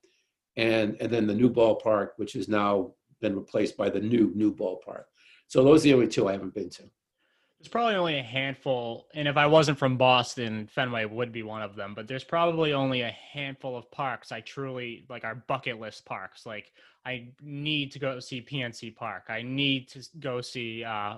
and 0.57 0.97
and 0.99 1.11
then 1.11 1.27
the 1.27 1.35
new 1.35 1.49
ballpark, 1.49 2.09
which 2.17 2.33
has 2.33 2.47
now 2.47 2.93
been 3.21 3.35
replaced 3.35 3.77
by 3.77 3.89
the 3.89 3.99
new 3.99 4.31
new 4.35 4.53
ballpark. 4.53 5.03
So 5.47 5.63
those 5.63 5.81
are 5.81 5.83
the 5.83 5.93
only 5.93 6.07
two 6.07 6.27
I 6.27 6.33
haven't 6.33 6.53
been 6.53 6.69
to. 6.71 6.83
There's 7.59 7.71
probably 7.71 7.95
only 7.95 8.19
a 8.19 8.23
handful, 8.23 9.07
and 9.13 9.25
if 9.25 9.37
I 9.37 9.45
wasn't 9.45 9.79
from 9.79 9.95
Boston, 9.95 10.67
Fenway 10.67 11.05
would 11.05 11.31
be 11.31 11.43
one 11.43 11.61
of 11.61 11.77
them. 11.77 11.93
But 11.95 12.09
there's 12.09 12.25
probably 12.25 12.73
only 12.73 13.01
a 13.01 13.15
handful 13.31 13.77
of 13.77 13.89
parks 13.89 14.33
I 14.33 14.41
truly 14.41 15.05
like 15.09 15.23
our 15.23 15.35
bucket 15.35 15.79
list 15.79 16.05
parks. 16.05 16.45
Like 16.45 16.73
I 17.05 17.29
need 17.41 17.91
to 17.93 17.99
go 17.99 18.19
see 18.19 18.41
PNC 18.41 18.95
Park. 18.95 19.23
I 19.29 19.43
need 19.43 19.87
to 19.89 20.05
go 20.19 20.41
see 20.41 20.83
uh 20.83 21.17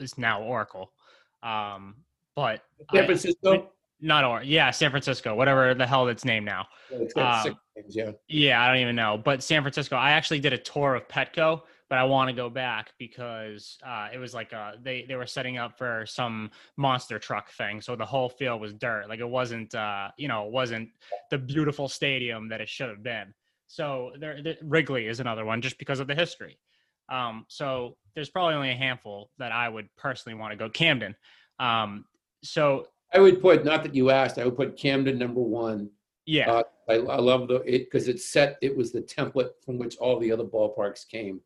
it's 0.00 0.18
now 0.18 0.42
Oracle. 0.42 0.92
Um 1.44 1.94
but 2.38 2.62
San 2.94 3.02
I- 3.02 3.06
Francisco. 3.06 3.70
not 4.00 4.22
or 4.24 4.42
yeah, 4.44 4.70
San 4.70 4.90
Francisco, 4.90 5.34
whatever 5.34 5.74
the 5.74 5.86
hell 5.86 6.06
it's 6.06 6.24
named 6.24 6.46
now. 6.46 6.66
It's 6.90 7.12
got 7.12 7.38
um, 7.38 7.42
six 7.42 7.56
games, 7.74 7.96
yeah. 7.96 8.10
Yeah, 8.28 8.62
I 8.62 8.68
don't 8.68 8.76
even 8.78 8.94
know. 8.94 9.20
But 9.22 9.42
San 9.42 9.62
Francisco, 9.62 9.96
I 9.96 10.12
actually 10.12 10.38
did 10.38 10.52
a 10.52 10.58
tour 10.58 10.94
of 10.94 11.08
Petco, 11.08 11.62
but 11.90 11.98
I 11.98 12.04
want 12.04 12.30
to 12.30 12.36
go 12.36 12.48
back 12.48 12.92
because 12.96 13.76
uh, 13.84 14.08
it 14.14 14.18
was 14.18 14.34
like 14.34 14.52
uh, 14.52 14.72
they 14.80 15.04
they 15.08 15.16
were 15.16 15.26
setting 15.26 15.58
up 15.58 15.76
for 15.76 16.04
some 16.06 16.52
monster 16.76 17.18
truck 17.18 17.50
thing, 17.50 17.80
so 17.80 17.96
the 17.96 18.06
whole 18.06 18.28
field 18.28 18.60
was 18.60 18.72
dirt. 18.72 19.08
Like 19.08 19.18
it 19.18 19.28
wasn't, 19.28 19.74
uh, 19.74 20.10
you 20.16 20.28
know, 20.28 20.46
it 20.46 20.52
wasn't 20.52 20.90
the 21.32 21.38
beautiful 21.38 21.88
stadium 21.88 22.48
that 22.50 22.60
it 22.60 22.68
should 22.68 22.88
have 22.90 23.02
been. 23.02 23.34
So 23.66 24.12
there, 24.20 24.42
there, 24.44 24.56
Wrigley 24.62 25.08
is 25.08 25.18
another 25.18 25.44
one 25.44 25.60
just 25.60 25.76
because 25.76 25.98
of 25.98 26.06
the 26.06 26.14
history. 26.14 26.56
Um, 27.10 27.46
so 27.48 27.96
there's 28.14 28.30
probably 28.30 28.54
only 28.54 28.70
a 28.70 28.76
handful 28.76 29.30
that 29.38 29.50
I 29.50 29.68
would 29.68 29.88
personally 29.96 30.38
want 30.38 30.52
to 30.52 30.56
go. 30.56 30.70
Camden. 30.70 31.16
Um, 31.58 32.04
so 32.42 32.86
I 33.12 33.18
would 33.20 33.40
put 33.40 33.64
not 33.64 33.82
that 33.84 33.94
you 33.94 34.10
asked. 34.10 34.38
I 34.38 34.44
would 34.44 34.56
put 34.56 34.76
Camden 34.76 35.18
number 35.18 35.40
one. 35.40 35.90
yeah, 36.26 36.50
Uh, 36.50 36.62
I, 36.88 36.94
I 36.94 37.16
love 37.18 37.48
the 37.48 37.56
it 37.62 37.84
because 37.84 38.08
it 38.08 38.20
set 38.20 38.56
it 38.62 38.76
was 38.76 38.92
the 38.92 39.02
template 39.02 39.50
from 39.64 39.78
which 39.78 39.96
all 39.96 40.18
the 40.18 40.30
other 40.32 40.44
ballparks 40.44 41.08
came, 41.08 41.40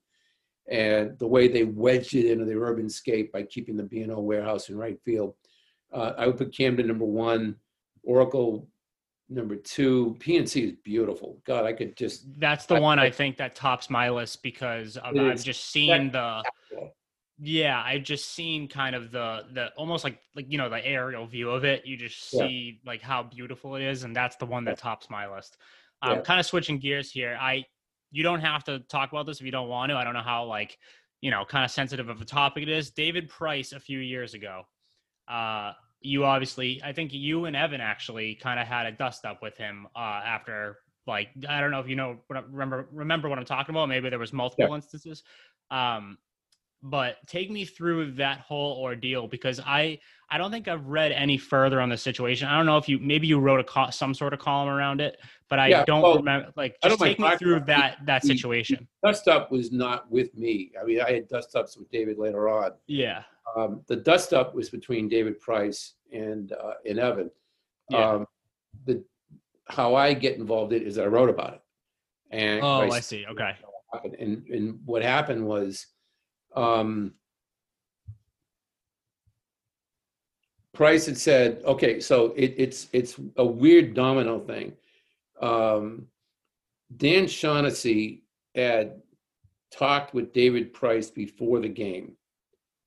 and 0.69 1.19
the 1.19 1.27
way 1.27 1.49
they 1.49 1.65
wedged 1.65 2.15
it 2.15 2.31
into 2.31 2.45
the 2.45 2.57
urban 2.57 2.89
scape 2.89 3.33
by 3.33 3.43
keeping 3.43 3.77
the 3.77 3.83
B 3.85 4.01
and 4.03 4.13
O 4.13 4.21
warehouse 4.21 4.69
in 4.69 4.77
right 4.77 4.99
field. 5.05 5.35
Uh, 5.93 6.13
I 6.17 6.27
would 6.27 6.39
put 6.39 6.55
Camden 6.57 6.87
number 6.89 7.05
one, 7.05 7.57
Oracle 8.03 8.69
number 9.29 9.57
two. 9.57 10.17
PNC 10.21 10.65
is 10.65 10.73
beautiful. 10.83 11.39
God, 11.45 11.65
I 11.65 11.73
could 11.73 11.97
just 11.97 12.27
that's 12.41 12.67
the 12.67 12.77
I- 12.77 12.81
one 12.81 12.99
I 12.99 13.07
I- 13.07 13.11
think 13.11 13.37
that 13.39 13.55
tops 13.55 13.89
my 13.89 14.11
list 14.11 14.43
because 14.43 14.97
It 14.97 15.03
I've 15.05 15.43
just 15.45 15.71
seen 15.71 16.11
the. 16.11 16.43
Yeah 17.45 17.83
i've 17.85 18.05
just 18.05 18.31
seen 18.31 18.69
kind 18.69 18.95
of 18.95 19.11
the 19.11 19.43
the 19.53 19.67
almost 19.77 20.05
like 20.05 20.21
like 20.37 20.47
you 20.49 20.57
know 20.57 20.69
the 20.69 20.85
aerial 20.87 21.27
view 21.27 21.51
of 21.51 21.65
it 21.65 21.85
you 21.85 21.97
just 21.97 22.33
Yeah. 22.33 22.47
see 22.47 22.81
like 22.87 23.03
how 23.03 23.21
beautiful 23.25 23.75
it 23.75 23.83
is 23.83 24.05
and 24.05 24.15
that's 24.15 24.37
the 24.37 24.47
one 24.47 24.65
that 24.65 24.79
tops 24.79 25.11
my 25.11 25.27
list. 25.33 25.57
I'm 26.01 26.19
Yeah. 26.19 26.23
kind 26.23 26.39
of 26.39 26.47
switching 26.47 26.79
gears 26.79 27.11
here 27.11 27.37
i 27.41 27.65
you 28.13 28.23
don't 28.23 28.41
have 28.41 28.63
to 28.65 28.79
talk 28.89 29.11
about 29.11 29.27
this 29.27 29.41
if 29.41 29.47
you 29.47 29.51
don't 29.51 29.69
want 29.69 29.91
to 29.91 29.97
i 29.97 30.05
don't 30.05 30.15
know 30.15 30.21
how 30.21 30.45
like 30.45 30.79
you 31.21 31.33
know 31.33 31.45
kind 31.45 31.65
of 31.65 31.73
sensitive 31.73 32.09
of 32.09 32.21
a 32.21 32.25
topic 32.25 32.63
it 32.63 32.69
is. 32.69 32.91
David 32.93 33.29
price 33.29 33.73
a 33.73 33.81
few 33.81 33.99
years 33.99 34.35
ago 34.35 34.63
uh 35.29 35.73
you 36.01 36.25
obviously 36.25 36.81
i 36.85 36.93
think 36.93 37.13
you 37.13 37.47
and 37.47 37.57
evan 37.57 37.81
actually 37.81 38.37
kind 38.37 38.61
of 38.61 38.69
had 38.69 38.87
a 38.87 38.93
dust 38.93 39.25
up 39.25 39.41
with 39.43 39.57
him 39.57 39.87
uh 39.97 39.99
after 39.99 40.79
like 41.09 41.29
i 41.49 41.61
don't 41.61 41.73
know 41.73 41.81
if 41.81 41.89
you 41.89 41.97
know 41.97 42.19
what 42.29 42.49
remember 42.53 42.89
remember 42.93 43.29
what 43.29 43.39
i'm 43.39 43.45
talking 43.45 43.75
about 43.75 43.89
maybe 43.89 44.09
there 44.11 44.19
was 44.21 44.33
multiple 44.33 44.75
instances. 44.75 45.25
Um 45.73 46.19
but 46.83 47.17
take 47.27 47.51
me 47.51 47.65
through 47.65 48.13
that 48.13 48.41
whole 48.41 48.81
ordeal 48.83 49.29
because 49.29 49.61
I 49.65 49.99
I 50.31 50.39
don't 50.39 50.51
think 50.51 50.67
I've 50.67 50.87
read 50.87 51.13
any 51.13 51.37
further 51.39 51.81
on 51.81 51.91
the 51.91 51.97
situation. 51.97 52.49
I 52.49 52.57
don't 52.57 52.67
know 52.67 52.79
if 52.79 52.89
you 52.89 52.99
maybe 52.99 53.27
you 53.27 53.39
wrote 53.39 53.61
a 53.61 53.65
co- 53.65 53.91
some 53.91 54.15
sort 54.15 54.33
of 54.33 54.41
column 54.41 54.69
around 54.69 55.01
it, 55.01 55.19
but 55.49 55.59
I 55.59 55.69
Yeah, 55.69 55.85
don't 55.85 56.03
well, 56.03 56.17
remember. 56.17 56.53
Like, 56.57 56.77
just 56.83 56.99
take 57.01 57.19
me 57.21 57.37
through 57.37 57.61
that 57.67 57.99
that 58.07 58.25
situation. 58.25 58.89
dust 59.05 59.29
up 59.29 59.53
was 59.53 59.71
not 59.71 60.11
with 60.11 60.35
me. 60.35 60.73
I 60.81 60.85
mean, 60.85 61.01
I 61.01 61.13
had 61.13 61.29
dust 61.29 61.55
ups 61.55 61.77
with 61.77 61.91
David 61.91 62.19
later 62.19 62.49
on. 62.49 62.73
Yeah, 62.87 63.23
Um, 63.57 63.83
the 63.87 63.97
dust 63.97 64.33
up 64.33 64.55
was 64.55 64.71
between 64.71 65.09
David 65.09 65.39
Price 65.41 65.95
and 66.13 66.53
uh, 66.53 66.75
and 66.89 66.99
Evan. 66.99 67.31
Yeah. 67.91 68.11
Um, 68.11 68.27
the 68.87 69.05
how 69.69 69.95
I 69.95 70.15
get 70.15 70.37
involved 70.37 70.73
in 70.73 70.83
it 70.83 70.89
is 70.89 70.99
I 70.99 71.07
wrote 71.07 71.31
about 71.31 71.55
it. 71.55 71.61
And 72.31 72.61
Oh, 72.63 72.81
I 72.81 72.97
I 72.97 73.01
see. 73.01 73.25
Okay. 73.27 73.53
And 74.19 74.47
and 74.49 74.81
what 74.87 75.03
happened 75.03 75.47
was, 75.47 75.87
um, 76.55 77.15
Price 80.75 81.07
had 81.07 81.19
said, 81.19 81.63
okay, 81.65 82.01
so 82.01 82.33
it, 82.37 82.55
it's 82.57 82.89
it's 82.93 83.17
a 83.37 83.45
weird 83.45 83.95
domino 83.95 84.41
thing. 84.41 84.73
Um, 85.41 86.07
Dan 86.97 87.27
Shaughnessy 87.27 88.23
had 88.55 89.03
talked 89.71 90.15
with 90.15 90.33
David 90.33 90.73
Price 90.73 91.11
before 91.11 91.61
the 91.61 91.69
game, 91.69 92.17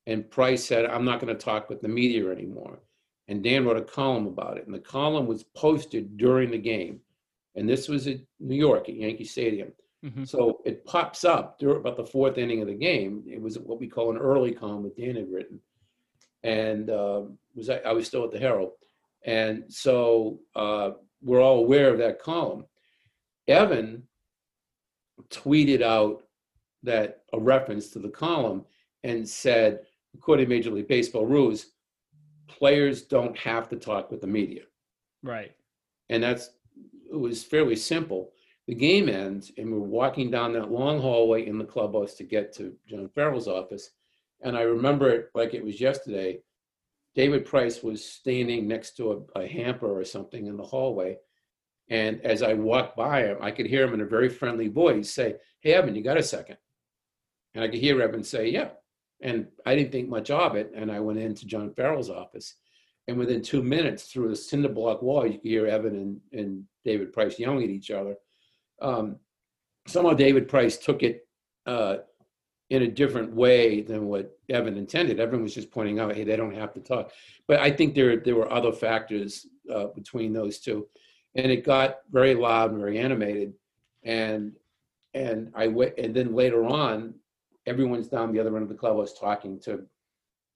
and 0.07 0.29
Price 0.29 0.65
said, 0.65 0.85
"I'm 0.85 1.05
not 1.05 1.19
going 1.19 1.35
to 1.35 1.43
talk 1.43 1.69
with 1.69 1.81
the 1.81 1.87
media 1.87 2.29
anymore." 2.31 2.79
And 3.27 3.43
Dan 3.43 3.65
wrote 3.65 3.77
a 3.77 3.81
column 3.81 4.27
about 4.27 4.57
it, 4.57 4.65
and 4.65 4.73
the 4.73 4.79
column 4.79 5.27
was 5.27 5.43
posted 5.43 6.17
during 6.17 6.51
the 6.51 6.57
game, 6.57 7.01
and 7.55 7.69
this 7.69 7.87
was 7.87 8.07
at 8.07 8.17
New 8.39 8.55
York 8.55 8.89
at 8.89 8.95
Yankee 8.95 9.25
Stadium. 9.25 9.71
Mhm. 10.05 10.27
So 10.27 10.61
it 10.65 10.85
pops 10.85 11.25
up 11.25 11.57
during 11.57 11.77
about 11.79 11.97
the 11.97 12.05
fourth 12.05 12.37
inning 12.37 12.61
of 12.61 12.67
the 12.67 12.75
game. 12.75 13.23
It 13.27 13.41
was 13.41 13.57
what 13.57 13.79
we 13.79 13.87
call 13.87 14.11
an 14.11 14.17
early 14.17 14.53
column 14.53 14.83
that 14.83 14.95
Dan 14.95 15.15
had 15.15 15.31
written, 15.31 15.59
and 16.43 16.89
um, 16.91 17.37
was 17.55 17.69
I, 17.69 17.77
I 17.77 17.91
was 17.93 18.05
still 18.05 18.23
at 18.23 18.31
the 18.31 18.39
Herald, 18.39 18.73
and 19.23 19.63
so 19.73 20.39
uh, 20.55 20.91
we're 21.23 21.41
all 21.41 21.59
aware 21.59 21.91
of 21.91 21.97
that 21.99 22.19
column. 22.19 22.65
Evan 23.47 24.07
tweeted 25.29 25.81
out 25.81 26.23
that 26.83 27.23
a 27.33 27.39
reference 27.39 27.89
to 27.89 27.99
the 27.99 28.09
column 28.09 28.65
and 29.03 29.27
said, 29.27 29.85
according 30.13 30.45
to 30.45 30.49
Major 30.49 30.71
League 30.71 30.87
Baseball 30.87 31.25
rules, 31.25 31.67
players 32.47 33.03
don't 33.03 33.35
have 33.37 33.67
to 33.69 33.75
talk 33.75 34.11
with 34.11 34.21
the 34.21 34.27
media 34.27 34.63
Right. 35.23 35.55
and 36.09 36.21
that's 36.21 36.51
it 37.09 37.15
was 37.15 37.43
fairly 37.43 37.75
simple. 37.75 38.33
The 38.67 38.75
game 38.75 39.09
ends, 39.09 39.51
and 39.57 39.71
we're 39.71 39.79
walking 39.79 40.31
down 40.31 40.53
that 40.53 40.71
long 40.71 40.99
hallway 40.99 41.45
in 41.45 41.57
the 41.57 41.65
clubhouse 41.65 42.15
to 42.15 42.23
get 42.23 42.53
to 42.55 42.75
John 42.87 43.09
Farrell's 43.13 43.47
office. 43.47 43.91
And 44.41 44.57
I 44.57 44.61
remember 44.61 45.09
it 45.09 45.29
like 45.35 45.53
it 45.53 45.63
was 45.63 45.79
yesterday. 45.79 46.39
David 47.13 47.45
Price 47.45 47.83
was 47.83 48.03
standing 48.03 48.67
next 48.67 48.97
to 48.97 49.25
a, 49.35 49.41
a 49.41 49.47
hamper 49.47 49.99
or 49.99 50.03
something 50.03 50.47
in 50.47 50.57
the 50.57 50.63
hallway. 50.63 51.17
And 51.89 52.19
as 52.21 52.41
I 52.41 52.53
walked 52.53 52.97
by 52.97 53.23
him, 53.23 53.37
I 53.41 53.51
could 53.51 53.67
hear 53.67 53.83
him 53.83 53.93
in 53.93 54.01
a 54.01 54.05
very 54.05 54.29
friendly 54.29 54.67
voice 54.67 55.11
say, 55.11 55.35
Hey, 55.61 55.73
Evan, 55.73 55.95
you 55.95 56.01
got 56.03 56.17
a 56.17 56.23
second? 56.23 56.57
And 57.53 57.63
I 57.63 57.67
could 57.67 57.79
hear 57.79 58.01
Evan 58.01 58.23
say, 58.23 58.49
Yeah. 58.49 58.69
And 59.21 59.47
I 59.65 59.75
didn't 59.75 59.91
think 59.91 60.09
much 60.09 60.29
of 60.29 60.55
it. 60.55 60.71
And 60.75 60.91
I 60.91 60.99
went 60.99 61.19
into 61.19 61.45
John 61.45 61.73
Farrell's 61.73 62.09
office. 62.09 62.55
And 63.07 63.17
within 63.17 63.41
two 63.41 63.61
minutes, 63.61 64.11
through 64.11 64.29
the 64.29 64.35
cinder 64.35 64.69
block 64.69 65.01
wall, 65.03 65.27
you 65.27 65.39
could 65.39 65.47
hear 65.47 65.67
Evan 65.67 65.95
and, 65.95 66.19
and 66.37 66.63
David 66.83 67.13
Price 67.13 67.39
yelling 67.39 67.63
at 67.63 67.69
each 67.69 67.91
other. 67.91 68.15
Um, 68.81 69.17
somehow 69.87 70.13
David 70.13 70.47
Price 70.47 70.77
took 70.77 71.03
it 71.03 71.27
uh, 71.65 71.97
in 72.69 72.81
a 72.81 72.87
different 72.87 73.33
way 73.33 73.81
than 73.81 74.07
what 74.07 74.37
Evan 74.49 74.77
intended. 74.77 75.19
Evan 75.19 75.43
was 75.43 75.53
just 75.53 75.71
pointing 75.71 75.99
out, 75.99 76.15
hey, 76.15 76.23
they 76.23 76.35
don't 76.35 76.55
have 76.55 76.73
to 76.73 76.79
talk. 76.79 77.11
But 77.47 77.59
I 77.59 77.71
think 77.71 77.93
there 77.93 78.17
there 78.17 78.35
were 78.35 78.51
other 78.51 78.71
factors 78.71 79.45
uh, 79.73 79.87
between 79.87 80.33
those 80.33 80.59
two, 80.59 80.87
and 81.35 81.51
it 81.51 81.63
got 81.63 81.99
very 82.11 82.33
loud 82.33 82.71
and 82.71 82.79
very 82.79 82.99
animated. 82.99 83.53
And 84.03 84.53
and 85.13 85.51
I 85.55 85.67
went, 85.67 85.97
and 85.97 86.13
then 86.13 86.35
later 86.35 86.65
on, 86.65 87.15
everyone's 87.65 88.07
down 88.07 88.33
the 88.33 88.39
other 88.39 88.55
end 88.55 88.63
of 88.63 88.69
the 88.69 88.75
club 88.75 88.97
was 88.97 89.17
talking 89.17 89.59
to 89.61 89.85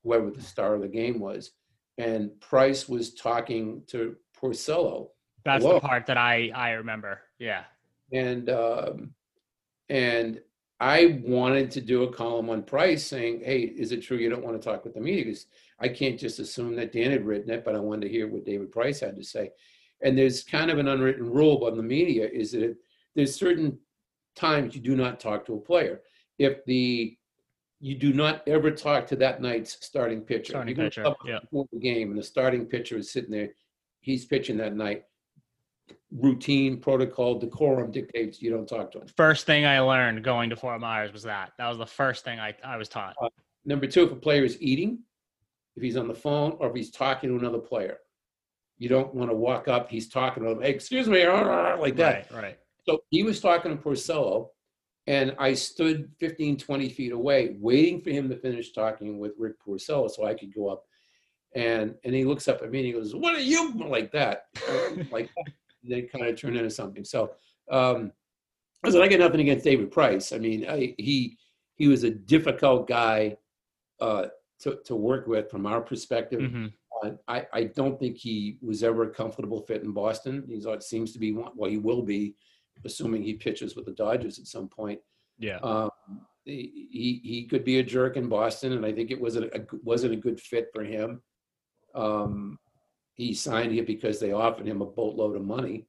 whoever 0.03 0.31
the 0.31 0.41
star 0.41 0.75
of 0.75 0.81
the 0.81 0.87
game 0.87 1.19
was, 1.19 1.51
and 1.97 2.39
Price 2.41 2.89
was 2.89 3.13
talking 3.13 3.83
to 3.87 4.15
Porcello, 4.39 5.09
That's 5.43 5.63
Hello. 5.63 5.75
the 5.75 5.81
part 5.81 6.05
that 6.07 6.17
I 6.17 6.51
I 6.55 6.71
remember. 6.71 7.21
Yeah. 7.37 7.63
And 8.11 8.49
um, 8.49 9.13
and 9.89 10.41
I 10.79 11.19
wanted 11.23 11.71
to 11.71 11.81
do 11.81 12.03
a 12.03 12.13
column 12.13 12.49
on 12.49 12.63
Price 12.63 13.05
saying, 13.05 13.41
hey, 13.43 13.59
is 13.59 13.91
it 13.91 14.01
true 14.01 14.17
you 14.17 14.29
don't 14.29 14.45
want 14.45 14.59
to 14.59 14.65
talk 14.65 14.85
with 14.85 14.93
the 14.93 15.01
media? 15.01 15.25
Because 15.25 15.47
I 15.79 15.89
can't 15.89 16.19
just 16.19 16.39
assume 16.39 16.75
that 16.75 16.93
Dan 16.93 17.11
had 17.11 17.25
written 17.25 17.49
it, 17.49 17.65
but 17.65 17.75
I 17.75 17.79
wanted 17.79 18.03
to 18.03 18.09
hear 18.09 18.27
what 18.27 18.45
David 18.45 18.71
Price 18.71 19.01
had 19.01 19.17
to 19.17 19.23
say. 19.23 19.51
And 20.01 20.17
there's 20.17 20.43
kind 20.43 20.71
of 20.71 20.77
an 20.77 20.87
unwritten 20.87 21.29
rule 21.29 21.65
on 21.65 21.75
the 21.75 21.83
media 21.83 22.29
is 22.31 22.53
that 22.53 22.77
there's 23.15 23.35
certain 23.35 23.77
times 24.35 24.73
you 24.73 24.79
do 24.79 24.95
not 24.95 25.19
talk 25.19 25.45
to 25.45 25.55
a 25.55 25.59
player. 25.59 26.01
If 26.37 26.63
the 26.65 27.17
you 27.81 27.95
do 27.95 28.13
not 28.13 28.45
ever 28.47 28.71
talk 28.71 29.07
to 29.07 29.15
that 29.17 29.41
night's 29.41 29.77
starting 29.85 30.21
pitcher. 30.21 30.51
Starting 30.51 30.75
You're 30.75 30.87
pitcher, 30.87 31.05
yeah. 31.25 31.39
before 31.39 31.65
the 31.71 31.79
game, 31.79 32.09
and 32.09 32.19
the 32.19 32.23
starting 32.23 32.65
pitcher 32.65 32.97
is 32.97 33.09
sitting 33.09 33.31
there. 33.31 33.49
He's 34.01 34.25
pitching 34.25 34.57
that 34.57 34.75
night. 34.75 35.05
Routine, 36.11 36.77
protocol, 36.77 37.37
decorum 37.37 37.91
dictates 37.91 38.41
you 38.41 38.49
don't 38.49 38.67
talk 38.67 38.91
to 38.91 39.01
him. 39.01 39.07
First 39.15 39.45
thing 39.45 39.65
I 39.65 39.79
learned 39.79 40.23
going 40.23 40.49
to 40.49 40.55
Fort 40.55 40.81
Myers 40.81 41.13
was 41.13 41.23
that. 41.23 41.51
That 41.57 41.67
was 41.67 41.77
the 41.77 41.85
first 41.85 42.23
thing 42.23 42.39
I, 42.39 42.55
I 42.63 42.77
was 42.77 42.89
taught. 42.89 43.15
Uh, 43.21 43.29
number 43.65 43.85
two, 43.85 44.03
if 44.03 44.11
a 44.11 44.15
player 44.15 44.43
is 44.43 44.59
eating, 44.59 44.99
if 45.75 45.83
he's 45.83 45.97
on 45.97 46.07
the 46.07 46.15
phone, 46.15 46.57
or 46.59 46.69
if 46.69 46.75
he's 46.75 46.89
talking 46.89 47.29
to 47.29 47.35
another 47.35 47.59
player, 47.59 47.99
you 48.79 48.89
don't 48.89 49.13
want 49.13 49.29
to 49.29 49.35
walk 49.35 49.67
up. 49.67 49.89
He's 49.89 50.09
talking 50.09 50.43
to 50.43 50.51
him. 50.51 50.61
Hey, 50.61 50.71
excuse 50.71 51.07
me, 51.07 51.27
like 51.27 51.95
that. 51.97 52.31
Right, 52.31 52.43
right. 52.43 52.59
So 52.85 53.03
he 53.11 53.23
was 53.23 53.39
talking 53.39 53.77
to 53.77 53.83
Porcello, 53.83 54.49
and 55.05 55.35
I 55.37 55.53
stood 55.53 56.09
15, 56.19 56.57
20 56.57 56.89
feet 56.89 57.11
away, 57.11 57.55
waiting 57.59 58.01
for 58.01 58.09
him 58.09 58.29
to 58.29 58.37
finish 58.37 58.71
talking 58.71 59.19
with 59.19 59.33
Rick 59.37 59.55
Porcello 59.63 60.09
so 60.09 60.25
I 60.25 60.33
could 60.33 60.53
go 60.53 60.69
up. 60.69 60.85
And 61.55 61.95
and 62.03 62.13
he 62.13 62.25
looks 62.25 62.47
up 62.47 62.61
at 62.61 62.71
me 62.71 62.79
and 62.79 62.85
he 62.87 62.93
goes, 62.93 63.15
What 63.15 63.35
are 63.35 63.41
you 63.41 63.73
like 63.87 64.11
that? 64.11 64.45
like 65.11 65.29
they 65.83 66.03
kind 66.03 66.25
of 66.25 66.35
turned 66.39 66.57
into 66.57 66.69
something. 66.69 67.03
So 67.03 67.31
um 67.69 68.11
I 68.83 68.89
said, 68.91 69.01
I 69.01 69.07
got 69.09 69.19
nothing 69.19 69.41
against 69.41 69.65
David 69.65 69.91
Price. 69.91 70.31
I 70.31 70.37
mean, 70.37 70.65
I, 70.69 70.95
he 70.97 71.37
he 71.75 71.87
was 71.87 72.03
a 72.03 72.11
difficult 72.11 72.87
guy 72.87 73.37
uh, 73.99 74.27
to, 74.61 74.79
to 74.85 74.95
work 74.95 75.27
with 75.27 75.49
from 75.51 75.65
our 75.65 75.81
perspective. 75.81 76.41
hmm 76.51 76.67
Uh, 77.03 77.11
I, 77.27 77.45
I 77.53 77.63
don't 77.65 77.97
think 77.99 78.17
he 78.17 78.57
was 78.61 78.83
ever 78.83 79.03
a 79.03 79.09
comfortable 79.09 79.61
fit 79.61 79.83
in 79.83 79.91
Boston. 79.91 80.43
He's 80.47 80.65
it 80.65 80.83
seems 80.83 81.11
to 81.13 81.19
be 81.19 81.31
one- 81.33 81.51
well, 81.55 81.69
he 81.69 81.77
will 81.77 82.01
be, 82.01 82.35
assuming 82.85 83.21
he 83.23 83.33
pitches 83.33 83.75
with 83.75 83.85
the 83.85 83.91
Dodgers 83.93 84.39
at 84.39 84.47
some 84.47 84.67
point. 84.69 84.99
Yeah. 85.37 85.57
Um, 85.57 85.89
he 86.45 86.87
he- 86.91 87.21
he 87.31 87.45
could 87.47 87.63
be 87.65 87.79
a 87.79 87.83
jerk 87.83 88.15
in 88.17 88.27
Boston, 88.29 88.71
and 88.73 88.85
I 88.85 88.91
think 88.93 89.11
it 89.11 89.19
wasn't 89.19 89.53
a, 89.53 89.65
wasn't 89.83 90.13
a 90.13 90.23
good 90.25 90.39
fit 90.39 90.67
for 90.73 90.83
him. 90.83 91.21
Um, 91.95 92.57
he 93.19 93.33
signed 93.33 93.73
here 93.73 93.83
because 93.83 94.17
they 94.17 94.31
offered 94.31 94.65
him 94.65 94.81
a 94.81 94.85
boatload 94.85 95.35
of 95.35 95.43
money, 95.43 95.85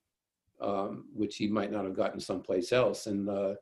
um, 0.60 1.04
which 1.14 1.36
he 1.36 1.46
might 1.46 1.70
not 1.70 1.84
have 1.84 1.94
gotten 1.94 2.18
someplace 2.18 2.72
else. 2.72 3.06
And 3.06 3.28
uh, 3.28 3.54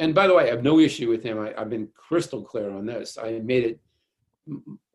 and 0.00 0.14
by 0.14 0.26
the 0.26 0.34
way, 0.34 0.44
I 0.44 0.50
have 0.50 0.64
no 0.64 0.80
issue 0.80 1.08
with 1.08 1.22
him. 1.22 1.38
I, 1.38 1.54
I've 1.56 1.70
been 1.70 1.88
crystal 1.94 2.42
clear 2.42 2.70
on 2.70 2.84
this. 2.84 3.16
I 3.16 3.38
made 3.38 3.64
it. 3.64 3.80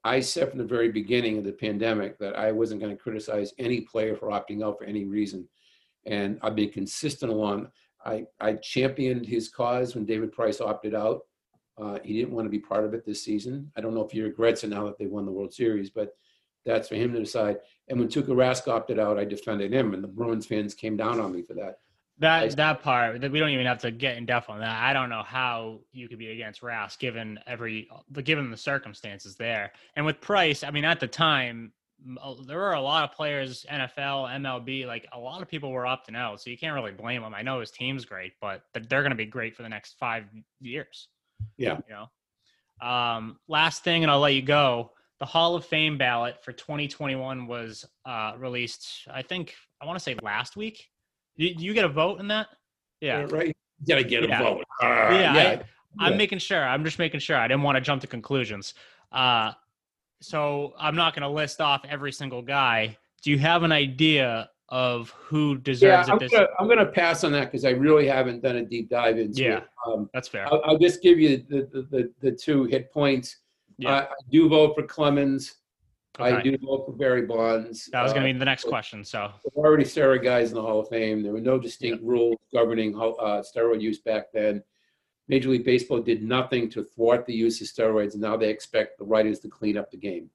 I 0.03 0.19
said 0.19 0.49
from 0.49 0.59
the 0.59 0.65
very 0.65 0.91
beginning 0.91 1.37
of 1.37 1.45
the 1.45 1.53
pandemic 1.53 2.19
that 2.19 2.37
I 2.37 2.51
wasn't 2.51 2.81
going 2.81 2.95
to 2.95 3.01
criticize 3.01 3.53
any 3.57 3.81
player 3.81 4.15
for 4.15 4.27
opting 4.27 4.63
out 4.63 4.77
for 4.77 4.83
any 4.83 5.05
reason, 5.05 5.47
and 6.05 6.39
I've 6.41 6.57
been 6.57 6.71
consistent 6.71 7.31
along. 7.31 7.69
I, 8.05 8.25
I 8.39 8.53
championed 8.53 9.25
his 9.25 9.49
cause 9.49 9.95
when 9.95 10.05
David 10.05 10.33
Price 10.33 10.59
opted 10.61 10.93
out. 10.93 11.21
Uh, 11.77 11.99
he 12.03 12.19
didn't 12.19 12.33
want 12.33 12.45
to 12.45 12.49
be 12.49 12.59
part 12.59 12.83
of 12.83 12.93
it 12.93 13.05
this 13.05 13.23
season. 13.23 13.71
I 13.77 13.81
don't 13.81 13.93
know 13.93 14.05
if 14.05 14.11
he 14.11 14.21
regrets 14.21 14.65
it 14.65 14.69
now 14.69 14.85
that 14.85 14.97
they 14.97 15.05
won 15.05 15.25
the 15.25 15.31
World 15.31 15.53
Series, 15.53 15.89
but 15.89 16.15
that's 16.65 16.89
for 16.89 16.95
him 16.95 17.13
to 17.13 17.19
decide. 17.19 17.57
And 17.89 17.99
when 17.99 18.07
Tuukka 18.07 18.27
Rask 18.29 18.67
opted 18.67 18.99
out, 18.99 19.17
I 19.17 19.25
defended 19.25 19.73
him, 19.73 19.93
and 19.93 20.03
the 20.03 20.07
Bruins 20.07 20.45
fans 20.45 20.73
came 20.75 20.95
down 20.95 21.19
on 21.19 21.33
me 21.33 21.41
for 21.41 21.53
that. 21.55 21.79
I- 22.21 22.45
That 22.47 22.55
that 22.57 22.81
part 22.83 23.21
that 23.21 23.31
we 23.31 23.39
don't 23.39 23.49
even 23.49 23.65
have 23.65 23.79
to 23.79 23.91
get 23.91 24.17
in 24.17 24.25
depth 24.25 24.49
on 24.49 24.59
that. 24.59 24.83
I 24.83 24.91
don't 24.93 25.09
know 25.09 25.23
how 25.23 25.79
you 25.93 26.07
could 26.09 26.19
be 26.19 26.31
against 26.31 26.61
Rask 26.61 26.99
given 26.99 27.39
every 27.47 27.89
given 28.23 28.51
the 28.51 28.57
circumstances 28.57 29.35
there. 29.37 29.71
And 29.95 30.05
with 30.05 30.19
Price, 30.21 30.63
I 30.63 30.71
mean, 30.71 30.83
at 30.85 30.99
the 30.99 31.07
time, 31.07 31.71
there 32.45 32.57
were 32.57 32.73
a 32.73 32.81
lot 32.81 33.03
of 33.09 33.15
players, 33.15 33.65
NFL, 33.69 34.27
MLB, 34.29 34.85
like 34.85 35.07
a 35.13 35.19
lot 35.19 35.41
of 35.41 35.47
people 35.49 35.71
were 35.71 35.83
opting 35.83 36.15
out, 36.15 36.41
so 36.41 36.49
you 36.49 36.57
can't 36.57 36.73
really 36.75 36.91
blame 36.91 37.21
them. 37.21 37.33
I 37.33 37.41
know 37.41 37.59
his 37.61 37.71
team's 37.71 38.05
great, 38.05 38.33
but 38.41 38.63
they're 38.73 39.01
going 39.01 39.09
to 39.11 39.15
be 39.15 39.25
great 39.25 39.55
for 39.55 39.63
the 39.63 39.69
next 39.69 39.97
five 39.97 40.25
years. 40.61 41.07
Yeah. 41.57 41.79
You 41.87 41.95
know. 41.95 42.87
Um, 42.87 43.39
last 43.47 43.83
thing, 43.83 44.03
and 44.03 44.11
I'll 44.11 44.19
let 44.21 44.33
you 44.33 44.41
go. 44.41 44.91
The 45.19 45.25
Hall 45.25 45.55
of 45.55 45.65
Fame 45.65 45.97
ballot 45.97 46.41
for 46.43 46.53
2021 46.53 47.45
was 47.45 47.85
uh, 48.05 48.33
released. 48.37 49.07
I 49.11 49.21
think 49.21 49.53
I 49.81 49.85
want 49.85 49.97
to 49.99 50.03
say 50.03 50.15
last 50.21 50.55
week. 50.55 50.89
Do 51.37 51.45
you 51.45 51.73
get 51.73 51.85
a 51.85 51.89
vote 51.89 52.19
in 52.19 52.27
that? 52.29 52.47
Yeah. 53.01 53.25
right. 53.29 53.47
You 53.47 53.53
gotta 53.87 54.03
get 54.03 54.23
a 54.23 54.27
Yeah. 54.27 54.39
vote. 54.43 54.63
Uh, 54.81 54.85
Yeah, 55.11 55.33
yeah. 55.35 55.61
I'm 55.99 56.17
making 56.17 56.39
sure. 56.39 56.63
I'm 56.63 56.83
just 56.83 56.99
making 56.99 57.19
sure. 57.19 57.35
I 57.37 57.47
didn't 57.47 57.63
want 57.63 57.75
to 57.75 57.81
jump 57.81 58.01
to 58.01 58.07
conclusions. 58.07 58.73
Uh, 59.11 59.51
so 60.21 60.73
I'm 60.77 60.95
not 60.95 61.13
going 61.15 61.23
to 61.23 61.29
list 61.29 61.61
off 61.61 61.83
every 61.87 62.11
single 62.11 62.41
guy. 62.41 62.97
Do 63.21 63.31
you 63.31 63.39
have 63.39 63.63
an 63.63 63.71
idea 63.71 64.49
of 64.67 65.09
who 65.11 65.53
Yeah, 65.53 65.59
deserves 65.63 66.09
I'm 66.09 66.21
it? 66.21 66.31
Gonna, 66.31 66.47
I'm 66.59 66.67
gonna 66.67 66.85
pass 66.85 67.23
on 67.23 67.31
that 67.31 67.45
because 67.45 67.65
I 67.65 67.71
really 67.71 68.07
haven't 68.07 68.43
done 68.43 68.57
a 68.57 68.65
deep 68.65 68.89
dive 68.89 69.17
into 69.17 69.41
Yeah. 69.41 69.57
it. 69.57 69.63
Um, 69.87 70.09
that's 70.13 70.27
fair. 70.27 70.45
I'll, 70.45 70.61
I'll 70.63 70.77
just 70.77 71.01
give 71.01 71.19
you 71.19 71.37
the, 71.49 71.67
the, 71.71 71.81
the, 71.89 72.11
the 72.21 72.31
two 72.31 72.65
hit 72.65 72.91
points. 72.91 73.37
Yeah. 73.79 73.91
I, 73.91 73.99
I 74.03 74.15
do 74.29 74.49
vote 74.49 74.75
for 74.75 74.83
Clemens. 74.83 75.55
I 76.17 76.41
do 76.41 76.57
vote 76.57 76.85
for 76.85 76.91
Barry 76.91 77.25
Bonds. 77.25 77.87
That 77.93 78.03
was 78.03 78.11
going 78.11 78.23
Uh, 78.23 78.27
to 78.27 78.33
be 78.33 78.39
the 78.39 78.45
next 78.45 78.65
question. 78.65 79.05
So 79.05 79.31
There 79.55 79.63
already 79.63 79.85
steroid 79.85 80.21
guys 80.23 80.49
in 80.49 80.55
the 80.55 80.61
Hall 80.61 80.79
of 80.81 80.89
Fame. 80.89 81.23
There 81.23 81.31
were 81.31 81.39
no 81.39 81.57
distinct 81.57 82.03
rules 82.03 82.35
governing 82.53 82.93
uh, 82.95 83.41
steroid 83.41 83.79
use 83.81 83.99
back 83.99 84.25
then. 84.33 84.61
Major 85.29 85.49
League 85.49 85.63
Baseball 85.63 86.01
did 86.01 86.21
nothing 86.23 86.69
to 86.71 86.83
thwart 86.83 87.25
the 87.25 87.33
use 87.33 87.61
of 87.61 87.67
steroids. 87.67 88.13
and 88.13 88.21
Now 88.21 88.35
they 88.35 88.49
expect 88.49 88.97
the 88.97 89.05
writers 89.05 89.39
to 89.41 89.47
clean 89.47 89.77
up 89.77 89.91
the 89.91 89.97
game. 89.97 90.29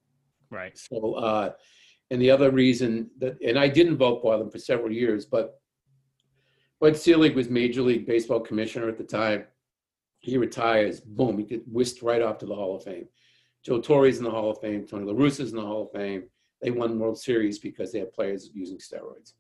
right. 0.51 0.77
So, 0.79 1.15
uh, 1.15 1.53
and 2.11 2.23
the 2.23 2.31
other 2.31 2.51
reason 2.51 3.11
that, 3.19 3.39
and 3.43 3.59
I 3.59 3.69
didn't 3.69 3.97
vote 3.99 4.23
for 4.23 4.39
them 4.39 4.51
for 4.51 4.59
several 4.59 4.93
years, 4.93 5.27
but 5.27 5.61
Bud 6.81 6.97
Selig 6.97 7.35
was 7.35 7.51
Major 7.51 7.83
League 7.83 8.07
Baseball 8.07 8.41
commissioner 8.41 8.89
at 8.89 8.97
the 8.97 9.05
time. 9.05 9.45
He 10.21 10.39
retires, 10.39 11.01
boom, 11.01 11.39
he 11.39 11.45
gets 11.45 11.66
whisked 11.66 12.01
right 12.03 12.23
off 12.23 12.39
to 12.39 12.47
the 12.47 12.55
Hall 12.55 12.77
of 12.77 12.85
Fame. 12.85 13.09
Joe 13.65 13.81
Torre's 13.81 14.19
in 14.19 14.24
the 14.24 14.31
Hall 14.31 14.51
of 14.51 14.61
Fame, 14.61 14.86
Tony 14.86 15.05
La 15.05 15.15
Russa's 15.15 15.51
in 15.51 15.57
the 15.57 15.65
Hall 15.65 15.82
of 15.82 15.93
Fame. 15.93 16.24
They 16.61 16.70
won 16.70 16.99
World 16.99 17.19
Series 17.19 17.59
because 17.59 17.93
they 17.93 17.99
had 17.99 18.12
players 18.12 18.51
using 18.55 18.78
steroids. 18.78 19.32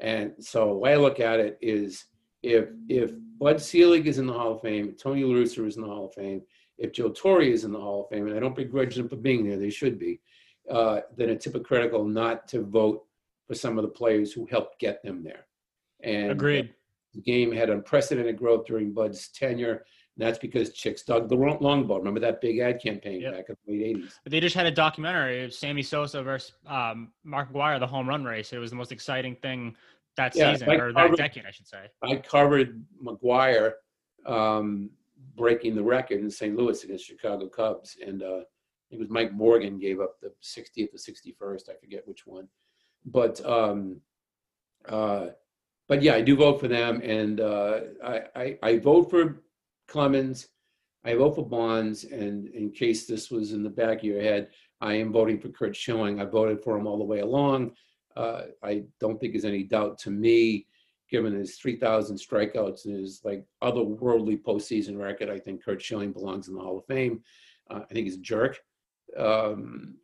And 0.00 0.32
so 0.38 0.68
the 0.68 0.74
way 0.74 0.92
I 0.92 0.96
look 0.96 1.20
at 1.20 1.40
it 1.40 1.58
is 1.60 2.06
if 2.42 2.68
if 2.88 3.12
Bud 3.38 3.60
Selig 3.60 4.06
is 4.06 4.18
in 4.18 4.26
the 4.26 4.32
Hall 4.32 4.52
of 4.52 4.62
Fame, 4.62 4.94
Tony 5.00 5.24
La 5.24 5.34
Russa 5.34 5.66
is 5.66 5.76
in 5.76 5.82
the 5.82 5.88
Hall 5.88 6.06
of 6.06 6.14
Fame, 6.14 6.42
if 6.78 6.92
Joe 6.92 7.10
Torre 7.10 7.42
is 7.42 7.64
in 7.64 7.72
the 7.72 7.80
Hall 7.80 8.04
of 8.04 8.08
Fame, 8.08 8.26
and 8.26 8.36
I 8.36 8.40
don't 8.40 8.56
begrudge 8.56 8.96
them 8.96 9.08
for 9.08 9.16
being 9.16 9.46
there, 9.46 9.58
they 9.58 9.70
should 9.70 9.98
be, 9.98 10.20
uh, 10.70 11.00
then 11.16 11.28
it's 11.28 11.44
hypocritical 11.44 12.04
not 12.04 12.48
to 12.48 12.62
vote 12.62 13.04
for 13.46 13.54
some 13.54 13.78
of 13.78 13.82
the 13.82 13.88
players 13.88 14.32
who 14.32 14.46
helped 14.46 14.80
get 14.80 15.02
them 15.02 15.22
there. 15.22 15.46
And 16.02 16.30
Agreed. 16.30 16.72
the 17.14 17.20
game 17.20 17.52
had 17.52 17.68
unprecedented 17.68 18.38
growth 18.38 18.66
during 18.66 18.92
Bud's 18.92 19.28
tenure. 19.28 19.84
That's 20.20 20.38
because 20.38 20.72
chicks 20.72 21.02
dug 21.02 21.28
the 21.28 21.34
long 21.34 21.86
ball. 21.86 21.98
Remember 21.98 22.20
that 22.20 22.40
big 22.40 22.58
ad 22.58 22.80
campaign 22.80 23.22
Yep. 23.22 23.32
back 23.32 23.44
in 23.48 23.56
the 23.66 23.72
late 23.72 23.96
80s? 23.96 24.12
But 24.22 24.32
they 24.32 24.40
just 24.40 24.54
had 24.54 24.66
a 24.66 24.70
documentary 24.70 25.44
of 25.44 25.54
Sammy 25.54 25.82
Sosa 25.82 26.22
versus 26.22 26.52
um, 26.66 27.12
Mark 27.24 27.52
McGwire, 27.52 27.80
the 27.80 27.86
home 27.86 28.08
run 28.08 28.24
race. 28.24 28.52
It 28.52 28.58
was 28.58 28.70
the 28.70 28.76
most 28.76 28.92
exciting 28.92 29.34
thing 29.36 29.74
that 30.16 30.36
Yeah, 30.36 30.52
season, 30.52 30.68
or 30.78 30.92
that 30.92 31.16
decade, 31.16 31.46
I 31.46 31.50
should 31.50 31.66
say. 31.66 31.86
I 32.02 32.16
covered 32.16 32.84
McGwire 33.02 33.72
um, 34.26 34.90
breaking 35.36 35.74
the 35.74 35.82
record 35.82 36.20
in 36.20 36.30
St. 36.30 36.54
Louis 36.54 36.84
against 36.84 37.06
Chicago 37.06 37.48
Cubs. 37.48 37.96
And 38.06 38.22
uh, 38.22 38.40
it 38.90 38.98
was 38.98 39.08
Mike 39.08 39.32
Morgan 39.32 39.78
gave 39.78 40.00
up 40.00 40.20
the 40.20 40.32
60th 40.42 40.88
or 40.92 41.54
61st. 41.54 41.70
I 41.70 41.74
forget 41.80 42.06
which 42.06 42.26
one. 42.26 42.46
But 43.06 43.44
um, 43.46 44.00
uh, 44.86 45.28
but 45.88 46.02
yeah, 46.02 46.14
I 46.14 46.20
do 46.20 46.36
vote 46.36 46.60
for 46.60 46.68
them. 46.68 47.00
And 47.02 47.40
uh, 47.40 47.80
I, 48.04 48.20
I, 48.36 48.58
I 48.62 48.78
vote 48.78 49.10
for 49.10 49.42
Clemens. 49.90 50.48
I 51.04 51.14
vote 51.14 51.34
for 51.34 51.46
Bonds. 51.46 52.04
And 52.04 52.48
in 52.48 52.70
case 52.70 53.06
this 53.06 53.30
was 53.30 53.52
in 53.52 53.62
the 53.62 53.70
back 53.70 53.98
of 53.98 54.04
your 54.04 54.22
head, 54.22 54.48
I 54.80 54.94
am 54.94 55.12
voting 55.12 55.38
for 55.38 55.48
Curt 55.48 55.76
Schilling. 55.76 56.20
I 56.20 56.24
voted 56.24 56.62
for 56.62 56.76
him 56.76 56.86
all 56.86 56.98
the 56.98 57.04
way 57.04 57.20
along. 57.20 57.72
Uh, 58.16 58.42
I 58.62 58.84
don't 58.98 59.20
think 59.20 59.34
there's 59.34 59.44
any 59.44 59.64
doubt 59.64 59.98
to 60.00 60.10
me 60.10 60.66
given 61.10 61.34
his 61.34 61.56
3,000 61.56 62.16
strikeouts 62.16 62.84
and 62.84 62.96
his 62.96 63.20
like 63.24 63.44
otherworldly 63.62 64.40
postseason 64.42 64.96
record, 64.96 65.28
I 65.28 65.38
think 65.38 65.64
Curt 65.64 65.82
Schilling 65.82 66.12
belongs 66.12 66.48
in 66.48 66.54
the 66.54 66.60
Hall 66.60 66.78
of 66.78 66.86
Fame. 66.86 67.22
Uh, 67.68 67.80
I 67.90 67.92
think 67.92 68.06
he's 68.06 68.16
a 68.16 68.20
jerk. 68.20 68.60
Um, 69.18 69.96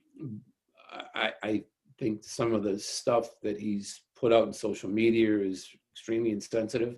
I, 1.14 1.32
I 1.42 1.64
think 1.98 2.24
some 2.24 2.52
of 2.52 2.64
the 2.64 2.78
stuff 2.78 3.30
that 3.42 3.58
he's 3.58 4.02
put 4.16 4.32
out 4.32 4.46
in 4.46 4.52
social 4.52 4.90
media 4.90 5.38
is 5.38 5.68
extremely 5.94 6.32
insensitive. 6.32 6.96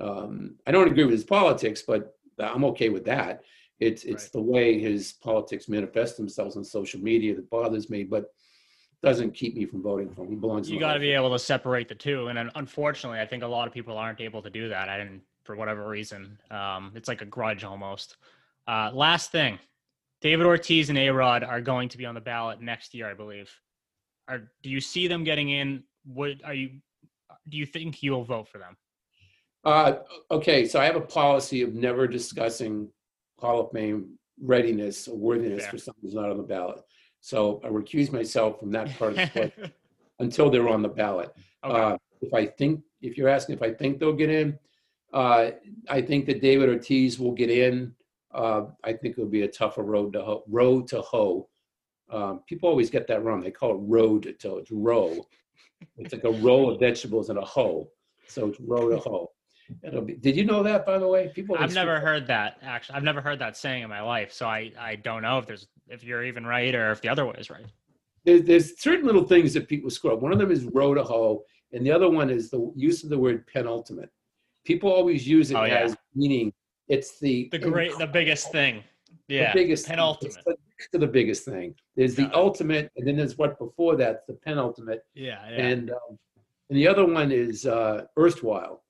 Um, 0.00 0.56
I 0.66 0.70
don't 0.70 0.88
agree 0.90 1.04
with 1.04 1.12
his 1.12 1.24
politics, 1.24 1.82
but 1.82 2.14
I'm 2.38 2.64
okay 2.66 2.88
with 2.88 3.04
that. 3.04 3.42
It's 3.80 4.04
it's 4.04 4.24
Right. 4.24 4.32
the 4.32 4.40
way 4.42 4.78
his 4.78 5.12
politics 5.14 5.68
manifest 5.68 6.16
themselves 6.16 6.56
on 6.56 6.64
social 6.64 7.00
media 7.00 7.34
that 7.34 7.50
bothers 7.50 7.90
me, 7.90 8.04
but 8.04 8.32
doesn't 9.02 9.32
keep 9.32 9.56
me 9.56 9.64
from 9.66 9.82
voting 9.82 10.08
for 10.14 10.22
him. 10.24 10.30
He 10.30 10.36
belongs. 10.36 10.70
You 10.70 10.78
got 10.78 10.94
to 10.94 11.00
be 11.00 11.10
able 11.10 11.32
to 11.32 11.38
separate 11.38 11.88
the 11.88 11.94
two, 11.94 12.28
and 12.28 12.38
un- 12.38 12.52
unfortunately, 12.54 13.18
I 13.18 13.26
think 13.26 13.42
a 13.42 13.46
lot 13.46 13.66
of 13.66 13.74
people 13.74 13.98
aren't 13.98 14.20
able 14.20 14.40
to 14.42 14.50
do 14.50 14.68
that. 14.68 14.88
I 14.88 14.96
didn't 14.98 15.22
for 15.44 15.56
whatever 15.56 15.88
reason. 15.88 16.38
Um, 16.52 16.92
it's 16.94 17.08
like 17.08 17.20
a 17.20 17.24
grudge 17.26 17.64
almost. 17.64 18.16
Uh, 18.68 18.92
last 18.94 19.32
thing, 19.32 19.58
David 20.20 20.46
Ortiz 20.46 20.88
and 20.88 20.96
A 20.98 21.10
Rod 21.10 21.42
are 21.42 21.60
going 21.60 21.88
to 21.88 21.98
be 21.98 22.06
on 22.06 22.14
the 22.14 22.20
ballot 22.20 22.60
next 22.60 22.94
year, 22.94 23.10
I 23.10 23.14
believe. 23.14 23.50
Are 24.28 24.48
do 24.62 24.70
you 24.70 24.80
see 24.80 25.08
them 25.08 25.24
getting 25.24 25.48
in? 25.50 25.82
What 26.04 26.36
are 26.44 26.54
you? 26.54 26.80
Do 27.48 27.56
you 27.58 27.66
think 27.66 28.04
you 28.04 28.12
will 28.12 28.24
vote 28.24 28.46
for 28.48 28.58
them? 28.58 28.76
Uh, 29.64 29.94
okay, 30.30 30.66
so 30.66 30.80
I 30.80 30.84
have 30.84 30.96
a 30.96 31.00
policy 31.00 31.62
of 31.62 31.74
never 31.74 32.06
discussing 32.06 32.88
Hall 33.38 33.60
of 33.60 33.70
Fame 33.72 34.18
readiness 34.40 35.06
or 35.06 35.16
worthiness 35.16 35.66
for 35.66 35.78
something 35.78 36.02
who's 36.02 36.14
not 36.14 36.30
on 36.30 36.36
the 36.36 36.42
ballot. 36.42 36.80
So 37.20 37.60
I 37.64 37.68
recuse 37.68 38.12
myself 38.12 38.58
from 38.58 38.72
that 38.72 38.96
part 38.98 39.12
of 39.12 39.16
the 39.16 39.26
question 39.32 39.72
until 40.18 40.50
they're 40.50 40.68
on 40.68 40.82
the 40.82 40.88
ballot. 40.88 41.32
Okay. 41.64 41.80
Uh, 41.80 41.96
if 42.20 42.34
I 42.34 42.46
think, 42.46 42.82
if 43.00 43.16
you're 43.16 43.28
asking 43.28 43.56
if 43.56 43.62
I 43.62 43.72
think 43.72 43.98
they'll 43.98 44.12
get 44.12 44.30
in, 44.30 44.58
uh, 45.12 45.50
I 45.88 46.02
think 46.02 46.26
that 46.26 46.40
David 46.40 46.68
Ortiz 46.68 47.18
will 47.18 47.32
get 47.32 47.50
in. 47.50 47.94
Uh, 48.32 48.62
I 48.82 48.94
think 48.94 49.18
it'll 49.18 49.26
be 49.26 49.42
a 49.42 49.48
tougher 49.48 49.82
road 49.82 50.14
to 50.14 50.22
hoe. 50.22 50.44
Road 50.48 50.88
to 50.88 51.02
hoe. 51.02 51.48
Um, 52.10 52.42
people 52.48 52.68
always 52.68 52.90
get 52.90 53.06
that 53.08 53.22
wrong. 53.22 53.40
They 53.40 53.50
call 53.50 53.74
it 53.74 53.80
road 53.82 54.22
to 54.40 54.56
it's 54.56 54.70
row. 54.70 55.26
It's 55.98 56.12
like 56.12 56.24
a 56.24 56.30
row 56.30 56.70
of 56.70 56.80
vegetables 56.80 57.28
and 57.28 57.38
a 57.38 57.44
hoe. 57.44 57.90
So 58.26 58.48
it's 58.48 58.60
row 58.60 58.88
to 58.88 58.98
hoe. 58.98 59.30
It'll 59.82 60.02
be, 60.02 60.14
did 60.14 60.36
you 60.36 60.44
know 60.44 60.62
that, 60.62 60.84
by 60.84 60.98
the 60.98 61.06
way? 61.08 61.30
People. 61.34 61.56
I've 61.58 61.74
never 61.74 61.98
heard 62.00 62.26
that 62.28 62.58
actually. 62.62 62.96
I've 62.96 63.02
never 63.04 63.20
heard 63.20 63.38
that 63.38 63.56
saying 63.56 63.82
in 63.82 63.88
my 63.88 64.00
life, 64.02 64.32
so 64.32 64.46
I 64.46 64.72
I 64.78 64.96
don't 64.96 65.22
know 65.22 65.38
if 65.38 65.46
there's 65.46 65.66
if 65.88 66.04
you're 66.04 66.24
even 66.24 66.44
right 66.46 66.74
or 66.74 66.90
if 66.90 67.00
the 67.00 67.08
other 67.08 67.24
way 67.26 67.34
is 67.38 67.50
right. 67.50 67.64
There's, 68.24 68.42
there's 68.42 68.80
certain 68.80 69.06
little 69.06 69.24
things 69.24 69.52
that 69.54 69.68
people 69.68 69.90
screw 69.90 70.12
up. 70.12 70.20
One 70.20 70.32
of 70.32 70.38
them 70.38 70.50
is 70.50 70.64
row 70.64 70.94
to 70.94 71.02
hoe, 71.02 71.42
and 71.72 71.84
the 71.84 71.90
other 71.90 72.08
one 72.08 72.30
is 72.30 72.50
the 72.50 72.72
use 72.76 73.02
of 73.04 73.10
the 73.10 73.18
word 73.18 73.46
penultimate. 73.46 74.10
People 74.64 74.92
always 74.92 75.26
use 75.26 75.50
it 75.50 75.56
Oh, 75.56 75.64
yeah. 75.64 75.78
as 75.80 75.96
meaning 76.14 76.52
it's 76.88 77.18
the 77.18 77.48
The 77.50 77.58
great, 77.58 77.96
the 77.98 78.06
biggest 78.06 78.52
thing. 78.52 78.76
Yeah, 78.76 78.82
the 79.26 79.34
Yeah, 79.34 79.52
biggest 79.54 79.86
thing. 79.86 79.94
penultimate. 79.94 80.36
It's 80.36 80.44
the, 80.44 80.56
next 80.78 80.90
to 80.92 80.98
the 80.98 81.06
biggest 81.06 81.44
thing. 81.44 81.74
There's 81.96 82.14
the 82.14 82.26
it. 82.26 82.34
ultimate, 82.34 82.90
and 82.96 83.06
then 83.06 83.16
there's 83.16 83.36
what 83.38 83.58
before 83.58 83.96
that, 83.96 84.26
the 84.28 84.34
penultimate, 84.34 85.04
Yeah, 85.14 85.40
yeah. 85.50 85.66
and 85.66 85.90
um, 85.90 86.18
and 86.70 86.78
the 86.78 86.86
other 86.88 87.04
one 87.04 87.32
is 87.32 87.66
uh, 87.66 88.04
erstwhile. 88.18 88.84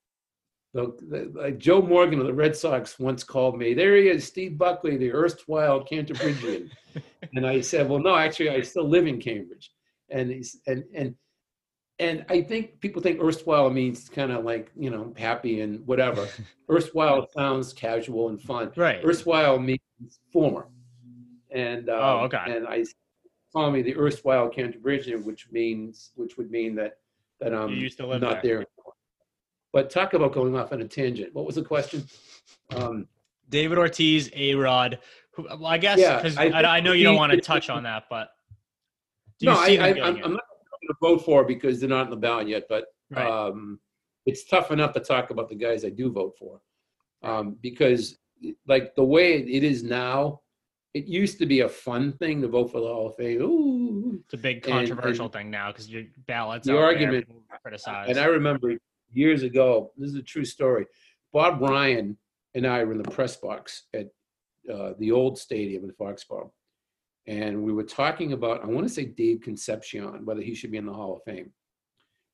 Like 0.74 1.58
Joe 1.58 1.82
Morgan 1.82 2.20
of 2.20 2.26
the 2.26 2.32
Red 2.32 2.56
Sox 2.56 2.98
once 2.98 3.22
called 3.24 3.58
me. 3.58 3.74
There 3.74 3.94
he 3.96 4.08
is, 4.08 4.26
Steve 4.26 4.56
Buckley, 4.56 4.96
the 4.96 5.12
erstwhile 5.12 5.84
Cantabrigian. 5.84 6.70
and 7.34 7.46
I 7.46 7.60
said, 7.60 7.88
"Well, 7.88 7.98
no, 7.98 8.16
actually, 8.16 8.50
I 8.50 8.62
still 8.62 8.88
live 8.88 9.06
in 9.06 9.20
Cambridge." 9.20 9.70
And 10.08 10.30
he's 10.30 10.60
and 10.66 10.84
and 10.94 11.14
and 11.98 12.24
I 12.30 12.40
think 12.42 12.80
people 12.80 13.02
think 13.02 13.20
erstwhile 13.20 13.68
means 13.70 14.08
kind 14.08 14.32
of 14.32 14.44
like 14.44 14.70
you 14.74 14.88
know 14.90 15.12
happy 15.16 15.60
and 15.60 15.86
whatever. 15.86 16.26
erstwhile 16.70 17.28
sounds 17.36 17.72
casual 17.74 18.30
and 18.30 18.40
fun. 18.40 18.72
right. 18.76 19.04
Erstwhile 19.04 19.58
means 19.58 19.80
former. 20.32 20.68
And 21.50 21.90
um, 21.90 21.98
Oh, 22.00 22.18
okay. 22.24 22.38
And 22.46 22.66
I 22.66 22.84
call 23.52 23.70
me 23.70 23.82
the 23.82 23.94
erstwhile 23.96 24.50
Cantabrigian, 24.50 25.22
which 25.24 25.48
means 25.50 26.12
which 26.14 26.38
would 26.38 26.50
mean 26.50 26.74
that 26.76 26.98
that 27.40 27.52
I'm 27.54 27.70
you 27.70 27.76
used 27.76 27.98
to 27.98 28.06
live 28.06 28.22
not 28.22 28.42
there. 28.42 28.58
there. 28.58 28.66
But 29.72 29.90
talk 29.90 30.12
about 30.14 30.32
going 30.32 30.56
off 30.56 30.72
on 30.72 30.82
a 30.82 30.88
tangent. 30.88 31.34
What 31.34 31.46
was 31.46 31.54
the 31.54 31.62
question? 31.62 32.04
Um, 32.74 33.06
David 33.48 33.78
Ortiz, 33.78 34.30
A 34.34 34.54
Rod. 34.54 34.98
Well, 35.38 35.66
I 35.66 35.78
guess 35.78 35.98
Yeah, 35.98 36.16
because 36.16 36.36
I 36.36 36.44
I, 36.48 36.76
I, 36.76 36.80
know 36.80 36.92
you 36.92 37.04
don't 37.04 37.16
want 37.16 37.32
to 37.32 37.40
touch 37.40 37.70
on 37.70 37.82
that, 37.84 38.04
but 38.10 38.28
do 39.38 39.46
you 39.46 39.52
no, 39.52 39.58
I, 39.58 39.66
I. 39.76 39.88
I'm 39.88 39.96
not 39.96 40.22
going 40.22 40.36
to 40.36 40.94
vote 41.00 41.24
for 41.24 41.44
because 41.44 41.80
they're 41.80 41.88
not 41.88 42.04
in 42.04 42.10
the 42.10 42.16
ballot 42.16 42.48
yet. 42.48 42.64
But 42.68 42.84
Right. 43.10 43.28
um, 43.28 43.78
it's 44.24 44.44
tough 44.44 44.70
enough 44.70 44.94
to 44.94 45.00
talk 45.00 45.28
about 45.30 45.48
the 45.50 45.54
guys 45.54 45.84
I 45.84 45.90
do 45.90 46.10
vote 46.10 46.34
for 46.38 46.60
um, 47.22 47.58
because, 47.60 48.16
like 48.66 48.94
the 48.94 49.04
way 49.04 49.36
it 49.36 49.64
is 49.64 49.82
now, 49.82 50.40
it 50.94 51.04
used 51.04 51.38
to 51.38 51.46
be 51.46 51.60
a 51.60 51.68
fun 51.68 52.12
thing 52.12 52.40
to 52.42 52.48
vote 52.48 52.70
for 52.72 52.80
the 52.80 52.86
Hall 52.86 53.08
of 53.08 53.16
Fame. 53.16 53.42
Ooh, 53.42 54.20
it's 54.24 54.32
a 54.34 54.38
big 54.38 54.56
and- 54.66 54.88
controversial 54.88 55.28
thing 55.28 55.50
now 55.50 55.68
because 55.72 55.90
your 55.90 56.04
ballots 56.26 56.66
The 56.66 56.78
argument- 56.78 57.26
people 57.26 57.42
criticize. 57.62 58.08
And 58.08 58.18
I 58.18 58.24
remember 58.26 58.72
years 59.12 59.42
ago, 59.42 59.92
this 59.96 60.10
is 60.10 60.16
a 60.16 60.22
true 60.22 60.44
story. 60.44 60.86
Bob 61.32 61.60
Ryan 61.60 62.16
and 62.54 62.66
I 62.66 62.84
were 62.84 62.92
in 62.92 63.02
the 63.02 63.10
press 63.10 63.36
box 63.36 63.84
at 63.94 64.08
uh, 64.72 64.92
the 64.98 65.12
old 65.12 65.38
stadium 65.38 65.84
in 65.84 65.92
Foxborough. 65.92 66.50
And 67.26 67.62
we 67.62 67.72
were 67.72 67.84
talking 67.84 68.32
about, 68.32 68.62
I 68.62 68.66
want 68.66 68.86
to 68.86 68.92
say 68.92 69.04
Dave 69.04 69.40
Concepcion, 69.42 70.24
whether 70.24 70.42
he 70.42 70.54
should 70.54 70.72
be 70.72 70.78
in 70.78 70.86
the 70.86 70.92
Hall 70.92 71.16
of 71.16 71.22
Fame. 71.24 71.50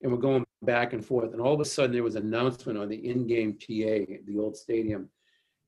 And 0.02 0.12
we're 0.12 0.18
going 0.18 0.44
back 0.62 0.92
and 0.92 1.05
forth. 1.05 1.32
And 1.32 1.40
all 1.40 1.55
of 1.55 1.60
a 1.60 1.64
sudden, 1.64 1.92
there 1.92 2.02
was 2.02 2.14
an 2.14 2.26
announcement 2.26 2.78
on 2.78 2.88
the 2.88 3.09
in 3.09 3.26
game 3.26 3.52
PA 3.52 4.12
at 4.14 4.26
the 4.26 4.38
old 4.38 4.56
stadium. 4.56 5.09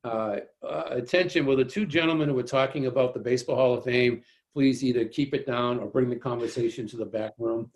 Uh, 0.02 0.36
uh, 0.62 0.84
attention, 0.90 1.44
will 1.44 1.56
the 1.56 1.64
two 1.64 1.84
gentlemen 1.84 2.28
who 2.28 2.34
were 2.34 2.42
talking 2.42 2.86
about 2.86 3.12
the 3.12 3.20
Baseball 3.20 3.56
Hall 3.56 3.74
of 3.74 3.84
Fame 3.84 4.22
please 4.54 4.82
either 4.82 5.04
keep 5.04 5.34
it 5.34 5.46
down 5.46 5.78
or 5.78 5.86
bring 5.86 6.08
the 6.08 6.16
conversation 6.16 6.86
to 6.88 6.96
the 6.96 7.04
back 7.04 7.32
room? 7.38 7.70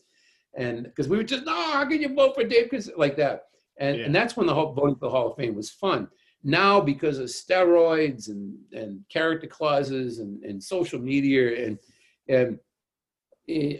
And 0.56 0.84
because 0.84 1.08
we 1.08 1.16
were 1.16 1.24
just 1.24 1.44
no, 1.44 1.52
how 1.72 1.84
can 1.84 2.00
you 2.00 2.14
vote 2.14 2.34
for 2.34 2.44
Dave? 2.44 2.64
Because 2.70 2.90
like 2.96 3.16
that, 3.16 3.46
and 3.78 3.98
Yeah. 3.98 4.04
and 4.06 4.14
that's 4.14 4.36
when 4.36 4.46
the 4.46 4.54
whole 4.54 4.72
voting 4.72 4.94
for 4.94 5.06
the 5.06 5.10
Hall 5.10 5.30
of 5.30 5.36
Fame 5.36 5.54
was 5.54 5.70
fun. 5.70 6.08
Now 6.42 6.80
because 6.80 7.18
of 7.18 7.26
steroids 7.26 8.28
and 8.28 8.56
and 8.72 9.04
character 9.08 9.46
clauses 9.46 10.18
and 10.20 10.42
and 10.44 10.62
social 10.62 11.00
media 11.00 11.66
and 11.66 11.78
and 12.28 12.58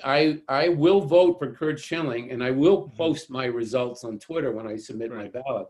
I 0.04 0.40
I 0.48 0.68
will 0.68 1.00
vote 1.00 1.38
for 1.38 1.52
Curt 1.54 1.78
Schilling 1.80 2.30
and 2.32 2.42
I 2.44 2.50
will 2.50 2.88
Mhm. 2.88 2.96
post 2.96 3.30
my 3.30 3.46
results 3.46 4.04
on 4.04 4.18
Twitter 4.18 4.52
when 4.52 4.66
I 4.66 4.76
submit 4.76 5.10
my 5.12 5.28
ballot, 5.28 5.68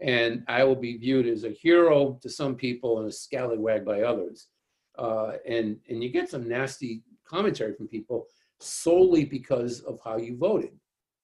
and 0.00 0.44
I 0.48 0.64
will 0.64 0.76
be 0.76 0.96
viewed 0.96 1.26
as 1.26 1.44
a 1.44 1.50
hero 1.50 2.18
to 2.22 2.28
some 2.28 2.54
people 2.56 2.98
and 3.00 3.08
a 3.08 3.12
scallywag 3.12 3.84
by 3.84 4.02
others, 4.02 4.48
uh, 4.96 5.38
and 5.46 5.80
and 5.88 6.02
you 6.04 6.10
get 6.10 6.28
some 6.28 6.46
nasty 6.48 7.02
commentary 7.24 7.74
from 7.74 7.88
people 7.88 8.28
solely 8.62 9.24
because 9.24 9.80
of 9.80 9.98
how 10.04 10.16
you 10.16 10.36
voted, 10.36 10.78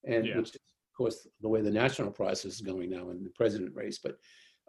and 0.04 0.26
Yeah. 0.26 0.36
which 0.38 0.50
is, 0.50 0.54
of 0.56 0.96
course, 0.96 1.26
the 1.40 1.48
way 1.48 1.60
the 1.62 1.70
national 1.70 2.10
process 2.10 2.52
is 2.54 2.60
going 2.60 2.90
now 2.90 3.10
in 3.10 3.22
the 3.24 3.30
president 3.30 3.74
race. 3.74 3.98
But 4.02 4.18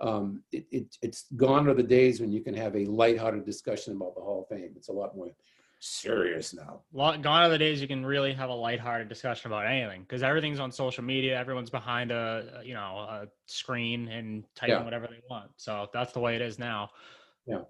um, 0.01 0.43
it, 0.51 0.65
it, 0.71 0.95
it's 1.01 1.25
gone 1.35 1.67
are 1.67 1.73
the 1.73 1.83
days 1.83 2.21
when 2.21 2.31
you 2.31 2.41
can 2.41 2.53
have 2.53 2.75
a 2.75 2.85
lighthearted 2.85 3.45
discussion 3.45 3.95
about 3.95 4.15
the 4.15 4.21
Hall 4.21 4.41
of 4.43 4.47
Fame. 4.57 4.71
It's 4.77 4.87
a 4.87 4.93
lot 4.93 5.15
more 5.15 5.29
serious 5.81 6.53
now. 6.53 6.81
Gone 6.93 7.25
are 7.25 7.49
the 7.49 7.57
days 7.57 7.81
you 7.81 7.87
can 7.87 8.05
really 8.05 8.33
have 8.33 8.49
a 8.49 8.53
lighthearted 8.53 9.09
discussion 9.09 9.51
about 9.51 9.65
anything 9.65 10.01
because 10.03 10.23
everything's 10.23 10.59
on 10.59 10.71
social 10.71 11.03
media. 11.03 11.37
Everyone's 11.37 11.69
behind 11.69 12.11
a 12.11 12.61
you 12.63 12.73
know 12.73 12.99
a 13.09 13.27
screen 13.45 14.07
and 14.09 14.45
typing 14.55 14.75
Yeah. 14.75 14.83
whatever 14.83 15.07
they 15.07 15.21
want. 15.29 15.51
So 15.57 15.89
that's 15.93 16.13
the 16.13 16.19
way 16.19 16.35
it 16.35 16.41
is 16.41 16.59
now. 16.59 16.91
Yeah. 17.45 17.61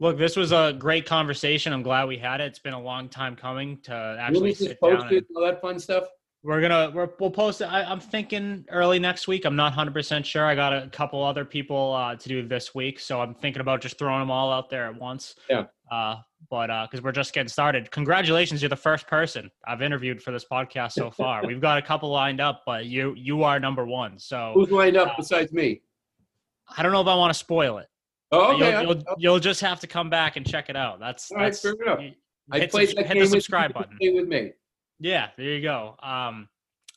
Look, 0.00 0.16
this 0.16 0.36
was 0.36 0.52
a 0.52 0.74
great 0.78 1.06
conversation. 1.06 1.72
I'm 1.72 1.82
glad 1.82 2.06
we 2.06 2.18
had 2.18 2.40
it. 2.40 2.46
It's 2.46 2.58
been 2.60 2.72
a 2.74 2.80
long 2.80 3.08
time 3.08 3.34
coming 3.34 3.78
to 3.82 4.16
actually 4.20 4.54
sit 4.54 4.80
post 4.80 5.02
down. 5.02 5.14
And, 5.14 5.24
all 5.34 5.44
that 5.44 5.60
fun 5.60 5.78
stuff? 5.78 6.04
we're 6.44 6.60
gonna 6.60 6.90
we're, 6.94 7.10
we'll 7.18 7.30
post 7.30 7.60
it. 7.60 7.64
I, 7.64 7.82
I'm 7.82 8.00
thinking 8.00 8.64
early 8.70 8.98
next 8.98 9.26
week. 9.26 9.44
I'm 9.44 9.56
not 9.56 9.72
100 9.72 9.92
percent 9.92 10.24
sure. 10.24 10.46
I 10.46 10.54
got 10.54 10.72
a 10.72 10.88
couple 10.88 11.22
other 11.22 11.44
people 11.44 11.92
uh, 11.94 12.14
to 12.14 12.28
do 12.28 12.46
this 12.46 12.74
week, 12.74 13.00
so 13.00 13.20
I'm 13.20 13.34
thinking 13.34 13.60
about 13.60 13.80
just 13.80 13.98
throwing 13.98 14.20
them 14.20 14.30
all 14.30 14.52
out 14.52 14.70
there 14.70 14.86
at 14.86 14.98
once. 14.98 15.34
Yeah. 15.50 15.64
Uh, 15.90 16.16
but 16.50 16.68
because 16.86 17.02
we're 17.02 17.12
just 17.12 17.32
getting 17.32 17.48
started, 17.48 17.90
congratulations! 17.90 18.62
You're 18.62 18.68
the 18.68 18.76
first 18.76 19.06
person 19.08 19.50
I've 19.66 19.82
interviewed 19.82 20.22
for 20.22 20.30
this 20.30 20.44
podcast 20.50 20.92
so 20.92 21.10
far. 21.16 21.44
We've 21.44 21.60
got 21.60 21.78
a 21.78 21.82
couple 21.82 22.10
lined 22.10 22.40
up, 22.40 22.62
but 22.64 22.86
you 22.86 23.14
you 23.16 23.42
are 23.42 23.58
number 23.58 23.84
one. 23.84 24.18
So 24.18 24.52
Who's 24.54 24.70
lined 24.70 24.96
Uh, 24.96 25.02
up 25.02 25.16
besides 25.16 25.52
me? 25.52 25.82
I 26.76 26.82
don't 26.82 26.92
know 26.92 27.00
if 27.00 27.08
I 27.08 27.14
want 27.16 27.32
to 27.32 27.38
spoil 27.38 27.78
it. 27.78 27.88
Oh, 28.30 28.54
okay. 28.54 28.82
You'll, 28.82 28.94
you'll, 28.96 29.04
you'll 29.18 29.38
just 29.40 29.60
have 29.60 29.80
to 29.80 29.86
come 29.86 30.10
back 30.10 30.36
and 30.36 30.46
check 30.46 30.68
it 30.68 30.76
out. 30.76 31.00
That's 31.00 31.30
All 31.30 31.38
right, 31.38 31.44
that's 31.46 31.60
fair 31.60 31.72
enough. 31.72 32.00
you- 32.02 32.12
I 32.50 32.60
hit, 32.60 32.70
played 32.70 32.88
that 32.96 33.06
hit 33.06 33.14
game 33.14 33.22
the 33.24 33.28
subscribe 33.28 33.70
you 33.70 33.74
button. 33.74 33.96
play 34.00 34.10
with 34.10 34.26
me. 34.28 34.52
Yeah, 35.00 35.28
there 35.36 35.44
you 35.46 35.60
go. 35.60 35.96
Um, 36.02 36.48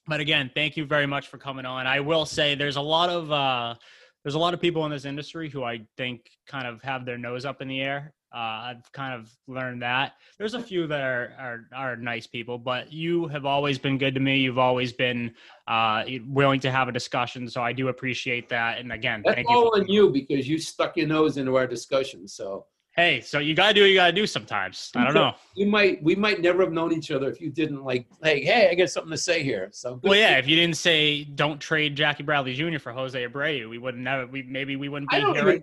but 0.07 0.21
again, 0.21 0.49
thank 0.55 0.77
you 0.77 0.85
very 0.85 1.05
much 1.05 1.27
for 1.27 1.37
coming 1.37 1.65
on. 1.65 1.85
I 1.87 1.99
will 1.99 2.25
say 2.25 2.55
there's 2.55 2.77
a 2.77 2.81
lot 2.81 3.09
of 3.09 3.29
uh, 3.33 3.75
there's 4.23 4.35
a 4.35 4.39
lot 4.39 4.53
of 4.53 4.61
people 4.61 4.85
in 4.85 4.91
this 4.91 5.03
industry 5.03 5.49
who 5.49 5.63
I 5.65 5.81
think 5.97 6.21
kind 6.47 6.67
of 6.67 6.81
have 6.83 7.05
their 7.05 7.17
nose 7.17 7.43
up 7.45 7.61
in 7.61 7.67
the 7.67 7.81
air. 7.81 8.13
Uh, 8.33 8.37
I've 8.37 8.91
kind 8.93 9.13
of 9.13 9.29
learned 9.47 9.81
that. 9.81 10.13
There's 10.37 10.53
a 10.53 10.61
few 10.61 10.87
that 10.87 11.01
are, 11.01 11.33
are 11.37 11.65
are 11.75 11.95
nice 11.97 12.27
people, 12.27 12.57
but 12.57 12.91
you 12.91 13.27
have 13.27 13.45
always 13.45 13.77
been 13.77 13.97
good 13.97 14.13
to 14.13 14.21
me. 14.21 14.37
You've 14.37 14.57
always 14.57 14.93
been 14.93 15.33
uh, 15.67 16.03
willing 16.27 16.61
to 16.61 16.71
have 16.71 16.87
a 16.87 16.93
discussion, 16.93 17.49
so 17.49 17.61
I 17.61 17.73
do 17.73 17.89
appreciate 17.89 18.47
that. 18.47 18.79
And 18.79 18.93
again, 18.93 19.21
That's 19.25 19.35
thank 19.35 19.49
you. 19.49 19.55
all 19.55 19.71
for- 19.71 19.81
on 19.81 19.87
you 19.87 20.11
because 20.11 20.47
you 20.47 20.59
stuck 20.59 20.95
your 20.95 21.07
nose 21.07 21.35
into 21.37 21.55
our 21.57 21.67
discussion. 21.67 22.27
So 22.27 22.65
Hey, 22.93 23.21
so 23.21 23.39
you 23.39 23.53
gotta 23.55 23.73
do 23.73 23.81
what 23.81 23.87
you 23.87 23.95
gotta 23.95 24.11
do 24.11 24.27
sometimes. 24.27 24.91
I 24.95 25.05
don't 25.05 25.13
know. 25.13 25.33
you 25.55 25.65
might 25.65 26.03
we 26.03 26.13
might 26.15 26.41
never 26.41 26.63
have 26.63 26.73
known 26.73 26.91
each 26.91 27.09
other 27.09 27.29
if 27.29 27.39
you 27.39 27.49
didn't 27.49 27.83
like 27.83 28.05
like 28.21 28.43
hey 28.43 28.69
I 28.69 28.75
got 28.75 28.89
something 28.89 29.11
to 29.11 29.17
say 29.17 29.43
here. 29.43 29.69
So 29.71 29.95
good 29.95 30.09
Well, 30.09 30.19
yeah. 30.19 30.37
If 30.37 30.47
you 30.47 30.57
didn't 30.57 30.75
say 30.77 31.23
don't 31.23 31.59
trade 31.59 31.95
Jackie 31.95 32.23
Bradley 32.23 32.53
Jr. 32.53 32.79
for 32.79 32.91
Jose 32.91 33.25
Abreu, 33.25 33.69
we 33.69 33.77
wouldn't 33.77 34.05
have. 34.07 34.29
We 34.29 34.43
maybe 34.43 34.75
we 34.75 34.89
wouldn't 34.89 35.09
be 35.09 35.17
here. 35.17 35.29
even, 35.29 35.45
right 35.45 35.61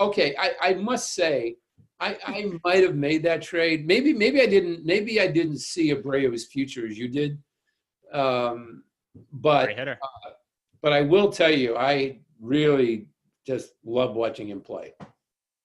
okay, 0.00 0.34
I, 0.38 0.52
I 0.60 0.74
must 0.74 1.14
say, 1.14 1.56
I, 2.00 2.16
I 2.24 2.52
might 2.64 2.84
have 2.84 2.94
made 2.94 3.22
that 3.24 3.42
trade. 3.42 3.86
Maybe 3.86 4.12
maybe 4.12 4.40
I 4.40 4.46
didn't. 4.46 4.84
Maybe 4.84 5.20
I 5.20 5.26
didn't 5.26 5.58
see 5.58 5.92
Abreu's 5.92 6.46
future 6.46 6.86
as 6.86 6.96
you 6.96 7.08
did. 7.08 7.38
Um, 8.12 8.84
but 9.32 9.70
hitter. 9.70 9.98
but 10.80 10.92
I 10.92 11.02
will 11.02 11.30
tell 11.30 11.50
you, 11.50 11.76
I 11.76 12.20
really 12.40 13.08
just 13.46 13.72
love 13.84 14.14
watching 14.14 14.48
him 14.48 14.60
play. 14.60 14.94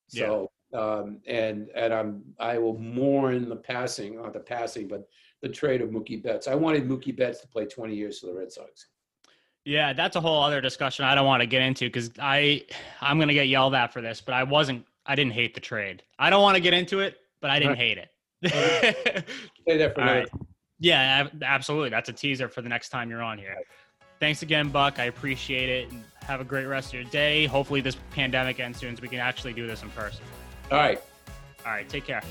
So 0.08 0.50
um, 0.74 1.20
and 1.26 1.68
and 1.74 1.94
I'm 1.94 2.22
I 2.38 2.58
will 2.58 2.78
mourn 2.78 3.48
the 3.48 3.56
passing, 3.56 4.16
not 4.16 4.32
the 4.32 4.40
passing, 4.40 4.88
but 4.88 5.08
the 5.40 5.48
trade 5.48 5.80
of 5.80 5.90
Mookie 5.90 6.22
Betts. 6.22 6.48
I 6.48 6.54
wanted 6.54 6.88
Mookie 6.88 7.16
Betts 7.16 7.40
to 7.42 7.48
play 7.48 7.66
20 7.66 7.94
years 7.94 8.18
for 8.18 8.26
the 8.26 8.34
Red 8.34 8.50
Sox. 8.50 8.88
Yeah, 9.64 9.92
that's 9.92 10.16
a 10.16 10.20
whole 10.20 10.42
other 10.42 10.60
discussion 10.60 11.04
I 11.04 11.14
don't 11.14 11.26
want 11.26 11.42
to 11.42 11.46
get 11.46 11.62
into 11.62 11.86
because 11.86 12.10
I 12.18 12.64
I'm 13.00 13.18
gonna 13.18 13.34
get 13.34 13.48
yelled 13.48 13.74
at 13.74 13.92
for 13.92 14.00
this, 14.00 14.20
but 14.20 14.34
I 14.34 14.42
wasn't 14.42 14.84
I 15.06 15.14
didn't 15.14 15.32
hate 15.32 15.54
the 15.54 15.60
trade. 15.60 16.02
I 16.18 16.30
don't 16.30 16.42
want 16.42 16.56
to 16.56 16.60
get 16.60 16.74
into 16.74 17.00
it, 17.00 17.16
but 17.40 17.50
I 17.50 17.58
didn't 17.58 17.76
hate 17.76 17.98
it. 17.98 18.08
Say 19.66 19.78
that 19.78 19.94
for 19.94 20.00
All 20.00 20.06
right. 20.06 20.28
Yeah, 20.80 21.28
absolutely. 21.42 21.90
That's 21.90 22.08
a 22.08 22.12
teaser 22.12 22.48
for 22.48 22.62
the 22.62 22.68
next 22.68 22.88
time 22.90 23.10
you're 23.10 23.22
on 23.22 23.38
here. 23.38 23.56
Thanks 24.20 24.42
again, 24.42 24.68
Buck. 24.68 24.98
I 24.98 25.04
appreciate 25.04 25.68
it. 25.68 25.90
And 25.90 26.02
have 26.24 26.40
a 26.40 26.44
great 26.44 26.66
rest 26.66 26.88
of 26.88 26.94
your 26.94 27.10
day. 27.10 27.46
Hopefully, 27.46 27.80
this 27.80 27.96
pandemic 28.10 28.60
ends 28.60 28.78
soon 28.78 28.96
so 28.96 29.02
we 29.02 29.08
can 29.08 29.20
actually 29.20 29.52
do 29.52 29.66
this 29.66 29.82
in 29.82 29.90
person. 29.90 30.24
All 30.70 30.78
right. 30.78 31.00
All 31.64 31.72
right, 31.72 31.88
take 31.88 32.04
care. 32.04 32.22